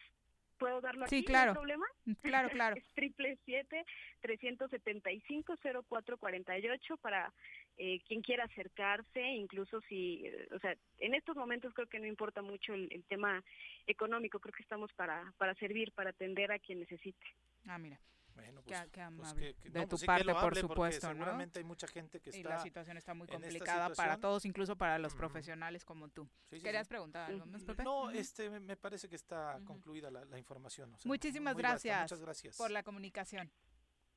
¿Puedo 0.58 0.80
darlo 0.80 1.06
sí, 1.08 1.18
aquí? 1.18 1.26
claro. 1.26 1.52
¿No 1.52 1.60
problema? 1.60 1.86
Claro, 2.22 2.50
claro. 2.52 2.76
es 2.78 2.86
triple 2.94 3.38
siete 3.44 3.84
trescientos 4.22 4.72
setenta 4.72 5.12
y 5.12 5.20
cinco 5.28 5.56
cero 5.62 5.84
cuatro 5.86 6.18
cuarenta 6.18 6.58
y 6.58 6.66
ocho 6.70 6.96
para 6.96 7.34
eh, 7.78 8.00
quien 8.08 8.22
quiera 8.22 8.46
acercarse, 8.46 9.22
incluso 9.22 9.82
si, 9.82 10.26
eh, 10.26 10.48
o 10.56 10.60
sea, 10.60 10.78
en 11.00 11.14
estos 11.14 11.36
momentos 11.36 11.74
creo 11.74 11.88
que 11.88 12.00
no 12.00 12.08
importa 12.08 12.42
mucho 12.42 12.74
el, 12.74 12.88
el 12.92 13.04
tema 13.04 13.44
económico, 13.86 14.40
creo 14.40 14.54
que 14.54 14.64
estamos 14.64 14.94
para, 14.94 15.34
para 15.38 15.54
servir, 15.56 15.92
para 15.92 16.12
atender 16.12 16.54
a 16.54 16.60
quien 16.60 16.80
necesite. 16.80 17.26
Ah, 17.68 17.78
mira. 17.78 18.00
Bueno, 18.36 18.62
pues, 18.64 18.82
qué, 18.82 18.90
pues 18.92 19.08
amable. 19.08 19.56
de 19.64 19.82
tu 19.84 19.90
pues 19.90 20.04
parte, 20.04 20.34
por 20.34 20.56
supuesto, 20.58 21.08
seguramente 21.08 21.60
hay 21.60 21.66
mucha 21.66 21.88
gente 21.88 22.20
que 22.20 22.32
está. 22.32 22.40
Y 22.40 22.44
la 22.44 22.60
situación 22.60 22.98
está 22.98 23.14
muy 23.14 23.28
complicada 23.28 23.90
para 23.94 24.18
todos, 24.18 24.46
incluso 24.46 24.76
para 24.76 25.00
los 25.00 25.16
profesionales 25.16 25.86
como 25.86 26.10
tú. 26.10 26.30
¿Querías 26.50 26.88
preguntar 26.88 27.30
algo 27.32 27.46
más, 27.46 27.64
Pepe? 27.64 27.84
No, 27.84 28.12
este, 28.12 28.50
me 28.60 28.76
parece 28.76 29.08
que 29.08 29.16
está 29.16 29.60
concluida 29.66 30.12
la, 30.12 30.38
información. 30.38 30.96
Muchísimas 31.06 31.56
gracias, 31.56 32.20
gracias 32.20 32.58
por 32.58 32.72
la 32.72 32.84
comunicación. 32.84 33.50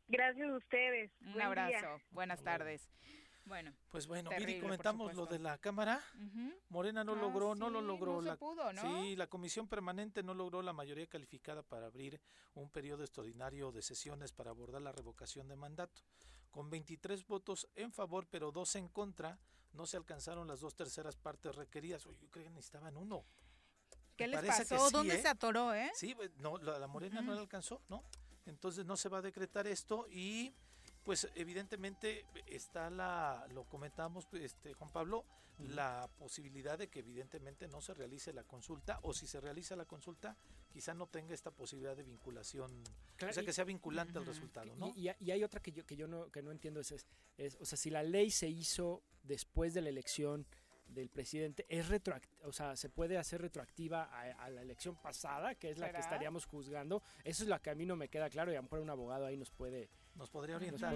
Gracias 0.08 0.48
a 0.48 0.56
ustedes. 0.56 1.12
Un 1.20 1.40
abrazo. 1.40 2.00
Buenas 2.10 2.42
tardes. 2.42 2.90
Bueno, 3.48 3.72
pues 3.90 4.06
bueno, 4.06 4.28
Viri, 4.38 4.60
comentamos 4.60 5.14
lo 5.14 5.24
de 5.24 5.38
la 5.38 5.56
Cámara. 5.56 6.04
Morena 6.68 7.02
no 7.02 7.14
ah, 7.14 7.16
logró, 7.16 7.54
no 7.54 7.70
lo 7.70 7.80
logró. 7.80 8.20
la, 8.20 8.36
pudo, 8.36 8.70
¿no? 8.74 8.82
Sí, 8.82 9.16
la 9.16 9.26
Comisión 9.26 9.66
Permanente 9.66 10.22
no 10.22 10.34
logró 10.34 10.60
la 10.60 10.74
mayoría 10.74 11.06
calificada 11.06 11.62
para 11.62 11.86
abrir 11.86 12.20
un 12.54 12.68
periodo 12.68 13.04
extraordinario 13.04 13.72
de 13.72 13.80
sesiones 13.80 14.32
para 14.32 14.50
abordar 14.50 14.82
la 14.82 14.92
revocación 14.92 15.48
de 15.48 15.56
mandato. 15.56 16.02
Con 16.50 16.68
23 16.68 17.26
votos 17.26 17.66
en 17.74 17.90
favor, 17.90 18.26
pero 18.30 18.52
dos 18.52 18.76
en 18.76 18.88
contra, 18.88 19.38
no 19.72 19.86
se 19.86 19.96
alcanzaron 19.96 20.46
las 20.46 20.60
dos 20.60 20.74
terceras 20.74 21.16
partes 21.16 21.54
requeridas. 21.56 22.04
Oye, 22.06 22.18
yo 22.20 22.30
creo 22.30 22.44
que 22.44 22.50
necesitaban 22.50 22.98
uno. 22.98 23.24
¿Qué 24.16 24.28
les 24.28 24.44
pasó? 24.44 24.90
¿Dónde 24.90 25.14
¿eh? 25.14 25.22
se 25.22 25.28
atoró, 25.28 25.72
eh? 25.72 25.90
Sí, 25.94 26.14
pues, 26.14 26.30
no, 26.36 26.58
la, 26.58 26.86
Morena 26.86 27.22
no 27.22 27.32
le 27.32 27.40
alcanzó, 27.40 27.80
¿no? 27.88 28.04
Entonces 28.44 28.84
no 28.84 28.96
se 28.96 29.08
va 29.08 29.18
a 29.18 29.22
decretar 29.22 29.66
esto 29.66 30.06
y 30.10 30.52
pues 31.08 31.26
evidentemente 31.36 32.26
está 32.48 32.90
la, 32.90 33.48
lo 33.54 33.64
comentamos 33.64 34.28
este, 34.34 34.74
Juan 34.74 34.90
Pablo, 34.90 35.24
la 35.58 36.06
posibilidad 36.18 36.78
de 36.78 36.88
que 36.88 36.98
evidentemente 36.98 37.66
no 37.66 37.80
se 37.80 37.94
realice 37.94 38.30
la 38.34 38.44
consulta 38.44 39.00
o 39.04 39.14
si 39.14 39.26
se 39.26 39.40
realiza 39.40 39.74
la 39.74 39.86
consulta 39.86 40.36
quizá 40.70 40.92
no 40.92 41.06
tenga 41.06 41.32
esta 41.32 41.50
posibilidad 41.50 41.96
de 41.96 42.02
vinculación, 42.02 42.84
o 43.26 43.32
sea 43.32 43.42
que 43.42 43.54
sea 43.54 43.64
vinculante 43.64 44.18
al 44.18 44.26
resultado, 44.26 44.76
¿no? 44.76 44.92
Y, 44.96 45.08
hay 45.08 45.42
otra 45.42 45.62
que 45.62 45.72
yo 45.72 45.86
que 45.86 45.96
yo 45.96 46.06
no 46.06 46.30
que 46.30 46.42
no 46.42 46.50
entiendo 46.50 46.78
es, 46.78 46.92
es, 47.38 47.56
o 47.58 47.64
sea 47.64 47.78
si 47.78 47.88
la 47.88 48.02
ley 48.02 48.30
se 48.30 48.50
hizo 48.50 49.02
después 49.22 49.72
de 49.72 49.80
la 49.80 49.88
elección 49.88 50.46
del 50.88 51.08
presidente 51.08 51.64
es 51.68 51.88
retroactiva, 51.88 52.48
o 52.48 52.52
sea, 52.52 52.76
se 52.76 52.88
puede 52.88 53.18
hacer 53.18 53.40
retroactiva 53.40 54.04
a, 54.04 54.48
la 54.50 54.62
elección 54.62 54.96
pasada, 54.96 55.54
que 55.54 55.70
es 55.70 55.78
la 55.78 55.90
que 55.90 55.98
estaríamos 55.98 56.46
juzgando. 56.46 57.02
Eso 57.24 57.42
es 57.42 57.48
lo 57.48 57.60
que 57.60 57.70
a 57.70 57.74
mí 57.74 57.86
no 57.86 57.96
me 57.96 58.08
queda 58.08 58.30
claro 58.30 58.52
y 58.52 58.54
a 58.54 58.58
lo 58.58 58.64
mejor 58.64 58.80
un 58.80 58.90
abogado 58.90 59.26
ahí 59.26 59.36
nos 59.36 59.50
puede 59.50 59.90
nos 60.18 60.28
podría 60.30 60.56
orientar. 60.56 60.94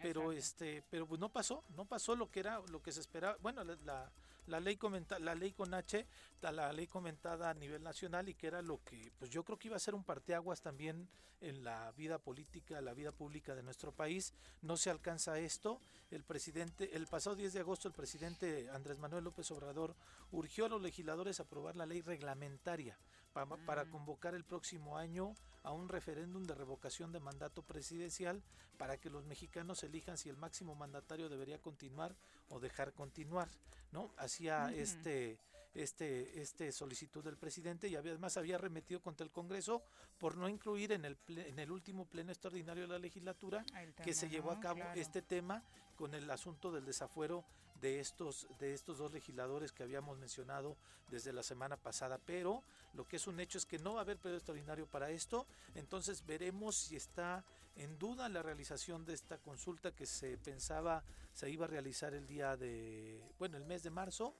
Pero 0.00 0.32
este, 0.32 0.82
pero 0.88 1.06
pues 1.06 1.20
no 1.20 1.28
pasó, 1.28 1.62
no 1.76 1.84
pasó 1.84 2.16
lo 2.16 2.30
que 2.30 2.40
era 2.40 2.60
lo 2.70 2.82
que 2.82 2.92
se 2.92 3.00
esperaba. 3.00 3.36
Bueno, 3.42 3.62
la, 3.64 4.10
la, 4.46 4.60
ley 4.60 4.76
comenta, 4.76 5.18
la 5.18 5.34
ley 5.34 5.52
con 5.52 5.74
H, 5.74 6.06
la, 6.40 6.72
ley 6.72 6.86
comentada 6.86 7.50
a 7.50 7.54
nivel 7.54 7.82
nacional 7.82 8.28
y 8.30 8.34
que 8.34 8.46
era 8.46 8.62
lo 8.62 8.82
que 8.82 9.12
pues 9.18 9.30
yo 9.30 9.44
creo 9.44 9.58
que 9.58 9.68
iba 9.68 9.76
a 9.76 9.80
ser 9.80 9.94
un 9.94 10.04
parteaguas 10.04 10.62
también 10.62 11.06
en 11.42 11.64
la 11.64 11.92
vida 11.92 12.18
política, 12.18 12.80
la 12.80 12.94
vida 12.94 13.12
pública 13.12 13.54
de 13.54 13.62
nuestro 13.62 13.92
país. 13.92 14.32
No 14.62 14.78
se 14.78 14.88
alcanza 14.88 15.38
esto. 15.38 15.82
El 16.10 16.24
presidente, 16.24 16.96
el 16.96 17.06
pasado 17.06 17.36
10 17.36 17.52
de 17.52 17.60
agosto 17.60 17.86
el 17.86 17.94
presidente 17.94 18.70
Andrés 18.70 18.98
Manuel 18.98 19.24
López 19.24 19.50
Obrador 19.50 19.94
urgió 20.32 20.64
a 20.64 20.68
los 20.70 20.80
legisladores 20.80 21.40
a 21.40 21.42
aprobar 21.42 21.76
la 21.76 21.84
ley 21.84 22.00
reglamentaria 22.00 22.98
para 23.32 23.84
mm. 23.84 23.90
convocar 23.90 24.34
el 24.34 24.44
próximo 24.44 24.96
año 24.96 25.34
a 25.62 25.72
un 25.72 25.88
referéndum 25.88 26.44
de 26.44 26.54
revocación 26.54 27.12
de 27.12 27.20
mandato 27.20 27.62
presidencial 27.62 28.42
para 28.78 28.98
que 28.98 29.10
los 29.10 29.24
mexicanos 29.24 29.82
elijan 29.82 30.16
si 30.16 30.28
el 30.28 30.36
máximo 30.36 30.74
mandatario 30.74 31.28
debería 31.28 31.60
continuar 31.60 32.14
o 32.48 32.60
dejar 32.60 32.92
continuar, 32.94 33.48
¿no? 33.92 34.10
Hacía 34.16 34.72
este 34.72 35.38
este, 35.74 36.40
este 36.40 36.72
solicitud 36.72 37.22
del 37.22 37.36
presidente 37.36 37.88
y 37.88 37.96
además 37.96 38.36
había 38.36 38.58
remetido 38.58 39.00
contra 39.00 39.24
el 39.24 39.30
Congreso 39.30 39.82
por 40.18 40.36
no 40.36 40.48
incluir 40.48 40.92
en 40.92 41.04
el, 41.04 41.16
en 41.28 41.58
el 41.58 41.70
último 41.70 42.06
pleno 42.06 42.32
extraordinario 42.32 42.82
de 42.84 42.88
la 42.88 42.98
legislatura 42.98 43.64
que 44.02 44.12
se 44.12 44.28
llevó 44.28 44.50
a 44.50 44.60
cabo 44.60 44.82
este 44.94 45.22
tema 45.22 45.62
con 45.96 46.14
el 46.14 46.30
asunto 46.30 46.72
del 46.72 46.84
desafuero 46.84 47.44
de 47.80 48.00
estos, 48.00 48.46
de 48.58 48.74
estos 48.74 48.98
dos 48.98 49.12
legisladores 49.12 49.72
que 49.72 49.82
habíamos 49.82 50.18
mencionado 50.18 50.76
desde 51.10 51.32
la 51.32 51.42
semana 51.42 51.76
pasada. 51.76 52.18
Pero 52.24 52.62
lo 52.94 53.06
que 53.06 53.16
es 53.16 53.26
un 53.26 53.40
hecho 53.40 53.58
es 53.58 53.66
que 53.66 53.78
no 53.78 53.94
va 53.94 54.00
a 54.00 54.02
haber 54.02 54.18
periodo 54.18 54.38
extraordinario 54.38 54.86
para 54.86 55.10
esto. 55.10 55.46
Entonces 55.74 56.24
veremos 56.26 56.76
si 56.76 56.96
está 56.96 57.44
en 57.76 57.98
duda 57.98 58.28
la 58.28 58.42
realización 58.42 59.04
de 59.04 59.14
esta 59.14 59.38
consulta 59.38 59.92
que 59.92 60.06
se 60.06 60.36
pensaba 60.38 61.04
se 61.32 61.50
iba 61.50 61.64
a 61.64 61.68
realizar 61.68 62.14
el 62.14 62.26
día 62.26 62.56
de, 62.56 63.22
bueno, 63.38 63.56
el 63.56 63.64
mes 63.64 63.82
de 63.82 63.90
marzo. 63.90 64.34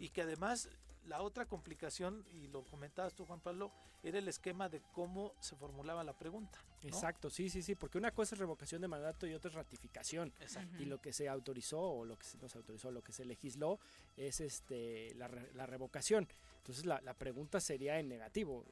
Y 0.00 0.10
que 0.10 0.22
además 0.22 0.68
la 1.06 1.22
otra 1.22 1.46
complicación, 1.46 2.24
y 2.32 2.48
lo 2.48 2.64
comentabas 2.64 3.14
tú 3.14 3.24
Juan 3.24 3.40
Pablo, 3.40 3.72
era 4.02 4.18
el 4.18 4.28
esquema 4.28 4.68
de 4.68 4.82
cómo 4.92 5.34
se 5.40 5.56
formulaba 5.56 6.04
la 6.04 6.16
pregunta. 6.16 6.58
Exacto, 6.82 7.30
sí, 7.30 7.50
sí, 7.50 7.62
sí, 7.62 7.74
porque 7.74 7.98
una 7.98 8.12
cosa 8.12 8.34
es 8.34 8.38
revocación 8.38 8.80
de 8.80 8.88
mandato 8.88 9.26
y 9.26 9.34
otra 9.34 9.48
es 9.48 9.54
ratificación. 9.54 10.32
Y 10.78 10.84
lo 10.84 11.00
que 11.00 11.12
se 11.12 11.28
autorizó 11.28 11.80
o 11.80 12.04
lo 12.04 12.16
que 12.16 12.26
no 12.40 12.48
se 12.48 12.58
autorizó, 12.58 12.90
lo 12.90 13.02
que 13.02 13.12
se 13.12 13.24
legisló 13.24 13.80
es 14.16 14.40
este 14.40 15.14
la, 15.14 15.28
la 15.54 15.66
revocación. 15.66 16.28
Entonces 16.58 16.84
la, 16.84 17.00
la, 17.00 17.14
pregunta 17.14 17.60
sería 17.60 17.98
en 17.98 18.08
negativo. 18.08 18.64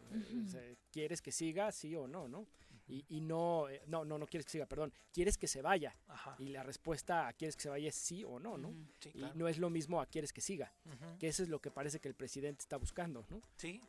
¿Quieres 0.92 1.20
que 1.20 1.32
siga, 1.32 1.72
sí 1.72 1.96
o 1.96 2.06
no, 2.06 2.28
no? 2.28 2.46
Y, 2.86 3.04
y, 3.08 3.20
no, 3.20 3.68
eh, 3.68 3.82
no, 3.86 4.04
no, 4.04 4.18
no 4.18 4.26
quieres 4.26 4.44
que 4.44 4.52
siga, 4.52 4.66
perdón, 4.66 4.92
quieres 5.12 5.38
que 5.38 5.46
se 5.46 5.62
vaya. 5.62 5.96
Y 6.38 6.48
la 6.48 6.62
respuesta 6.62 7.28
a 7.28 7.32
quieres 7.32 7.56
que 7.56 7.62
se 7.62 7.68
vaya 7.68 7.88
es 7.88 7.94
sí 7.94 8.24
o 8.24 8.38
no, 8.38 8.58
¿no? 8.58 8.74
Y 9.14 9.24
no 9.34 9.48
es 9.48 9.58
lo 9.58 9.70
mismo 9.70 10.00
a 10.00 10.06
quieres 10.06 10.32
que 10.32 10.40
siga, 10.40 10.72
que 11.18 11.28
eso 11.28 11.42
es 11.42 11.48
lo 11.48 11.60
que 11.60 11.70
parece 11.70 12.00
que 12.00 12.08
el 12.08 12.14
presidente 12.14 12.60
está 12.60 12.76
buscando, 12.76 13.24
¿no? 13.30 13.40
Sí, 13.56 13.80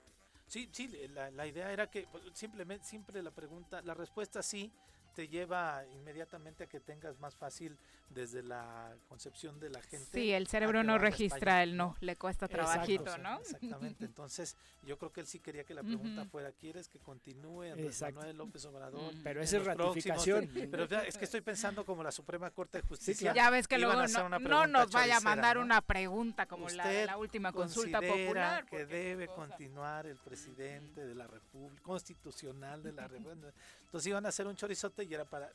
sí, 0.48 0.70
sí, 0.72 0.88
la, 1.14 1.30
la 1.32 1.46
idea 1.46 1.72
era 1.72 1.90
que 1.90 2.08
pues, 2.12 2.24
simplemente, 2.34 2.86
siempre 2.86 3.22
la 3.22 3.32
pregunta, 3.32 3.82
la 3.82 3.94
respuesta 3.94 4.42
sí, 4.42 4.72
te 5.16 5.28
lleva 5.30 5.84
inmediatamente 5.94 6.66
a 6.66 6.68
que 6.68 6.80
tengas 6.80 7.20
más 7.20 7.36
fácil 7.36 7.78
desde 8.10 8.44
la 8.44 8.94
concepción 9.08 9.60
de 9.60 9.70
la 9.70 9.82
gente. 9.82 10.06
Sí, 10.12 10.32
el 10.32 10.48
cerebro 10.48 10.84
no 10.84 10.98
registra 10.98 11.64
el 11.64 11.76
no, 11.76 11.96
le 12.02 12.16
cuesta 12.16 12.48
trabajito, 12.48 13.18
¿no? 13.18 13.40
Exactamente, 13.40 14.06
entonces 14.06 14.56
yo 14.84 14.98
creo 14.98 15.12
que 15.12 15.22
él 15.22 15.28
sí 15.28 15.40
quería 15.40 15.64
que 15.64 15.74
la 15.74 15.82
pregunta 15.82 16.26
fuera, 16.26 16.52
¿quieres 16.52 16.88
que 16.90 17.00
continúe 17.00 17.72
Andrés 17.72 18.02
Manuel 18.02 18.38
López 18.38 18.66
Obrador? 18.66 19.14
Pero 19.24 19.42
esa 19.42 19.58
es 19.58 19.66
ratificación. 19.66 20.50
pero 20.72 20.84
es 20.84 21.18
que 21.18 21.26
estoy 21.26 21.42
pensando 21.42 21.86
como 21.86 22.04
la 22.04 22.12
Suprema 22.12 22.52
Corte 22.52 22.82
de 22.82 22.88
Justicia. 22.88 23.34
ya 23.34 23.50
ves 23.50 23.68
que 23.68 23.78
luego 23.78 24.06
no, 24.40 24.68
nos 24.68 24.92
vaya 24.92 25.18
a 25.18 25.22
mandar 25.22 25.58
una 25.58 25.82
pregunta 25.82 26.46
como 26.46 26.70
la 26.70 26.88
de 26.88 27.06
la 27.06 27.18
última 27.18 27.54
consulta 27.54 28.02
popular. 28.02 28.66
que 28.66 28.86
debe 28.86 29.28
continuar 29.28 30.06
el 30.06 30.18
presidente 30.18 31.06
de 31.06 31.16
la 31.16 31.26
República, 31.28 31.82
constitucional 31.82 32.84
de 32.84 32.92
la 32.92 33.08
República. 33.08 33.54
Entonces 33.86 34.07
iban 34.07 34.26
a 34.26 34.30
hacer 34.30 34.48
un 34.48 34.56
chorizote 34.56 35.03
y 35.03 35.14
era 35.14 35.26
para 35.26 35.52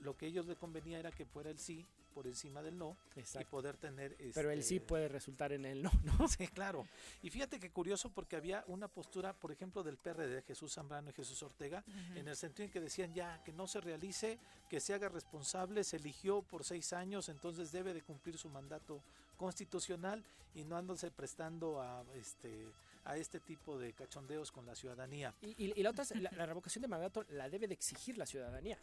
lo 0.00 0.16
que 0.16 0.26
ellos 0.26 0.46
le 0.46 0.56
convenía 0.56 0.98
era 0.98 1.10
que 1.10 1.24
fuera 1.24 1.50
el 1.50 1.58
sí 1.58 1.86
por 2.14 2.26
encima 2.26 2.62
del 2.62 2.78
no 2.78 2.96
y 3.14 3.44
poder 3.44 3.76
tener... 3.76 4.16
Pero 4.32 4.50
el 4.50 4.62
sí 4.62 4.76
este, 4.76 4.88
puede 4.88 5.06
resultar 5.06 5.52
en 5.52 5.66
el 5.66 5.82
no, 5.82 5.90
¿no? 6.02 6.26
Sí, 6.28 6.48
claro. 6.48 6.88
Y 7.22 7.28
fíjate 7.28 7.60
que 7.60 7.70
curioso 7.70 8.08
porque 8.08 8.36
había 8.36 8.64
una 8.68 8.88
postura, 8.88 9.34
por 9.34 9.52
ejemplo, 9.52 9.82
del 9.82 9.98
PRD, 9.98 10.40
Jesús 10.40 10.72
Zambrano 10.72 11.10
y 11.10 11.12
Jesús 11.12 11.42
Ortega, 11.42 11.84
en 12.14 12.26
el 12.26 12.34
sentido 12.34 12.64
en 12.64 12.72
que 12.72 12.80
decían 12.80 13.12
ya 13.12 13.42
que 13.44 13.52
no 13.52 13.66
se 13.66 13.82
realice, 13.82 14.38
que 14.70 14.80
se 14.80 14.94
haga 14.94 15.10
responsable, 15.10 15.84
se 15.84 15.96
eligió 15.96 16.40
por 16.40 16.64
seis 16.64 16.94
años, 16.94 17.28
entonces 17.28 17.70
debe 17.70 17.92
de 17.92 18.00
cumplir 18.00 18.38
su 18.38 18.48
mandato 18.48 19.02
constitucional 19.36 20.24
y 20.54 20.64
no 20.64 20.76
andándose 20.78 21.10
prestando 21.10 21.82
a 21.82 22.02
este 22.14 22.66
a 23.06 23.16
este 23.16 23.40
tipo 23.40 23.78
de 23.78 23.92
cachondeos 23.92 24.52
con 24.52 24.66
la 24.66 24.74
ciudadanía. 24.74 25.34
Y, 25.40 25.82
la 25.82 25.90
otra 25.90 26.02
es, 26.02 26.10
la, 26.20 26.30
la, 26.32 26.46
revocación 26.46 26.82
de 26.82 26.88
mandato 26.88 27.24
la 27.30 27.48
debe 27.48 27.68
de 27.68 27.74
exigir 27.74 28.18
la 28.18 28.26
ciudadanía. 28.26 28.78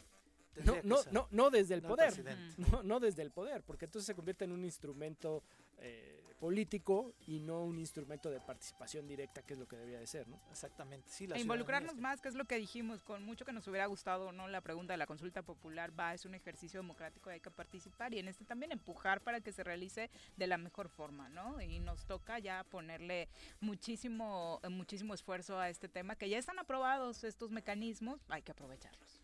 No, 0.64 0.76
no, 0.82 0.98
no, 1.10 1.28
no, 1.30 1.50
desde 1.50 1.74
el 1.74 1.82
poder, 1.82 2.14
no, 2.56 2.82
no, 2.82 3.00
desde 3.00 3.22
el 3.22 3.30
poder, 3.30 3.62
porque 3.62 3.86
entonces 3.86 4.06
se 4.06 4.14
convierte 4.14 4.44
en 4.44 4.52
un 4.52 4.64
instrumento 4.64 5.42
eh, 5.78 6.22
político 6.44 7.14
y 7.26 7.40
no 7.40 7.64
un 7.64 7.78
instrumento 7.78 8.30
de 8.30 8.38
participación 8.38 9.08
directa, 9.08 9.40
que 9.40 9.54
es 9.54 9.58
lo 9.58 9.66
que 9.66 9.76
debería 9.76 9.98
de 9.98 10.06
ser, 10.06 10.28
¿no? 10.28 10.38
Exactamente, 10.50 11.08
sí. 11.10 11.26
La 11.26 11.36
e 11.36 11.40
involucrarnos 11.40 11.96
más, 11.96 12.20
que 12.20 12.28
es 12.28 12.34
lo 12.34 12.44
que 12.44 12.58
dijimos, 12.58 13.02
con 13.02 13.22
mucho 13.22 13.46
que 13.46 13.52
nos 13.54 13.66
hubiera 13.66 13.86
gustado, 13.86 14.30
¿no? 14.30 14.46
La 14.46 14.60
pregunta 14.60 14.92
de 14.92 14.98
la 14.98 15.06
consulta 15.06 15.40
popular 15.40 15.98
va, 15.98 16.12
es 16.12 16.26
un 16.26 16.34
ejercicio 16.34 16.80
democrático 16.80 17.30
y 17.30 17.32
hay 17.32 17.40
que 17.40 17.50
participar 17.50 18.12
y 18.12 18.18
en 18.18 18.28
este 18.28 18.44
también 18.44 18.72
empujar 18.72 19.22
para 19.22 19.40
que 19.40 19.52
se 19.52 19.64
realice 19.64 20.10
de 20.36 20.46
la 20.46 20.58
mejor 20.58 20.90
forma, 20.90 21.30
¿no? 21.30 21.62
Y 21.62 21.80
nos 21.80 22.04
toca 22.04 22.38
ya 22.38 22.62
ponerle 22.64 23.30
muchísimo, 23.60 24.60
muchísimo 24.68 25.14
esfuerzo 25.14 25.58
a 25.58 25.70
este 25.70 25.88
tema, 25.88 26.14
que 26.14 26.28
ya 26.28 26.36
están 26.36 26.58
aprobados 26.58 27.24
estos 27.24 27.52
mecanismos, 27.52 28.20
hay 28.28 28.42
que 28.42 28.52
aprovecharlos. 28.52 29.23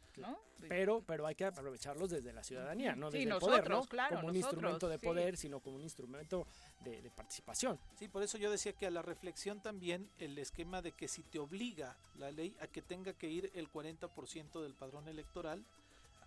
Pero, 0.69 1.03
pero 1.07 1.27
hay 1.27 1.35
que 1.35 1.45
aprovecharlos 1.45 2.11
desde 2.11 2.33
la 2.33 2.45
ciudadanía, 2.45 2.95
no 2.95 3.11
desde 3.11 3.31
el 3.31 3.39
poder, 3.39 3.69
¿no? 3.69 3.87
como 4.09 4.29
un 4.29 4.37
instrumento 4.37 4.89
de 4.89 4.99
poder, 4.99 5.37
sino 5.37 5.61
como 5.61 5.77
un 5.77 5.83
instrumento 5.83 6.47
de, 6.85 7.11
participación. 7.17 7.79
Sí, 7.99 8.09
por 8.09 8.23
eso 8.23 8.39
yo 8.39 8.51
decía 8.51 8.73
que 8.73 8.87
a 8.87 8.91
la 8.91 9.03
reflexión 9.03 9.61
también 9.61 10.11
el 10.19 10.39
esquema 10.39 10.83
de 10.83 10.93
que 10.93 11.09
si 11.09 11.23
te 11.23 11.39
obliga 11.39 11.97
la 12.19 12.31
ley 12.31 12.57
a 12.61 12.67
que 12.67 12.83
tenga 12.83 13.13
que 13.13 13.29
ir 13.29 13.51
el 13.55 13.71
40% 13.71 14.63
del 14.63 14.75
padrón 14.75 15.09
electoral, 15.09 15.65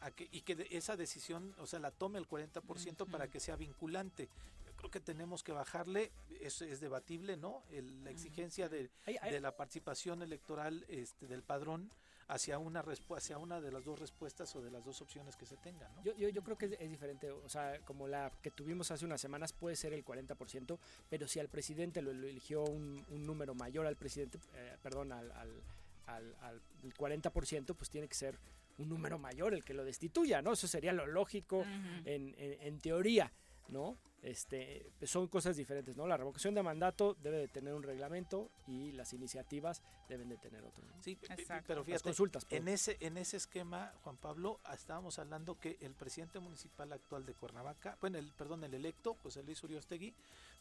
a 0.01 0.11
que, 0.11 0.27
y 0.31 0.41
que 0.41 0.67
esa 0.71 0.97
decisión, 0.97 1.55
o 1.59 1.65
sea, 1.65 1.79
la 1.79 1.91
tome 1.91 2.19
el 2.19 2.27
40% 2.27 3.09
para 3.09 3.29
que 3.29 3.39
sea 3.39 3.55
vinculante. 3.55 4.27
Yo 4.65 4.73
creo 4.75 4.91
que 4.91 4.99
tenemos 4.99 5.43
que 5.43 5.53
bajarle, 5.53 6.11
eso 6.41 6.65
es 6.65 6.81
debatible, 6.81 7.37
¿no? 7.37 7.63
la 8.03 8.11
exigencia 8.11 8.67
de, 8.67 8.89
de, 9.05 9.39
la 9.39 9.55
participación 9.55 10.21
electoral 10.21 10.85
este, 10.89 11.27
del 11.27 11.41
padrón 11.41 11.89
hacia 12.33 12.57
una 12.57 12.83
hacia 13.15 13.37
una 13.37 13.61
de 13.61 13.71
las 13.71 13.85
dos 13.85 13.99
respuestas 13.99 14.55
o 14.55 14.61
de 14.61 14.71
las 14.71 14.83
dos 14.83 15.01
opciones 15.01 15.35
que 15.35 15.45
se 15.45 15.55
tengan. 15.57 15.91
Yo, 16.03 16.15
yo, 16.15 16.29
yo, 16.29 16.43
creo 16.43 16.57
que 16.57 16.77
es, 16.79 16.89
diferente, 16.89 17.29
o 17.29 17.47
sea, 17.47 17.79
como 17.85 18.07
la 18.07 18.31
que 18.41 18.49
tuvimos 18.49 18.89
hace 18.89 19.05
unas 19.05 19.21
semanas 19.21 19.53
puede 19.53 19.75
ser 19.75 19.93
el 19.93 20.03
40%, 20.03 20.79
pero 21.09 21.27
si 21.27 21.39
al 21.39 21.47
presidente 21.47 22.01
lo, 22.01 22.11
eligió 22.11 22.63
un, 22.63 23.05
número 23.09 23.53
mayor 23.53 23.85
al 23.85 23.95
presidente, 23.95 24.39
eh, 24.55 24.75
perdón, 24.81 25.11
al, 25.11 25.31
al, 25.31 26.35
al, 26.41 26.61
40%, 26.97 27.75
pues 27.75 27.89
tiene 27.89 28.07
que 28.07 28.15
ser 28.15 28.39
un 28.79 28.89
número 28.89 29.19
mayor 29.19 29.53
el 29.53 29.63
que 29.63 29.75
lo 29.75 29.85
destituya, 29.85 30.41
¿no? 30.41 30.53
Eso 30.53 30.67
sería 30.67 30.91
lo 30.91 31.05
lógico 31.05 31.63
en, 32.05 32.33
en, 32.37 32.61
en 32.61 32.79
teoría, 32.79 33.31
¿no? 33.69 33.97
este, 34.23 34.89
son 35.03 35.27
cosas 35.27 35.57
diferentes, 35.57 35.97
¿no? 35.97 36.07
La 36.07 36.15
revocación 36.15 36.55
de 36.55 36.63
mandato 36.63 37.15
debe 37.21 37.37
de 37.37 37.47
tener 37.49 37.73
un 37.73 37.83
reglamento 37.83 38.49
y 38.67 38.93
las 38.93 39.11
iniciativas 39.13 39.83
deben 40.07 40.29
de 40.29 40.37
tener 40.37 40.63
otro. 40.63 40.83
Sí, 41.01 41.19
pero 41.67 41.83
fíjate, 41.83 42.03
consultas, 42.03 42.47
en 42.49 42.69
ese 42.69 42.97
en 43.01 43.17
ese 43.17 43.35
esquema, 43.35 43.93
Juan 44.03 44.15
Pablo, 44.15 44.61
estábamos 44.73 45.19
hablando 45.19 45.59
que 45.59 45.77
el 45.81 45.93
presidente 45.93 46.39
municipal 46.39 46.91
actual 46.93 47.25
de 47.25 47.33
Cuernavaca, 47.33 47.97
bueno, 47.99 48.17
el 48.17 48.31
perdón, 48.31 48.63
el 48.63 48.73
electo, 48.73 49.15
José 49.15 49.43
Luis 49.43 49.61
Uriostegui, 49.61 50.13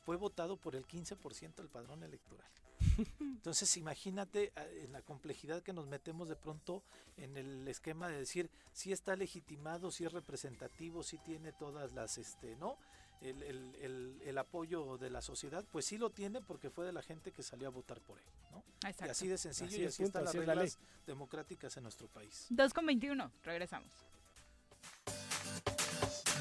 fue 0.04 0.16
votado 0.16 0.56
por 0.56 0.74
el 0.76 0.86
15% 0.86 1.54
del 1.56 1.68
padrón 1.68 2.02
electoral. 2.02 2.50
Entonces, 3.20 3.76
imagínate 3.76 4.52
ah, 4.56 4.64
en 4.66 4.92
la 4.92 5.02
complejidad 5.02 5.62
que 5.62 5.72
nos 5.72 5.86
metemos 5.86 6.28
de 6.28 6.36
pronto 6.36 6.82
en 7.16 7.36
el 7.36 7.66
esquema 7.68 8.08
de 8.08 8.18
decir 8.18 8.50
si 8.72 8.92
está 8.92 9.16
legitimado, 9.16 9.90
si 9.90 10.04
es 10.04 10.12
representativo, 10.12 11.02
si 11.02 11.18
tiene 11.18 11.52
todas 11.52 11.92
las 11.92 12.18
este, 12.18 12.56
¿no? 12.56 12.76
el, 13.22 14.18
el, 14.24 14.38
apoyo 14.38 14.98
de 14.98 15.10
la 15.10 15.22
sociedad, 15.22 15.64
pues 15.70 15.84
sí 15.84 15.98
lo 15.98 16.10
tiene 16.10 16.40
porque 16.40 16.70
fue 16.70 16.84
de 16.84 16.92
la 16.92 17.02
gente 17.02 17.30
que 17.30 17.42
salió 17.42 17.68
a 17.68 17.70
votar 17.70 18.00
por 18.00 18.18
él. 18.18 18.24
¿no? 18.50 18.64
Y 18.82 19.08
así 19.08 19.28
de 19.28 19.38
sencillo 19.38 19.78
y 19.78 19.84
así 19.86 20.02
están 20.02 20.24
las 20.24 20.34
reglas 20.34 20.78
democráticas 21.06 21.76
en 21.76 21.84
nuestro 21.84 22.08
país. 22.08 22.46
2 22.50 22.74
con 22.74 22.86
21, 22.86 23.30
regresamos. 23.44 23.92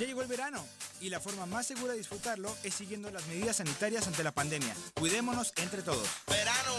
Ya 0.01 0.07
llegó 0.07 0.23
el 0.23 0.27
verano 0.27 0.65
y 0.99 1.11
la 1.11 1.19
forma 1.19 1.45
más 1.45 1.67
segura 1.67 1.91
de 1.91 1.99
disfrutarlo 1.99 2.51
es 2.63 2.73
siguiendo 2.73 3.11
las 3.11 3.27
medidas 3.27 3.57
sanitarias 3.57 4.07
ante 4.07 4.23
la 4.23 4.31
pandemia. 4.31 4.73
Cuidémonos 4.95 5.53
entre 5.57 5.83
todos. 5.83 6.07
Verano. 6.25 6.73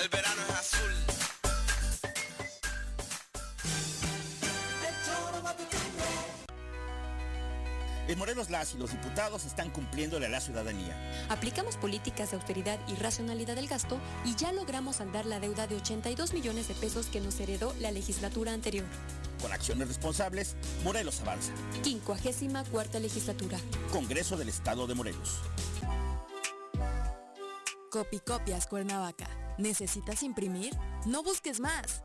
El 0.00 0.08
verano 0.10 0.42
es 0.48 0.54
azul. 0.54 0.94
En 8.06 8.16
Morelos 8.16 8.50
las 8.50 8.72
y 8.74 8.78
los 8.78 8.92
diputados 8.92 9.44
están 9.44 9.70
cumpliéndole 9.70 10.26
a 10.26 10.28
la 10.28 10.40
ciudadanía. 10.40 11.26
Aplicamos 11.30 11.76
políticas 11.78 12.30
de 12.30 12.36
austeridad 12.36 12.78
y 12.86 12.94
racionalidad 12.94 13.56
del 13.56 13.66
gasto 13.66 13.98
y 14.24 14.36
ya 14.36 14.52
logramos 14.52 15.00
andar 15.00 15.26
la 15.26 15.40
deuda 15.40 15.66
de 15.66 15.74
82 15.74 16.32
millones 16.32 16.68
de 16.68 16.74
pesos 16.74 17.06
que 17.06 17.20
nos 17.20 17.40
heredó 17.40 17.74
la 17.80 17.90
legislatura 17.90 18.52
anterior. 18.52 18.86
Con 19.44 19.52
acciones 19.52 19.88
responsables, 19.88 20.56
Morelos 20.84 21.20
avanza. 21.20 21.52
54 21.82 22.98
legislatura. 22.98 23.58
Congreso 23.92 24.38
del 24.38 24.48
Estado 24.48 24.86
de 24.86 24.94
Morelos. 24.94 25.42
Copicopias 27.90 28.66
Cuernavaca. 28.66 29.28
¿Necesitas 29.58 30.22
imprimir? 30.22 30.72
No 31.04 31.22
busques 31.22 31.60
más. 31.60 32.04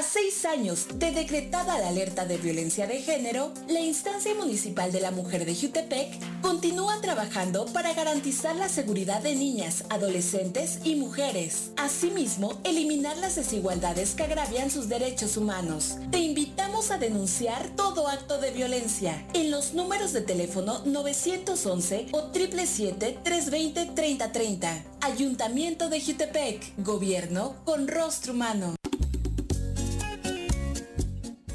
A 0.00 0.02
seis 0.02 0.44
años 0.46 0.86
de 0.94 1.12
decretada 1.12 1.78
la 1.78 1.88
alerta 1.88 2.24
de 2.24 2.38
violencia 2.38 2.86
de 2.86 3.02
género, 3.02 3.52
la 3.68 3.80
instancia 3.80 4.34
municipal 4.34 4.90
de 4.92 5.02
la 5.02 5.10
mujer 5.10 5.44
de 5.44 5.54
Jutepec 5.54 6.40
continúa 6.40 7.02
trabajando 7.02 7.66
para 7.66 7.92
garantizar 7.92 8.56
la 8.56 8.70
seguridad 8.70 9.20
de 9.20 9.34
niñas, 9.34 9.84
adolescentes 9.90 10.78
y 10.84 10.94
mujeres. 10.94 11.72
Asimismo, 11.76 12.58
eliminar 12.64 13.18
las 13.18 13.36
desigualdades 13.36 14.14
que 14.14 14.22
agravian 14.22 14.70
sus 14.70 14.88
derechos 14.88 15.36
humanos. 15.36 15.98
Te 16.10 16.20
invitamos 16.20 16.90
a 16.90 16.96
denunciar 16.96 17.68
todo 17.76 18.08
acto 18.08 18.38
de 18.38 18.52
violencia 18.52 19.22
en 19.34 19.50
los 19.50 19.74
números 19.74 20.14
de 20.14 20.22
teléfono 20.22 20.80
911 20.86 22.06
o 22.12 22.32
777-320-3030. 22.32 24.82
Ayuntamiento 25.02 25.90
de 25.90 26.00
Jutepec. 26.00 26.72
Gobierno 26.78 27.56
con 27.66 27.86
rostro 27.86 28.32
humano. 28.32 28.76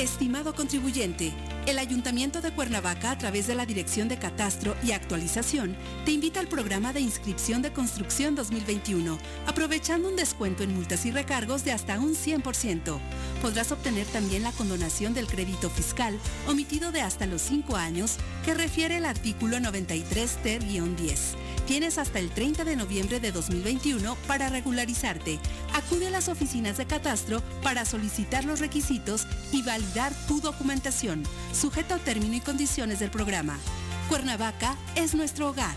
Estimado 0.00 0.54
contribuyente, 0.54 1.30
el 1.66 1.78
Ayuntamiento 1.78 2.40
de 2.40 2.52
Cuernavaca, 2.52 3.10
a 3.10 3.18
través 3.18 3.46
de 3.46 3.54
la 3.54 3.66
Dirección 3.66 4.08
de 4.08 4.18
Catastro 4.18 4.74
y 4.82 4.92
Actualización, 4.92 5.76
te 6.06 6.12
invita 6.12 6.40
al 6.40 6.48
programa 6.48 6.94
de 6.94 7.00
inscripción 7.00 7.60
de 7.60 7.70
construcción 7.70 8.34
2021, 8.34 9.18
aprovechando 9.46 10.08
un 10.08 10.16
descuento 10.16 10.62
en 10.62 10.74
multas 10.74 11.04
y 11.04 11.10
recargos 11.10 11.66
de 11.66 11.72
hasta 11.72 12.00
un 12.00 12.14
100%. 12.14 12.98
Podrás 13.42 13.72
obtener 13.72 14.06
también 14.06 14.42
la 14.42 14.52
condonación 14.52 15.12
del 15.12 15.26
crédito 15.26 15.68
fiscal 15.68 16.18
omitido 16.48 16.92
de 16.92 17.02
hasta 17.02 17.26
los 17.26 17.42
5 17.42 17.76
años 17.76 18.16
que 18.46 18.54
refiere 18.54 18.96
el 18.96 19.04
artículo 19.04 19.60
93 19.60 20.38
ter-10 20.42 21.36
Tienes 21.70 21.98
hasta 21.98 22.18
el 22.18 22.30
30 22.30 22.64
de 22.64 22.74
noviembre 22.74 23.20
de 23.20 23.30
2021 23.30 24.16
para 24.26 24.48
regularizarte. 24.48 25.38
Acude 25.72 26.08
a 26.08 26.10
las 26.10 26.28
oficinas 26.28 26.78
de 26.78 26.84
catastro 26.84 27.44
para 27.62 27.84
solicitar 27.84 28.44
los 28.44 28.58
requisitos 28.58 29.24
y 29.52 29.62
validar 29.62 30.12
tu 30.26 30.40
documentación, 30.40 31.22
sujeto 31.52 31.94
a 31.94 31.98
término 31.98 32.34
y 32.34 32.40
condiciones 32.40 32.98
del 32.98 33.12
programa. 33.12 33.56
Cuernavaca 34.08 34.74
es 34.96 35.14
nuestro 35.14 35.50
hogar. 35.50 35.76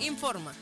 Informa. 0.00 0.52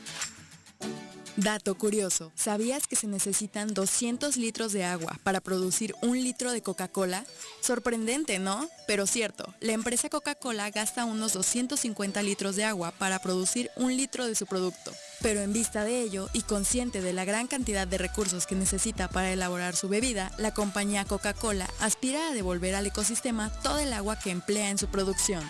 Dato 1.41 1.75
curioso, 1.75 2.33
¿sabías 2.35 2.85
que 2.85 2.97
se 2.97 3.07
necesitan 3.07 3.73
200 3.73 4.35
litros 4.35 4.73
de 4.73 4.83
agua 4.83 5.17
para 5.23 5.39
producir 5.39 5.95
un 6.01 6.21
litro 6.21 6.51
de 6.51 6.61
Coca-Cola? 6.61 7.23
Sorprendente, 7.61 8.39
¿no? 8.39 8.67
Pero 8.87 9.07
cierto, 9.07 9.53
la 9.61 9.71
empresa 9.71 10.09
Coca-Cola 10.09 10.69
gasta 10.69 11.05
unos 11.05 11.31
250 11.31 12.21
litros 12.23 12.57
de 12.57 12.65
agua 12.65 12.91
para 12.91 13.19
producir 13.19 13.71
un 13.77 13.95
litro 13.95 14.25
de 14.25 14.35
su 14.35 14.47
producto. 14.47 14.91
Pero 15.21 15.39
en 15.39 15.53
vista 15.53 15.85
de 15.85 16.01
ello 16.01 16.27
y 16.33 16.41
consciente 16.41 17.01
de 17.01 17.13
la 17.13 17.23
gran 17.23 17.47
cantidad 17.47 17.87
de 17.87 17.97
recursos 17.97 18.45
que 18.45 18.55
necesita 18.55 19.07
para 19.07 19.31
elaborar 19.31 19.77
su 19.77 19.87
bebida, 19.87 20.33
la 20.37 20.53
compañía 20.53 21.05
Coca-Cola 21.05 21.69
aspira 21.79 22.27
a 22.27 22.33
devolver 22.33 22.75
al 22.75 22.87
ecosistema 22.87 23.49
todo 23.63 23.79
el 23.79 23.93
agua 23.93 24.19
que 24.19 24.31
emplea 24.31 24.71
en 24.71 24.77
su 24.77 24.87
producción. 24.87 25.49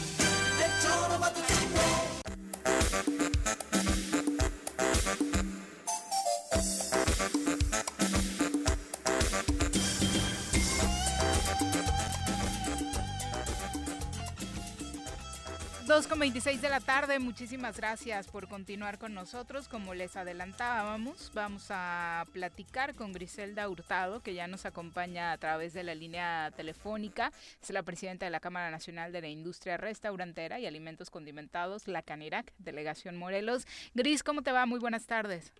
2 15.91 16.07
con 16.07 16.19
26 16.19 16.61
de 16.61 16.69
la 16.69 16.79
tarde, 16.79 17.19
muchísimas 17.19 17.75
gracias 17.75 18.25
por 18.29 18.47
continuar 18.47 18.97
con 18.97 19.13
nosotros. 19.13 19.67
Como 19.67 19.93
les 19.93 20.15
adelantábamos, 20.15 21.33
vamos 21.33 21.65
a 21.69 22.25
platicar 22.31 22.95
con 22.95 23.11
Griselda 23.11 23.67
Hurtado, 23.67 24.21
que 24.21 24.33
ya 24.33 24.47
nos 24.47 24.65
acompaña 24.65 25.33
a 25.33 25.37
través 25.37 25.73
de 25.73 25.83
la 25.83 25.93
línea 25.93 26.49
telefónica. 26.55 27.33
Es 27.61 27.71
la 27.71 27.83
presidenta 27.83 28.25
de 28.25 28.31
la 28.31 28.39
Cámara 28.39 28.71
Nacional 28.71 29.11
de 29.11 29.19
la 29.19 29.27
Industria 29.27 29.75
Restaurantera 29.75 30.61
y 30.61 30.65
Alimentos 30.65 31.09
Condimentados, 31.09 31.89
la 31.89 32.03
Canirac, 32.03 32.53
Delegación 32.57 33.17
Morelos. 33.17 33.67
Gris, 33.93 34.23
¿cómo 34.23 34.43
te 34.43 34.53
va? 34.53 34.65
Muy 34.65 34.79
buenas 34.79 35.07
tardes. 35.07 35.51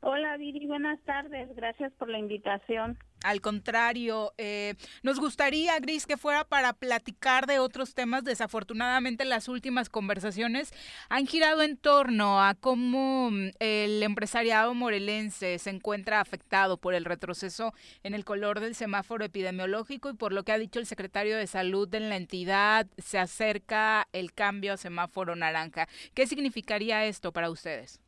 Hola 0.00 0.36
Viri, 0.36 0.66
buenas 0.66 1.00
tardes. 1.02 1.48
Gracias 1.56 1.92
por 1.94 2.08
la 2.08 2.18
invitación. 2.18 2.96
Al 3.24 3.40
contrario, 3.40 4.32
eh, 4.38 4.74
nos 5.02 5.18
gustaría, 5.18 5.76
Gris, 5.80 6.06
que 6.06 6.16
fuera 6.16 6.44
para 6.44 6.72
platicar 6.72 7.46
de 7.46 7.58
otros 7.58 7.94
temas. 7.94 8.22
Desafortunadamente, 8.22 9.24
las 9.24 9.48
últimas 9.48 9.88
conversaciones 9.88 10.72
han 11.08 11.26
girado 11.26 11.62
en 11.62 11.76
torno 11.76 12.40
a 12.40 12.54
cómo 12.54 13.32
mm, 13.32 13.50
el 13.58 14.02
empresariado 14.04 14.72
morelense 14.72 15.58
se 15.58 15.70
encuentra 15.70 16.20
afectado 16.20 16.76
por 16.76 16.94
el 16.94 17.04
retroceso 17.04 17.74
en 18.04 18.14
el 18.14 18.24
color 18.24 18.60
del 18.60 18.76
semáforo 18.76 19.24
epidemiológico 19.24 20.10
y 20.10 20.14
por 20.14 20.32
lo 20.32 20.44
que 20.44 20.52
ha 20.52 20.58
dicho 20.58 20.78
el 20.78 20.86
secretario 20.86 21.36
de 21.36 21.48
Salud 21.48 21.92
en 21.92 22.08
la 22.08 22.16
entidad, 22.16 22.86
se 22.98 23.18
acerca 23.18 24.06
el 24.12 24.32
cambio 24.32 24.74
a 24.74 24.76
semáforo 24.76 25.34
naranja. 25.34 25.88
¿Qué 26.14 26.28
significaría 26.28 27.04
esto 27.04 27.32
para 27.32 27.50
ustedes? 27.50 28.00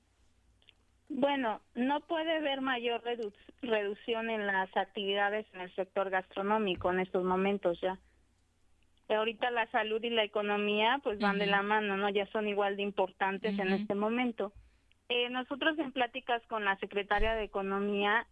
Bueno, 1.13 1.61
no 1.75 2.01
puede 2.01 2.37
haber 2.37 2.61
mayor 2.61 3.03
reducción 3.63 4.31
en 4.31 4.47
las 4.47 4.75
actividades 4.77 5.45
en 5.53 5.63
el 5.63 5.75
sector 5.75 6.09
gastronómico 6.09 6.91
en 6.91 7.01
estos 7.01 7.25
momentos 7.25 7.81
ya. 7.81 7.99
Ahorita 9.09 9.51
la 9.51 9.69
salud 9.73 10.01
y 10.05 10.11
la 10.11 10.23
economía 10.23 11.01
pues 11.03 11.19
van 11.19 11.41
de 11.41 11.47
la 11.47 11.63
mano, 11.63 11.97
¿no? 11.97 12.09
Ya 12.11 12.27
son 12.27 12.47
igual 12.47 12.77
de 12.77 12.83
importantes 12.83 13.59
en 13.59 13.73
este 13.73 13.97
momento. 13.97 14.53
Eh, 15.09 15.29
nosotros 15.31 15.77
en 15.81 15.91
pláticas 15.91 16.41
con 16.47 16.65
la 16.65 16.77
secretaria 16.79 17.35
de 17.35 17.43
Economía 17.43 18.29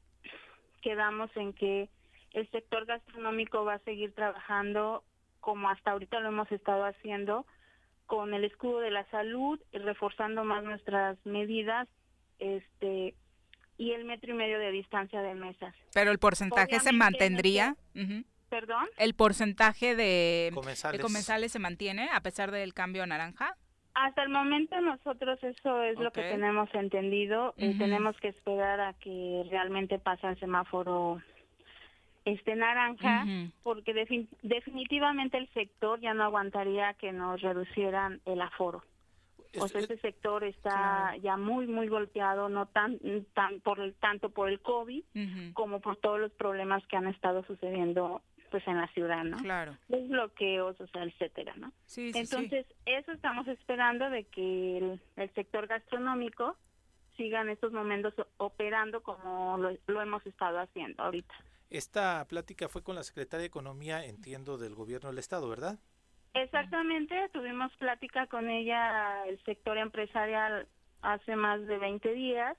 quedamos 0.81 1.37
en 1.37 1.55
que 1.55 1.89
el 2.33 2.49
sector 2.53 2.87
gastronómico 2.87 3.65
va 3.65 3.75
a 3.75 3.79
seguir 3.81 4.15
trabajando 4.15 5.03
como 5.41 5.69
hasta 5.69 5.91
ahorita 5.91 6.21
lo 6.21 6.29
hemos 6.29 6.53
estado 6.53 6.85
haciendo 6.85 7.45
con 8.07 8.33
el 8.35 8.45
escudo 8.45 8.79
de 8.79 8.93
la 8.93 9.05
salud, 9.11 9.61
y 9.73 9.79
reforzando 9.79 10.45
más 10.45 10.63
nuestras 10.63 11.19
medidas 11.27 11.89
este 12.39 13.15
y 13.77 13.93
el 13.93 14.05
metro 14.05 14.33
y 14.33 14.37
medio 14.37 14.59
de 14.59 14.73
distancia 14.73 15.23
de 15.23 15.35
mesas. 15.35 15.75
Pero 15.95 16.11
el 16.11 16.19
porcentaje 16.19 16.81
se 16.81 16.93
mantendría. 16.93 17.77
¿Perdón? 18.49 18.87
¿El 18.97 19.15
porcentaje 19.15 19.95
de 19.95 20.51
comensales. 20.55 21.53
se 21.53 21.59
mantiene 21.59 22.09
a 22.13 22.21
pesar 22.21 22.51
del 22.51 22.75
cambio 22.75 23.03
a 23.03 23.07
naranja? 23.07 23.57
Hasta 23.95 24.23
el 24.23 24.31
momento 24.31 24.81
nosotros 24.81 25.43
eso 25.43 25.83
es 25.83 25.99
lo 25.99 26.11
que 26.13 26.23
tenemos 26.23 26.73
entendido. 26.75 27.55
y 27.57 27.77
tenemos 27.79 28.17
que 28.21 28.29
esperar 28.29 28.81
a 28.81 28.95
que 28.95 29.45
realmente 29.51 29.99
pase 29.99 30.27
el 30.27 30.39
semáforo 30.41 31.21
este 32.25 32.57
naranja, 32.57 33.25
porque 33.63 33.95
definitivamente 34.43 35.39
el 35.39 35.49
sector 35.55 36.01
ya 36.01 36.15
no 36.15 36.25
aguantaría 36.25 36.95
que 36.95 37.13
nos 37.13 37.41
reducieran 37.41 38.21
el 38.27 38.41
aforo. 38.41 38.83
Pues 39.53 39.75
ese 39.75 39.97
sector 39.99 40.45
está 40.45 41.17
ya 41.23 41.37
muy 41.37 41.67
muy 41.67 41.89
golpeado 41.89 42.49
no 42.49 42.67
tan 42.67 42.99
tan 43.35 43.61
por 43.61 43.81
el 43.81 43.95
tanto 43.95 44.31
por 44.31 44.49
el 44.49 44.61
covid 44.61 45.05
como 45.55 45.81
por 45.81 45.97
todos 45.97 46.21
los 46.21 46.33
problemas 46.33 46.87
que 46.87 46.97
han 46.97 47.07
estado 47.07 47.43
sucediendo 47.45 48.23
pues 48.51 48.67
en 48.67 48.77
la 48.77 48.89
ciudad 48.89 49.25
no 49.25 49.39
claro. 49.39 49.77
Los 49.89 50.09
bloqueos 50.09 50.79
o 50.81 50.87
sea 50.89 51.05
etcétera 51.05 51.55
no 51.57 51.73
sí, 51.87 52.13
entonces 52.15 52.67
eso 52.85 53.13
estamos 53.13 53.49
esperando 53.49 54.11
de 54.11 54.25
que 54.25 54.79
el, 54.79 55.01
el, 55.17 55.35
sector 55.35 55.67
gastronómico 55.67 56.57
siga 57.17 57.41
en 57.41 57.49
estos 57.49 57.73
momentos 57.73 58.15
operando 58.37 59.03
como 59.03 59.57
lo, 59.59 59.77
lo 59.87 60.03
hemos 60.03 60.25
estado 60.27 60.61
haciendo 60.61 61.03
ahorita. 61.03 61.35
Esta 61.71 62.27
plática 62.29 62.69
fue 62.69 62.83
con 62.83 62.95
la 62.95 63.03
secretaria 63.03 63.43
de 63.43 63.47
economía 63.47 64.05
entiendo 64.05 64.57
del 64.57 64.75
gobierno 64.75 65.09
del 65.09 65.19
estado 65.19 65.49
verdad 65.49 65.79
Exactamente, 66.35 67.29
tuvimos 67.33 67.73
plática 67.77 68.27
con 68.27 68.49
ella, 68.49 69.25
el 69.27 69.43
sector 69.45 69.79
empresarial, 69.79 70.67
hace 71.03 71.37
más 71.37 71.67
de 71.67 71.79
20 71.79 72.13
días, 72.13 72.57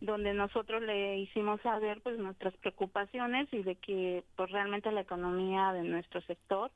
donde 0.00 0.34
nosotros 0.34 0.82
le 0.82 1.18
hicimos 1.18 1.60
saber 1.62 2.00
pues 2.02 2.18
nuestras 2.18 2.54
preocupaciones 2.58 3.48
y 3.52 3.62
de 3.62 3.76
que 3.76 4.24
pues 4.36 4.50
realmente 4.50 4.92
la 4.92 5.00
economía 5.00 5.72
de 5.72 5.82
nuestro 5.82 6.20
sector 6.22 6.70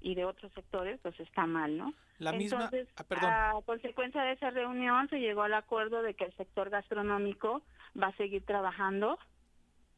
y 0.00 0.14
de 0.14 0.24
otros 0.24 0.52
sectores 0.52 0.98
pues 1.02 1.18
está 1.20 1.46
mal, 1.46 1.76
¿no? 1.76 1.92
La 2.18 2.32
misma, 2.32 2.64
Entonces, 2.64 2.88
ah, 3.20 3.54
a 3.56 3.62
consecuencia 3.62 4.22
de 4.22 4.32
esa 4.32 4.50
reunión 4.50 5.08
se 5.08 5.18
llegó 5.18 5.42
al 5.42 5.54
acuerdo 5.54 6.02
de 6.02 6.14
que 6.14 6.24
el 6.24 6.32
sector 6.36 6.70
gastronómico 6.70 7.62
va 8.00 8.08
a 8.08 8.16
seguir 8.16 8.44
trabajando 8.44 9.18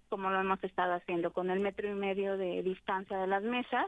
como 0.09 0.31
lo 0.31 0.41
hemos 0.41 0.63
estado 0.63 0.95
haciendo, 0.95 1.33
con 1.33 1.51
el 1.51 1.59
metro 1.59 1.89
y 1.89 1.95
medio 1.95 2.37
de 2.37 2.63
distancia 2.63 3.19
de 3.19 3.27
las 3.27 3.43
mesas 3.43 3.87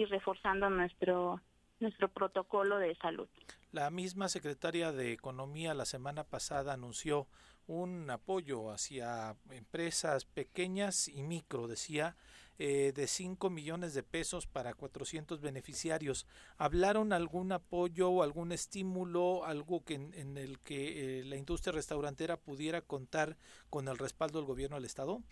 y 0.00 0.06
reforzando 0.06 0.70
nuestro 0.70 1.42
nuestro 1.78 2.08
protocolo 2.08 2.78
de 2.78 2.94
salud. 2.96 3.28
La 3.72 3.90
misma 3.90 4.28
secretaria 4.28 4.92
de 4.92 5.12
Economía 5.12 5.72
la 5.74 5.86
semana 5.86 6.24
pasada 6.24 6.74
anunció 6.74 7.26
un 7.66 8.10
apoyo 8.10 8.70
hacia 8.70 9.36
empresas 9.50 10.24
pequeñas 10.26 11.08
y 11.08 11.22
micro, 11.22 11.68
decía, 11.68 12.16
eh, 12.58 12.92
de 12.94 13.06
5 13.06 13.48
millones 13.48 13.94
de 13.94 14.02
pesos 14.02 14.46
para 14.46 14.74
400 14.74 15.40
beneficiarios. 15.40 16.26
¿Hablaron 16.58 17.12
algún 17.12 17.52
apoyo 17.52 18.10
o 18.10 18.22
algún 18.22 18.52
estímulo, 18.52 19.44
algo 19.44 19.84
que 19.84 19.94
en, 19.94 20.36
el 20.36 20.58
que 20.58 21.20
eh, 21.20 21.24
la 21.24 21.36
industria 21.36 21.72
restaurantera 21.72 22.36
pudiera 22.36 22.82
contar 22.82 23.38
con 23.70 23.88
el 23.88 23.96
respaldo 23.96 24.38
del 24.38 24.46
gobierno 24.46 24.76
del 24.76 24.84
Estado? 24.84 25.22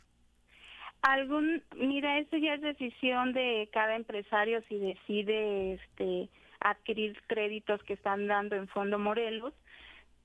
Algún, 1.03 1.63
mira, 1.77 2.19
eso 2.19 2.37
ya 2.37 2.55
es 2.55 2.61
decisión 2.61 3.33
de 3.33 3.69
cada 3.73 3.95
empresario 3.95 4.63
si 4.69 4.79
decide 4.79 5.75
este 5.75 6.29
adquirir 6.61 7.21
créditos 7.29 7.83
que 7.85 7.93
están 7.95 8.27
dando 8.27 8.57
en 8.57 8.67
Fondo 8.69 8.99
Morelos, 8.99 9.55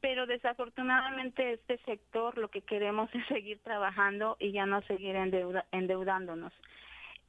pero 0.02 0.26
desafortunadamente 0.26 1.54
este 1.54 1.78
sector 1.86 2.38
lo 2.38 2.50
que 2.50 2.62
queremos 2.62 3.10
es 3.14 3.26
seguir 3.28 3.60
trabajando 3.60 4.36
y 4.40 4.52
ya 4.52 4.66
no 4.66 4.82
seguir 4.84 5.16
endeudándonos. 5.16 6.54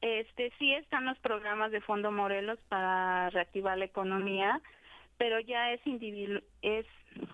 Este 0.00 0.52
sí 0.58 0.72
están 0.74 1.06
los 1.06 1.18
programas 1.18 1.70
de 1.70 1.80
Fondo 1.80 2.10
Morelos 2.10 2.58
para 2.68 3.30
reactivar 3.30 3.78
la 3.78 3.86
economía, 3.86 4.60
pero 5.16 5.38
ya 5.40 5.72
es 5.72 5.80
es 6.62 6.86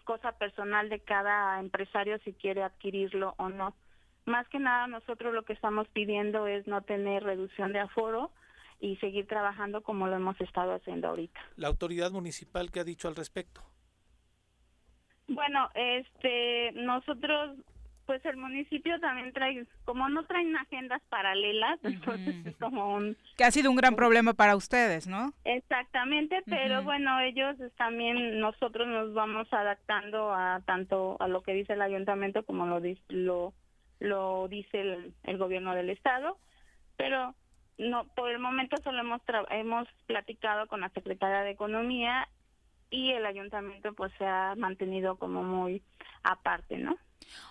cosa 0.05 0.33
personal 0.33 0.89
de 0.89 1.01
cada 1.01 1.59
empresario 1.59 2.19
si 2.19 2.33
quiere 2.33 2.63
adquirirlo 2.63 3.35
o 3.39 3.49
no. 3.49 3.75
Más 4.31 4.49
que 4.49 4.61
nada 4.61 4.87
nosotros 4.87 5.35
lo 5.35 5.45
que 5.45 5.53
estamos 5.53 5.89
pidiendo 5.89 6.47
es 6.47 6.67
no 6.69 6.83
tener 6.83 7.25
reducción 7.25 7.73
de 7.73 7.81
aforo 7.81 8.31
y 8.79 8.97
seguir 8.97 9.27
trabajando 9.27 9.83
como 9.83 10.07
lo 10.07 10.15
hemos 10.15 10.41
estado 10.41 10.75
haciendo 10.75 11.09
ahorita. 11.09 11.41
La 11.57 11.67
autoridad 11.67 12.13
municipal 12.13 12.71
qué 12.71 12.81
ha 12.81 12.85
dicho 12.85 13.09
al 13.09 13.17
respecto? 13.17 13.61
Bueno, 15.27 15.69
este 15.75 16.73
nosotros 16.73 17.59
pues 18.07 18.25
el 18.25 18.37
municipio 18.37 18.99
también 18.99 19.33
trae, 19.33 19.65
como 19.85 20.09
no 20.09 20.25
traen 20.25 20.57
agendas 20.57 21.01
paralelas, 21.09 21.79
entonces 21.85 22.45
es 22.45 22.57
como 22.57 22.95
un... 22.95 23.17
Que 23.37 23.45
ha 23.45 23.53
sido 23.53 23.71
un 23.71 23.77
gran 23.77 23.95
problema 23.95 24.35
para 24.35 24.57
ustedes, 24.57 25.07
¿no? 25.07 25.33
Exactamente, 25.45 26.43
pero 26.47 26.83
bueno, 26.83 27.21
ellos 27.21 27.57
también, 27.77 28.41
nosotros 28.41 28.89
nos 28.89 29.15
vamos 29.15 29.47
adaptando 29.53 30.35
a 30.35 30.61
tanto 30.67 31.19
a 31.21 31.29
lo 31.29 31.43
que 31.43 31.53
dice 31.53 31.75
el 31.75 31.83
ayuntamiento 31.83 32.45
como 32.45 32.67
lo, 32.67 32.81
lo 33.11 33.55
lo 34.01 34.49
dice 34.49 35.13
el, 35.23 35.39
gobierno 35.39 35.75
del 35.75 35.91
estado, 35.91 36.39
pero 36.97 37.35
no 37.79 38.05
por 38.09 38.31
el 38.31 38.39
momento 38.39 38.77
solo 38.83 39.01
hemos 39.01 39.23
hemos 39.51 39.89
platicado 40.07 40.67
con 40.67 40.81
la 40.81 40.89
secretaria 40.91 41.43
de 41.43 41.51
economía 41.51 42.29
y 42.91 43.13
el 43.13 43.25
ayuntamiento 43.25 43.95
pues 43.95 44.13
se 44.19 44.27
ha 44.27 44.55
mantenido 44.57 45.17
como 45.17 45.43
muy 45.43 45.83
aparte, 46.23 46.77
¿no? 46.77 46.97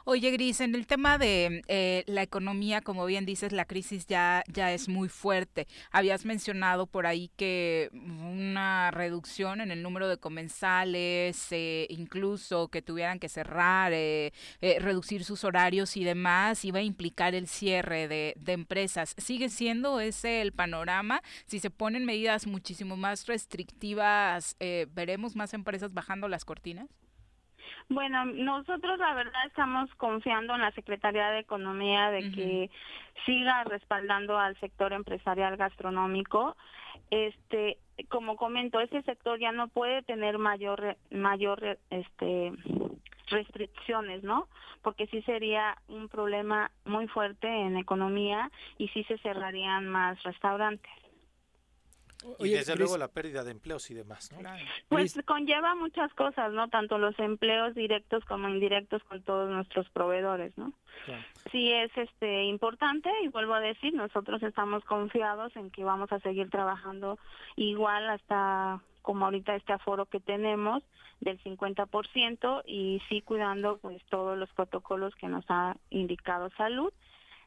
Oye, 0.06 0.32
Gris, 0.32 0.60
en 0.62 0.74
el 0.74 0.88
tema 0.88 1.18
de 1.18 1.62
eh, 1.68 2.04
la 2.08 2.24
economía, 2.24 2.82
como 2.82 3.06
bien 3.06 3.26
dices, 3.26 3.52
la 3.52 3.66
crisis 3.66 4.08
ya, 4.08 4.44
ya 4.52 4.74
es 4.74 4.90
muy 4.90 5.08
fuerte. 5.08 5.68
Habías 5.92 6.26
mencionado 6.26 6.88
por 6.88 7.06
ahí 7.06 7.30
que 7.38 7.90
una 7.94 8.90
reducción 8.92 9.62
en 9.62 9.72
el 9.72 9.84
número 9.84 10.08
de 10.08 10.18
comensales, 10.18 11.52
eh, 11.52 11.86
incluso 11.90 12.70
que 12.70 12.82
tuvieran 12.82 13.20
que 13.20 13.30
cerrar, 13.30 13.92
eh, 13.94 14.32
reducir 14.80 15.24
sus 15.24 15.44
horarios 15.44 15.96
y 15.96 16.04
demás, 16.04 16.66
iba 16.66 16.80
a 16.80 16.84
implicar 16.84 17.36
el 17.36 17.48
cierre 17.48 18.08
de, 18.08 18.34
de 18.38 18.54
empresas. 18.54 19.14
¿Sigue 19.18 19.50
siendo 19.50 20.00
ese 20.00 20.42
el 20.42 20.54
panorama? 20.54 21.22
Si 21.46 21.60
se 21.60 21.70
ponen 21.70 22.06
medidas 22.06 22.48
muchísimo 22.48 22.98
más 22.98 23.28
restrictivas, 23.28 24.56
¿veremos 24.60 25.36
más 25.36 25.54
empresas 25.54 25.94
bajando 25.94 26.28
las 26.28 26.46
cortinas? 26.46 26.90
Bueno, 27.90 28.24
nosotros 28.26 29.00
la 29.00 29.16
verdad 29.16 29.48
estamos 29.48 29.90
confiando 29.96 30.54
en 30.54 30.62
la 30.62 30.72
Secretaría 30.72 31.32
de 31.32 31.40
Economía 31.40 32.12
de 32.12 32.32
que 32.32 32.70
siga 33.26 33.64
respaldando 33.64 34.38
al 34.38 34.56
sector 34.60 34.94
empresarial 34.94 35.58
gastronómico. 35.58 36.56
Este, 37.10 37.80
como 38.10 38.36
comento, 38.36 38.80
ese 38.80 39.02
sector 39.02 39.40
ya 39.40 39.52
no 39.52 39.70
puede 39.70 40.04
tener 40.04 40.38
mayor 40.38 40.98
mayor 41.10 41.80
este 41.90 42.54
restricciones, 43.28 44.24
¿no? 44.24 44.48
Porque 44.84 45.08
sí 45.08 45.24
sería 45.24 45.76
un 45.88 46.10
problema 46.10 46.70
muy 46.86 47.08
fuerte 47.08 47.48
en 47.48 47.76
economía 47.76 48.52
y 48.78 48.88
sí 48.90 49.04
se 49.06 49.18
cerrarían 49.20 49.88
más 49.88 50.22
restaurantes 50.24 50.92
y 52.40 52.50
desde 52.50 52.76
luego 52.76 52.98
la 52.98 53.08
pérdida 53.08 53.44
de 53.44 53.52
empleos 53.52 53.90
y 53.92 53.94
demás, 53.94 54.32
¿no? 54.32 54.50
Pues 54.90 55.18
conlleva 55.26 55.76
muchas 55.76 56.14
cosas, 56.14 56.52
¿no? 56.52 56.68
Tanto 56.68 56.98
los 56.98 57.18
empleos 57.20 57.76
directos 57.76 58.26
como 58.26 58.50
indirectos 58.50 59.04
con 59.04 59.24
todos 59.24 59.50
nuestros 59.50 59.90
proveedores, 59.90 60.58
¿no? 60.58 60.74
Sí 61.52 61.72
es 61.72 61.92
este 61.98 62.44
importante 62.44 63.10
y 63.24 63.30
vuelvo 63.30 63.54
a 63.54 63.62
decir, 63.62 63.94
nosotros 63.94 64.44
estamos 64.44 64.84
confiados 64.84 65.56
en 65.56 65.72
que 65.72 65.84
vamos 65.84 66.12
a 66.12 66.20
seguir 66.20 66.50
trabajando 66.50 67.18
igual 67.56 68.10
hasta 68.10 68.82
como 69.02 69.26
ahorita 69.26 69.56
este 69.56 69.74
aforo 69.74 70.06
que 70.06 70.20
tenemos 70.20 70.84
del 71.22 71.42
50% 71.42 72.64
y 72.66 73.02
sí 73.10 73.22
cuidando 73.22 73.78
pues 73.78 74.04
todos 74.10 74.38
los 74.38 74.50
protocolos 74.54 75.16
que 75.16 75.28
nos 75.28 75.46
ha 75.50 75.78
indicado 75.90 76.50
salud 76.58 76.94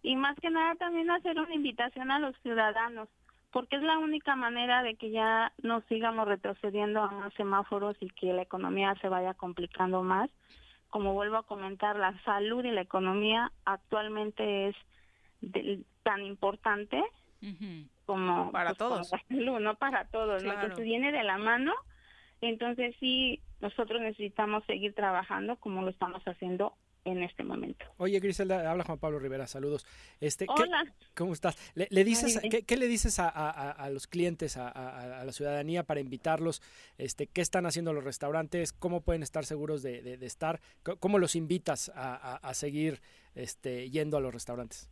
y 0.03 0.17
más 0.17 0.37
que 0.41 0.51
nada 0.51 0.75
también 0.75 1.11
hacer 1.11 1.39
una 1.39 1.55
invitación 1.55 2.11
a 2.11 2.19
los 2.19 2.37
ciudadanos 2.43 3.09
porque 3.53 3.77
es 3.77 3.83
la 3.83 3.99
única 3.99 4.35
manera 4.35 4.83
de 4.83 4.97
que 4.97 5.11
ya 5.11 5.53
no 5.63 5.83
sigamos 5.83 6.27
retrocediendo 6.27 7.03
a 7.03 7.11
más 7.11 7.35
semáforos 7.35 7.97
y 8.01 8.09
que 8.09 8.33
la 8.33 8.43
economía 8.43 8.97
se 9.03 9.09
vaya 9.09 9.35
complicando 9.35 10.03
más. 10.03 10.31
Como 10.89 11.13
vuelvo 11.13 11.37
a 11.37 11.47
comentar, 11.47 11.97
la 11.97 12.19
salud 12.25 12.65
y 12.65 12.71
la 12.71 12.81
economía 12.81 13.53
actualmente 13.65 14.69
es 14.69 14.77
tan 16.03 16.25
importante 16.25 17.03
como 18.07 18.51
para 18.53 18.71
pues, 18.71 18.79
todos, 18.79 19.13
la 19.13 19.19
salud, 19.29 19.61
no 19.61 19.75
para 19.75 20.07
todos, 20.07 20.43
entonces 20.43 20.85
viene 20.85 21.13
de 21.13 21.23
la 21.23 21.39
mano. 21.39 21.75
Entonces 22.41 22.95
sí, 23.01 23.41
nosotros 23.61 24.01
necesitamos 24.01 24.65
seguir 24.65 24.95
trabajando 24.95 25.57
como 25.57 25.83
lo 25.83 25.91
estamos 25.91 26.23
haciendo 26.25 26.75
en 27.05 27.23
este 27.23 27.43
momento. 27.43 27.85
Oye, 27.97 28.19
Griselda, 28.21 28.71
habla 28.71 28.85
Juan 28.85 28.99
Pablo 28.99 29.19
Rivera, 29.19 29.47
saludos. 29.47 29.87
Este, 30.21 30.47
Hola. 30.49 30.85
¿Cómo 31.15 31.33
estás? 31.33 31.57
¿Le, 31.75 32.05
dices, 32.05 32.41
¿qué, 32.67 32.77
le 32.77 32.87
dices 32.87 33.19
a, 33.19 33.89
los 33.91 34.07
clientes, 34.07 34.57
a, 34.57 35.23
la 35.25 35.33
ciudadanía 35.33 35.83
para 35.83 36.01
invitarlos? 36.01 36.63
Este, 36.99 37.27
¿Qué 37.27 37.41
están 37.41 37.67
haciendo 37.67 37.93
los 37.93 38.05
restaurantes? 38.05 38.73
¿Cómo 38.73 39.01
pueden 39.01 39.23
estar 39.23 39.45
seguros 39.45 39.83
de, 39.83 40.19
estar? 40.23 40.61
¿Cómo 41.01 41.19
los 41.19 41.35
invitas 41.37 41.91
a, 41.95 42.55
seguir 42.55 43.01
este, 43.35 43.91
yendo 43.91 44.17
a 44.17 44.21
los 44.21 44.33
restaurantes? 44.33 44.91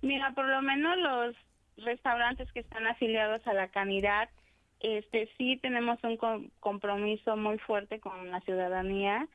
Mira, 0.00 0.32
por 0.34 0.46
lo 0.46 0.62
menos 0.62 0.96
los 0.98 1.36
restaurantes 1.84 2.50
que 2.52 2.60
están 2.60 2.86
afiliados 2.86 3.46
a 3.46 3.52
la 3.52 3.68
Canidad, 3.68 4.30
este, 4.80 5.28
sí 5.36 5.58
tenemos 5.60 5.98
un 6.04 6.16
compromiso 6.60 7.36
muy 7.36 7.58
fuerte 7.58 8.00
con 8.00 8.30
la 8.30 8.40
ciudadanía 8.42 9.28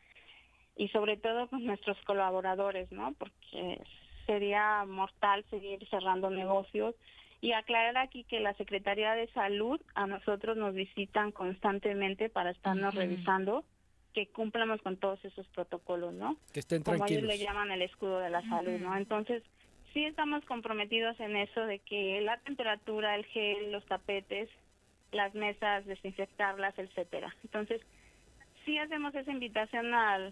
y 0.76 0.88
sobre 0.90 1.18
todo 1.18 1.48
con 1.48 1.66
nuestros 1.66 1.98
colaboradores, 2.06 2.92
¿no? 2.92 3.14
Porque 3.14 3.82
sería 4.26 4.86
mortal 4.86 5.44
seguir 5.50 5.88
cerrando 5.90 6.30
negocios 6.30 6.96
y 7.42 7.52
aclarar 7.52 7.98
aquí 7.98 8.24
que 8.24 8.40
la 8.40 8.54
Secretaría 8.54 9.16
de 9.16 9.28
Salud 9.34 9.80
a 9.96 10.08
nosotros 10.08 10.56
nos 10.56 10.74
visitan 10.74 11.32
constantemente 11.32 12.30
para 12.30 12.52
estarnos 12.52 12.96
revisando 12.96 13.66
que 14.14 14.28
cumplamos 14.28 14.82
con 14.82 14.98
todos 14.98 15.24
esos 15.26 15.46
protocolos, 15.48 16.14
¿no? 16.14 16.38
Que 16.54 16.62
estén 16.62 16.84
Como 16.84 17.06
ellos 17.06 17.24
le 17.24 17.38
llaman 17.38 17.72
el 17.72 17.82
escudo 17.82 18.20
de 18.20 18.30
la 18.30 18.42
salud, 18.48 18.80
¿no? 18.80 18.96
Entonces, 18.96 19.44
sí 19.92 20.06
estamos 20.06 20.46
comprometidos 20.46 21.20
en 21.20 21.36
eso 21.36 21.66
de 21.66 21.80
que 21.80 22.22
la 22.22 22.38
temperatura, 22.38 23.16
el 23.16 23.26
gel, 23.26 23.72
los 23.72 23.84
tapetes, 23.86 24.50
las 25.12 25.34
mesas, 25.36 25.86
desinfectarlas, 25.86 26.78
etcétera. 26.78 27.36
Entonces, 27.44 27.82
sí 28.66 28.78
hacemos 28.78 29.14
esa 29.16 29.32
invitación 29.32 29.94
a, 29.94 30.32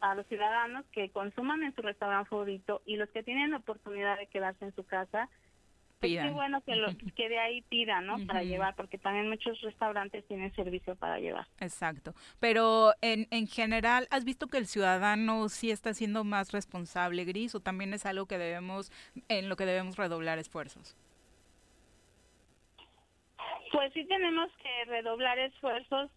a 0.00 0.14
los 0.14 0.26
ciudadanos 0.26 0.84
que 0.92 1.10
consuman 1.10 1.62
en 1.62 1.74
su 1.74 1.82
restaurante 1.82 2.28
favorito 2.30 2.82
y 2.86 2.96
los 2.96 3.08
que 3.10 3.22
tienen 3.22 3.50
la 3.50 3.58
oportunidad 3.58 4.18
de 4.18 4.26
quedarse 4.26 4.64
en 4.64 4.74
su 4.74 4.84
casa, 4.84 5.28
pues 6.00 6.12
qué 6.12 6.30
bueno 6.30 6.60
que, 6.62 6.76
lo, 6.76 6.88
que 7.16 7.28
de 7.28 7.38
ahí 7.38 7.62
pidan, 7.62 8.06
¿no? 8.06 8.16
Para 8.26 8.42
llevar, 8.42 8.74
porque 8.76 8.98
también 8.98 9.28
muchos 9.28 9.60
restaurantes 9.62 10.26
tienen 10.26 10.54
servicio 10.54 10.94
para 10.96 11.18
llevar. 11.18 11.46
Exacto. 11.60 12.14
Pero 12.38 12.92
en, 13.00 13.26
en 13.30 13.46
general, 13.46 14.06
¿has 14.10 14.24
visto 14.24 14.46
que 14.46 14.58
el 14.58 14.66
ciudadano 14.66 15.48
sí 15.48 15.70
está 15.70 15.94
siendo 15.94 16.24
más 16.24 16.52
responsable, 16.52 17.24
Gris, 17.24 17.54
o 17.54 17.60
también 17.60 17.94
es 17.94 18.06
algo 18.06 18.26
que 18.26 18.38
debemos, 18.38 18.92
en 19.28 19.48
lo 19.48 19.56
que 19.56 19.66
debemos 19.66 19.96
redoblar 19.96 20.38
esfuerzos? 20.38 20.96
Pues 23.72 23.92
sí 23.92 24.04
tenemos 24.06 24.50
que 24.62 24.84
redoblar 24.86 25.38
esfuerzos 25.38 26.10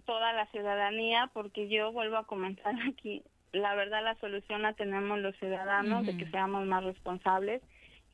toda 0.00 0.32
la 0.32 0.46
ciudadanía, 0.46 1.30
porque 1.32 1.68
yo 1.68 1.92
vuelvo 1.92 2.16
a 2.16 2.26
comentar 2.26 2.74
aquí, 2.88 3.22
la 3.52 3.74
verdad 3.74 4.02
la 4.02 4.14
solución 4.16 4.62
la 4.62 4.74
tenemos 4.74 5.18
los 5.18 5.36
ciudadanos, 5.36 6.06
de 6.06 6.16
que 6.16 6.30
seamos 6.30 6.66
más 6.66 6.84
responsables 6.84 7.62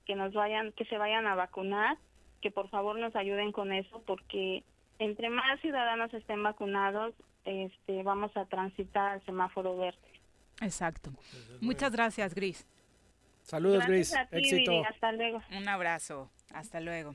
que 0.06 0.14
nos 0.14 0.32
vayan, 0.32 0.72
que 0.72 0.84
se 0.84 0.98
vayan 0.98 1.26
a 1.26 1.34
vacunar, 1.34 1.96
que 2.40 2.50
por 2.50 2.68
favor 2.68 2.98
nos 2.98 3.16
ayuden 3.16 3.52
con 3.52 3.72
eso, 3.72 4.02
porque 4.06 4.62
entre 4.98 5.30
más 5.30 5.60
ciudadanos 5.60 6.12
estén 6.14 6.42
vacunados, 6.42 7.14
este, 7.44 8.02
vamos 8.02 8.36
a 8.36 8.44
transitar 8.46 9.12
al 9.12 9.24
semáforo 9.24 9.76
verde. 9.76 9.98
Exacto. 10.60 11.10
Muchas 11.60 11.92
gracias, 11.92 12.34
Gris. 12.34 12.66
Saludos, 13.42 13.86
Gris. 13.86 14.14
Éxito. 14.30 14.84
hasta 14.88 15.12
luego. 15.12 15.42
Un 15.56 15.68
abrazo. 15.68 16.30
Hasta 16.52 16.80
luego. 16.80 17.12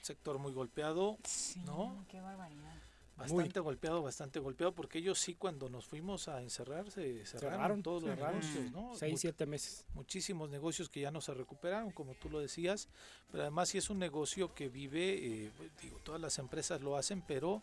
Sector 0.00 0.38
muy 0.38 0.52
golpeado, 0.52 1.16
¿no? 1.64 2.04
Qué 2.10 2.20
barbaridad. 2.20 2.83
Bastante 3.16 3.60
golpeado, 3.60 4.02
bastante 4.02 4.40
golpeado, 4.40 4.74
porque 4.74 4.98
ellos 4.98 5.20
sí 5.20 5.34
cuando 5.34 5.68
nos 5.68 5.86
fuimos 5.86 6.26
a 6.26 6.42
encerrar 6.42 6.90
se 6.90 7.24
cerraron, 7.24 7.82
todos 7.82 8.02
los 8.02 8.16
negocios, 8.16 8.72
¿no? 8.72 8.92
Seis, 8.94 9.20
siete 9.20 9.46
meses. 9.46 9.84
Muchísimos 9.94 10.50
negocios 10.50 10.88
que 10.88 11.00
ya 11.00 11.12
no 11.12 11.20
se 11.20 11.32
recuperaron, 11.32 11.92
como 11.92 12.14
tú 12.14 12.28
lo 12.28 12.40
decías, 12.40 12.88
pero 13.30 13.44
además 13.44 13.68
sí 13.68 13.78
es 13.78 13.88
un 13.88 14.00
negocio 14.00 14.52
que 14.54 14.68
vive, 14.68 15.44
eh, 15.44 15.52
digo, 15.80 15.98
todas 16.00 16.20
las 16.20 16.38
empresas 16.38 16.80
lo 16.80 16.96
hacen, 16.96 17.22
pero 17.22 17.62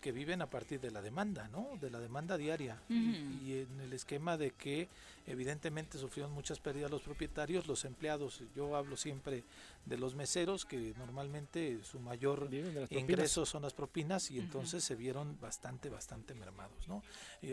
que 0.00 0.12
viven 0.12 0.40
a 0.40 0.48
partir 0.48 0.80
de 0.80 0.90
la 0.90 1.02
demanda, 1.02 1.48
¿no? 1.48 1.76
De 1.80 1.90
la 1.90 1.98
demanda 1.98 2.36
diaria. 2.36 2.80
y, 2.88 3.58
en 3.58 3.80
el 3.80 3.92
esquema 3.92 4.36
de 4.36 4.52
que 4.52 4.88
evidentemente 5.26 5.98
sufrieron 5.98 6.32
muchas 6.32 6.60
pérdidas 6.60 6.90
los 6.90 7.02
propietarios, 7.02 7.66
los 7.66 7.84
empleados. 7.84 8.42
Yo 8.54 8.76
hablo 8.76 8.96
siempre 8.96 9.44
de 9.84 9.98
los 9.98 10.14
meseros, 10.14 10.64
que 10.64 10.94
normalmente 10.96 11.80
su 11.82 12.00
mayor 12.00 12.48
ingreso 12.90 13.46
son 13.46 13.62
las 13.62 13.74
propinas 13.74 14.30
y 14.30 14.38
entonces 14.38 14.84
se 14.84 14.94
vieron 14.94 15.38
bastante, 15.40 15.88
bastante 15.88 16.34
mermados, 16.34 16.88
¿no? 16.88 17.02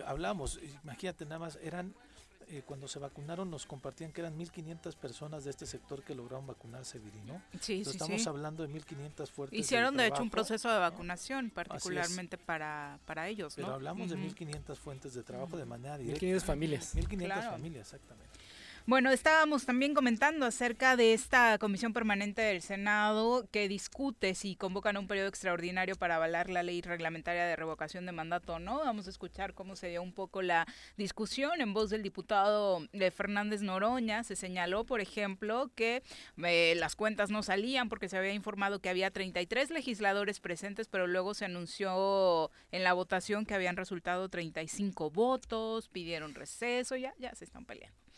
hablamos, 0.06 0.60
imagínate 0.84 1.26
nada 1.26 1.40
más, 1.40 1.60
eran 1.62 1.94
eh, 2.52 2.64
cuando 2.66 2.88
se 2.88 3.00
vacunaron 3.00 3.50
nos 3.50 3.66
compartían 3.66 4.12
que 4.12 4.22
eran 4.22 4.38
1.500 4.38 4.96
personas 4.96 5.44
de 5.44 5.52
este 5.52 5.66
sector 5.66 6.04
que 6.04 6.16
lograron 6.16 6.48
vacunarse, 6.48 7.00
Viri, 7.00 7.22
¿no? 7.22 7.42
Sí, 7.60 7.84
sí, 7.86 7.92
Estamos 7.92 8.26
hablando 8.28 8.66
de 8.66 8.74
1.500 8.74 9.28
fuertes. 9.28 9.60
Hicieron 9.60 9.96
de, 9.98 10.08
hecho 10.08 10.24
un 10.24 10.30
proceso 10.30 10.72
de 10.72 10.80
vacunación, 10.80 11.50
particularmente 11.52 12.38
para, 12.38 13.00
para 13.06 13.28
ellos, 13.28 13.54
Pero 13.56 13.74
hablamos 13.74 14.10
de 14.10 14.18
1.500 14.18 14.76
fuentes 14.78 15.14
de 15.14 15.24
trabajo 15.24 15.58
de 15.58 15.66
manera 15.66 15.98
directa. 15.98 16.26
1.500 16.26 16.42
familias. 16.42 16.96
1.500 16.96 17.52
familias, 17.52 17.94
exactamente. 17.94 18.40
Bueno, 18.86 19.12
estábamos 19.12 19.66
también 19.66 19.94
comentando 19.94 20.46
acerca 20.46 20.96
de 20.96 21.14
esta 21.14 21.58
comisión 21.60 21.94
permanente 21.94 22.42
del 22.42 22.62
Senado 22.62 23.48
que 23.52 23.68
discute 23.68 24.34
si 24.34 24.56
convocan 24.56 24.98
un 24.98 25.08
periodo 25.08 25.28
extraordinario 25.28 25.96
para 25.96 26.16
avalar 26.16 26.50
la 26.50 26.64
ley 26.64 26.82
reglamentaria 26.82 27.46
de 27.46 27.56
revocación 27.56 28.06
de 28.06 28.14
mandato 28.14 28.54
o 28.54 28.60
no. 28.60 28.80
Vamos 28.80 29.06
a 29.08 29.10
escuchar 29.12 29.54
cómo 29.54 29.76
se 29.76 29.90
dio 29.90 30.02
un 30.02 30.14
poco 30.14 30.42
la 30.42 30.66
discusión 30.98 31.62
en 31.62 31.74
voz 31.74 31.90
del 31.90 32.02
diputado 32.02 32.88
de 32.94 33.12
Fernández 33.12 33.62
Noroña. 33.62 34.24
Se 34.24 34.36
señaló, 34.36 34.86
por 34.86 35.02
ejemplo, 35.02 35.70
que 35.76 36.02
eh, 36.38 36.74
las 36.78 36.96
cuentas 36.96 37.30
no 37.30 37.44
salían 37.44 37.90
porque 37.90 38.10
se 38.10 38.18
había 38.18 38.34
informado 38.34 38.80
que 38.80 38.90
había 38.90 39.12
33 39.12 39.70
legisladores 39.72 40.40
presentes, 40.40 40.88
pero 40.88 41.06
luego 41.06 41.34
se 41.34 41.46
anunció 41.46 42.50
en 42.72 42.84
la 42.84 42.94
votación 42.94 43.46
que 43.46 43.54
habían 43.54 43.78
resultado 43.78 44.30
35 44.30 45.12
votos, 45.12 45.90
pidieron 45.90 46.34
receso, 46.34 46.96
ya, 46.96 47.14
ya 47.20 47.36
se 47.36 47.46
están 47.46 47.66
peleando. 47.66 48.09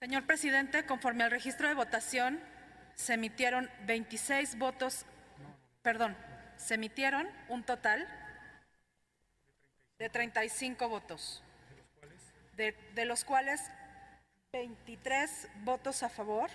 Señor 0.00 0.26
presidente, 0.26 0.84
conforme 0.84 1.24
al 1.24 1.30
registro 1.30 1.66
de 1.66 1.74
votación, 1.74 2.38
se 2.94 3.14
emitieron 3.14 3.70
26 3.86 4.58
votos, 4.58 5.06
perdón, 5.82 6.16
se 6.56 6.74
emitieron 6.74 7.26
un 7.48 7.64
total 7.64 8.06
de 9.98 10.08
35 10.08 10.88
votos, 10.88 11.42
de, 12.56 13.04
los 13.06 13.24
cuales 13.24 13.62
23 14.52 15.48
votos 15.64 16.02
a 16.02 16.08
favor, 16.08 16.50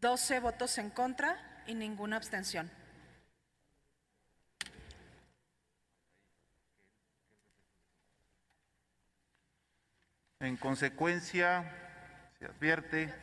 12 0.00 0.40
votos 0.40 0.78
en 0.78 0.90
contra 0.90 1.62
y 1.66 1.74
ninguna 1.74 2.16
abstención. 2.16 2.70
En 10.48 10.56
consecuencia, 10.56 11.62
se 12.38 12.46
advierte 12.46 13.14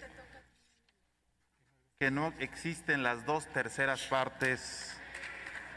que 1.99 2.11
no 2.11 2.31
existen 2.37 3.01
las 3.01 3.25
dos 3.25 3.47
terceras 3.47 4.03
partes 4.03 4.95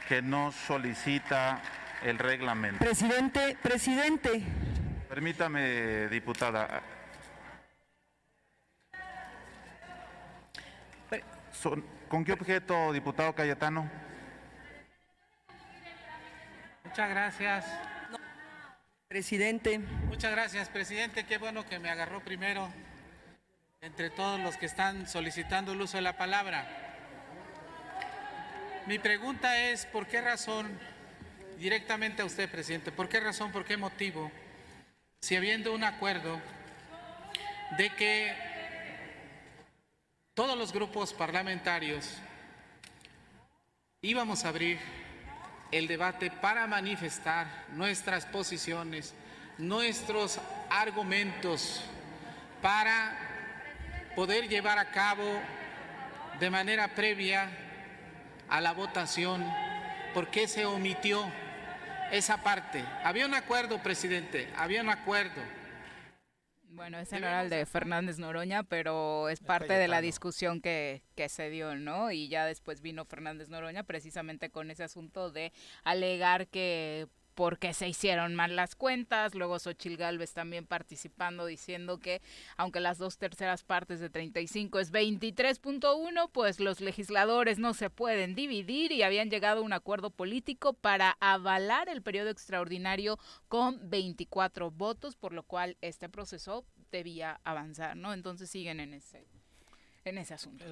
que 0.08 0.20
no 0.20 0.52
solicita 0.52 1.62
el 2.02 2.18
reglamento. 2.18 2.84
Presidente, 2.84 3.56
presidente. 3.62 4.42
Permítame, 5.08 6.08
diputada. 6.08 6.82
¿Con 12.10 12.24
qué 12.26 12.34
objeto, 12.34 12.92
diputado 12.92 13.34
Cayetano? 13.34 13.90
Muchas 16.84 17.08
gracias. 17.08 17.97
Presidente. 19.08 19.78
Muchas 19.78 20.32
gracias, 20.32 20.68
presidente. 20.68 21.24
Qué 21.24 21.38
bueno 21.38 21.64
que 21.64 21.78
me 21.78 21.88
agarró 21.88 22.22
primero 22.22 22.70
entre 23.80 24.10
todos 24.10 24.38
los 24.38 24.58
que 24.58 24.66
están 24.66 25.08
solicitando 25.08 25.72
el 25.72 25.80
uso 25.80 25.96
de 25.96 26.02
la 26.02 26.18
palabra. 26.18 26.68
Mi 28.86 28.98
pregunta 28.98 29.70
es, 29.70 29.86
¿por 29.86 30.06
qué 30.06 30.20
razón, 30.20 30.78
directamente 31.58 32.20
a 32.20 32.26
usted, 32.26 32.50
presidente, 32.50 32.92
por 32.92 33.08
qué 33.08 33.18
razón, 33.18 33.50
por 33.50 33.64
qué 33.64 33.78
motivo, 33.78 34.30
si 35.22 35.36
habiendo 35.36 35.72
un 35.72 35.84
acuerdo 35.84 36.38
de 37.78 37.88
que 37.88 38.36
todos 40.34 40.58
los 40.58 40.70
grupos 40.70 41.14
parlamentarios 41.14 42.18
íbamos 44.02 44.44
a 44.44 44.50
abrir 44.50 44.78
el 45.70 45.86
debate 45.86 46.30
para 46.30 46.66
manifestar 46.66 47.46
nuestras 47.74 48.26
posiciones, 48.26 49.14
nuestros 49.58 50.40
argumentos, 50.70 51.82
para 52.62 53.18
poder 54.16 54.48
llevar 54.48 54.78
a 54.78 54.90
cabo 54.90 55.40
de 56.40 56.50
manera 56.50 56.88
previa 56.88 57.50
a 58.48 58.60
la 58.60 58.72
votación, 58.72 59.44
¿por 60.14 60.28
qué 60.30 60.48
se 60.48 60.64
omitió 60.64 61.30
esa 62.10 62.38
parte? 62.38 62.84
Había 63.04 63.26
un 63.26 63.34
acuerdo, 63.34 63.82
presidente, 63.82 64.50
había 64.56 64.82
un 64.82 64.88
acuerdo 64.88 65.57
bueno, 66.78 66.98
ese 66.98 67.20
no 67.20 67.26
era 67.26 67.42
el 67.42 67.50
de 67.50 67.66
Fernández 67.66 68.18
Noroña, 68.18 68.62
pero 68.62 69.28
es 69.28 69.40
parte 69.40 69.74
de 69.74 69.88
la 69.88 70.00
discusión 70.00 70.60
que, 70.62 71.02
que 71.14 71.28
se 71.28 71.50
dio, 71.50 71.74
¿no? 71.74 72.10
Y 72.10 72.28
ya 72.28 72.46
después 72.46 72.80
vino 72.80 73.04
Fernández 73.04 73.48
Noroña 73.50 73.82
precisamente 73.82 74.50
con 74.50 74.70
ese 74.70 74.84
asunto 74.84 75.30
de 75.30 75.52
alegar 75.84 76.46
que 76.46 77.08
porque 77.38 77.72
se 77.72 77.86
hicieron 77.86 78.34
mal 78.34 78.56
las 78.56 78.74
cuentas. 78.74 79.36
Luego 79.36 79.60
Xochil 79.60 79.96
Gálvez 79.96 80.32
también 80.32 80.66
participando 80.66 81.46
diciendo 81.46 82.00
que 82.00 82.20
aunque 82.56 82.80
las 82.80 82.98
dos 82.98 83.16
terceras 83.16 83.62
partes 83.62 84.00
de 84.00 84.10
35 84.10 84.80
es 84.80 84.92
23.1, 84.92 86.30
pues 86.32 86.58
los 86.58 86.80
legisladores 86.80 87.60
no 87.60 87.74
se 87.74 87.90
pueden 87.90 88.34
dividir 88.34 88.90
y 88.90 89.04
habían 89.04 89.30
llegado 89.30 89.60
a 89.60 89.64
un 89.64 89.72
acuerdo 89.72 90.10
político 90.10 90.72
para 90.72 91.16
avalar 91.20 91.88
el 91.88 92.02
periodo 92.02 92.30
extraordinario 92.30 93.20
con 93.46 93.88
24 93.88 94.72
votos, 94.72 95.14
por 95.14 95.32
lo 95.32 95.44
cual 95.44 95.76
este 95.80 96.08
proceso 96.08 96.64
debía 96.90 97.40
avanzar, 97.44 97.96
¿no? 97.96 98.14
Entonces 98.14 98.50
siguen 98.50 98.80
en 98.80 98.94
ese 98.94 99.37
en 100.08 100.18
ese 100.18 100.34
asunto. 100.34 100.64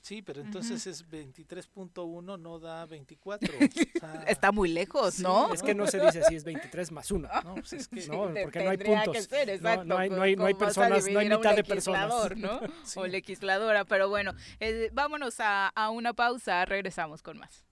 Sí, 0.00 0.22
pero 0.22 0.40
entonces 0.40 0.86
es 0.86 1.08
23.1 1.08 2.38
no 2.38 2.58
da 2.58 2.86
24. 2.86 3.52
Está 4.26 4.52
muy 4.52 4.68
lejos, 4.68 5.20
¿no? 5.20 5.52
Es 5.52 5.62
que 5.62 5.74
no 5.74 5.86
se 5.86 6.00
dice 6.00 6.22
así, 6.22 6.36
es 6.36 6.44
23 6.44 6.92
más 6.92 7.10
1. 7.10 7.28
No, 7.44 7.54
pues 7.54 7.72
es 7.72 7.88
que 7.88 8.06
no, 8.06 8.32
porque 8.42 8.64
no 8.64 8.70
hay 8.70 8.78
puntos. 8.78 9.28
no, 9.60 9.98
hay, 9.98 10.10
no, 10.10 10.22
hay, 10.22 10.36
no 10.36 10.46
hay 10.46 10.54
personas, 10.54 11.08
no 11.08 11.18
hay 11.18 11.28
mitad 11.28 11.56
de 11.56 11.64
personas. 11.64 12.36
¿no? 12.36 12.60
O 12.96 13.06
legisladora, 13.06 13.84
pero 13.84 14.08
bueno, 14.08 14.34
eh, 14.60 14.90
vámonos 14.92 15.40
a, 15.40 15.68
a 15.68 15.90
una 15.90 16.12
pausa, 16.12 16.64
regresamos 16.64 17.22
con 17.22 17.38
más. 17.38 17.64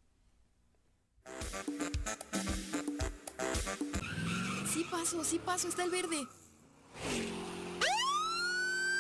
Sí 4.73 4.85
paso, 4.91 5.25
sí 5.25 5.39
paso, 5.39 5.69
está 5.69 5.85
el 5.85 5.91
verde. 5.91 6.27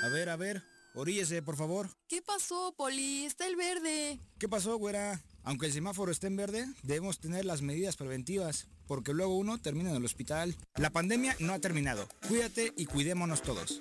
A 0.02 0.08
ver, 0.08 0.28
a 0.28 0.36
ver, 0.36 0.62
oríllese, 0.94 1.42
por 1.42 1.56
favor. 1.56 1.88
¿Qué 2.08 2.22
pasó, 2.22 2.74
Poli? 2.76 3.24
Está 3.24 3.46
el 3.46 3.56
verde. 3.56 4.20
¿Qué 4.38 4.48
pasó, 4.48 4.76
güera? 4.76 5.22
Aunque 5.42 5.66
el 5.66 5.72
semáforo 5.72 6.12
esté 6.12 6.26
en 6.26 6.36
verde, 6.36 6.66
debemos 6.82 7.18
tener 7.18 7.44
las 7.44 7.62
medidas 7.62 7.96
preventivas, 7.96 8.66
porque 8.86 9.14
luego 9.14 9.36
uno 9.36 9.58
termina 9.58 9.90
en 9.90 9.96
el 9.96 10.04
hospital. 10.04 10.54
La 10.76 10.90
pandemia 10.90 11.36
no 11.40 11.52
ha 11.52 11.58
terminado. 11.58 12.08
Cuídate 12.28 12.72
y 12.76 12.86
cuidémonos 12.86 13.42
todos. 13.42 13.80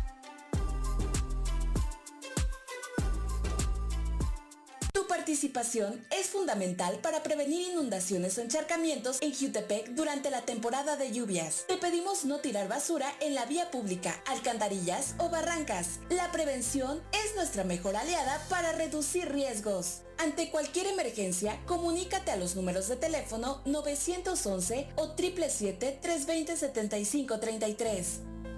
Participación 5.11 6.03
es 6.09 6.27
fundamental 6.27 6.97
para 6.99 7.21
prevenir 7.21 7.73
inundaciones 7.73 8.37
o 8.37 8.41
encharcamientos 8.41 9.17
en 9.19 9.35
Jutepec 9.35 9.89
durante 9.89 10.29
la 10.29 10.43
temporada 10.43 10.95
de 10.95 11.11
lluvias. 11.11 11.65
Te 11.67 11.75
pedimos 11.75 12.23
no 12.23 12.37
tirar 12.37 12.69
basura 12.69 13.13
en 13.19 13.35
la 13.35 13.45
vía 13.45 13.69
pública, 13.71 14.23
alcantarillas 14.25 15.15
o 15.17 15.27
barrancas. 15.27 15.99
La 16.09 16.31
prevención 16.31 17.03
es 17.11 17.35
nuestra 17.35 17.65
mejor 17.65 17.97
aliada 17.97 18.41
para 18.47 18.71
reducir 18.71 19.29
riesgos. 19.29 20.03
Ante 20.17 20.49
cualquier 20.49 20.87
emergencia, 20.87 21.59
comunícate 21.65 22.31
a 22.31 22.37
los 22.37 22.55
números 22.55 22.87
de 22.87 22.95
teléfono 22.95 23.61
911 23.65 24.93
o 24.95 25.13
777-320-7533. 25.17 28.05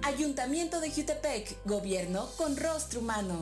Ayuntamiento 0.04 0.82
de 0.82 0.92
Jutepec, 0.92 1.66
Gobierno 1.66 2.30
con 2.38 2.58
rostro 2.58 3.00
humano. 3.00 3.42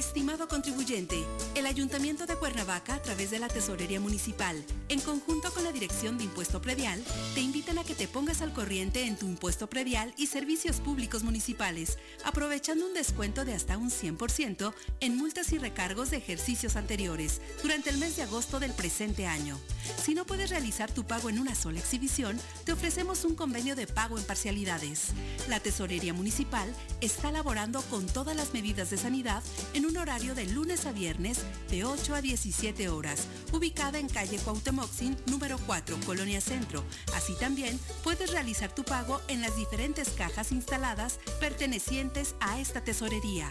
Estimado 0.00 0.48
contribuyente, 0.48 1.22
el 1.54 1.66
Ayuntamiento 1.66 2.24
de 2.24 2.34
Cuernavaca, 2.34 2.94
a 2.94 3.02
través 3.02 3.30
de 3.30 3.38
la 3.38 3.48
Tesorería 3.48 4.00
Municipal, 4.00 4.64
en 4.88 4.98
conjunto 4.98 5.52
con 5.52 5.62
la 5.62 5.72
Dirección 5.72 6.16
de 6.16 6.24
Impuesto 6.24 6.62
Predial, 6.62 7.04
te 7.34 7.42
invitan 7.42 7.76
a 7.76 7.84
que 7.84 7.94
te 7.94 8.08
pongas 8.08 8.40
al 8.40 8.54
corriente 8.54 9.04
en 9.04 9.18
tu 9.18 9.26
impuesto 9.26 9.68
predial 9.68 10.14
y 10.16 10.28
servicios 10.28 10.80
públicos 10.80 11.22
municipales, 11.22 11.98
aprovechando 12.24 12.86
un 12.86 12.94
descuento 12.94 13.44
de 13.44 13.52
hasta 13.52 13.76
un 13.76 13.90
100% 13.90 14.72
en 15.00 15.18
multas 15.18 15.52
y 15.52 15.58
recargos 15.58 16.10
de 16.10 16.16
ejercicios 16.16 16.76
anteriores 16.76 17.42
durante 17.62 17.90
el 17.90 17.98
mes 17.98 18.16
de 18.16 18.22
agosto 18.22 18.58
del 18.58 18.72
presente 18.72 19.26
año. 19.26 19.60
Si 20.02 20.14
no 20.14 20.24
puedes 20.24 20.48
realizar 20.48 20.90
tu 20.90 21.04
pago 21.04 21.28
en 21.28 21.38
una 21.38 21.54
sola 21.54 21.78
exhibición, 21.78 22.40
te 22.64 22.72
ofrecemos 22.72 23.26
un 23.26 23.34
convenio 23.34 23.76
de 23.76 23.86
pago 23.86 24.16
en 24.16 24.24
parcialidades. 24.24 25.08
La 25.46 25.60
Tesorería 25.60 26.14
Municipal 26.14 26.74
está 27.02 27.30
laborando 27.30 27.82
con 27.82 28.06
todas 28.06 28.34
las 28.34 28.54
medidas 28.54 28.88
de 28.88 28.96
sanidad 28.96 29.42
en 29.74 29.84
un 29.84 29.89
horario 29.96 30.34
de 30.34 30.46
lunes 30.46 30.86
a 30.86 30.92
viernes 30.92 31.38
de 31.70 31.84
8 31.84 32.14
a 32.14 32.22
17 32.22 32.88
horas, 32.88 33.26
ubicada 33.52 33.98
en 33.98 34.08
calle 34.08 34.38
Cuauhtémoc 34.38 34.90
número 35.26 35.58
4, 35.66 35.98
Colonia 36.06 36.40
Centro. 36.40 36.84
Así 37.14 37.34
también 37.34 37.78
puedes 38.02 38.32
realizar 38.32 38.74
tu 38.74 38.84
pago 38.84 39.20
en 39.28 39.40
las 39.40 39.56
diferentes 39.56 40.10
cajas 40.10 40.52
instaladas 40.52 41.18
pertenecientes 41.40 42.34
a 42.40 42.60
esta 42.60 42.82
tesorería. 42.82 43.50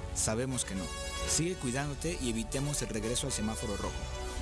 Sabemos 0.15 0.65
que 0.65 0.75
no. 0.75 0.83
Sigue 1.29 1.55
cuidándote 1.55 2.17
y 2.21 2.29
evitemos 2.29 2.81
el 2.81 2.89
regreso 2.89 3.27
al 3.27 3.33
semáforo 3.33 3.77
rojo. 3.77 3.93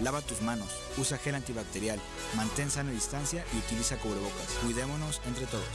Lava 0.02 0.22
tus 0.22 0.41
manos, 0.41 0.70
usa 0.98 1.18
gel 1.18 1.36
antibacterial, 1.36 2.00
mantén 2.36 2.72
sana 2.72 2.91
distancia 2.91 3.44
y 3.54 3.58
utiliza 3.58 3.98
cubrebocas. 3.98 4.48
Cuidémonos 4.64 5.22
entre 5.28 5.46
todos. 5.46 5.66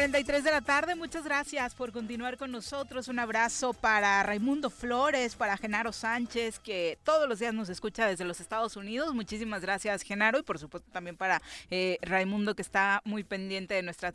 43 0.00 0.44
de 0.44 0.50
la 0.50 0.62
tarde, 0.62 0.94
muchas 0.94 1.24
gracias 1.24 1.74
por 1.74 1.92
continuar 1.92 2.38
con 2.38 2.50
nosotros. 2.50 3.08
Un 3.08 3.18
abrazo 3.18 3.74
para 3.74 4.22
Raimundo 4.22 4.70
Flores, 4.70 5.34
para 5.34 5.58
Genaro 5.58 5.92
Sánchez, 5.92 6.58
que 6.58 6.98
todos 7.04 7.28
los 7.28 7.38
días 7.38 7.52
nos 7.52 7.68
escucha 7.68 8.06
desde 8.06 8.24
los 8.24 8.40
Estados 8.40 8.76
Unidos. 8.76 9.12
Muchísimas 9.14 9.60
gracias, 9.60 10.00
Genaro, 10.00 10.38
y 10.38 10.42
por 10.42 10.58
supuesto 10.58 10.90
también 10.90 11.18
para 11.18 11.42
eh, 11.70 11.98
Raimundo, 12.00 12.54
que 12.54 12.62
está 12.62 13.02
muy 13.04 13.24
pendiente 13.24 13.74
de 13.74 13.82
nuestra 13.82 14.14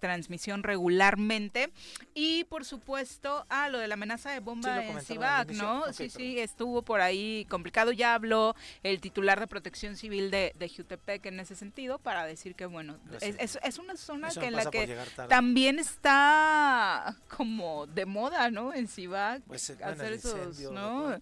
transmisión 0.00 0.62
regularmente. 0.62 1.70
Y 2.14 2.44
por 2.44 2.64
supuesto, 2.64 3.44
a 3.50 3.68
lo 3.68 3.78
de 3.78 3.88
la 3.88 3.94
amenaza 3.94 4.30
de 4.30 4.40
bomba 4.40 4.82
en 4.86 5.02
Cibac, 5.02 5.50
¿no? 5.50 5.92
sí, 5.92 6.08
sí, 6.08 6.38
estuvo 6.38 6.80
por 6.80 7.02
ahí 7.02 7.46
complicado. 7.50 7.92
Ya 7.92 8.14
habló 8.14 8.56
el 8.82 9.02
titular 9.02 9.38
de 9.38 9.46
Protección 9.46 9.96
Civil 9.96 10.30
de, 10.30 10.54
de 10.58 10.68
Jutepec 10.70 11.26
en 11.26 11.40
ese 11.40 11.56
sentido 11.56 11.98
para 11.98 12.24
decir 12.24 12.54
que, 12.54 12.64
bueno, 12.64 12.96
es, 13.20 13.58
es, 13.62 13.78
una 13.78 13.98
zona 13.98 14.30
que 14.30 14.46
en 14.46 14.54
la 14.54 14.70
que 14.70 14.96
también 15.28 15.78
está 15.78 17.16
como 17.36 17.86
de 17.86 18.06
moda, 18.06 18.50
¿no? 18.50 18.72
En 18.72 18.88
Cibac 18.88 19.42
pues, 19.42 19.70
eh, 19.70 19.78
hacer 19.82 20.12
esos, 20.12 20.58
¿no? 20.70 21.18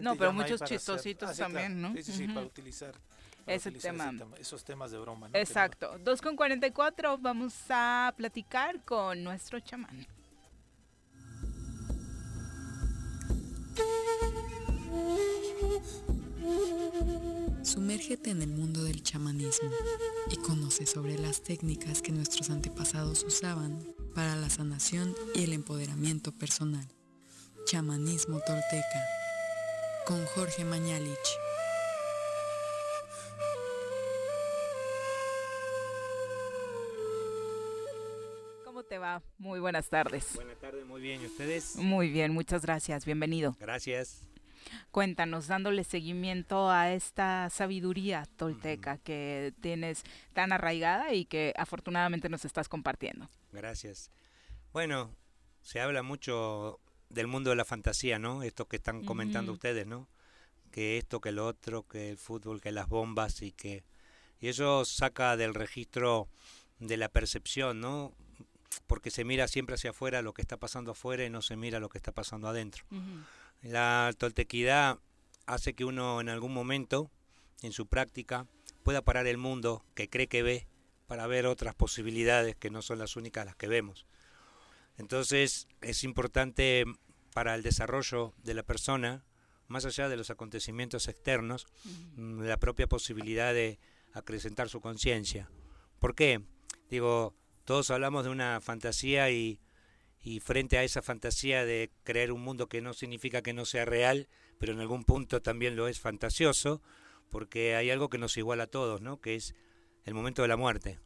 no, 0.00 0.16
pero 0.16 0.32
muchos 0.32 0.62
chistositos 0.62 1.30
ah, 1.30 1.44
también, 1.44 1.80
¿no? 1.80 1.92
Sí, 1.94 2.02
sí, 2.02 2.12
sí, 2.12 2.28
para 2.28 2.46
utilizar. 2.46 2.94
ese, 3.46 3.70
tema. 3.72 4.12
Esos 4.38 4.64
temas 4.64 4.90
de 4.90 4.98
broma. 4.98 5.28
¿no? 5.28 5.38
Exacto. 5.38 5.98
2 6.00 6.22
con 6.22 6.36
44 6.36 7.18
vamos 7.18 7.54
a 7.70 8.12
platicar 8.16 8.80
con 8.84 9.22
nuestro 9.22 9.60
chamán. 9.60 10.06
Sumérgete 17.62 18.30
en 18.30 18.42
el 18.42 18.50
mundo 18.50 18.84
del 18.84 19.02
chamanismo 19.02 19.70
y 20.30 20.36
conoce 20.36 20.86
sobre 20.86 21.18
las 21.18 21.42
técnicas 21.42 22.02
que 22.02 22.12
nuestros 22.12 22.50
antepasados 22.50 23.24
usaban 23.24 23.78
para 24.14 24.36
la 24.36 24.48
sanación 24.50 25.14
y 25.34 25.44
el 25.44 25.52
empoderamiento 25.52 26.32
personal. 26.32 26.86
Chamanismo 27.66 28.40
Tolteca 28.46 29.02
con 30.06 30.24
Jorge 30.26 30.64
Mañalich. 30.64 31.16
¿Cómo 38.64 38.82
te 38.82 38.98
va? 38.98 39.22
Muy 39.38 39.60
buenas 39.60 39.88
tardes. 39.88 40.32
Buenas 40.34 40.58
tardes, 40.58 40.84
muy 40.86 41.00
bien. 41.00 41.22
¿Y 41.22 41.26
ustedes? 41.26 41.76
Muy 41.76 42.10
bien, 42.10 42.32
muchas 42.32 42.62
gracias. 42.62 43.06
Bienvenido. 43.06 43.56
Gracias. 43.58 44.24
Cuéntanos, 44.90 45.46
dándole 45.46 45.84
seguimiento 45.84 46.70
a 46.70 46.92
esta 46.92 47.50
sabiduría 47.50 48.26
tolteca 48.36 48.98
que 48.98 49.52
tienes 49.60 50.02
tan 50.32 50.52
arraigada 50.52 51.12
y 51.14 51.24
que 51.24 51.52
afortunadamente 51.56 52.28
nos 52.28 52.44
estás 52.44 52.68
compartiendo. 52.68 53.28
Gracias. 53.52 54.10
Bueno, 54.72 55.10
se 55.62 55.80
habla 55.80 56.02
mucho 56.02 56.80
del 57.08 57.26
mundo 57.26 57.50
de 57.50 57.56
la 57.56 57.64
fantasía, 57.64 58.18
¿no? 58.18 58.42
Esto 58.42 58.66
que 58.66 58.76
están 58.76 59.04
comentando 59.04 59.52
ustedes, 59.52 59.86
¿no? 59.86 60.08
Que 60.70 60.98
esto, 60.98 61.20
que 61.20 61.32
lo 61.32 61.46
otro, 61.46 61.86
que 61.86 62.10
el 62.10 62.18
fútbol, 62.18 62.60
que 62.60 62.72
las 62.72 62.88
bombas 62.88 63.42
y 63.42 63.52
que... 63.52 63.84
Y 64.40 64.48
eso 64.48 64.84
saca 64.84 65.36
del 65.36 65.54
registro 65.54 66.28
de 66.80 66.96
la 66.96 67.08
percepción, 67.08 67.80
¿no? 67.80 68.12
Porque 68.86 69.10
se 69.10 69.24
mira 69.24 69.48
siempre 69.48 69.76
hacia 69.76 69.90
afuera 69.90 70.22
lo 70.22 70.34
que 70.34 70.42
está 70.42 70.56
pasando 70.56 70.92
afuera 70.92 71.24
y 71.24 71.30
no 71.30 71.40
se 71.40 71.56
mira 71.56 71.78
lo 71.78 71.88
que 71.88 71.98
está 71.98 72.12
pasando 72.12 72.48
adentro. 72.48 72.84
La 73.64 74.12
toltequidad 74.18 74.98
hace 75.46 75.72
que 75.72 75.86
uno 75.86 76.20
en 76.20 76.28
algún 76.28 76.52
momento, 76.52 77.10
en 77.62 77.72
su 77.72 77.86
práctica, 77.86 78.46
pueda 78.82 79.00
parar 79.00 79.26
el 79.26 79.38
mundo 79.38 79.82
que 79.94 80.10
cree 80.10 80.28
que 80.28 80.42
ve 80.42 80.68
para 81.06 81.26
ver 81.26 81.46
otras 81.46 81.74
posibilidades 81.74 82.56
que 82.56 82.68
no 82.68 82.82
son 82.82 82.98
las 82.98 83.16
únicas 83.16 83.46
las 83.46 83.56
que 83.56 83.66
vemos. 83.66 84.06
Entonces 84.98 85.66
es 85.80 86.04
importante 86.04 86.84
para 87.32 87.54
el 87.54 87.62
desarrollo 87.62 88.34
de 88.42 88.52
la 88.52 88.62
persona, 88.64 89.24
más 89.66 89.86
allá 89.86 90.10
de 90.10 90.18
los 90.18 90.28
acontecimientos 90.28 91.08
externos, 91.08 91.66
la 92.18 92.58
propia 92.58 92.86
posibilidad 92.86 93.54
de 93.54 93.78
acrecentar 94.12 94.68
su 94.68 94.82
conciencia. 94.82 95.50
¿Por 96.00 96.14
qué? 96.14 96.42
Digo, 96.90 97.34
todos 97.64 97.90
hablamos 97.90 98.24
de 98.24 98.30
una 98.30 98.60
fantasía 98.60 99.30
y 99.30 99.58
y 100.24 100.40
frente 100.40 100.78
a 100.78 100.82
esa 100.82 101.02
fantasía 101.02 101.66
de 101.66 101.92
creer 102.02 102.32
un 102.32 102.40
mundo 102.40 102.66
que 102.66 102.80
no 102.80 102.94
significa 102.94 103.42
que 103.42 103.52
no 103.52 103.66
sea 103.66 103.84
real, 103.84 104.26
pero 104.58 104.72
en 104.72 104.80
algún 104.80 105.04
punto 105.04 105.42
también 105.42 105.76
lo 105.76 105.86
es 105.86 106.00
fantasioso, 106.00 106.82
porque 107.30 107.76
hay 107.76 107.90
algo 107.90 108.08
que 108.08 108.16
nos 108.16 108.36
iguala 108.38 108.64
a 108.64 108.68
todos, 108.68 109.02
¿no? 109.02 109.20
Que 109.20 109.34
es 109.34 109.54
el 110.06 110.14
momento 110.14 110.40
de 110.40 110.48
la 110.48 110.56
muerte. 110.56 110.98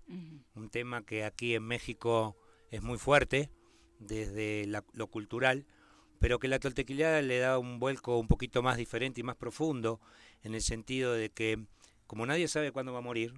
Un 0.55 0.71
tema 0.71 1.05
que 1.05 1.25
aquí 1.25 1.57
en 1.57 1.65
México 1.65 2.37
es 2.71 2.81
muy 2.81 2.97
fuerte 2.97 3.51
desde 3.99 4.67
lo 4.93 5.07
cultural, 5.09 5.67
pero 6.21 6.39
que 6.39 6.47
la 6.47 6.61
toltequidad 6.61 7.21
le 7.21 7.41
da 7.41 7.59
un 7.59 7.81
vuelco 7.81 8.19
un 8.19 8.29
poquito 8.29 8.63
más 8.63 8.77
diferente 8.77 9.21
y 9.21 9.25
más 9.25 9.37
profundo, 9.37 10.01
en 10.45 10.55
el 10.55 10.63
sentido 10.63 11.13
de 11.13 11.31
que 11.31 11.67
como 12.07 12.25
nadie 12.25 12.47
sabe 12.47 12.71
cuándo 12.71 12.93
va 12.93 12.99
a 12.99 13.03
morir, 13.03 13.35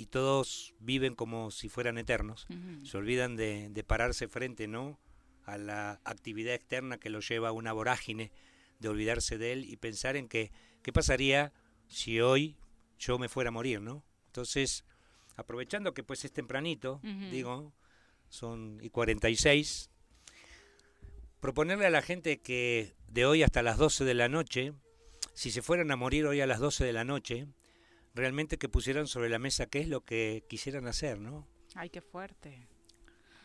y 0.00 0.06
todos 0.06 0.72
viven 0.80 1.14
como 1.14 1.50
si 1.50 1.68
fueran 1.68 1.98
eternos. 1.98 2.46
Se 2.84 2.96
olvidan 2.96 3.36
de, 3.36 3.84
pararse 3.86 4.28
frente 4.28 4.66
¿no? 4.66 4.98
a 5.44 5.58
la 5.58 6.00
actividad 6.04 6.54
externa 6.54 6.96
que 6.96 7.10
lo 7.10 7.20
lleva 7.20 7.50
a 7.50 7.52
una 7.52 7.74
vorágine, 7.74 8.32
de 8.78 8.88
olvidarse 8.88 9.36
de 9.36 9.52
él 9.52 9.66
y 9.66 9.76
pensar 9.76 10.16
en 10.16 10.26
que 10.26 10.52
qué 10.82 10.90
pasaría 10.90 11.52
si 11.86 12.18
hoy 12.18 12.56
yo 12.98 13.18
me 13.18 13.28
fuera 13.28 13.48
a 13.48 13.50
morir, 13.50 13.82
¿no? 13.82 14.02
Entonces, 14.28 14.86
aprovechando 15.36 15.92
que 15.92 16.02
pues 16.02 16.24
es 16.24 16.32
tempranito, 16.32 17.02
digo, 17.30 17.74
son 18.30 18.78
y 18.80 18.88
46, 18.88 19.90
proponerle 21.40 21.84
a 21.84 21.90
la 21.90 22.00
gente 22.00 22.40
que 22.40 22.94
de 23.06 23.26
hoy 23.26 23.42
hasta 23.42 23.62
las 23.62 23.76
12 23.76 24.06
de 24.06 24.14
la 24.14 24.30
noche, 24.30 24.72
si 25.34 25.50
se 25.50 25.60
fueran 25.60 25.90
a 25.90 25.96
morir 25.96 26.24
hoy 26.24 26.40
a 26.40 26.46
las 26.46 26.58
12 26.58 26.86
de 26.86 26.92
la 26.94 27.04
noche, 27.04 27.48
realmente 28.14 28.58
que 28.58 28.68
pusieran 28.68 29.06
sobre 29.06 29.28
la 29.28 29.38
mesa 29.38 29.66
qué 29.66 29.80
es 29.80 29.88
lo 29.88 30.04
que 30.04 30.44
quisieran 30.48 30.86
hacer, 30.86 31.18
¿no? 31.18 31.46
Ay, 31.74 31.90
qué 31.90 32.00
fuerte. 32.00 32.68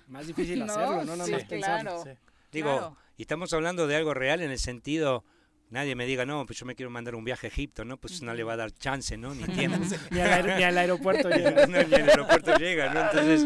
Más 0.08 0.28
difícil 0.28 0.62
hacerlo, 0.64 1.04
no 1.04 1.16
nada 1.16 1.30
más 1.30 1.44
claro, 1.46 2.04
Digo, 2.52 2.98
y 3.18 3.24
estamos 3.24 3.52
hablando 3.54 3.86
de 3.86 3.96
algo 3.98 4.14
real 4.14 4.42
en 4.42 4.52
el 4.52 4.60
sentido 4.60 5.26
nadie 5.70 5.96
me 5.96 6.06
diga, 6.06 6.26
no, 6.26 6.46
pues 6.46 6.60
yo 6.60 6.66
me 6.66 6.76
quiero 6.76 6.90
mandar 6.90 7.16
un 7.16 7.24
viaje 7.24 7.48
a 7.48 7.50
Egipto, 7.50 7.86
¿no? 7.86 7.98
Pues 7.98 8.22
no 8.22 8.34
le 8.34 8.44
va 8.44 8.54
a 8.54 8.58
dar 8.58 8.72
chance, 8.72 9.18
¿no? 9.18 9.34
Ni 9.34 9.44
tiempo. 9.54 9.80
ni, 10.12 10.20
al 10.22 10.78
aeropuerto 10.78 11.30
llega. 11.36 11.68
no, 11.68 11.84
ni 11.84 11.94
al 11.94 12.10
aeropuerto 12.10 12.56
llega, 12.58 12.94
¿no? 12.94 13.02
Entonces, 13.02 13.46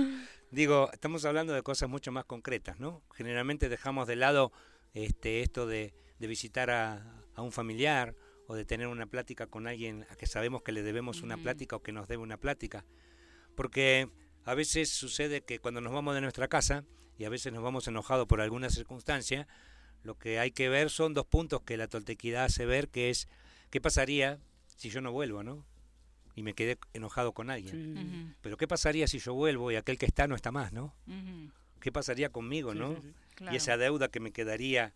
digo, 0.51 0.89
estamos 0.93 1.25
hablando 1.25 1.53
de 1.53 1.61
cosas 1.61 1.89
mucho 1.89 2.11
más 2.11 2.25
concretas, 2.25 2.79
¿no? 2.79 3.01
Generalmente 3.13 3.69
dejamos 3.69 4.07
de 4.07 4.15
lado 4.15 4.51
este, 4.93 5.41
esto 5.41 5.67
de, 5.67 5.93
de 6.19 6.27
visitar 6.27 6.69
a, 6.69 7.03
a, 7.35 7.41
un 7.41 7.51
familiar 7.51 8.15
o 8.49 8.55
de 8.55 8.65
tener 8.65 8.87
una 8.87 9.05
plática 9.05 9.45
con 9.45 9.67
alguien 9.67 10.07
a 10.09 10.15
que 10.15 10.25
sabemos 10.25 10.63
que 10.63 10.71
le 10.71 10.81
debemos 10.81 11.21
una 11.21 11.37
plática 11.37 11.75
o 11.75 11.83
que 11.83 11.91
nos 11.91 12.07
debe 12.07 12.23
una 12.23 12.37
plática. 12.37 12.83
Porque 13.55 14.09
a 14.43 14.55
veces 14.55 14.89
sucede 14.89 15.41
que 15.41 15.59
cuando 15.59 15.81
nos 15.81 15.93
vamos 15.93 16.15
de 16.15 16.21
nuestra 16.21 16.47
casa 16.47 16.83
y 17.19 17.25
a 17.25 17.29
veces 17.29 17.53
nos 17.53 17.61
vamos 17.61 17.87
enojados 17.87 18.27
por 18.27 18.41
alguna 18.41 18.71
circunstancia, 18.71 19.47
lo 20.01 20.17
que 20.17 20.39
hay 20.39 20.49
que 20.49 20.67
ver 20.67 20.89
son 20.89 21.13
dos 21.13 21.27
puntos 21.27 21.61
que 21.61 21.77
la 21.77 21.87
toltequidad 21.87 22.45
hace 22.45 22.65
ver, 22.65 22.89
que 22.89 23.11
es 23.11 23.27
qué 23.69 23.81
pasaría 23.81 24.39
si 24.77 24.89
yo 24.89 24.99
no 24.99 25.11
vuelvo, 25.11 25.43
¿no? 25.43 25.63
Y 26.33 26.41
me 26.41 26.55
quedé 26.55 26.79
enojado 26.93 27.33
con 27.33 27.51
alguien. 27.51 28.35
Pero 28.41 28.57
qué 28.57 28.67
pasaría 28.67 29.05
si 29.05 29.19
yo 29.19 29.35
vuelvo 29.35 29.71
y 29.71 29.75
aquel 29.75 29.99
que 29.99 30.07
está 30.07 30.25
no 30.27 30.33
está 30.33 30.51
más, 30.51 30.73
¿no? 30.73 30.95
¿Qué 31.81 31.91
pasaría 31.91 32.29
conmigo, 32.29 32.73
no? 32.73 32.97
Y 33.51 33.57
esa 33.57 33.77
deuda 33.77 34.07
que 34.07 34.19
me 34.19 34.31
quedaría 34.31 34.95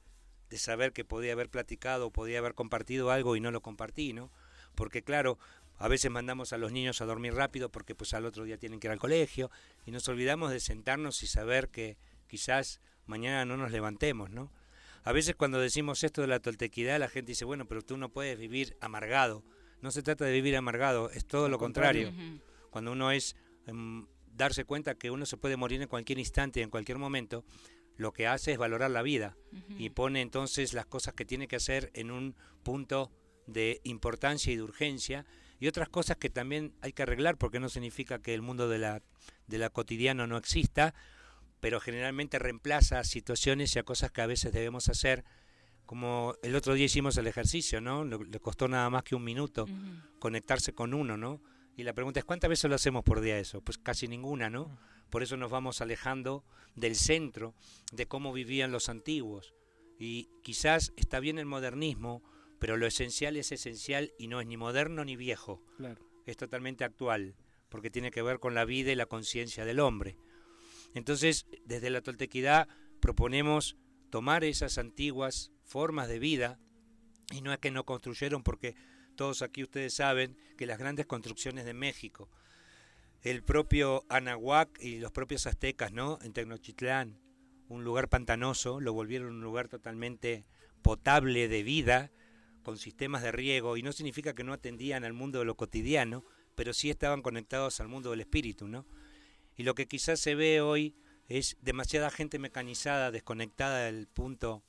de 0.54 0.60
saber 0.60 0.94
que 0.94 1.04
podía 1.04 1.34
haber 1.34 1.50
platicado, 1.50 2.12
podía 2.12 2.38
haber 2.38 2.54
compartido 2.54 3.10
algo 3.10 3.36
y 3.36 3.40
no 3.40 3.50
lo 3.50 3.62
compartí, 3.62 4.14
¿no? 4.14 4.30
Porque 4.76 5.02
claro, 5.02 5.40
a 5.80 5.88
veces 5.88 6.12
mandamos 6.12 6.54
a 6.54 6.60
los 6.60 6.72
niños 6.72 7.02
a 7.02 7.06
dormir 7.06 7.34
rápido 7.34 7.70
porque 7.70 7.96
pues 7.96 8.14
al 8.14 8.28
otro 8.28 8.44
día 8.44 8.60
tienen 8.60 8.80
que 8.80 8.86
ir 8.86 8.92
al 8.92 9.00
colegio 9.00 9.50
y 9.88 9.90
nos 9.90 10.08
olvidamos 10.08 10.52
de 10.52 10.60
sentarnos 10.60 11.24
y 11.24 11.28
saber 11.28 11.70
que 11.70 11.98
quizás 12.28 12.82
mañana 13.08 13.46
no 13.46 13.58
nos 13.58 13.72
levantemos, 13.72 14.30
¿no? 14.30 14.52
A 15.04 15.12
veces 15.12 15.34
cuando 15.36 15.60
decimos 15.60 16.04
esto 16.04 16.22
de 16.22 16.28
la 16.28 16.40
toltequidad 16.40 17.00
la 17.00 17.10
gente 17.10 17.32
dice, 17.32 17.46
bueno, 17.46 17.66
pero 17.66 17.82
tú 17.82 17.98
no 17.98 18.10
puedes 18.10 18.38
vivir 18.38 18.78
amargado. 18.80 19.44
No 19.82 19.90
se 19.90 20.04
trata 20.04 20.24
de 20.24 20.34
vivir 20.34 20.56
amargado, 20.56 21.10
es 21.10 21.26
todo 21.26 21.50
lo 21.50 21.58
contrario. 21.58 22.14
Cuando 22.70 22.92
uno 22.92 23.10
es 23.10 23.36
em, 23.66 24.06
darse 24.36 24.66
cuenta 24.66 24.94
que 24.94 25.10
uno 25.10 25.26
se 25.26 25.36
puede 25.36 25.58
morir 25.58 25.82
en 25.82 25.88
cualquier 25.88 26.20
instante, 26.20 26.62
en 26.62 26.70
cualquier 26.70 27.00
momento, 27.00 27.44
lo 27.98 28.12
que 28.12 28.28
hace 28.28 28.54
es 28.54 28.58
valorar 28.58 28.92
la 28.92 29.02
vida 29.02 29.36
y 29.78 29.90
pone 29.90 30.22
entonces 30.22 30.74
las 30.74 30.86
cosas 30.86 31.14
que 31.14 31.26
tiene 31.26 31.48
que 31.48 31.56
hacer 31.56 31.92
en 31.94 32.12
un 32.12 32.36
punto 32.64 33.12
de 33.48 33.82
importancia 33.84 34.52
y 34.52 34.56
de 34.56 34.64
urgencia 34.64 35.26
y 35.60 35.68
otras 35.68 35.90
cosas 35.90 36.18
que 36.18 36.30
también 36.30 36.74
hay 36.82 36.94
que 36.94 37.04
arreglar 37.04 37.38
porque 37.38 37.60
no 37.60 37.70
significa 37.70 38.20
que 38.20 38.34
el 38.34 38.42
mundo 38.42 38.68
de 38.68 38.80
la, 38.80 39.02
de 39.48 39.58
la 39.58 39.70
cotidiana 39.70 40.28
no 40.28 40.38
exista, 40.38 40.94
pero 41.60 41.80
generalmente 41.80 42.40
reemplaza 42.40 43.04
situaciones 43.04 43.76
y 43.76 43.80
a 43.80 43.84
cosas 43.84 44.12
que 44.12 44.22
a 44.22 44.28
veces 44.28 44.52
debemos 44.52 44.90
hacer, 44.90 45.24
como 45.86 46.36
el 46.44 46.56
otro 46.56 46.74
día 46.74 46.86
hicimos 46.86 47.16
el 47.18 47.28
ejercicio, 47.28 47.80
¿no? 47.80 48.04
Le, 48.04 48.40
costó 48.40 48.68
nada 48.68 48.90
más 48.90 49.04
que 49.04 49.16
un 49.16 49.24
minuto 49.24 49.66
conectarse 50.20 50.74
con 50.74 50.94
uno, 50.94 51.16
¿no? 51.16 51.42
Y 51.78 51.84
la 51.84 51.94
pregunta 51.94 52.20
es, 52.20 52.26
¿cuántas 52.26 52.50
veces 52.50 52.70
lo 52.70 52.76
hacemos 52.76 53.04
por 53.04 53.22
día 53.22 53.40
eso? 53.40 53.62
Pues 53.62 53.78
casi 53.78 54.08
ninguna, 54.08 54.50
¿no? 54.50 54.78
Por 55.10 55.24
eso 55.24 55.38
nos 55.38 55.52
vamos 55.52 55.82
alejando 55.82 56.44
del 56.76 56.96
centro, 56.96 57.54
de 57.92 58.08
cómo 58.08 58.34
vivían 58.34 58.72
los 58.72 58.90
antiguos. 58.90 59.54
Y 60.00 60.30
quizás 60.42 60.92
está 60.98 61.20
bien 61.20 61.38
el 61.38 61.46
modernismo, 61.46 62.24
pero 62.60 62.78
lo 62.78 62.88
esencial 62.88 63.38
es 63.38 63.52
esencial 63.52 64.14
y 64.18 64.28
no 64.28 64.42
es 64.42 64.48
ni 64.48 64.58
moderno 64.58 65.06
ni 65.06 65.16
viejo. 65.16 65.62
Es 66.26 66.38
totalmente 66.38 66.84
actual, 66.84 67.36
porque 67.70 67.90
tiene 67.90 68.12
que 68.12 68.22
ver 68.22 68.40
con 68.40 68.54
la 68.54 68.66
vida 68.66 68.92
y 68.92 68.96
la 68.96 69.06
conciencia 69.06 69.66
del 69.66 69.80
hombre. 69.80 70.18
Entonces, 70.94 71.46
desde 71.66 71.90
la 71.90 72.02
toltequidad 72.02 72.68
proponemos 73.00 73.78
tomar 74.10 74.44
esas 74.44 74.78
antiguas 74.78 75.52
formas 75.64 76.08
de 76.08 76.20
vida, 76.20 76.60
y 77.32 77.42
no 77.42 77.52
es 77.52 77.60
que 77.60 77.72
no 77.72 77.84
construyeron, 77.84 78.44
porque 78.44 78.76
todos 79.16 79.42
aquí 79.42 79.64
ustedes 79.64 79.94
saben 79.94 80.38
que 80.58 80.66
las 80.66 80.78
grandes 80.78 81.06
construcciones 81.06 81.66
de 81.66 81.74
México, 81.74 82.30
el 83.24 83.42
propio 83.44 84.06
Anahuac 84.10 84.80
y 84.82 85.00
los 85.00 85.12
propios 85.12 85.48
aztecas, 85.48 85.92
¿no? 85.94 86.20
En 86.22 86.34
Tenochtitlán, 86.34 87.18
un 87.70 87.84
lugar 87.84 88.10
pantanoso, 88.10 88.80
lo 88.80 88.94
volvieron 88.94 89.36
un 89.36 89.42
lugar 89.42 89.70
totalmente 89.70 90.46
potable 90.82 91.48
de 91.48 91.64
vida, 91.64 92.12
con 92.64 92.78
sistemas 92.78 93.24
de 93.24 93.32
riego, 93.32 93.78
y 93.78 93.84
no 93.84 93.92
significa 93.92 94.34
que 94.34 94.44
no 94.44 94.54
atendían 94.54 95.04
al 95.04 95.14
mundo 95.14 95.40
de 95.40 95.46
lo 95.46 95.56
cotidiano, 95.56 96.24
pero 96.56 96.74
sí 96.74 96.90
estaban 96.90 97.22
conectados 97.22 97.80
al 97.80 97.88
mundo 97.88 98.12
del 98.12 98.22
espíritu, 98.22 98.68
¿no? 98.68 98.86
Y 99.56 99.64
lo 99.64 99.76
que 99.76 99.88
quizás 99.88 100.20
se 100.20 100.36
ve 100.36 100.62
hoy 100.62 100.96
es 101.28 101.58
demasiada 101.62 102.10
gente 102.10 102.40
mecanizada, 102.40 103.12
desconectada 103.12 103.86
del 103.86 104.08
punto 104.08 104.64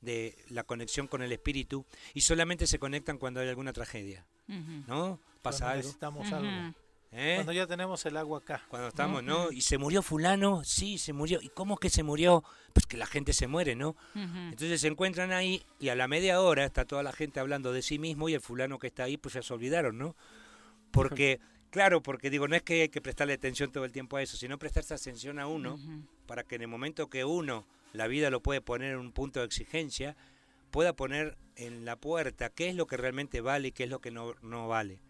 de 0.00 0.36
la 0.48 0.64
conexión 0.64 1.06
con 1.06 1.22
el 1.22 1.30
espíritu 1.30 1.86
y 2.12 2.22
solamente 2.22 2.66
se 2.66 2.80
conectan 2.80 3.18
cuando 3.18 3.40
hay 3.40 3.48
alguna 3.48 3.72
tragedia, 3.72 4.26
¿no? 4.88 5.20
Pasa 5.42 5.70
algo. 5.70 5.82
Necesitamos 5.82 6.32
algo. 6.32 6.74
¿Eh? 7.12 7.34
Cuando 7.36 7.52
ya 7.52 7.66
tenemos 7.66 8.04
el 8.06 8.16
agua 8.16 8.38
acá. 8.38 8.62
Cuando 8.68 8.88
estamos, 8.88 9.22
¿no? 9.22 9.52
Y 9.52 9.60
se 9.60 9.76
murió 9.76 10.02
fulano, 10.02 10.64
sí, 10.64 10.96
se 10.98 11.12
murió. 11.12 11.40
¿Y 11.42 11.50
cómo 11.50 11.74
es 11.74 11.80
que 11.80 11.90
se 11.90 12.02
murió? 12.02 12.42
Pues 12.72 12.86
que 12.86 12.96
la 12.96 13.06
gente 13.06 13.32
se 13.34 13.46
muere, 13.46 13.76
¿no? 13.76 13.96
Entonces 14.14 14.80
se 14.80 14.88
encuentran 14.88 15.30
ahí 15.30 15.62
y 15.78 15.90
a 15.90 15.94
la 15.94 16.08
media 16.08 16.40
hora 16.40 16.64
está 16.64 16.86
toda 16.86 17.02
la 17.02 17.12
gente 17.12 17.38
hablando 17.38 17.72
de 17.72 17.82
sí 17.82 17.98
mismo 17.98 18.28
y 18.28 18.34
el 18.34 18.40
fulano 18.40 18.78
que 18.78 18.86
está 18.86 19.04
ahí 19.04 19.18
pues 19.18 19.34
ya 19.34 19.42
se 19.42 19.52
olvidaron, 19.52 19.98
¿no? 19.98 20.16
Porque 20.90 21.38
Claro, 21.72 22.02
porque 22.02 22.28
digo, 22.28 22.48
no 22.48 22.54
es 22.54 22.62
que 22.62 22.82
hay 22.82 22.88
que 22.90 23.00
prestarle 23.00 23.32
atención 23.32 23.72
todo 23.72 23.86
el 23.86 23.92
tiempo 23.92 24.18
a 24.18 24.22
eso, 24.22 24.36
sino 24.36 24.58
prestarse 24.58 24.92
atención 24.92 25.38
a 25.38 25.46
uno 25.46 25.78
para 26.26 26.44
que 26.44 26.56
en 26.56 26.62
el 26.62 26.68
momento 26.68 27.08
que 27.08 27.24
uno, 27.24 27.66
la 27.94 28.08
vida 28.08 28.28
lo 28.28 28.42
puede 28.42 28.60
poner 28.60 28.92
en 28.92 28.98
un 28.98 29.10
punto 29.10 29.40
de 29.40 29.46
exigencia, 29.46 30.14
pueda 30.70 30.92
poner 30.92 31.38
en 31.56 31.86
la 31.86 31.96
puerta 31.96 32.50
qué 32.50 32.68
es 32.68 32.74
lo 32.74 32.86
que 32.86 32.98
realmente 32.98 33.40
vale 33.40 33.68
y 33.68 33.72
qué 33.72 33.84
es 33.84 33.90
lo 33.90 34.02
que 34.02 34.10
no, 34.10 34.34
no 34.42 34.68
vale. 34.68 35.00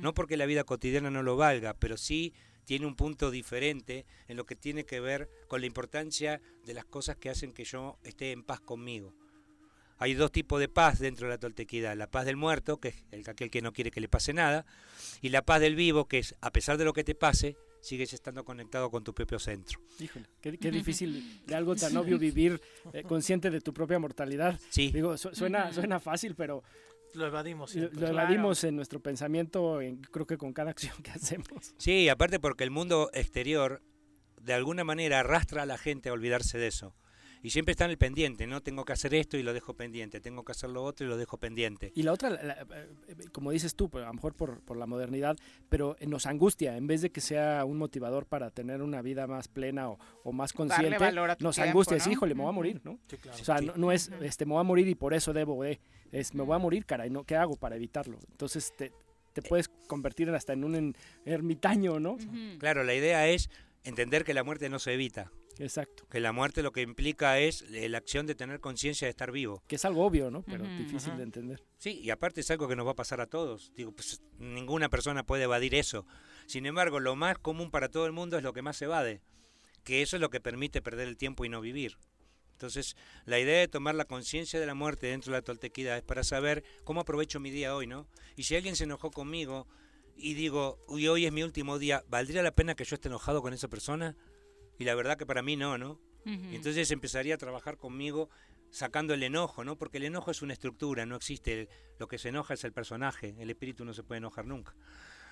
No 0.00 0.14
porque 0.14 0.36
la 0.36 0.46
vida 0.46 0.64
cotidiana 0.64 1.10
no 1.10 1.22
lo 1.22 1.36
valga, 1.36 1.74
pero 1.74 1.96
sí 1.96 2.34
tiene 2.64 2.86
un 2.86 2.94
punto 2.94 3.30
diferente 3.30 4.06
en 4.28 4.36
lo 4.36 4.46
que 4.46 4.56
tiene 4.56 4.84
que 4.84 5.00
ver 5.00 5.28
con 5.48 5.60
la 5.60 5.66
importancia 5.66 6.40
de 6.64 6.74
las 6.74 6.84
cosas 6.84 7.16
que 7.16 7.30
hacen 7.30 7.52
que 7.52 7.64
yo 7.64 7.98
esté 8.04 8.32
en 8.32 8.44
paz 8.44 8.60
conmigo. 8.60 9.14
Hay 9.98 10.14
dos 10.14 10.32
tipos 10.32 10.58
de 10.60 10.68
paz 10.68 10.98
dentro 10.98 11.26
de 11.26 11.34
la 11.34 11.38
toltequidad. 11.38 11.94
La 11.94 12.10
paz 12.10 12.24
del 12.24 12.36
muerto, 12.36 12.80
que 12.80 12.88
es 12.88 13.04
el, 13.10 13.28
aquel 13.28 13.50
que 13.50 13.60
no 13.60 13.72
quiere 13.72 13.90
que 13.90 14.00
le 14.00 14.08
pase 14.08 14.32
nada, 14.32 14.64
y 15.20 15.28
la 15.28 15.42
paz 15.42 15.60
del 15.60 15.74
vivo, 15.74 16.06
que 16.08 16.18
es, 16.18 16.34
a 16.40 16.50
pesar 16.52 16.78
de 16.78 16.86
lo 16.86 16.94
que 16.94 17.04
te 17.04 17.14
pase, 17.14 17.56
sigues 17.82 18.12
estando 18.12 18.44
conectado 18.44 18.90
con 18.90 19.04
tu 19.04 19.12
propio 19.12 19.38
centro. 19.38 19.78
Híjole, 19.98 20.26
qué, 20.40 20.52
difícil 20.70 21.42
de 21.46 21.54
algo 21.54 21.76
tan 21.76 21.94
obvio 21.96 22.18
vivir 22.18 22.60
eh, 22.92 23.02
consciente 23.08 23.50
de 23.50 23.60
tu 23.60 23.74
propia 23.74 23.98
mortalidad. 23.98 24.58
Sí. 24.70 24.90
Digo, 24.90 25.16
suena, 25.18 25.72
suena 25.72 26.00
fácil, 26.00 26.34
pero... 26.34 26.62
Lo 27.14 27.26
evadimos. 27.26 27.74
Lo 27.74 28.06
evadimos 28.06 28.64
en 28.64 28.76
nuestro 28.76 29.00
pensamiento, 29.00 29.80
en, 29.80 29.98
creo 30.02 30.26
que 30.26 30.38
con 30.38 30.52
cada 30.52 30.70
acción 30.70 30.94
que 31.02 31.10
hacemos. 31.10 31.74
Sí, 31.78 32.08
aparte 32.08 32.40
porque 32.40 32.64
el 32.64 32.70
mundo 32.70 33.10
exterior 33.12 33.82
de 34.40 34.54
alguna 34.54 34.84
manera 34.84 35.20
arrastra 35.20 35.62
a 35.62 35.66
la 35.66 35.78
gente 35.78 36.08
a 36.08 36.12
olvidarse 36.12 36.58
de 36.58 36.68
eso 36.68 36.94
y 37.42 37.50
siempre 37.50 37.72
está 37.72 37.86
en 37.86 37.92
el 37.92 37.98
pendiente, 37.98 38.46
¿no? 38.46 38.60
Tengo 38.62 38.84
que 38.84 38.92
hacer 38.92 39.14
esto 39.14 39.36
y 39.36 39.42
lo 39.42 39.52
dejo 39.52 39.74
pendiente, 39.74 40.20
tengo 40.20 40.44
que 40.44 40.52
hacer 40.52 40.70
lo 40.70 40.82
otro 40.82 41.06
y 41.06 41.08
lo 41.08 41.16
dejo 41.16 41.38
pendiente. 41.38 41.92
Y 41.94 42.02
la 42.02 42.12
otra, 42.12 42.34
eh, 42.34 43.16
como 43.32 43.50
dices 43.50 43.74
tú, 43.74 43.88
pues, 43.88 44.04
a 44.04 44.08
lo 44.08 44.14
mejor 44.14 44.34
por, 44.34 44.60
por, 44.60 44.76
la 44.76 44.86
modernidad, 44.86 45.36
pero 45.68 45.96
nos 46.06 46.26
angustia, 46.26 46.76
en 46.76 46.86
vez 46.86 47.00
de 47.02 47.10
que 47.10 47.20
sea 47.20 47.64
un 47.64 47.78
motivador 47.78 48.26
para 48.26 48.50
tener 48.50 48.82
una 48.82 49.02
vida 49.02 49.26
más 49.26 49.48
plena 49.48 49.88
o, 49.88 49.98
o 50.22 50.32
más 50.32 50.52
consciente, 50.52 50.98
nos 51.40 51.58
angustia, 51.58 51.96
es, 51.96 52.06
híjole, 52.06 52.34
me 52.34 52.42
voy 52.42 52.50
a 52.50 52.52
morir, 52.52 52.80
¿no? 52.84 52.98
O 53.32 53.44
sea, 53.44 53.60
no, 53.60 53.92
es, 53.92 54.10
este, 54.20 54.44
me 54.44 54.52
voy 54.52 54.60
a 54.60 54.64
morir 54.64 54.88
y 54.88 54.94
por 54.94 55.14
eso 55.14 55.32
debo 55.32 55.62
de, 55.62 55.80
es, 56.12 56.34
me 56.34 56.42
voy 56.42 56.56
a 56.56 56.58
morir, 56.58 56.84
cara, 56.86 57.08
¿no? 57.08 57.24
¿qué 57.24 57.36
hago 57.36 57.56
para 57.56 57.76
evitarlo? 57.76 58.18
Entonces 58.30 58.72
te, 58.76 58.92
te 59.32 59.42
puedes 59.42 59.68
convertir 59.86 60.30
hasta 60.30 60.52
en 60.52 60.64
un 60.64 60.96
ermitaño, 61.24 62.00
¿no? 62.00 62.18
Claro, 62.58 62.84
la 62.84 62.94
idea 62.94 63.28
es 63.28 63.50
entender 63.84 64.24
que 64.24 64.34
la 64.34 64.44
muerte 64.44 64.68
no 64.68 64.78
se 64.78 64.94
evita. 64.94 65.30
Exacto. 65.58 66.06
Que 66.08 66.20
la 66.20 66.32
muerte 66.32 66.62
lo 66.62 66.72
que 66.72 66.80
implica 66.80 67.38
es 67.38 67.68
la 67.70 67.98
acción 67.98 68.26
de 68.26 68.34
tener 68.34 68.60
conciencia 68.60 69.06
de 69.06 69.10
estar 69.10 69.30
vivo. 69.30 69.62
Que 69.66 69.76
es 69.76 69.84
algo 69.84 70.06
obvio, 70.06 70.30
¿no? 70.30 70.42
Pero 70.42 70.64
difícil 70.78 71.16
de 71.16 71.22
entender. 71.22 71.62
Sí, 71.76 72.00
y 72.02 72.10
aparte 72.10 72.40
es 72.40 72.50
algo 72.50 72.66
que 72.66 72.76
nos 72.76 72.86
va 72.86 72.92
a 72.92 72.96
pasar 72.96 73.20
a 73.20 73.26
todos. 73.26 73.72
Digo, 73.76 73.92
pues 73.92 74.22
ninguna 74.38 74.88
persona 74.88 75.24
puede 75.24 75.44
evadir 75.44 75.74
eso. 75.74 76.06
Sin 76.46 76.64
embargo, 76.64 76.98
lo 76.98 77.14
más 77.14 77.38
común 77.38 77.70
para 77.70 77.90
todo 77.90 78.06
el 78.06 78.12
mundo 78.12 78.38
es 78.38 78.42
lo 78.42 78.54
que 78.54 78.62
más 78.62 78.78
se 78.78 78.86
evade. 78.86 79.20
Que 79.84 80.02
eso 80.02 80.16
es 80.16 80.20
lo 80.20 80.30
que 80.30 80.40
permite 80.40 80.80
perder 80.80 81.08
el 81.08 81.16
tiempo 81.16 81.44
y 81.44 81.50
no 81.50 81.60
vivir. 81.60 81.98
Entonces, 82.60 82.94
la 83.24 83.38
idea 83.38 83.58
de 83.58 83.68
tomar 83.68 83.94
la 83.94 84.04
conciencia 84.04 84.60
de 84.60 84.66
la 84.66 84.74
muerte 84.74 85.06
dentro 85.06 85.32
de 85.32 85.38
la 85.38 85.42
toltequidad 85.42 85.96
es 85.96 86.02
para 86.02 86.22
saber 86.22 86.62
cómo 86.84 87.00
aprovecho 87.00 87.40
mi 87.40 87.50
día 87.50 87.74
hoy, 87.74 87.86
¿no? 87.86 88.06
Y 88.36 88.42
si 88.42 88.54
alguien 88.54 88.76
se 88.76 88.84
enojó 88.84 89.10
conmigo 89.10 89.66
y 90.14 90.34
digo, 90.34 90.78
uy, 90.86 91.08
hoy 91.08 91.24
es 91.24 91.32
mi 91.32 91.42
último 91.42 91.78
día, 91.78 92.04
¿valdría 92.10 92.42
la 92.42 92.54
pena 92.54 92.74
que 92.74 92.84
yo 92.84 92.96
esté 92.96 93.08
enojado 93.08 93.40
con 93.40 93.54
esa 93.54 93.68
persona? 93.68 94.14
Y 94.78 94.84
la 94.84 94.94
verdad 94.94 95.16
que 95.16 95.24
para 95.24 95.40
mí 95.40 95.56
no, 95.56 95.78
¿no? 95.78 95.98
Entonces 96.26 96.90
empezaría 96.90 97.36
a 97.36 97.38
trabajar 97.38 97.78
conmigo 97.78 98.28
sacando 98.68 99.14
el 99.14 99.22
enojo, 99.22 99.64
¿no? 99.64 99.78
Porque 99.78 99.96
el 99.96 100.04
enojo 100.04 100.30
es 100.30 100.42
una 100.42 100.52
estructura, 100.52 101.06
no 101.06 101.16
existe. 101.16 101.66
lo 101.98 102.08
que 102.08 102.18
se 102.18 102.28
enoja 102.28 102.52
es 102.52 102.64
el 102.64 102.74
personaje, 102.74 103.36
el 103.38 103.48
espíritu 103.48 103.86
no 103.86 103.94
se 103.94 104.02
puede 104.02 104.18
enojar 104.18 104.44
nunca. 104.44 104.76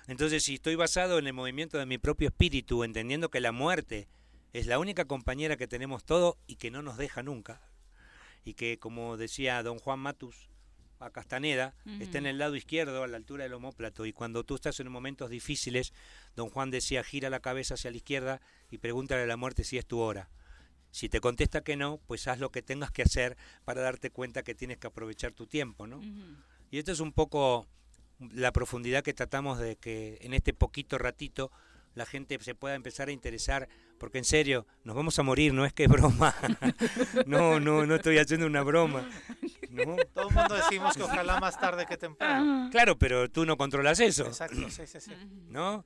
Entonces, 0.07 0.43
si 0.43 0.55
estoy 0.55 0.73
basado 0.73 1.19
en 1.19 1.27
el 1.27 1.33
movimiento 1.33 1.77
de 1.77 1.85
mi 1.85 1.99
propio 1.99 2.29
espíritu, 2.29 2.83
entendiendo 2.83 3.29
que 3.29 3.39
la 3.39 3.51
muerte 3.51 4.07
es 4.53 4.67
la 4.67 4.79
única 4.79 5.05
compañera 5.05 5.57
que 5.57 5.67
tenemos 5.67 6.03
todo 6.03 6.37
y 6.47 6.55
que 6.55 6.71
no 6.71 6.81
nos 6.81 6.97
deja 6.97 7.23
nunca, 7.23 7.61
y 8.43 8.53
que, 8.53 8.79
como 8.79 9.17
decía 9.17 9.61
don 9.63 9.79
Juan 9.79 9.99
Matus, 9.99 10.49
a 10.99 11.11
Castaneda, 11.11 11.75
está 12.01 12.17
en 12.17 12.25
el 12.25 12.37
lado 12.37 12.57
izquierdo, 12.57 13.03
a 13.03 13.07
la 13.07 13.15
altura 13.15 13.43
del 13.43 13.53
homóplato, 13.53 14.05
y 14.05 14.11
cuando 14.11 14.43
tú 14.43 14.55
estás 14.55 14.79
en 14.81 14.91
momentos 14.91 15.29
difíciles, 15.29 15.93
don 16.35 16.49
Juan 16.49 16.71
decía, 16.71 17.03
gira 17.03 17.29
la 17.29 17.39
cabeza 17.39 17.75
hacia 17.75 17.91
la 17.91 17.97
izquierda 17.97 18.41
y 18.69 18.79
pregúntale 18.79 19.23
a 19.23 19.25
la 19.25 19.37
muerte 19.37 19.63
si 19.63 19.77
es 19.77 19.85
tu 19.85 19.99
hora. 19.99 20.29
Si 20.91 21.07
te 21.07 21.21
contesta 21.21 21.61
que 21.61 21.77
no, 21.77 21.99
pues 22.05 22.27
haz 22.27 22.39
lo 22.39 22.51
que 22.51 22.61
tengas 22.61 22.91
que 22.91 23.03
hacer 23.03 23.37
para 23.63 23.81
darte 23.81 24.09
cuenta 24.09 24.43
que 24.43 24.55
tienes 24.55 24.77
que 24.77 24.87
aprovechar 24.87 25.31
tu 25.31 25.47
tiempo, 25.47 25.87
¿no? 25.87 26.01
Y 26.71 26.79
esto 26.79 26.91
es 26.91 26.99
un 26.99 27.13
poco 27.13 27.67
la 28.19 28.51
profundidad 28.51 29.03
que 29.03 29.13
tratamos 29.13 29.59
de 29.59 29.77
que 29.77 30.17
en 30.21 30.33
este 30.33 30.53
poquito 30.53 30.97
ratito 30.97 31.51
la 31.99 32.05
gente 32.05 32.39
se 32.39 32.55
pueda 32.55 32.75
empezar 32.75 33.09
a 33.09 33.11
interesar, 33.11 33.67
porque 33.97 34.19
en 34.19 34.23
serio, 34.23 34.65
nos 34.85 34.95
vamos 34.95 35.19
a 35.19 35.23
morir, 35.23 35.53
no 35.53 35.65
es 35.65 35.73
que 35.73 35.83
es 35.83 35.89
broma. 35.89 36.33
no, 37.27 37.59
no, 37.59 37.85
no 37.85 37.95
estoy 37.95 38.17
haciendo 38.17 38.45
una 38.47 38.63
broma. 38.63 39.05
¿no? 39.69 39.97
Todo 40.13 40.29
el 40.29 40.35
mundo 40.35 40.55
decimos 40.55 40.95
que 40.95 41.03
ojalá 41.03 41.41
más 41.41 41.59
tarde 41.59 41.85
que 41.85 41.97
temprano. 41.97 42.69
Claro, 42.71 42.97
pero 42.97 43.29
tú 43.29 43.45
no 43.45 43.57
controlas 43.57 43.99
eso. 43.99 44.27
Exacto, 44.27 44.69
sí, 44.69 44.87
sí, 44.87 45.01
sí. 45.01 45.11
¿No? 45.49 45.85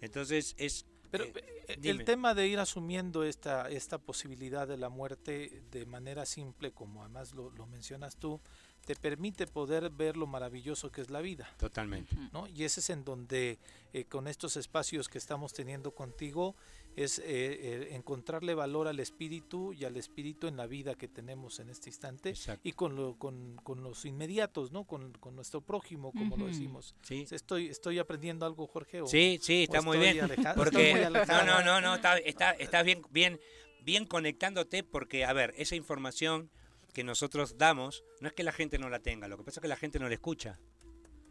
Entonces 0.00 0.54
es... 0.56 0.86
Pero 1.10 1.24
eh, 1.24 1.32
eh, 1.66 1.78
el 1.82 2.04
tema 2.04 2.32
de 2.34 2.46
ir 2.46 2.60
asumiendo 2.60 3.24
esta, 3.24 3.68
esta 3.68 3.98
posibilidad 3.98 4.68
de 4.68 4.76
la 4.76 4.88
muerte 4.88 5.64
de 5.72 5.84
manera 5.84 6.24
simple, 6.26 6.70
como 6.70 7.02
además 7.02 7.34
lo, 7.34 7.50
lo 7.50 7.66
mencionas 7.66 8.16
tú, 8.16 8.40
te 8.84 8.96
permite 8.96 9.46
poder 9.46 9.90
ver 9.90 10.16
lo 10.16 10.26
maravilloso 10.26 10.90
que 10.90 11.00
es 11.00 11.10
la 11.10 11.20
vida. 11.20 11.48
Totalmente. 11.58 12.16
¿no? 12.32 12.46
Y 12.48 12.64
ese 12.64 12.80
es 12.80 12.90
en 12.90 13.04
donde 13.04 13.58
eh, 13.92 14.04
con 14.04 14.26
estos 14.26 14.56
espacios 14.56 15.08
que 15.08 15.18
estamos 15.18 15.52
teniendo 15.52 15.92
contigo 15.92 16.56
es 16.96 17.18
eh, 17.20 17.24
eh, 17.26 17.88
encontrarle 17.92 18.54
valor 18.54 18.88
al 18.88 18.98
espíritu 18.98 19.72
y 19.72 19.84
al 19.84 19.96
espíritu 19.96 20.48
en 20.48 20.56
la 20.56 20.66
vida 20.66 20.96
que 20.96 21.08
tenemos 21.08 21.60
en 21.60 21.70
este 21.70 21.88
instante 21.88 22.34
y 22.64 22.72
con, 22.72 22.96
lo, 22.96 23.16
con, 23.16 23.56
con, 23.62 23.82
los 23.82 24.04
inmediatos, 24.04 24.72
¿no? 24.72 24.84
Con, 24.84 25.12
con 25.12 25.36
nuestro 25.36 25.60
prójimo, 25.60 26.12
como 26.12 26.36
lo 26.36 26.46
decimos. 26.46 26.94
Sí. 27.02 27.26
Estoy, 27.30 27.68
estoy 27.68 27.98
aprendiendo 27.98 28.44
algo, 28.44 28.66
Jorge. 28.66 29.02
sí, 29.06 29.38
sí, 29.40 29.64
está 29.64 29.82
muy 29.82 29.98
bien. 29.98 30.28
porque 30.56 31.08
no, 31.28 31.44
no, 31.44 31.62
no, 31.62 31.80
no, 31.80 31.94
está, 31.94 32.18
está, 32.18 32.50
estás 32.52 32.84
bien, 32.84 33.02
bien, 33.10 33.38
bien 33.82 34.04
conectándote 34.04 34.82
porque, 34.82 35.24
a 35.24 35.32
ver, 35.32 35.54
esa 35.56 35.76
información 35.76 36.50
que 36.90 37.04
nosotros 37.04 37.56
damos, 37.58 38.04
no 38.20 38.28
es 38.28 38.34
que 38.34 38.42
la 38.42 38.52
gente 38.52 38.78
no 38.78 38.88
la 38.88 39.00
tenga, 39.00 39.28
lo 39.28 39.36
que 39.36 39.44
pasa 39.44 39.60
es 39.60 39.62
que 39.62 39.68
la 39.68 39.76
gente 39.76 39.98
no 39.98 40.08
la 40.08 40.14
escucha. 40.14 40.58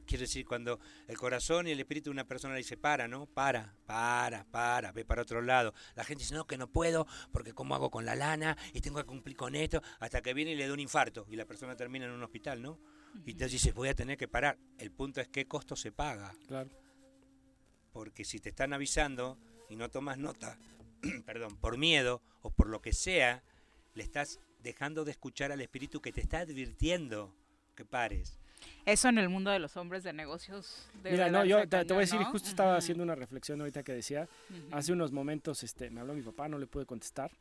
Quiere 0.06 0.23
decir, 0.23 0.44
cuando 0.44 0.80
el 1.07 1.18
corazón 1.19 1.68
y 1.68 1.72
el 1.72 1.80
espíritu 1.80 2.10
de 2.10 2.14
una 2.14 2.26
persona 2.26 2.56
le 2.56 2.61
dice, 2.61 2.77
para, 2.77 3.07
¿no? 3.07 3.27
Para, 3.27 3.76
para, 3.86 4.44
para, 4.45 4.91
ve 4.91 5.06
para 5.06 5.22
otro 5.22 5.40
lado. 5.40 5.72
La 5.94 6.03
gente 6.03 6.23
dice, 6.23 6.34
no, 6.34 6.48
que 6.48 6.57
no 6.57 6.72
puedo, 6.72 7.06
porque 7.31 7.53
cómo 7.53 7.76
hago 7.76 7.91
con 7.91 8.06
la 8.06 8.15
lana 8.15 8.57
y 8.73 8.81
tengo 8.81 8.98
que 8.98 9.06
cumplir 9.06 9.38
con 9.38 9.53
esto, 9.53 9.84
hasta 9.99 10.23
que 10.23 10.34
viene 10.34 10.53
y 10.53 10.56
le 10.56 10.68
da 10.68 10.73
un 10.73 10.80
infarto 10.80 11.27
y 11.30 11.36
la 11.36 11.45
persona 11.45 11.76
termina 11.76 12.06
en 12.06 12.11
un 12.11 12.23
hospital, 12.23 12.60
¿no? 12.60 12.80
Y 13.23 13.31
entonces 13.31 13.52
dice, 13.52 13.72
voy 13.72 13.90
a 13.90 13.94
tener 13.94 14.18
que 14.18 14.27
parar. 14.27 14.57
El 14.80 14.91
punto 14.91 15.22
es 15.22 15.27
qué 15.27 15.48
costo 15.48 15.76
se 15.76 15.91
paga. 15.91 16.34
Claro. 16.48 16.69
porque 17.91 18.23
si 18.26 18.40
te 18.40 18.49
están 18.49 18.73
avisando 18.73 19.38
y 19.69 19.76
no 19.76 19.90
tomas 19.90 20.18
nota, 20.18 20.57
perdón, 21.26 21.56
por 21.57 21.77
miedo 21.77 22.23
o 22.41 22.49
por 22.49 22.68
lo 22.68 22.81
que 22.81 22.94
sea, 22.94 23.44
le 23.94 24.03
estás 24.03 24.40
dejando 24.60 25.06
de 25.06 25.11
escuchar 25.11 25.52
al 25.52 25.61
espíritu 25.61 26.02
que 26.02 26.11
te 26.11 26.22
está 26.22 26.40
advirtiendo 26.40 27.34
que 27.76 27.86
pares. 27.86 28.40
Eso 28.86 29.07
en 29.07 29.18
el 29.18 29.30
mundo 29.30 29.52
de 29.52 29.60
los 29.60 29.77
hombres 29.77 30.03
de 30.03 30.14
negocios. 30.14 30.88
Mira, 31.03 31.30
no, 31.30 31.45
yo 31.45 31.68
te, 31.68 31.84
voy 31.86 31.98
a 31.98 31.99
decir, 31.99 32.22
justo 32.23 32.49
estaba 32.49 32.76
haciendo 32.76 33.03
una 33.03 33.15
reflexión 33.15 33.60
ahorita 33.61 33.84
que 33.84 33.94
decía, 33.94 34.27
hace 34.72 34.91
unos 34.91 35.11
momentos 35.11 35.64
este, 35.64 35.90
me 35.90 36.02
habló 36.02 36.14
mi 36.14 36.22
papá, 36.22 36.49
no 36.49 36.57
le 36.57 36.68
pude 36.68 36.86
contestar 36.86 37.31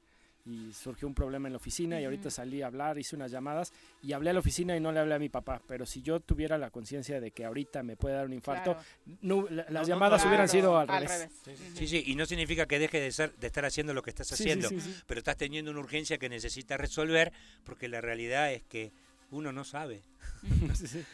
y 0.49 0.73
surgió 0.73 1.07
un 1.07 1.15
problema 1.15 1.47
en 1.49 1.53
la 1.53 1.59
oficina 1.59 2.01
y 2.01 2.05
ahorita 2.05 2.31
salí 2.31 2.63
a 2.63 2.69
hablar, 2.69 2.99
hice 2.99 3.15
unas 3.17 3.31
llamadas 3.31 3.71
y 4.03 4.13
hablé 4.13 4.31
a 4.31 4.33
la 4.33 4.41
oficina 4.41 4.75
y 4.75 4.81
no 4.81 4.91
le 4.91 5.01
hablé 5.01 5.15
a 5.15 5.19
mi 5.19 5.29
papá, 5.29 5.61
pero 5.67 5.85
si 5.85 6.01
yo 6.01 6.21
tuviera 6.21 6.57
la 6.57 6.71
conciencia 6.71 7.21
de 7.21 7.33
que 7.33 7.45
ahorita 7.45 7.83
me 7.83 7.97
puede 7.97 8.15
dar 8.15 8.25
un 8.25 8.33
infarto, 8.33 8.77
las 9.21 9.87
llamadas 9.87 10.25
hubieran 10.25 10.49
sido 10.49 10.79
al, 10.79 10.89
revés. 10.89 11.29
Sí, 11.75 11.87
sí, 11.87 12.03
y 12.07 12.15
no 12.15 12.25
significa 12.25 12.67
que 12.67 12.79
deje 12.79 12.99
de, 12.99 13.13
ser, 13.13 13.35
de 13.35 13.47
estar 13.47 13.67
haciendo 13.67 13.93
lo 13.93 14.03
que 14.03 14.09
estás 14.09 14.33
haciendo, 14.33 14.71
pero 15.07 15.19
estás 15.19 15.37
teniendo 15.37 15.71
una 15.71 15.81
urgencia 15.81 16.17
que 16.17 16.31
necesitas 16.31 16.81
resolver 16.81 17.31
porque 17.65 17.89
la 17.89 18.01
realidad 18.01 18.51
es 18.51 18.63
que 18.63 18.91
uno 19.31 19.53
no 19.53 19.65
sabe. 19.65 20.03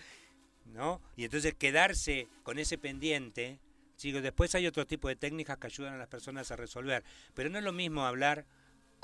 ¿No? 0.73 1.01
Y 1.17 1.25
entonces 1.25 1.55
quedarse 1.55 2.29
con 2.43 2.59
ese 2.59 2.79
pendiente, 2.79 3.59
sigo, 3.97 4.21
después 4.21 4.55
hay 4.55 4.67
otro 4.67 4.87
tipo 4.87 5.09
de 5.09 5.17
técnicas 5.17 5.59
que 5.59 5.67
ayudan 5.67 5.95
a 5.95 5.99
las 5.99 6.09
personas 6.09 6.51
a 6.51 6.57
resolver, 6.57 7.05
pero 7.35 7.51
no 7.51 7.59
es 7.59 7.65
lo 7.65 7.73
mismo 7.73 8.05
hablar 8.05 8.45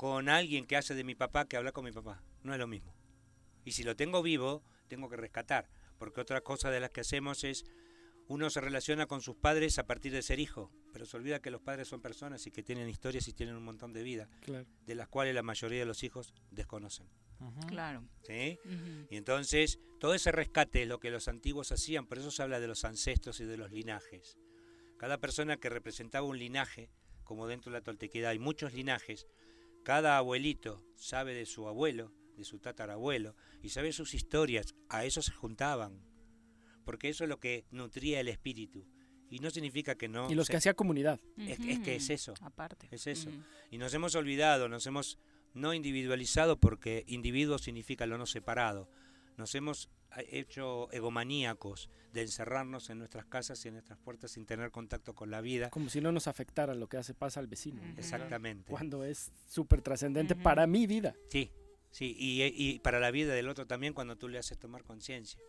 con 0.01 0.29
alguien 0.29 0.65
que 0.65 0.77
hace 0.77 0.95
de 0.95 1.03
mi 1.03 1.13
papá 1.13 1.45
que 1.45 1.57
hablar 1.57 1.73
con 1.73 1.85
mi 1.85 1.91
papá. 1.91 2.23
No 2.41 2.53
es 2.53 2.59
lo 2.59 2.65
mismo. 2.65 2.91
Y 3.65 3.73
si 3.73 3.83
lo 3.83 3.95
tengo 3.95 4.23
vivo, 4.23 4.63
tengo 4.87 5.07
que 5.09 5.15
rescatar. 5.15 5.69
Porque 5.99 6.19
otra 6.19 6.41
cosa 6.41 6.71
de 6.71 6.79
las 6.79 6.89
que 6.89 7.01
hacemos 7.01 7.43
es, 7.43 7.65
uno 8.27 8.49
se 8.49 8.61
relaciona 8.61 9.05
con 9.05 9.21
sus 9.21 9.35
padres 9.35 9.77
a 9.77 9.85
partir 9.85 10.11
de 10.11 10.23
ser 10.23 10.39
hijo, 10.39 10.71
pero 10.91 11.05
se 11.05 11.17
olvida 11.17 11.39
que 11.39 11.51
los 11.51 11.61
padres 11.61 11.87
son 11.87 12.01
personas 12.01 12.47
y 12.47 12.51
que 12.51 12.63
tienen 12.63 12.89
historias 12.89 13.27
y 13.27 13.33
tienen 13.33 13.55
un 13.55 13.63
montón 13.63 13.93
de 13.93 14.01
vida, 14.01 14.27
de 14.87 14.95
las 14.95 15.07
cuales 15.07 15.35
la 15.35 15.43
mayoría 15.43 15.81
de 15.81 15.85
los 15.85 16.01
hijos 16.01 16.33
desconocen. 16.49 17.07
Claro. 17.67 18.03
¿Sí? 18.23 18.57
Y 19.11 19.17
entonces, 19.17 19.77
todo 19.99 20.15
ese 20.15 20.31
rescate 20.31 20.81
es 20.81 20.87
lo 20.87 20.99
que 20.99 21.11
los 21.11 21.27
antiguos 21.27 21.71
hacían, 21.71 22.07
por 22.07 22.17
eso 22.17 22.31
se 22.31 22.41
habla 22.41 22.59
de 22.59 22.65
los 22.65 22.85
ancestros 22.85 23.39
y 23.39 23.45
de 23.45 23.57
los 23.57 23.71
linajes. 23.71 24.39
Cada 24.97 25.19
persona 25.19 25.57
que 25.57 25.69
representaba 25.69 26.25
un 26.25 26.39
linaje, 26.39 26.89
como 27.23 27.45
dentro 27.45 27.71
de 27.71 27.77
la 27.77 27.83
toltequidad 27.83 28.31
hay 28.31 28.39
muchos 28.39 28.73
linajes, 28.73 29.27
cada 29.83 30.17
abuelito 30.17 30.83
sabe 30.95 31.33
de 31.33 31.45
su 31.45 31.67
abuelo, 31.67 32.13
de 32.37 32.43
su 32.43 32.59
tatarabuelo, 32.59 33.35
y 33.61 33.69
sabe 33.69 33.91
sus 33.91 34.13
historias. 34.13 34.75
A 34.89 35.05
eso 35.05 35.21
se 35.21 35.31
juntaban. 35.31 36.01
Porque 36.83 37.09
eso 37.09 37.23
es 37.23 37.29
lo 37.29 37.39
que 37.39 37.65
nutría 37.71 38.19
el 38.19 38.27
espíritu. 38.27 38.87
Y 39.29 39.39
no 39.39 39.49
significa 39.49 39.95
que 39.95 40.09
no. 40.09 40.29
Y 40.29 40.35
los 40.35 40.49
que 40.49 40.57
hacía 40.57 40.73
comunidad. 40.73 41.19
Es, 41.37 41.59
que 41.79 41.95
es 41.95 42.09
eso. 42.09 42.33
Aparte. 42.41 42.87
Es 42.91 43.07
eso. 43.07 43.29
Y 43.69 43.77
nos 43.77 43.93
hemos 43.93 44.15
olvidado, 44.15 44.67
nos 44.67 44.85
hemos 44.87 45.17
no 45.53 45.73
individualizado 45.73 46.59
porque 46.59 47.03
individuo 47.07 47.57
significa 47.57 48.05
lo 48.05 48.17
no 48.17 48.25
separado. 48.25 48.89
Nos 49.41 49.55
hemos 49.55 49.89
hecho 50.29 50.91
egomaníacos 50.91 51.89
de 52.13 52.21
encerrarnos 52.21 52.91
en 52.91 52.99
nuestras 52.99 53.25
casas 53.25 53.65
y 53.65 53.69
en 53.69 53.73
nuestras 53.73 53.97
puertas 53.97 54.29
sin 54.29 54.45
tener 54.45 54.69
contacto 54.69 55.15
con 55.15 55.31
la 55.31 55.41
vida. 55.41 55.71
Como 55.71 55.89
si 55.89 55.99
no 55.99 56.11
nos 56.11 56.27
afectara 56.27 56.75
lo 56.75 56.87
que 56.87 56.97
hace 56.97 57.15
pasa 57.15 57.39
al 57.39 57.47
vecino. 57.47 57.81
Exactamente. 57.97 58.69
Cuando 58.69 59.03
es 59.03 59.31
súper 59.47 59.81
trascendente 59.81 60.35
para 60.35 60.67
mi 60.67 60.85
vida. 60.85 61.15
Sí, 61.29 61.49
sí, 61.89 62.15
y, 62.19 62.43
y, 62.43 62.77
para 62.81 62.99
la 62.99 63.09
vida 63.09 63.33
del 63.33 63.49
otro 63.49 63.65
también 63.65 63.95
cuando 63.95 64.15
tú 64.15 64.27
le 64.27 64.37
haces 64.37 64.59
tomar 64.59 64.83
conciencia. 64.83 65.41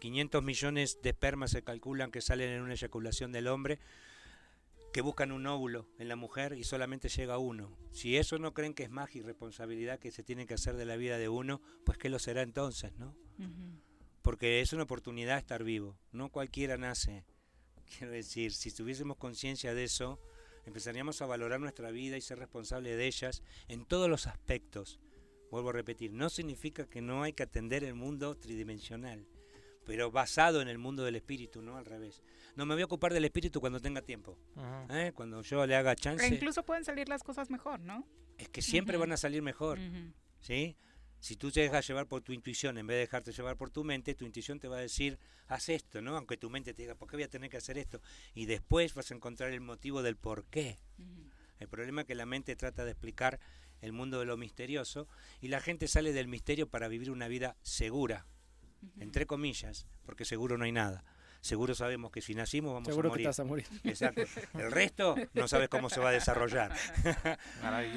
500 0.00 0.42
millones 0.42 0.98
de 1.00 1.08
espermas 1.08 1.52
se 1.52 1.64
calculan 1.64 2.10
que 2.10 2.20
salen 2.20 2.50
en 2.50 2.60
una 2.60 2.74
eyaculación 2.74 3.32
del 3.32 3.46
hombre 3.46 3.78
que 4.94 5.02
buscan 5.02 5.32
un 5.32 5.44
óvulo 5.48 5.88
en 5.98 6.06
la 6.06 6.14
mujer 6.14 6.52
y 6.56 6.62
solamente 6.62 7.08
llega 7.08 7.36
uno. 7.36 7.76
Si 7.90 8.16
eso 8.16 8.38
no 8.38 8.54
creen 8.54 8.74
que 8.74 8.84
es 8.84 8.90
magia 8.90 9.18
y 9.18 9.22
responsabilidad 9.24 9.98
que 9.98 10.12
se 10.12 10.22
tiene 10.22 10.46
que 10.46 10.54
hacer 10.54 10.76
de 10.76 10.84
la 10.84 10.94
vida 10.94 11.18
de 11.18 11.28
uno, 11.28 11.60
pues 11.84 11.98
¿qué 11.98 12.08
lo 12.08 12.20
será 12.20 12.42
entonces, 12.42 12.92
no? 12.96 13.12
Porque 14.22 14.60
es 14.60 14.72
una 14.72 14.84
oportunidad 14.84 15.38
estar 15.38 15.64
vivo, 15.64 15.98
no 16.12 16.28
cualquiera 16.30 16.76
nace. 16.76 17.24
Quiero 17.98 18.12
decir, 18.12 18.52
si 18.52 18.70
tuviésemos 18.70 19.16
conciencia 19.16 19.74
de 19.74 19.82
eso, 19.82 20.20
empezaríamos 20.64 21.20
a 21.22 21.26
valorar 21.26 21.58
nuestra 21.58 21.90
vida 21.90 22.16
y 22.16 22.20
ser 22.20 22.38
responsable 22.38 22.94
de 22.94 23.08
ellas 23.08 23.42
en 23.66 23.86
todos 23.86 24.08
los 24.08 24.28
aspectos. 24.28 25.00
Vuelvo 25.50 25.70
a 25.70 25.72
repetir, 25.72 26.12
no 26.12 26.30
significa 26.30 26.88
que 26.88 27.02
no 27.02 27.24
hay 27.24 27.32
que 27.32 27.42
atender 27.42 27.82
el 27.82 27.94
mundo 27.94 28.36
tridimensional, 28.36 29.26
pero 29.84 30.12
basado 30.12 30.62
en 30.62 30.68
el 30.68 30.78
mundo 30.78 31.02
del 31.02 31.16
espíritu, 31.16 31.62
no 31.62 31.78
al 31.78 31.84
revés 31.84 32.22
no 32.56 32.66
me 32.66 32.74
voy 32.74 32.82
a 32.82 32.84
ocupar 32.84 33.12
del 33.12 33.24
espíritu 33.24 33.60
cuando 33.60 33.80
tenga 33.80 34.02
tiempo. 34.02 34.38
¿eh? 34.90 35.12
Cuando 35.14 35.42
yo 35.42 35.66
le 35.66 35.74
haga 35.74 35.96
chance. 35.96 36.22
Pero 36.22 36.34
incluso 36.34 36.64
pueden 36.64 36.84
salir 36.84 37.08
las 37.08 37.22
cosas 37.22 37.50
mejor, 37.50 37.80
¿no? 37.80 38.06
Es 38.38 38.48
que 38.48 38.62
siempre 38.62 38.96
van 38.96 39.12
a 39.12 39.16
salir 39.16 39.42
mejor. 39.42 39.78
¿Sí? 40.40 40.76
Si 41.20 41.36
tú 41.36 41.50
te 41.50 41.60
dejas 41.60 41.86
llevar 41.86 42.06
por 42.06 42.20
tu 42.20 42.32
intuición 42.32 42.76
en 42.76 42.86
vez 42.86 42.96
de 42.96 43.00
dejarte 43.00 43.32
llevar 43.32 43.56
por 43.56 43.70
tu 43.70 43.82
mente, 43.82 44.14
tu 44.14 44.26
intuición 44.26 44.60
te 44.60 44.68
va 44.68 44.76
a 44.76 44.80
decir, 44.80 45.18
haz 45.46 45.70
esto, 45.70 46.02
¿no? 46.02 46.16
Aunque 46.16 46.36
tu 46.36 46.50
mente 46.50 46.74
te 46.74 46.82
diga, 46.82 46.94
¿por 46.96 47.08
qué 47.08 47.16
voy 47.16 47.22
a 47.24 47.30
tener 47.30 47.48
que 47.48 47.56
hacer 47.56 47.78
esto? 47.78 48.02
Y 48.34 48.44
después 48.44 48.94
vas 48.94 49.10
a 49.10 49.14
encontrar 49.14 49.50
el 49.50 49.62
motivo 49.62 50.02
del 50.02 50.16
por 50.16 50.44
qué. 50.44 50.78
El 51.58 51.68
problema 51.68 52.02
es 52.02 52.06
que 52.06 52.14
la 52.14 52.26
mente 52.26 52.56
trata 52.56 52.84
de 52.84 52.90
explicar 52.90 53.40
el 53.80 53.92
mundo 53.92 54.20
de 54.20 54.26
lo 54.26 54.36
misterioso 54.36 55.08
y 55.40 55.48
la 55.48 55.60
gente 55.60 55.88
sale 55.88 56.12
del 56.12 56.28
misterio 56.28 56.68
para 56.68 56.88
vivir 56.88 57.10
una 57.10 57.26
vida 57.26 57.56
segura, 57.62 58.26
entre 58.98 59.24
comillas, 59.24 59.86
porque 60.04 60.26
seguro 60.26 60.58
no 60.58 60.64
hay 60.64 60.72
nada 60.72 61.04
seguro 61.44 61.74
sabemos 61.74 62.10
que 62.10 62.22
si 62.22 62.34
nacimos 62.34 62.72
vamos 62.72 62.88
a 62.88 62.94
morir. 62.94 63.12
que 63.12 63.18
te 63.18 63.26
vas 63.26 63.40
a 63.40 63.44
morir. 63.44 63.66
Exacto. 63.84 64.22
El 64.58 64.72
resto 64.72 65.14
no 65.34 65.46
sabes 65.46 65.68
cómo 65.68 65.90
se 65.90 66.00
va 66.00 66.08
a 66.08 66.12
desarrollar. 66.12 66.72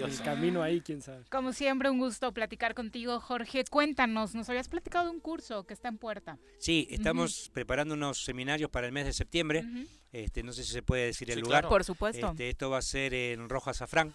El 0.04 0.22
camino 0.22 0.62
ahí, 0.62 0.82
quién 0.82 1.02
sabe. 1.02 1.24
Como 1.30 1.54
siempre, 1.54 1.90
un 1.90 1.98
gusto 1.98 2.34
platicar 2.34 2.76
contigo, 2.76 3.20
Jorge. 3.22 3.64
Cuéntanos, 3.70 4.36
nos 4.36 4.50
habías 4.50 4.68
platicado 4.68 5.06
de 5.06 5.12
un 5.12 5.22
curso 5.22 5.66
que 5.66 5.74
está 5.74 5.88
en 5.88 5.98
puerta. 5.98 6.38
Sí, 6.60 6.88
estamos 6.92 7.50
preparando 7.54 7.94
unos 7.94 8.24
seminarios 8.24 8.70
para 8.70 8.86
el 8.86 8.92
mes 8.92 9.06
de 9.06 9.14
septiembre. 9.14 9.66
Este, 10.12 10.44
no 10.44 10.52
sé 10.52 10.64
si 10.64 10.72
se 10.72 10.82
puede 10.82 11.06
decir 11.06 11.32
el 11.32 11.40
lugar. 11.40 11.68
Por 11.70 11.84
supuesto. 11.84 12.32
Este, 12.32 12.50
esto 12.50 12.70
va 12.70 12.80
a 12.80 12.82
ser 12.82 13.14
en 13.14 13.50
Rojo 13.50 13.70
Azafrán, 13.70 14.14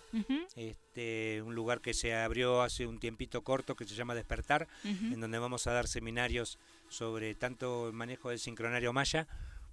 este, 0.57 1.41
un 1.43 1.55
lugar 1.55 1.81
que 1.81 1.95
se 1.95 2.15
abrió 2.15 2.63
hace 2.63 2.87
un 2.87 2.99
tiempito 2.99 3.43
corto 3.43 3.77
que 3.77 3.87
se 3.87 3.95
llama 3.95 4.15
Despertar, 4.15 4.69
en 4.85 5.21
donde 5.21 5.39
vamos 5.39 5.67
a 5.67 5.73
dar 5.73 5.89
seminarios 5.89 6.59
sobre 6.93 7.35
tanto 7.35 7.89
el 7.89 7.93
manejo 7.93 8.31
del 8.31 8.39
sincronario 8.39 8.93
maya 8.93 9.27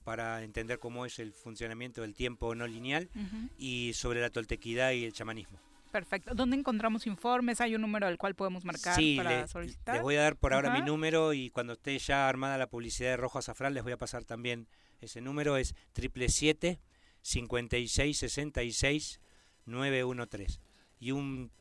para 0.04 0.44
entender 0.44 0.80
cómo 0.80 1.06
es 1.06 1.20
el 1.20 1.34
funcionamiento 1.34 2.02
del 2.02 2.16
tiempo 2.16 2.56
no 2.56 2.66
lineal 2.66 3.10
y 3.58 3.92
sobre 3.94 4.22
la 4.22 4.30
toltequidad 4.30 4.92
y 4.94 5.06
el 5.06 5.14
chamanismo. 5.14 5.60
Perfecto. 5.92 6.36
¿Dónde 6.36 6.56
encontramos 6.56 7.08
informes? 7.08 7.62
¿Hay 7.62 7.76
un 7.76 7.82
número 7.82 8.08
al 8.08 8.18
cual 8.18 8.36
podemos 8.36 8.64
marcar 8.64 9.00
para 9.18 9.48
solicitar? 9.48 9.96
Les 9.96 10.04
voy 10.04 10.16
a 10.16 10.22
dar 10.22 10.36
por 10.36 10.54
ahora 10.54 10.72
mi 10.72 10.82
número 10.82 11.34
y 11.34 11.50
cuando 11.50 11.74
esté 11.74 11.98
ya 11.98 12.30
armada 12.30 12.58
la 12.58 12.68
publicidad 12.68 13.10
de 13.10 13.18
Rojo 13.18 13.40
Azafrán 13.40 13.74
les 13.74 13.84
voy 13.84 13.92
a 13.94 13.98
pasar 13.98 14.24
también 14.24 14.68
ese 15.02 15.20
número. 15.22 15.58
Es 15.58 15.76
triple 15.94 16.30
siete 16.30 16.80
5666 17.22 19.20
913. 19.66 20.60
Y 21.00 21.12
un 21.12 21.52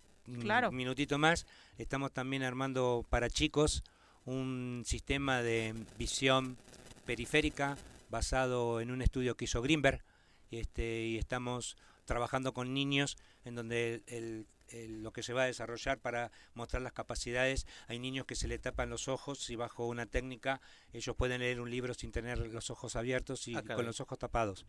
minutito 0.72 1.18
más, 1.18 1.46
estamos 1.78 2.12
también 2.12 2.42
armando 2.42 3.06
para 3.08 3.30
chicos 3.30 3.82
un 4.28 4.82
sistema 4.84 5.40
de 5.42 5.74
visión 5.96 6.58
periférica 7.06 7.78
basado 8.10 8.82
en 8.82 8.90
un 8.90 9.00
estudio 9.00 9.36
que 9.36 9.46
hizo 9.46 9.62
Greenberg 9.62 10.04
este, 10.50 11.06
y 11.06 11.16
estamos 11.16 11.78
trabajando 12.04 12.52
con 12.52 12.74
niños 12.74 13.16
en 13.46 13.54
donde 13.54 14.02
lo 14.88 15.12
que 15.12 15.22
se 15.22 15.32
va 15.32 15.44
a 15.44 15.46
desarrollar 15.46 15.98
para 15.98 16.30
mostrar 16.52 16.82
las 16.82 16.92
capacidades. 16.92 17.66
Hay 17.86 17.98
niños 17.98 18.26
que 18.26 18.34
se 18.34 18.48
le 18.48 18.58
tapan 18.58 18.90
los 18.90 19.08
ojos 19.08 19.48
y 19.48 19.56
bajo 19.56 19.86
una 19.86 20.04
técnica 20.04 20.60
ellos 20.92 21.16
pueden 21.16 21.40
leer 21.40 21.62
un 21.62 21.70
libro 21.70 21.94
sin 21.94 22.12
tener 22.12 22.38
los 22.38 22.68
ojos 22.68 22.96
abiertos 22.96 23.48
y 23.48 23.56
ah, 23.56 23.62
con 23.62 23.86
los 23.86 24.00
ojos 24.00 24.18
tapados 24.18 24.66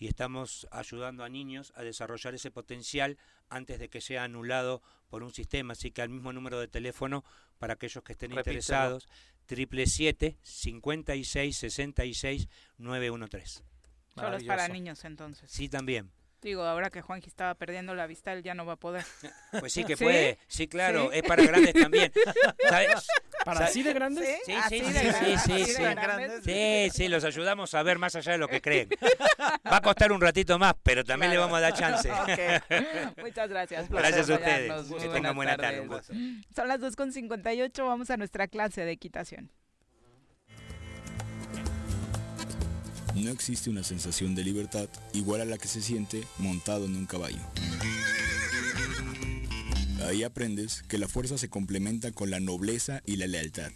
y 0.00 0.08
estamos 0.08 0.66
ayudando 0.72 1.22
a 1.22 1.28
niños 1.28 1.72
a 1.76 1.82
desarrollar 1.82 2.34
ese 2.34 2.50
potencial 2.50 3.18
antes 3.50 3.78
de 3.78 3.88
que 3.88 4.00
sea 4.00 4.24
anulado 4.24 4.82
por 5.08 5.22
un 5.22 5.32
sistema. 5.32 5.74
Así 5.74 5.92
que 5.92 6.02
al 6.02 6.08
mismo 6.08 6.32
número 6.32 6.58
de 6.58 6.66
teléfono 6.66 7.22
para 7.58 7.74
aquellos 7.74 8.02
que 8.02 8.14
estén 8.14 8.32
interesados, 8.32 9.06
triple 9.46 9.86
siete 9.86 10.38
cincuenta 10.42 11.14
y 11.14 11.24
seis 11.24 11.58
sesenta 11.58 12.06
y 12.06 12.14
seis 12.14 12.48
nueve 12.78 13.10
uno 13.10 13.28
tres. 13.28 13.62
Solo 14.14 14.38
es 14.38 14.44
para 14.44 14.68
niños 14.68 15.04
entonces. 15.04 15.50
Sí, 15.50 15.68
también. 15.68 16.10
Digo, 16.42 16.62
ahora 16.62 16.88
que 16.88 17.02
Juanji 17.02 17.28
estaba 17.28 17.54
perdiendo 17.54 17.94
la 17.94 18.06
vista, 18.06 18.32
él 18.32 18.42
ya 18.42 18.54
no 18.54 18.64
va 18.64 18.74
a 18.74 18.76
poder. 18.76 19.04
Pues 19.60 19.72
sí 19.72 19.84
que 19.84 19.96
puede, 19.96 20.38
sí, 20.46 20.68
claro, 20.68 21.12
es 21.12 21.22
para 21.22 21.42
grandes 21.42 21.74
también. 21.74 22.12
¿Para 23.44 23.64
así 23.64 23.82
de 23.82 23.92
grandes? 23.92 24.38
Sí, 24.44 24.54
sí, 24.68 24.80
sí, 24.80 24.92
sí, 24.92 25.38
sí, 25.38 26.40
sí, 26.44 26.90
sí, 26.92 27.08
los 27.08 27.24
ayudamos 27.24 27.74
a 27.74 27.82
ver 27.82 27.98
más 27.98 28.14
allá 28.14 28.32
de 28.32 28.38
lo 28.38 28.48
que 28.48 28.60
creen. 28.60 28.88
Va 29.66 29.78
a 29.78 29.80
costar 29.80 30.12
un 30.12 30.20
ratito 30.20 30.58
más, 30.58 30.74
pero 30.82 31.04
también 31.04 31.32
le 31.32 31.38
vamos 31.38 31.56
a 31.56 31.60
dar 31.60 31.72
chance. 31.72 32.10
Muchas 33.16 33.48
gracias. 33.48 33.88
Gracias 33.88 34.28
a 34.30 34.34
ustedes. 34.34 34.72
Que 35.00 35.08
tengan 35.08 35.34
buena 35.34 35.56
tarde. 35.56 35.88
Son 36.54 36.68
las 36.68 36.80
2.58, 36.80 37.84
vamos 37.84 38.10
a 38.10 38.16
nuestra 38.18 38.46
clase 38.46 38.84
de 38.84 38.92
equitación. 38.92 39.50
No 43.14 43.30
existe 43.30 43.70
una 43.70 43.82
sensación 43.82 44.34
de 44.34 44.44
libertad 44.44 44.88
igual 45.12 45.40
a 45.40 45.44
la 45.44 45.58
que 45.58 45.68
se 45.68 45.82
siente 45.82 46.24
montado 46.38 46.86
en 46.86 46.96
un 46.96 47.06
caballo. 47.06 47.40
Ahí 50.06 50.22
aprendes 50.22 50.82
que 50.88 50.98
la 50.98 51.08
fuerza 51.08 51.36
se 51.38 51.48
complementa 51.48 52.12
con 52.12 52.30
la 52.30 52.40
nobleza 52.40 53.02
y 53.04 53.16
la 53.16 53.26
lealtad. 53.26 53.72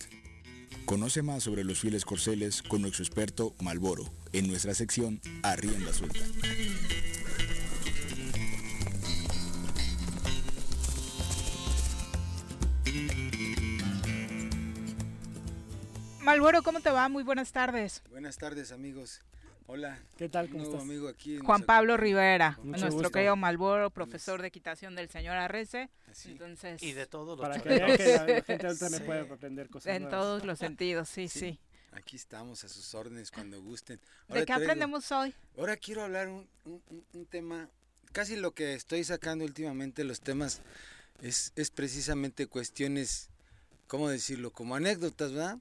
Conoce 0.85 1.23
más 1.23 1.43
sobre 1.43 1.65
los 1.65 1.81
fieles 1.81 2.05
corceles 2.05 2.63
con 2.63 2.83
nuestro 2.83 3.05
experto 3.05 3.55
Malboro 3.61 4.13
en 4.33 4.49
nuestra 4.49 4.75
sección 4.75 5.21
Arrienda 5.43 5.93
Suelta. 5.93 6.21
Malboro, 16.25 16.63
¿cómo 16.63 16.81
te 16.81 16.91
va? 16.91 17.07
Muy 17.11 17.23
buenas 17.23 17.53
tardes. 17.53 18.03
Buenas 18.09 18.39
tardes, 18.39 18.73
amigos. 18.73 19.21
Hola. 19.67 19.99
¿Qué 20.17 20.31
tal? 20.31 20.49
¿Cómo 20.49 20.65
estás? 20.65 20.81
amigo 20.81 21.07
aquí 21.07 21.37
Juan 21.37 21.63
Pablo 21.65 21.99
Rivera, 21.99 22.59
nuestro 22.63 23.11
querido 23.11 23.37
Malboro, 23.37 23.91
profesor 23.91 24.41
de 24.41 24.49
equitación 24.49 24.95
del 24.95 25.11
señor 25.11 25.37
Arrece. 25.37 25.91
Entonces, 26.25 26.83
y 26.83 26.93
de 26.93 27.07
todos 27.07 27.39
los 27.39 27.47
Para 27.47 27.61
que 27.61 27.69
vean 27.69 27.97
que 27.99 28.07
la, 28.07 28.43
gente 28.47 28.75
también 28.75 29.05
puede 29.05 29.21
aprender 29.21 29.69
cosas 29.69 29.95
En 29.95 30.09
todos 30.09 30.47
los 30.47 30.59
sentidos, 30.59 31.11
sí, 31.11 31.29
sí, 31.29 31.61
Aquí 31.93 32.17
estamos 32.17 32.65
a 32.65 32.71
sus 32.71 32.95
órdenes 32.95 33.31
cuando 33.31 33.61
gusten. 33.61 34.01
¿De 34.29 34.47
qué 34.47 34.53
aprendemos 34.55 35.13
hoy? 35.13 35.35
Ahora 35.59 35.77
quiero 35.77 36.05
hablar 36.05 36.29
un, 36.29 36.49
un, 37.13 37.27
tema, 37.27 37.69
casi 38.13 38.37
lo 38.37 38.53
que 38.53 38.73
estoy 38.73 39.05
sacando 39.05 39.45
últimamente, 39.45 40.05
los 40.05 40.21
temas, 40.21 40.63
es, 41.21 41.53
es 41.55 41.71
precisamente 41.71 42.47
cuestiones 42.47 43.29
¿cómo 43.87 44.09
decirlo? 44.09 44.53
Como 44.53 44.75
anécdotas, 44.75 45.33
¿verdad? 45.33 45.59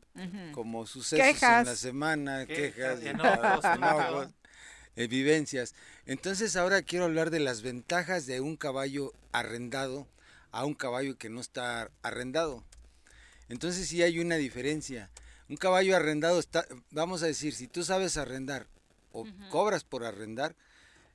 Como 0.53 0.85
sucesos 0.85 1.43
en 1.43 1.65
la 1.65 1.75
semana, 1.75 2.45
quejas, 2.45 2.99
enojos, 3.03 4.29
eh, 4.95 5.07
vivencias. 5.07 5.75
Entonces 6.05 6.55
ahora 6.55 6.81
quiero 6.81 7.05
hablar 7.05 7.29
de 7.29 7.39
las 7.39 7.61
ventajas 7.61 8.25
de 8.25 8.41
un 8.41 8.57
caballo 8.57 9.13
arrendado 9.31 10.07
a 10.51 10.65
un 10.65 10.75
caballo 10.75 11.17
que 11.17 11.29
no 11.29 11.41
está 11.41 11.89
arrendado. 12.03 12.63
Entonces 13.49 13.87
sí 13.87 14.03
hay 14.03 14.19
una 14.19 14.35
diferencia. 14.35 15.09
Un 15.49 15.57
caballo 15.57 15.95
arrendado 15.95 16.39
está, 16.39 16.65
vamos 16.91 17.23
a 17.23 17.27
decir, 17.27 17.53
si 17.53 17.67
tú 17.67 17.83
sabes 17.83 18.17
arrendar 18.17 18.67
o 19.11 19.25
cobras 19.49 19.83
por 19.83 20.05
arrendar 20.05 20.55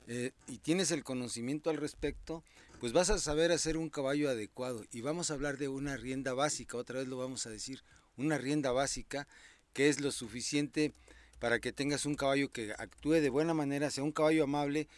eh, 0.06 0.32
y 0.47 0.59
tienes 0.59 0.90
el 0.90 1.05
conocimiento 1.05 1.70
al 1.70 1.76
respecto, 1.76 2.43
pues 2.78 2.92
vas 2.92 3.10
a 3.10 3.18
saber 3.18 3.52
hacer 3.52 3.76
un 3.76 3.90
caballo 3.90 4.30
adecuado. 4.30 4.84
Y 4.90 5.00
vamos 5.00 5.30
a 5.30 5.34
hablar 5.34 5.59
de 5.59 5.68
una 5.68 5.96
rienda 5.96 6.34
básica, 6.34 6.76
otra 6.76 6.98
vez 7.00 7.09
lo 7.09 7.16
vamos 7.16 7.46
a 7.46 7.50
decir, 7.50 7.82
una 8.16 8.38
rienda 8.38 8.72
básica 8.72 9.26
que 9.72 9.88
es 9.88 10.00
lo 10.00 10.10
suficiente 10.10 10.92
para 11.38 11.60
que 11.60 11.72
tengas 11.72 12.05
un 12.05 12.16
caballo 12.16 12.50
que 12.50 12.72
actúe 12.78 13.14
de 13.14 13.30
buena 13.30 13.55
manera, 13.55 13.90
sea 13.90 14.02
un 14.02 14.12
caballo 14.12 14.44
amable, 14.44 14.88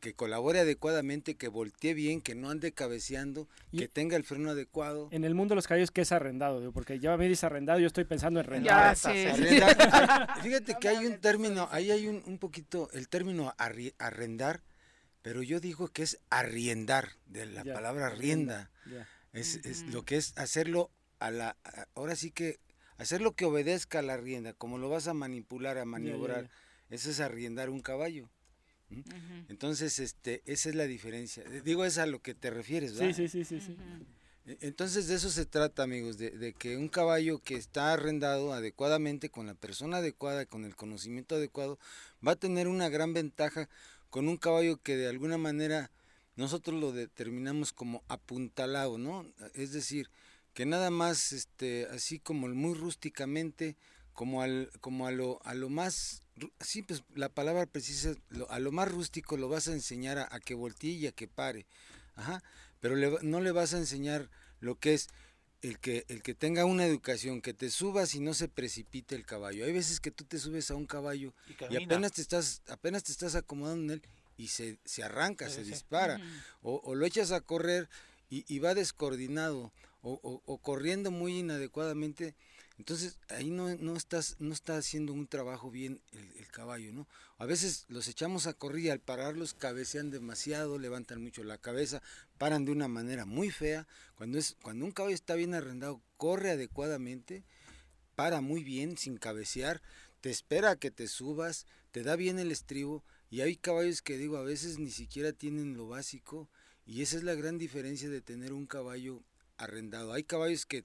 que 0.00 0.14
colabore 0.14 0.60
adecuadamente, 0.60 1.36
que 1.36 1.48
voltee 1.48 1.94
bien, 1.94 2.20
que 2.20 2.34
no 2.34 2.50
ande 2.50 2.72
cabeceando, 2.72 3.48
que 3.76 3.88
tenga 3.88 4.16
el 4.16 4.24
freno 4.24 4.50
adecuado. 4.50 5.08
En 5.10 5.24
el 5.24 5.34
mundo 5.34 5.52
de 5.52 5.56
los 5.56 5.66
caballos, 5.66 5.90
¿qué 5.90 6.02
es 6.02 6.12
arrendado? 6.12 6.72
Porque 6.72 6.98
ya 6.98 7.16
me 7.16 7.28
dice 7.28 7.46
arrendado, 7.46 7.80
yo 7.80 7.86
estoy 7.86 8.04
pensando 8.04 8.38
en 8.40 8.46
rentar. 8.46 8.96
Fíjate 10.42 10.76
que 10.80 10.88
hay 10.88 11.06
un 11.06 11.18
término, 11.18 11.68
ahí 11.70 11.90
hay 11.90 12.06
un, 12.06 12.22
un 12.26 12.38
poquito, 12.38 12.90
el 12.92 13.08
término 13.08 13.54
arrendar 13.98 14.62
pero 15.22 15.42
yo 15.42 15.60
digo 15.60 15.88
que 15.88 16.02
es 16.02 16.18
arriendar, 16.30 17.10
de 17.26 17.46
la 17.46 17.64
palabra 17.64 18.10
rienda. 18.10 18.70
Es, 19.32 19.56
es, 19.64 19.82
lo 19.82 20.04
que 20.04 20.16
es 20.16 20.32
hacerlo 20.36 20.90
a 21.18 21.30
la, 21.30 21.56
ahora 21.94 22.16
sí 22.16 22.30
que, 22.30 22.58
hacer 22.96 23.22
que 23.36 23.44
obedezca 23.44 23.98
a 23.98 24.02
la 24.02 24.16
rienda, 24.16 24.52
como 24.54 24.78
lo 24.78 24.88
vas 24.88 25.06
a 25.06 25.14
manipular, 25.14 25.78
a 25.78 25.84
maniobrar, 25.84 26.50
eso 26.90 27.10
es 27.10 27.20
arriendar 27.20 27.70
un 27.70 27.80
caballo. 27.80 28.30
Entonces, 29.48 29.98
este, 29.98 30.42
esa 30.46 30.70
es 30.70 30.74
la 30.74 30.86
diferencia. 30.86 31.44
Digo, 31.44 31.84
es 31.84 31.98
a 31.98 32.06
lo 32.06 32.20
que 32.20 32.34
te 32.34 32.50
refieres, 32.50 32.94
¿verdad? 32.96 33.14
Sí, 33.14 33.28
sí, 33.28 33.44
sí, 33.44 33.60
sí. 33.60 33.76
E, 34.46 34.56
entonces 34.62 35.08
de 35.08 35.16
eso 35.16 35.28
se 35.28 35.44
trata, 35.44 35.82
amigos, 35.82 36.16
de, 36.16 36.30
de, 36.30 36.54
que 36.54 36.78
un 36.78 36.88
caballo 36.88 37.38
que 37.38 37.54
está 37.54 37.92
arrendado 37.92 38.54
adecuadamente, 38.54 39.28
con 39.28 39.46
la 39.46 39.54
persona 39.54 39.98
adecuada, 39.98 40.46
con 40.46 40.64
el 40.64 40.74
conocimiento 40.74 41.34
adecuado, 41.34 41.78
va 42.26 42.32
a 42.32 42.36
tener 42.36 42.66
una 42.66 42.88
gran 42.88 43.12
ventaja 43.12 43.68
con 44.10 44.28
un 44.28 44.36
caballo 44.36 44.82
que 44.82 44.96
de 44.96 45.08
alguna 45.08 45.38
manera 45.38 45.90
nosotros 46.36 46.80
lo 46.80 46.92
determinamos 46.92 47.72
como 47.72 48.04
apuntalado, 48.08 48.96
¿no? 48.96 49.26
Es 49.54 49.72
decir, 49.72 50.08
que 50.54 50.66
nada 50.66 50.90
más 50.90 51.32
este 51.32 51.86
así 51.86 52.18
como 52.18 52.48
muy 52.48 52.74
rústicamente 52.74 53.76
como 54.12 54.42
al 54.42 54.70
como 54.80 55.06
a 55.06 55.12
lo 55.12 55.40
a 55.44 55.54
lo 55.54 55.68
más 55.68 56.24
sí 56.58 56.82
pues 56.82 57.04
la 57.14 57.28
palabra 57.28 57.66
precisa 57.66 58.14
a 58.48 58.58
lo 58.58 58.72
más 58.72 58.90
rústico 58.90 59.36
lo 59.36 59.48
vas 59.48 59.68
a 59.68 59.72
enseñar 59.72 60.18
a, 60.18 60.40
que 60.40 60.54
voltee 60.54 60.90
y 60.90 61.06
a 61.06 61.12
que 61.12 61.28
pare 61.28 61.66
ajá 62.16 62.42
pero 62.80 62.96
no 63.22 63.40
le 63.40 63.52
vas 63.52 63.74
a 63.74 63.78
enseñar 63.78 64.30
lo 64.58 64.74
que 64.80 64.94
es 64.94 65.10
el 65.62 65.78
que 65.78 66.04
el 66.08 66.22
que 66.22 66.34
tenga 66.34 66.64
una 66.64 66.86
educación 66.86 67.40
que 67.40 67.54
te 67.54 67.70
subas 67.70 68.14
y 68.14 68.20
no 68.20 68.34
se 68.34 68.48
precipite 68.48 69.14
el 69.14 69.24
caballo. 69.24 69.64
Hay 69.64 69.72
veces 69.72 70.00
que 70.00 70.10
tú 70.10 70.24
te 70.24 70.38
subes 70.38 70.70
a 70.70 70.74
un 70.74 70.86
caballo 70.86 71.34
y, 71.70 71.76
apenas 71.76 72.12
te 72.12 72.22
estás 72.22 72.62
apenas 72.68 73.04
te 73.04 73.12
estás 73.12 73.34
acomodando 73.34 73.92
en 73.92 73.98
él 73.98 74.02
y 74.36 74.48
se, 74.48 74.78
se 74.84 75.02
arranca 75.02 75.50
se 75.50 75.64
dispara. 75.64 76.20
O, 76.62 76.94
lo 76.94 77.04
echas 77.04 77.32
a 77.32 77.40
correr 77.40 77.88
y, 78.30 78.58
va 78.60 78.74
descoordinado 78.74 79.72
o, 80.02 80.42
o, 80.44 80.58
corriendo 80.58 81.10
muy 81.10 81.38
inadecuadamente 81.38 82.34
entonces 82.78 83.18
ahí 83.28 83.50
no, 83.50 83.74
no 83.76 83.96
estás 83.96 84.36
no 84.38 84.54
está 84.54 84.76
haciendo 84.76 85.12
un 85.12 85.26
trabajo 85.26 85.70
bien 85.70 86.00
el, 86.12 86.46
caballo 86.48 86.92
no 86.92 87.06
a 87.36 87.44
veces 87.44 87.84
los 87.88 88.08
echamos 88.08 88.46
a 88.46 88.54
correr 88.54 88.80
y 88.80 88.90
al 88.90 89.00
pararlos 89.00 89.54
cabecean 89.54 90.10
demasiado 90.10 90.78
levantan 90.78 91.22
mucho 91.22 91.44
la 91.44 91.58
cabeza 91.58 92.02
paran 92.38 92.64
de 92.64 92.72
una 92.72 92.88
manera 92.88 93.26
muy 93.26 93.50
fea. 93.50 93.86
Cuando 94.16 94.38
es 94.38 94.56
cuando 94.62 94.84
un 94.84 94.92
caballo 94.92 95.14
está 95.14 95.34
bien 95.34 95.54
arrendado 95.54 96.00
corre 96.16 96.50
adecuadamente 96.50 97.44
para 98.16 98.40
muy 98.40 98.64
bien 98.64 98.96
sin 98.96 99.18
cabecear 99.18 99.82
te 100.20 100.30
espera 100.30 100.70
a 100.70 100.76
que 100.76 100.90
te 100.90 101.06
subas 101.06 101.66
te 101.92 102.02
da 102.02 102.16
bien 102.16 102.38
el 102.38 102.50
estribo 102.50 103.04
y 103.30 103.42
hay 103.42 103.56
caballos 103.56 104.02
que 104.02 104.16
digo 104.16 104.36
a 104.36 104.42
veces 104.42 104.78
ni 104.78 104.90
siquiera 104.90 105.32
tienen 105.32 105.76
lo 105.76 105.86
básico 105.86 106.48
y 106.86 107.02
esa 107.02 107.18
es 107.18 107.22
la 107.22 107.34
gran 107.34 107.58
diferencia 107.58 108.08
de 108.08 108.22
tener 108.22 108.54
un 108.54 108.66
caballo 108.66 109.22
arrendado. 109.58 110.14
Hay 110.14 110.24
caballos 110.24 110.64
que 110.64 110.84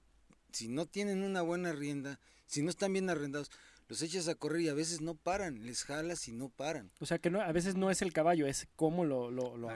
si 0.54 0.68
no 0.68 0.86
tienen 0.86 1.22
una 1.22 1.42
buena 1.42 1.72
rienda, 1.72 2.20
si 2.46 2.62
no 2.62 2.70
están 2.70 2.92
bien 2.92 3.10
arrendados, 3.10 3.50
los 3.88 4.00
echas 4.02 4.28
a 4.28 4.34
correr 4.34 4.62
y 4.62 4.68
a 4.68 4.74
veces 4.74 5.00
no 5.00 5.14
paran, 5.14 5.66
les 5.66 5.84
jalas 5.84 6.28
y 6.28 6.32
no 6.32 6.48
paran. 6.48 6.90
O 7.00 7.06
sea 7.06 7.18
que 7.18 7.30
no, 7.30 7.40
a 7.40 7.52
veces 7.52 7.74
no 7.74 7.90
es 7.90 8.02
el 8.02 8.12
caballo, 8.12 8.46
es 8.46 8.68
cómo 8.76 9.04
lo, 9.04 9.30
lo, 9.30 9.56
lo, 9.56 9.68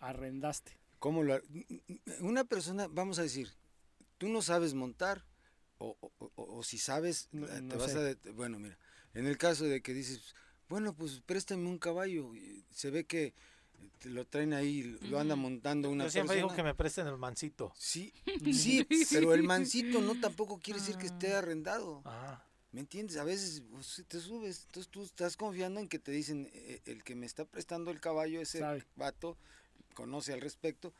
arrendaste. 0.00 0.78
¿Cómo 0.98 1.22
lo, 1.22 1.40
una 2.20 2.44
persona, 2.44 2.88
vamos 2.88 3.18
a 3.18 3.22
decir, 3.22 3.50
tú 4.18 4.28
no 4.28 4.42
sabes 4.42 4.74
montar, 4.74 5.24
o, 5.78 5.96
o, 6.34 6.62
si 6.62 6.78
sabes, 6.78 7.28
eh, 7.32 7.62
te 7.68 7.76
vas 7.76 7.94
a... 7.94 8.16
Bueno, 8.32 8.58
mira, 8.58 8.78
en 9.14 9.26
el 9.26 9.36
caso 9.36 9.64
de 9.64 9.82
que 9.82 9.92
dices, 9.92 10.34
bueno, 10.68 10.94
pues 10.94 11.20
préstame 11.20 11.68
un 11.68 11.78
caballo, 11.78 12.32
se 12.70 12.90
ve 12.90 13.04
que 13.04 13.34
lo 14.04 14.26
traen 14.26 14.52
ahí, 14.52 14.98
lo 15.02 15.18
anda 15.18 15.36
montando 15.36 15.90
una 15.90 16.04
Yo 16.04 16.10
siempre 16.10 16.36
digo 16.36 16.54
que 16.54 16.62
me 16.62 16.74
presten 16.74 17.06
el 17.06 17.16
mancito. 17.16 17.72
Sí, 17.76 18.12
sí, 18.52 18.86
pero 19.10 19.34
el 19.34 19.42
mancito 19.42 20.00
no 20.00 20.18
tampoco 20.20 20.58
quiere 20.60 20.80
decir 20.80 20.96
que 20.96 21.06
esté 21.06 21.34
ah. 21.34 21.38
arrendado. 21.38 22.02
Ah. 22.04 22.42
¿Me 22.72 22.80
entiendes? 22.80 23.16
A 23.16 23.24
veces 23.24 23.62
pues, 23.70 24.04
te 24.06 24.20
subes, 24.20 24.64
entonces 24.66 24.90
tú 24.90 25.02
estás 25.02 25.36
confiando 25.36 25.80
en 25.80 25.88
que 25.88 25.98
te 25.98 26.12
dicen, 26.12 26.50
eh, 26.52 26.82
el 26.84 27.02
que 27.04 27.14
me 27.14 27.24
está 27.24 27.44
prestando 27.44 27.90
el 27.90 28.00
caballo, 28.00 28.40
ese 28.40 28.60
vato, 28.96 29.38
conoce 29.94 30.34
al 30.34 30.42
respecto, 30.42 30.92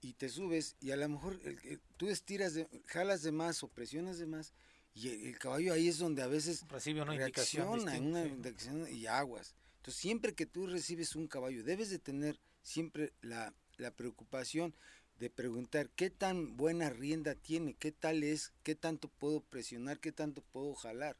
y 0.00 0.14
te 0.14 0.30
subes, 0.30 0.76
y 0.80 0.92
a 0.92 0.96
lo 0.96 1.06
mejor 1.08 1.38
el, 1.44 1.80
tú 1.98 2.08
estiras, 2.08 2.54
de, 2.54 2.66
jalas 2.86 3.22
de 3.22 3.32
más 3.32 3.62
o 3.62 3.68
presionas 3.68 4.18
de 4.18 4.26
más, 4.26 4.54
y 4.94 5.08
el, 5.08 5.38
caballo 5.38 5.74
ahí 5.74 5.88
es 5.88 5.98
donde 5.98 6.22
a 6.22 6.26
veces 6.26 6.64
recibe 6.68 7.02
una 7.02 7.12
reacciona, 7.12 7.98
una 7.98 8.24
indicación 8.24 8.86
y 8.90 9.06
aguas. 9.06 9.54
Entonces, 9.80 10.02
siempre 10.02 10.34
que 10.34 10.44
tú 10.44 10.66
recibes 10.66 11.16
un 11.16 11.26
caballo, 11.26 11.64
debes 11.64 11.88
de 11.88 11.98
tener 11.98 12.38
siempre 12.60 13.14
la, 13.22 13.54
preocupación 13.96 14.74
de 15.18 15.30
preguntar 15.30 15.88
qué 15.96 16.10
tan 16.10 16.58
buena 16.58 16.90
rienda 16.90 17.34
tiene, 17.34 17.72
qué 17.72 17.90
tal 17.90 18.22
es, 18.22 18.52
qué 18.62 18.74
tanto 18.74 19.08
puedo 19.08 19.40
presionar, 19.40 19.98
qué 19.98 20.12
tanto 20.12 20.42
puedo 20.52 20.74
jalar. 20.74 21.16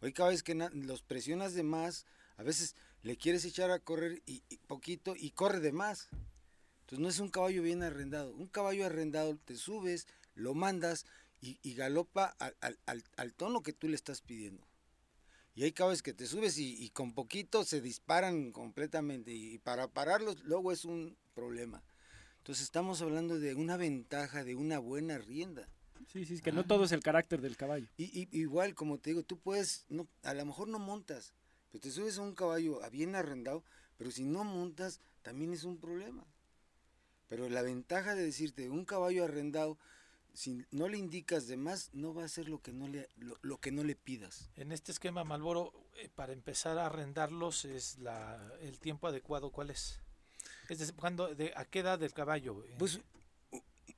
Porque 0.00 0.14
cada 0.14 0.30
vez 0.30 0.42
que 0.42 0.56
los 0.56 1.02
presionas 1.02 1.54
de 1.54 1.62
más, 1.62 2.04
a 2.36 2.42
veces 2.42 2.74
le 3.04 3.16
quieres 3.16 3.44
echar 3.44 3.70
a 3.70 3.78
correr 3.78 4.20
y, 4.26 4.40
poquito 4.66 5.14
y 5.16 5.30
corre 5.30 5.60
de 5.60 5.70
más. 5.70 6.08
Entonces 6.80 6.98
no 6.98 7.08
es 7.08 7.20
un 7.20 7.30
caballo 7.30 7.62
bien 7.62 7.84
arrendado. 7.84 8.34
Un 8.34 8.48
caballo 8.48 8.84
arrendado 8.84 9.36
te 9.36 9.54
subes, 9.54 10.08
lo 10.34 10.54
mandas 10.54 11.06
y, 11.40 11.74
galopa 11.74 12.36
al 13.16 13.34
tono 13.34 13.62
que 13.62 13.72
tú 13.72 13.86
le 13.86 13.94
estás 13.94 14.22
pidiendo. 14.22 14.66
Y 15.54 15.64
hay 15.64 15.72
caballos 15.72 16.02
que 16.02 16.14
te 16.14 16.26
subes 16.26 16.56
y, 16.58 16.88
con 16.90 17.12
poquito 17.12 17.64
se 17.64 17.80
disparan 17.80 18.52
completamente 18.52 19.32
y, 19.32 19.58
para 19.58 19.88
pararlos 19.88 20.42
luego 20.44 20.72
es 20.72 20.84
un 20.84 21.16
problema. 21.34 21.82
Entonces 22.38 22.64
estamos 22.64 23.02
hablando 23.02 23.38
de 23.38 23.54
una 23.54 23.76
ventaja, 23.76 24.44
de 24.44 24.54
una 24.54 24.78
buena 24.78 25.18
rienda. 25.18 25.68
Sí, 26.08 26.24
sí, 26.24 26.34
es 26.34 26.42
que 26.42 26.52
no 26.52 26.64
todo 26.64 26.84
es 26.84 26.92
el 26.92 27.02
carácter 27.02 27.40
del 27.40 27.56
caballo. 27.56 27.86
Y, 27.96 28.28
igual, 28.36 28.74
como 28.74 28.98
te 28.98 29.10
digo, 29.10 29.22
tú 29.22 29.38
puedes, 29.38 29.84
no, 29.88 30.08
a 30.22 30.34
lo 30.34 30.44
mejor 30.44 30.68
no 30.68 30.78
montas 30.78 31.32
Pues 31.70 31.82
te 31.82 31.90
subes 31.90 32.18
a 32.18 32.22
un 32.22 32.34
caballo 32.34 32.80
bien 32.90 33.14
arrendado, 33.14 33.62
pero 33.96 34.10
si 34.10 34.24
no 34.24 34.44
montas, 34.44 35.00
también 35.22 35.52
es 35.52 35.64
un 35.64 35.78
problema. 35.78 36.26
Pero 37.28 37.48
la 37.48 37.62
ventaja 37.62 38.14
de 38.14 38.24
decirte, 38.24 38.68
un 38.68 38.84
caballo 38.84 39.24
arrendado, 39.24 39.78
si 40.34 40.64
no 40.70 40.88
le 40.88 40.98
indicas 40.98 41.46
de 41.46 41.56
más, 41.56 41.90
no 41.92 42.14
va 42.14 42.24
a 42.24 42.28
ser 42.28 42.48
lo 42.48 42.60
que 42.60 42.72
no 42.72 42.88
le, 42.88 43.08
lo, 43.42 43.58
que 43.58 43.70
no 43.70 43.84
le 43.84 43.94
pidas. 43.94 44.50
En 44.56 44.72
este 44.72 44.92
esquema, 44.92 45.24
Malboro, 45.24 45.72
eh, 45.96 46.08
para 46.14 46.32
empezar 46.32 46.78
a 46.78 46.86
arrendarlos, 46.86 47.64
es 47.64 47.98
la, 47.98 48.52
el 48.60 48.78
tiempo 48.78 49.06
adecuado, 49.06 49.50
¿cuál 49.50 49.70
es? 49.70 50.00
Es 50.68 50.78
decir, 50.78 50.94
de, 51.36 51.52
¿a 51.56 51.64
qué 51.64 51.80
edad 51.80 51.98
del 51.98 52.12
caballo? 52.12 52.64
Pues 52.78 53.00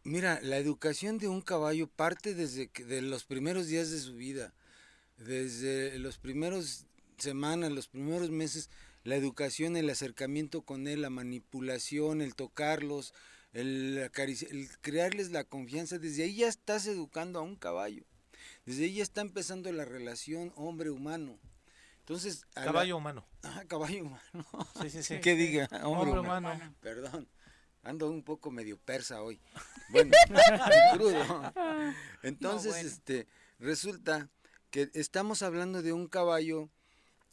mira, 0.03 0.41
la 0.43 0.59
educación 0.59 1.19
de 1.19 1.29
un 1.29 1.41
caballo 1.41 1.87
parte 1.87 2.35
desde 2.35 2.69
que, 2.69 2.85
de 2.85 3.03
los 3.03 3.25
primeros 3.25 3.67
días 3.69 3.91
de 3.91 4.01
su 4.01 4.15
vida, 4.15 4.55
desde 5.19 5.99
los 5.99 6.19
primeros 6.19 6.87
semanas, 7.19 7.71
los 7.71 7.89
primeros 7.89 8.31
meses, 8.31 8.71
la 9.05 9.17
educación, 9.17 9.77
el 9.77 9.91
acercamiento 9.91 10.63
con 10.63 10.89
él, 10.89 11.03
la 11.03 11.11
manipulación, 11.11 12.23
el 12.23 12.35
tocarlos, 12.35 13.15
el, 13.55 14.11
el 14.17 14.69
crearles 14.81 15.31
la 15.31 15.45
confianza, 15.45 15.99
desde 15.99 16.25
ahí 16.25 16.37
ya 16.37 16.49
estás 16.49 16.87
educando 16.87 17.39
a 17.39 17.43
un 17.43 17.57
caballo. 17.57 18.05
Desde 18.67 18.85
ahí 18.85 18.95
ya 18.95 19.03
está 19.03 19.21
empezando 19.21 19.71
la 19.73 19.85
relación 19.85 20.53
hombre-humano. 20.57 21.39
Entonces, 22.01 22.45
caballo 22.53 22.99
humano. 22.99 23.25
Ah, 23.43 23.63
caballo 23.67 24.05
humano. 24.05 24.45
Sí, 24.83 24.91
sí, 24.91 25.03
sí. 25.03 25.19
¿Qué 25.23 25.35
diga? 25.35 25.69
Hombre, 25.85 26.19
humano. 26.19 26.51
Perdón. 26.81 27.29
Ando 27.83 28.11
un 28.11 28.23
poco 28.23 28.51
medio 28.51 28.77
persa 28.79 29.23
hoy. 29.23 29.41
Bueno, 29.91 30.11
crudo. 30.95 31.53
Entonces, 32.23 32.77
este, 32.85 33.27
resulta 33.59 34.29
que 34.71 34.91
estamos 34.95 35.43
hablando 35.43 35.83
de 35.83 35.93
un 35.93 36.09
caballo 36.09 36.69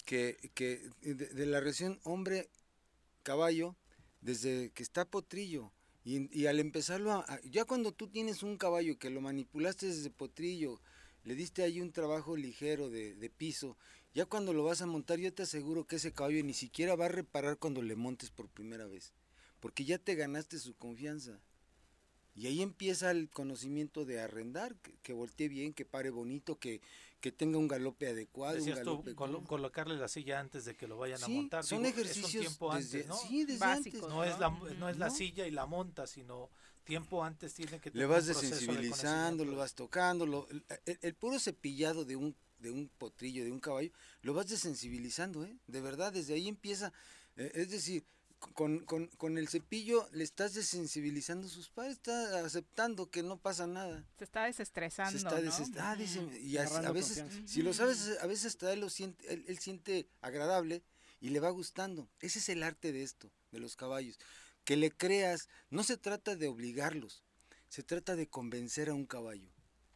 que, 0.05 0.51
que 0.53 0.89
de, 1.01 1.45
la 1.45 1.59
región 1.59 1.99
hombre-caballo, 2.03 3.75
desde 4.19 4.71
que 4.71 4.83
está 4.83 5.05
potrillo, 5.05 5.71
y, 6.03 6.47
al 6.47 6.59
empezarlo, 6.59 7.11
a, 7.11 7.39
ya 7.43 7.65
cuando 7.65 7.91
tú 7.91 8.07
tienes 8.07 8.41
un 8.41 8.57
caballo 8.57 8.97
que 8.97 9.11
lo 9.11 9.21
manipulaste 9.21 9.87
desde 9.87 10.09
potrillo, 10.09 10.81
le 11.23 11.35
diste 11.35 11.61
ahí 11.61 11.79
un 11.79 11.91
trabajo 11.91 12.35
ligero 12.35 12.89
de, 12.89 13.31
piso, 13.37 13.77
ya 14.13 14.25
cuando 14.25 14.51
lo 14.53 14.63
vas 14.63 14.81
a 14.81 14.87
montar, 14.87 15.19
yo 15.19 15.31
te 15.31 15.43
aseguro 15.43 15.85
que 15.85 15.97
ese 15.97 16.11
caballo 16.11 16.43
ni 16.43 16.53
siquiera 16.53 16.95
va 16.95 17.05
a 17.05 17.09
reparar 17.09 17.57
cuando 17.57 17.83
le 17.83 17.95
montes 17.95 18.31
por 18.31 18.49
primera 18.49 18.87
vez, 18.87 19.13
porque 19.59 19.85
ya 19.85 19.99
te 19.99 20.15
ganaste 20.15 20.57
su 20.57 20.75
confianza. 20.75 21.39
Y 22.33 22.47
ahí 22.47 22.61
empieza 22.61 23.11
el 23.11 23.29
conocimiento 23.29 24.05
de 24.05 24.21
arrendar, 24.21 24.75
que, 24.77 24.93
que 25.03 25.13
voltee 25.13 25.49
bien, 25.49 25.73
que 25.73 25.85
pare 25.85 26.09
bonito, 26.09 26.57
que, 26.57 26.81
que 27.21 27.31
tenga 27.31 27.57
un 27.57 27.67
galope 27.67 28.07
adecuado. 28.07 28.57
un 28.61 28.65
galope 28.65 29.15
colocarle 29.15 29.95
la 29.95 30.07
silla 30.07 30.39
antes 30.39 30.65
de 30.65 30.75
que 30.75 30.87
lo 30.87 30.97
vayan 30.97 31.23
a 31.23 31.27
montar. 31.27 31.63
Son 31.63 31.85
ejercicios 31.85 32.33
es 32.33 32.41
tiempo 32.41 32.71
antes, 32.71 33.07
¿no? 33.07 33.15
Sí, 33.15 33.45
desde 33.45 33.63
antes. 33.63 33.93
No, 34.01 34.23
es 34.23 34.37
la, 34.39 34.49
no 34.49 34.89
es 34.89 34.97
la 34.97 35.09
silla 35.09 35.47
y 35.47 35.51
la 35.51 35.65
monta, 35.67 36.07
sino 36.07 36.49
tiempo 36.83 37.23
antes 37.23 37.53
tiene 37.53 37.79
que 37.79 37.91
tener 37.91 38.07
Le 38.07 38.13
vas 38.13 38.25
desensibilizando, 38.25 39.45
lo 39.45 39.55
vas 39.55 39.75
tocando, 39.75 40.47
el, 40.85 41.15
puro 41.15 41.39
cepillado 41.39 42.03
de 42.03 42.15
un 42.15 42.35
de 42.59 42.69
un 42.69 42.89
potrillo, 42.89 43.43
de 43.43 43.51
un 43.51 43.59
caballo, 43.59 43.91
lo 44.21 44.35
vas 44.35 44.47
desensibilizando, 44.47 45.43
¿eh? 45.43 45.57
De 45.65 45.81
verdad, 45.81 46.13
desde 46.13 46.35
ahí 46.35 46.47
empieza, 46.47 46.93
eh, 47.35 47.51
es 47.55 47.71
decir, 47.71 48.05
con, 48.53 48.79
con, 48.79 49.07
con, 49.07 49.37
el 49.37 49.47
cepillo 49.47 50.07
le 50.11 50.23
estás 50.23 50.53
desensibilizando 50.53 51.47
sus 51.47 51.69
padres, 51.69 51.93
está 51.93 52.43
aceptando 52.43 53.09
que 53.09 53.23
no 53.23 53.37
pasa 53.37 53.67
nada. 53.67 54.03
Se 54.17 54.23
está 54.23 54.45
desestresando. 54.45 55.11
Se 55.11 55.63
está 55.63 55.91
ah, 55.91 55.97
y 56.41 56.57
a, 56.57 56.91
veces, 56.91 57.23
si 57.45 57.61
lo 57.61 57.73
sabes, 57.73 58.17
a 58.19 58.27
veces 58.27 58.47
hasta 58.47 58.73
él 58.73 58.81
lo 58.81 58.89
siente, 58.89 59.31
él, 59.31 59.59
siente 59.59 60.07
agradable 60.21 60.81
y 61.19 61.29
le 61.29 61.39
va 61.39 61.49
gustando. 61.51 62.09
Ese 62.19 62.39
es 62.39 62.49
el 62.49 62.63
arte 62.63 62.91
de 62.91 63.03
esto, 63.03 63.31
de 63.51 63.59
los 63.59 63.75
caballos. 63.75 64.19
Que 64.65 64.75
le 64.75 64.91
creas, 64.91 65.47
no 65.69 65.83
se 65.83 65.97
trata 65.97 66.35
de 66.35 66.47
obligarlos, 66.47 67.23
se 67.69 67.83
trata 67.83 68.15
de 68.15 68.27
convencer 68.27 68.89
a 68.89 68.93
un 68.93 69.05
caballo 69.05 69.49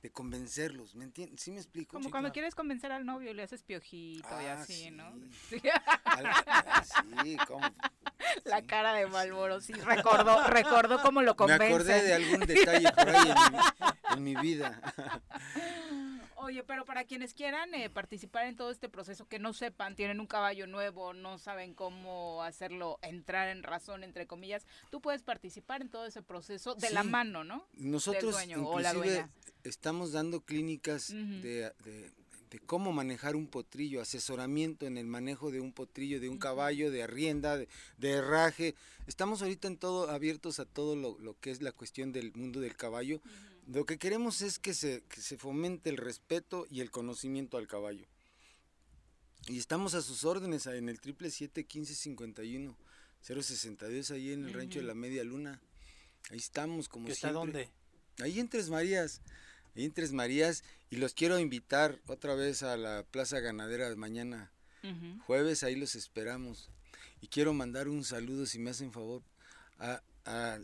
de 0.06 0.12
convencerlos, 0.12 0.94
¿me 0.94 1.04
entiendes? 1.04 1.42
¿Sí 1.42 1.50
me 1.50 1.58
explico? 1.58 1.98
Como 1.98 2.12
cuando 2.12 2.32
quieres 2.32 2.54
convencer 2.54 2.92
al 2.92 3.08
novio 3.08 3.32
y 3.32 3.34
le 3.34 3.42
haces 3.42 3.64
piojito 3.64 4.30
y 4.40 4.46
ah, 4.46 4.62
así, 4.62 4.92
¿no? 4.92 5.12
Sí, 5.50 5.60
ah, 6.06 6.84
sí 6.84 7.38
¿cómo? 7.48 7.66
La 8.46 8.62
cara 8.62 8.94
de 8.94 9.08
Malboro, 9.08 9.62
sí, 9.62 9.74
recordó, 9.74 10.44
recordó 10.44 11.02
cómo 11.02 11.24
lo 11.24 11.36
convence. 11.36 11.64
Me 11.64 11.74
acordé 11.74 12.04
de 12.04 12.14
algún 12.14 12.40
detalle 12.46 12.92
por 12.92 13.10
ahí 13.10 13.34
en 14.16 14.24
mi, 14.24 14.36
vida. 14.36 14.80
Oye, 16.46 16.64
pero 16.64 16.86
para 16.86 17.06
quienes 17.06 17.34
quieran 17.34 17.74
eh, 17.74 17.90
participar 17.90 18.46
en 18.46 18.56
todo 18.56 18.70
este 18.70 18.88
proceso, 18.88 19.28
que 19.28 19.40
no 19.40 19.52
sepan, 19.52 19.96
tienen 19.96 20.20
un 20.20 20.28
caballo 20.28 20.68
nuevo, 20.68 21.12
no 21.14 21.40
saben 21.40 21.74
cómo 21.74 22.44
hacerlo 22.44 23.00
entrar 23.02 23.50
en 23.50 23.64
razón, 23.64 24.04
entre 24.04 24.28
comillas, 24.28 24.68
tú 24.92 25.02
puedes 25.02 25.24
participar 25.24 25.82
en 25.82 25.90
todo 25.90 26.06
ese 26.06 26.22
proceso 26.22 26.76
de 26.76 26.92
la 26.92 27.04
mano, 27.04 27.44
¿no? 27.44 27.68
Nosotros 27.74 28.36
inclusive 28.44 29.28
estamos 29.64 30.12
dando 30.12 30.42
clínicas 30.42 31.10
de 31.10 31.74
de 32.50 32.60
cómo 32.60 32.94
manejar 32.94 33.36
un 33.36 33.48
potrillo, 33.48 34.02
asesoramiento 34.02 34.86
en 34.86 34.98
el 34.98 35.08
manejo 35.08 35.52
de 35.52 35.60
un 35.60 35.74
potrillo, 35.74 36.20
de 36.20 36.30
un 36.30 36.38
caballo, 36.38 36.92
de 36.92 37.04
arrienda, 37.04 37.58
de, 37.58 37.68
herraje. 38.00 38.76
Estamos 39.08 39.42
ahorita 39.42 39.68
en 39.68 39.78
todo 39.78 40.10
abiertos 40.10 40.60
a 40.60 40.66
todo 40.66 40.96
lo, 40.96 41.38
que 41.40 41.52
es 41.52 41.62
la 41.62 41.72
cuestión 41.72 42.12
del 42.12 42.32
mundo 42.34 42.60
del 42.60 42.76
caballo. 42.76 43.22
Lo 43.68 43.86
que 43.86 43.98
queremos 43.98 44.42
es 44.42 44.60
que 44.60 44.74
se, 44.74 45.04
se 45.18 45.38
fomente 45.38 45.90
el 45.90 45.98
respeto 45.98 46.68
y 46.70 46.82
el 46.82 46.92
conocimiento 46.92 47.58
al 47.58 47.68
caballo. 47.68 48.06
Y 49.48 49.58
estamos 49.58 49.94
a 49.94 50.02
sus 50.02 50.24
órdenes 50.24 50.66
en 50.68 50.90
el 50.90 51.00
triple 51.00 51.30
siete 51.32 51.66
quince 51.66 51.96
cincuenta 51.96 52.44
y 52.44 52.58
uno 52.58 52.78
ahí 54.12 54.32
en 54.32 54.46
el 54.46 54.54
rancho 54.54 54.80
de 54.80 54.86
la 54.86 54.94
Media 54.94 55.24
Luna. 55.24 55.60
Ahí 56.30 56.38
estamos 56.38 56.88
como 56.88 57.08
¿Está 57.08 57.32
dónde? 57.32 57.70
Ahí 58.20 58.40
en 58.40 58.50
Tres 58.50 58.70
Marías 58.70 59.22
en 59.76 59.92
Tres 59.92 60.12
Marías 60.12 60.64
y 60.90 60.98
los 60.98 61.14
quiero 61.14 61.40
invitar 61.40 62.00
otra 62.08 62.36
vez 62.36 62.64
a 62.64 62.78
la 62.78 63.04
Plaza 63.04 63.40
Ganadera 63.40 63.90
de 63.90 63.96
mañana, 63.96 64.52
jueves, 65.26 65.64
ahí 65.64 65.76
los 65.76 65.96
esperamos. 65.96 66.70
Y 67.22 67.28
quiero 67.28 67.54
mandar 67.54 67.88
un 67.88 68.04
saludo, 68.04 68.46
si 68.46 68.60
me 68.60 68.70
hacen 68.70 68.92
favor, 68.92 69.24
a, 69.80 70.02
a 70.26 70.60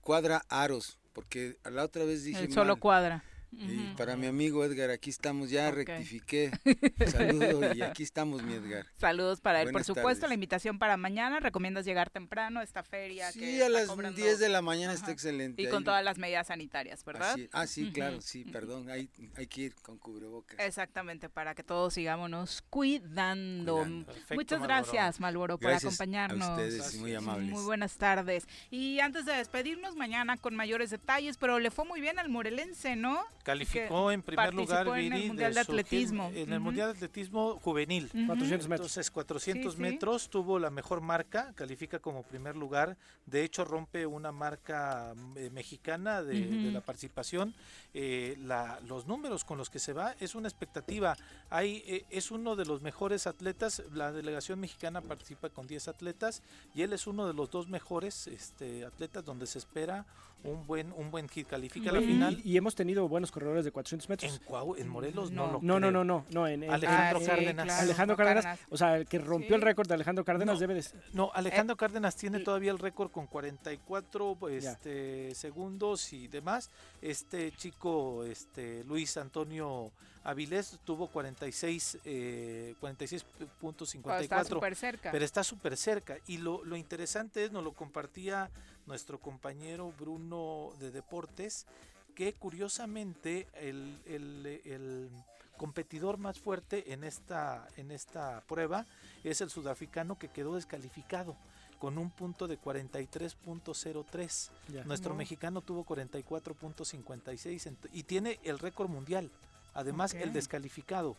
Cuadra 0.00 0.44
Aros, 0.48 0.98
porque 1.14 1.56
a 1.64 1.70
la 1.70 1.84
otra 1.84 2.04
vez 2.04 2.24
dije... 2.24 2.50
solo 2.50 2.76
Cuadra. 2.76 3.24
Y 3.58 3.94
para 3.96 4.16
mi 4.16 4.26
amigo 4.26 4.64
Edgar, 4.64 4.90
aquí 4.90 5.10
estamos, 5.10 5.50
ya 5.50 5.70
rectifiqué. 5.70 6.50
Saludos 7.06 7.76
y 7.76 7.82
aquí 7.82 8.02
estamos, 8.02 8.42
mi 8.42 8.54
Edgar. 8.54 8.86
Saludos 8.96 9.40
para 9.40 9.62
él. 9.62 9.70
Por 9.70 9.84
supuesto, 9.84 10.26
la 10.26 10.34
invitación 10.34 10.78
para 10.78 10.96
mañana. 10.96 11.40
¿Recomiendas 11.40 11.84
llegar 11.84 12.10
temprano 12.10 12.60
a 12.60 12.62
esta 12.62 12.82
feria? 12.82 13.30
Sí, 13.32 13.60
a 13.60 13.68
las 13.68 13.88
10 14.14 14.38
de 14.38 14.48
la 14.48 14.62
mañana 14.62 14.92
está 14.92 15.10
excelente. 15.10 15.62
Y 15.62 15.68
con 15.68 15.84
todas 15.84 16.04
las 16.04 16.18
medidas 16.18 16.48
sanitarias, 16.48 17.04
¿verdad? 17.04 17.36
Ah, 17.52 17.66
sí, 17.66 17.90
claro, 17.92 18.20
sí, 18.20 18.44
perdón. 18.44 18.90
Hay, 18.90 19.08
hay 19.36 19.46
que 19.46 19.62
ir 19.62 19.74
con 19.76 19.98
cubrebocas. 19.98 20.58
Exactamente, 20.58 21.28
para 21.28 21.54
que 21.54 21.62
todos 21.62 21.94
sigámonos 21.94 22.62
cuidando. 22.70 23.86
Muchas 24.30 24.62
gracias, 24.62 25.20
Malboro, 25.20 25.58
por 25.58 25.72
acompañarnos. 25.72 26.48
A 26.48 26.52
ustedes, 26.52 26.96
muy 26.96 27.14
amables. 27.14 27.50
Muy 27.50 27.64
buenas 27.64 27.96
tardes. 27.96 28.46
Y 28.70 29.00
antes 29.00 29.24
de 29.24 29.32
despedirnos, 29.32 29.96
mañana 29.96 30.36
con 30.36 30.54
mayores 30.54 30.90
detalles, 30.90 31.36
pero 31.36 31.58
le 31.58 31.70
fue 31.70 31.84
muy 31.84 32.00
bien 32.00 32.18
al 32.18 32.28
morelense, 32.28 32.96
¿no? 32.96 33.24
Calificó 33.44 34.10
en 34.10 34.22
primer 34.22 34.54
lugar 34.54 34.88
en 34.98 35.12
el 35.12 35.26
Mundial 35.28 35.52
de 35.52 35.60
Atletismo. 35.60 36.30
En 36.34 36.50
el 36.50 36.60
Mundial 36.60 36.92
de 36.92 36.96
Atletismo 36.96 37.60
juvenil. 37.60 38.08
400 38.08 38.68
metros. 38.68 38.86
Entonces, 38.90 39.10
400 39.10 39.76
metros 39.76 40.30
tuvo 40.30 40.58
la 40.58 40.70
mejor 40.70 41.02
marca, 41.02 41.52
califica 41.54 41.98
como 41.98 42.22
primer 42.22 42.56
lugar. 42.56 42.96
De 43.26 43.44
hecho, 43.44 43.66
rompe 43.66 44.06
una 44.06 44.32
marca 44.32 45.12
eh, 45.36 45.50
mexicana 45.50 46.22
de, 46.22 46.70
la 46.72 46.80
participación. 46.80 47.54
Eh, 47.92 48.36
la, 48.40 48.80
los 48.88 49.06
números 49.06 49.44
con 49.44 49.58
los 49.58 49.68
que 49.68 49.78
se 49.78 49.92
va 49.92 50.14
es 50.20 50.34
una 50.34 50.48
expectativa. 50.48 51.14
Hay, 51.50 51.84
eh, 51.86 52.06
es 52.08 52.30
uno 52.30 52.56
de 52.56 52.64
los 52.64 52.80
mejores 52.80 53.26
atletas. 53.26 53.82
La 53.92 54.10
delegación 54.10 54.58
mexicana 54.58 55.02
participa 55.02 55.50
con 55.50 55.66
10 55.66 55.88
atletas 55.88 56.42
y 56.74 56.80
él 56.80 56.94
es 56.94 57.06
uno 57.06 57.26
de 57.26 57.34
los 57.34 57.50
dos 57.50 57.68
mejores 57.68 58.26
este, 58.26 58.86
atletas 58.86 59.22
donde 59.22 59.46
se 59.46 59.58
espera 59.58 60.06
un 60.44 60.66
buen 60.66 60.92
un 60.92 61.10
buen 61.10 61.28
hit. 61.28 61.48
Califica 61.48 61.90
la 61.90 62.00
final. 62.00 62.40
Y, 62.44 62.56
hemos 62.56 62.74
tenido 62.74 63.08
buenos 63.08 63.32
corredores 63.32 63.64
de 63.64 63.72
400 63.72 64.08
metros. 64.08 64.40
En 64.48 64.82
en 64.82 64.88
Morelos 64.88 65.30
no 65.30 65.60
no. 65.62 65.80
no, 65.80 65.90
no 65.90 66.04
no 66.04 66.24
no, 66.30 66.46
en, 66.46 66.70
Alejandro 66.70 67.20
ah, 67.22 67.26
Cárdenas. 67.26 67.80
Alejandro 67.80 68.16
Cárdenas, 68.16 68.60
o 68.70 68.76
sea 68.76 68.96
el 68.96 69.06
que 69.06 69.18
rompió 69.18 69.56
el 69.56 69.62
récord 69.62 69.88
de 69.88 69.94
Alejandro 69.94 70.24
Cárdenas 70.24 70.60
debe 70.60 70.74
de 70.74 70.84
no 71.12 71.30
Alejandro 71.34 71.76
Cárdenas 71.76 72.16
tiene 72.16 72.40
todavía 72.40 72.70
el 72.70 72.78
récord 72.78 73.10
con 73.10 73.26
44 73.26 74.38
este 74.50 75.34
segundos 75.34 76.12
y 76.12 76.28
demás. 76.28 76.70
Este 77.00 77.52
chico 77.52 78.24
este 78.24 78.84
Luis 78.84 79.16
Antonio 79.16 79.92
Avilés 80.24 80.78
tuvo 80.84 81.08
46 81.08 81.98
eh, 82.04 82.74
46.54 82.80 84.74
cerca 84.74 85.12
pero 85.12 85.24
está 85.24 85.44
súper 85.44 85.76
cerca 85.76 86.16
y 86.26 86.38
lo, 86.38 86.64
lo 86.64 86.76
interesante 86.76 87.44
es 87.44 87.52
nos 87.52 87.62
lo 87.62 87.72
compartía 87.72 88.50
nuestro 88.86 89.18
compañero 89.18 89.92
Bruno 89.98 90.72
de 90.80 90.90
Deportes, 90.90 91.66
que 92.14 92.32
curiosamente 92.34 93.48
el, 93.54 95.10
competidor 95.56 96.18
más 96.18 96.38
fuerte 96.40 96.92
en 96.92 97.04
esta, 97.04 97.68
en 97.76 97.90
esta 97.92 98.42
prueba 98.48 98.86
es 99.22 99.40
el 99.40 99.50
sudafricano 99.50 100.18
que 100.18 100.28
quedó 100.28 100.56
descalificado 100.56 101.36
con 101.78 101.96
un 101.98 102.10
punto 102.10 102.48
de 102.48 102.58
43.03. 102.58 104.50
Nuestro 104.86 105.14
mexicano 105.14 105.60
tuvo 105.60 105.84
44.56 105.84 107.76
y 107.92 108.02
tiene 108.04 108.40
el 108.42 108.58
récord 108.58 108.88
mundial. 108.88 109.30
Además, 109.74 110.14
el 110.14 110.32
descalificado. 110.32 111.14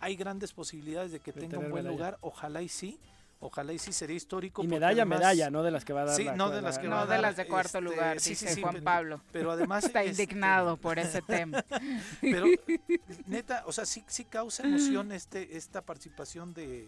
Hay 0.00 0.16
grandes 0.16 0.52
posibilidades 0.52 1.12
de 1.12 1.20
que 1.20 1.32
tenga 1.32 1.58
un 1.58 1.70
buen 1.70 1.86
lugar. 1.86 2.18
Ojalá 2.22 2.60
y 2.62 2.68
sí. 2.68 2.98
Ojalá 3.42 3.72
y 3.72 3.78
sí 3.78 3.92
sería 3.92 4.16
histórico. 4.16 4.62
Y 4.62 4.68
medalla, 4.68 5.06
medalla, 5.06 5.50
no 5.50 5.62
de 5.62 5.70
las 5.70 5.84
que 5.86 5.94
va 5.94 6.02
a 6.02 6.04
dar. 6.04 6.16
Sí, 6.16 6.26
no 6.36 6.50
de 6.50 6.60
las 6.60 6.78
que 6.78 6.88
va 6.88 7.02
a 7.02 7.06
dar. 7.06 7.16
de 7.16 7.22
las 7.22 7.36
de 7.36 7.46
cuarto 7.46 7.78
este, 7.78 7.80
lugar, 7.80 8.20
sí, 8.20 8.30
dice 8.30 8.60
Juan 8.60 8.82
Pablo. 8.82 9.22
Pero 9.32 9.50
además. 9.50 9.84
Está 9.84 10.02
este, 10.02 10.22
indignado 10.22 10.76
por 10.76 10.98
ese 10.98 11.22
tema. 11.22 11.64
Pero, 12.20 12.46
neta, 13.26 13.64
o 13.66 13.72
sea, 13.72 13.86
sí, 13.86 14.04
sí 14.08 14.24
causa 14.24 14.64
emoción 14.64 15.10
este, 15.12 15.56
esta 15.56 15.80
participación 15.80 16.52
de, 16.52 16.86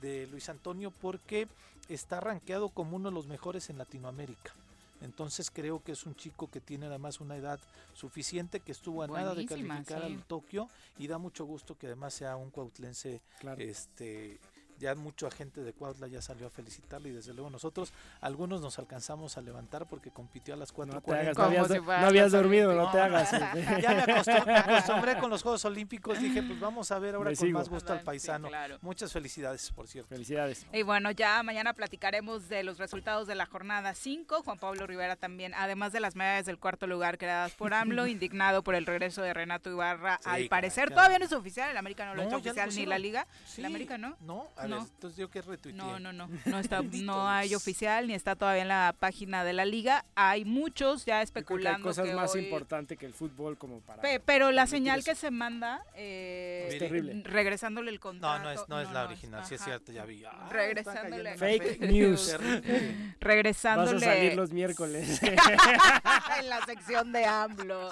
de 0.00 0.26
Luis 0.28 0.48
Antonio 0.48 0.90
porque 1.02 1.48
está 1.90 2.18
rankeado 2.18 2.70
como 2.70 2.96
uno 2.96 3.10
de 3.10 3.14
los 3.14 3.26
mejores 3.26 3.68
en 3.68 3.76
Latinoamérica. 3.76 4.54
Entonces 5.02 5.50
creo 5.50 5.82
que 5.82 5.92
es 5.92 6.04
un 6.04 6.14
chico 6.14 6.50
que 6.50 6.60
tiene 6.60 6.86
además 6.86 7.20
una 7.20 7.36
edad 7.36 7.58
suficiente, 7.94 8.60
que 8.60 8.72
estuvo 8.72 9.02
a 9.02 9.06
nada 9.06 9.34
de 9.34 9.46
calificar 9.46 10.02
al 10.02 10.22
Tokio 10.24 10.68
y 10.98 11.06
da 11.06 11.18
mucho 11.18 11.44
gusto 11.44 11.76
que 11.76 11.86
además 11.86 12.14
sea 12.14 12.36
un 12.36 12.50
cuautlense 12.50 13.20
este 13.58 14.38
ya 14.80 14.94
mucha 14.94 15.30
gente 15.30 15.60
de 15.62 15.72
Cuautla 15.72 16.08
ya 16.08 16.22
salió 16.22 16.46
a 16.46 16.50
felicitarle 16.50 17.10
y 17.10 17.12
desde 17.12 17.34
luego 17.34 17.50
nosotros, 17.50 17.92
algunos 18.20 18.60
nos 18.60 18.78
alcanzamos 18.78 19.36
a 19.36 19.42
levantar 19.42 19.86
porque 19.86 20.10
compitió 20.10 20.54
a 20.54 20.56
las 20.56 20.74
4.40. 20.74 21.34
No, 21.36 21.82
no, 21.82 22.06
habías, 22.06 22.32
dormido, 22.32 22.74
no, 22.74 22.90
te 22.90 22.98
hagas. 22.98 23.30
ya 23.82 23.94
me 24.46 24.56
acostumbré, 24.56 25.18
con 25.18 25.30
los 25.30 25.42
Juegos 25.42 25.64
Olímpicos, 25.66 26.18
dije 26.18 26.42
pues 26.42 26.58
vamos 26.58 26.90
a 26.90 26.98
ver 26.98 27.14
ahora 27.14 27.32
con 27.34 27.52
más 27.52 27.68
gusto 27.68 27.92
al 27.92 28.00
paisano. 28.00 28.48
Muchas 28.80 29.12
felicidades, 29.12 29.70
por 29.70 29.86
cierto. 29.86 30.08
Felicidades. 30.08 30.66
Y 30.72 30.82
bueno, 30.82 31.10
ya 31.10 31.42
mañana 31.42 31.74
platicaremos 31.74 32.48
de 32.48 32.62
los 32.62 32.78
resultados 32.78 33.26
de 33.26 33.34
la 33.34 33.44
jornada 33.46 33.94
5. 33.94 34.42
Juan 34.42 34.58
Pablo 34.58 34.86
Rivera 34.86 35.16
también, 35.16 35.52
además 35.54 35.92
de 35.92 36.00
las 36.00 36.16
medallas 36.16 36.46
del 36.46 36.58
cuarto 36.58 36.86
lugar 36.86 37.18
creadas 37.18 37.52
por 37.52 37.74
AMLO, 37.74 38.06
indignado 38.06 38.62
por 38.62 38.74
el 38.74 38.86
regreso 38.86 39.20
de 39.20 39.34
Renato 39.34 39.70
Ibarra. 39.70 40.18
al 40.24 40.48
parecer 40.48 40.88
todavía 40.90 41.18
no 41.18 41.26
es 41.26 41.32
oficial, 41.32 41.70
el 41.70 41.76
América 41.76 42.06
no 42.06 42.14
lo 42.14 42.22
ha 42.22 42.24
hecho 42.24 42.36
oficial 42.36 42.70
ni 42.74 42.86
la 42.86 42.98
Liga. 42.98 43.26
El 43.58 43.66
América 43.66 43.98
no. 43.98 44.16
No, 44.20 44.48
entonces 44.78 45.16
yo 45.16 45.30
que 45.30 45.42
retuiteé. 45.42 45.72
No, 45.72 45.98
no, 45.98 46.12
no, 46.12 46.28
no 46.44 46.58
está, 46.58 46.82
no 46.92 47.28
hay 47.28 47.54
oficial 47.54 48.06
ni 48.06 48.14
está 48.14 48.36
todavía 48.36 48.62
en 48.62 48.68
la 48.68 48.94
página 48.98 49.44
de 49.44 49.52
la 49.52 49.64
liga. 49.64 50.04
Hay 50.14 50.44
muchos 50.44 51.04
ya 51.04 51.22
especulando. 51.22 51.88
hay 51.88 51.94
cosas 51.94 52.14
más 52.14 52.34
importantes 52.36 52.98
que 52.98 53.06
el 53.06 53.14
fútbol 53.14 53.58
como 53.58 53.80
para. 53.80 54.02
pero 54.24 54.50
la 54.50 54.66
señal 54.66 55.04
que 55.04 55.14
se 55.14 55.30
manda 55.30 55.84
eh, 55.94 56.68
es 56.70 56.78
terrible. 56.78 57.22
Regresándole 57.24 57.90
el 57.90 58.00
contrato. 58.00 58.38
No, 58.38 58.44
no 58.44 58.50
es, 58.50 58.68
no, 58.68 58.80
es 58.80 58.90
la 58.90 59.04
original, 59.04 59.44
sí 59.44 59.54
es 59.54 59.62
cierto, 59.62 59.92
ya 59.92 60.04
vi. 60.04 60.24
Ah, 60.24 60.48
regresándole. 60.50 61.36
Fake 61.36 61.80
news. 61.80 62.38
regresándole. 63.20 63.94
Vas 63.94 64.02
a 64.02 64.06
salir 64.06 64.34
los 64.34 64.52
miércoles. 64.52 65.20
en 66.38 66.48
la 66.48 66.64
sección 66.66 67.12
de 67.12 67.24
AMLO. 67.24 67.90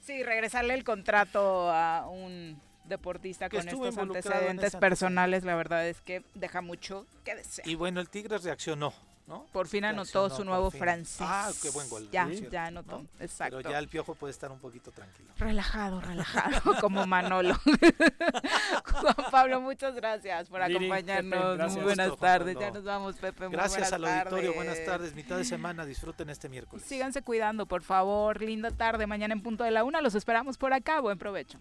Sí, 0.00 0.22
regresarle 0.22 0.74
el 0.74 0.84
contrato 0.84 1.70
a 1.70 2.06
un 2.08 2.60
deportista 2.84 3.48
con 3.48 3.66
estos 3.66 3.98
antecedentes 3.98 4.76
personales, 4.76 5.44
la 5.44 5.54
verdad 5.56 5.86
es 5.86 6.00
que 6.00 6.24
deja 6.34 6.60
mucho 6.60 7.06
que 7.24 7.34
desear. 7.34 7.66
Y 7.68 7.74
bueno, 7.74 8.00
el 8.00 8.08
Tigre 8.08 8.38
reaccionó. 8.38 8.92
¿No? 9.26 9.46
Por 9.52 9.68
fin 9.68 9.86
anotó 9.86 10.28
su 10.28 10.44
nuevo 10.44 10.70
francés. 10.70 11.26
Ah, 11.26 11.50
qué 11.62 11.70
buen 11.70 11.88
gol. 11.88 12.10
Ya, 12.10 12.28
ya 12.28 12.66
anotó, 12.66 13.06
exacto. 13.18 13.56
Pero 13.56 13.70
ya 13.70 13.78
el 13.78 13.88
piojo 13.88 14.14
puede 14.14 14.32
estar 14.32 14.52
un 14.52 14.58
poquito 14.58 14.90
tranquilo. 14.90 15.30
Relajado, 15.38 15.98
relajado, 16.02 16.74
como 16.82 17.06
Manolo. 17.06 17.54
Juan 18.84 19.14
Pablo, 19.30 19.62
muchas 19.62 19.94
gracias 19.94 20.50
por 20.50 20.60
acompañarnos. 20.60 21.72
Muy 21.72 21.82
buenas 21.84 22.14
tardes. 22.18 22.54
Ya 22.60 22.70
nos 22.70 22.84
vamos, 22.84 23.16
Pepe. 23.16 23.48
gracias 23.48 23.94
al 23.94 24.04
auditorio. 24.04 24.52
Buenas 24.52 24.84
tardes. 24.84 25.14
Mitad 25.14 25.38
de 25.38 25.44
semana. 25.46 25.86
Disfruten 25.86 26.28
este 26.28 26.50
miércoles. 26.50 26.84
Síganse 26.84 27.22
cuidando, 27.22 27.64
por 27.64 27.82
favor. 27.82 28.42
Linda 28.42 28.72
tarde. 28.72 29.06
Mañana 29.06 29.32
en 29.32 29.42
punto 29.42 29.64
de 29.64 29.70
la 29.70 29.84
una. 29.84 30.02
Los 30.02 30.14
esperamos 30.14 30.58
por 30.58 30.74
acá. 30.74 31.00
Buen 31.00 31.16
provecho. 31.16 31.58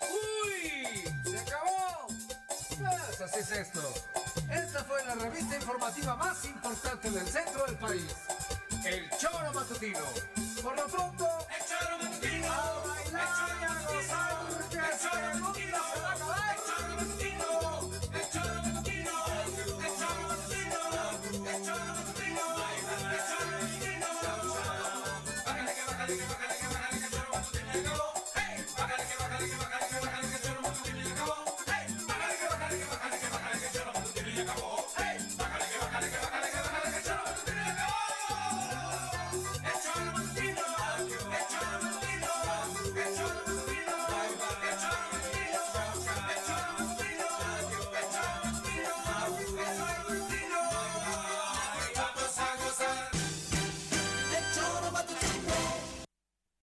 ¡Uy! 0.00 1.04
¡Se 1.30 1.38
acabó! 1.38 2.06
Pues 2.68 3.20
así 3.20 3.40
es 3.40 3.50
esto. 3.52 3.94
Esta 4.50 4.84
fue 4.84 5.04
la 5.04 5.14
revista 5.14 5.56
informativa 5.56 6.16
más 6.16 6.44
importante 6.44 7.10
del 7.10 7.26
centro 7.26 7.66
del 7.66 7.76
país. 7.76 8.14
El 8.84 9.10
Choro 9.18 9.52
Matutino. 9.52 10.00
Por 10.62 10.76
lo 10.76 10.86
pronto, 10.86 11.46
el 11.56 11.64
Choro 11.66 11.98
Matutino. 11.98 12.52
A 12.52 12.86
bailar 12.86 13.28
el 13.62 14.08
Choro 14.08 14.58
y 14.70 14.76
el 14.76 14.98
Choro 15.00 15.40
Matutino 15.40 15.78
se 15.94 16.00
va 16.00 16.08
a 16.08 16.12
acabar. 16.12 16.67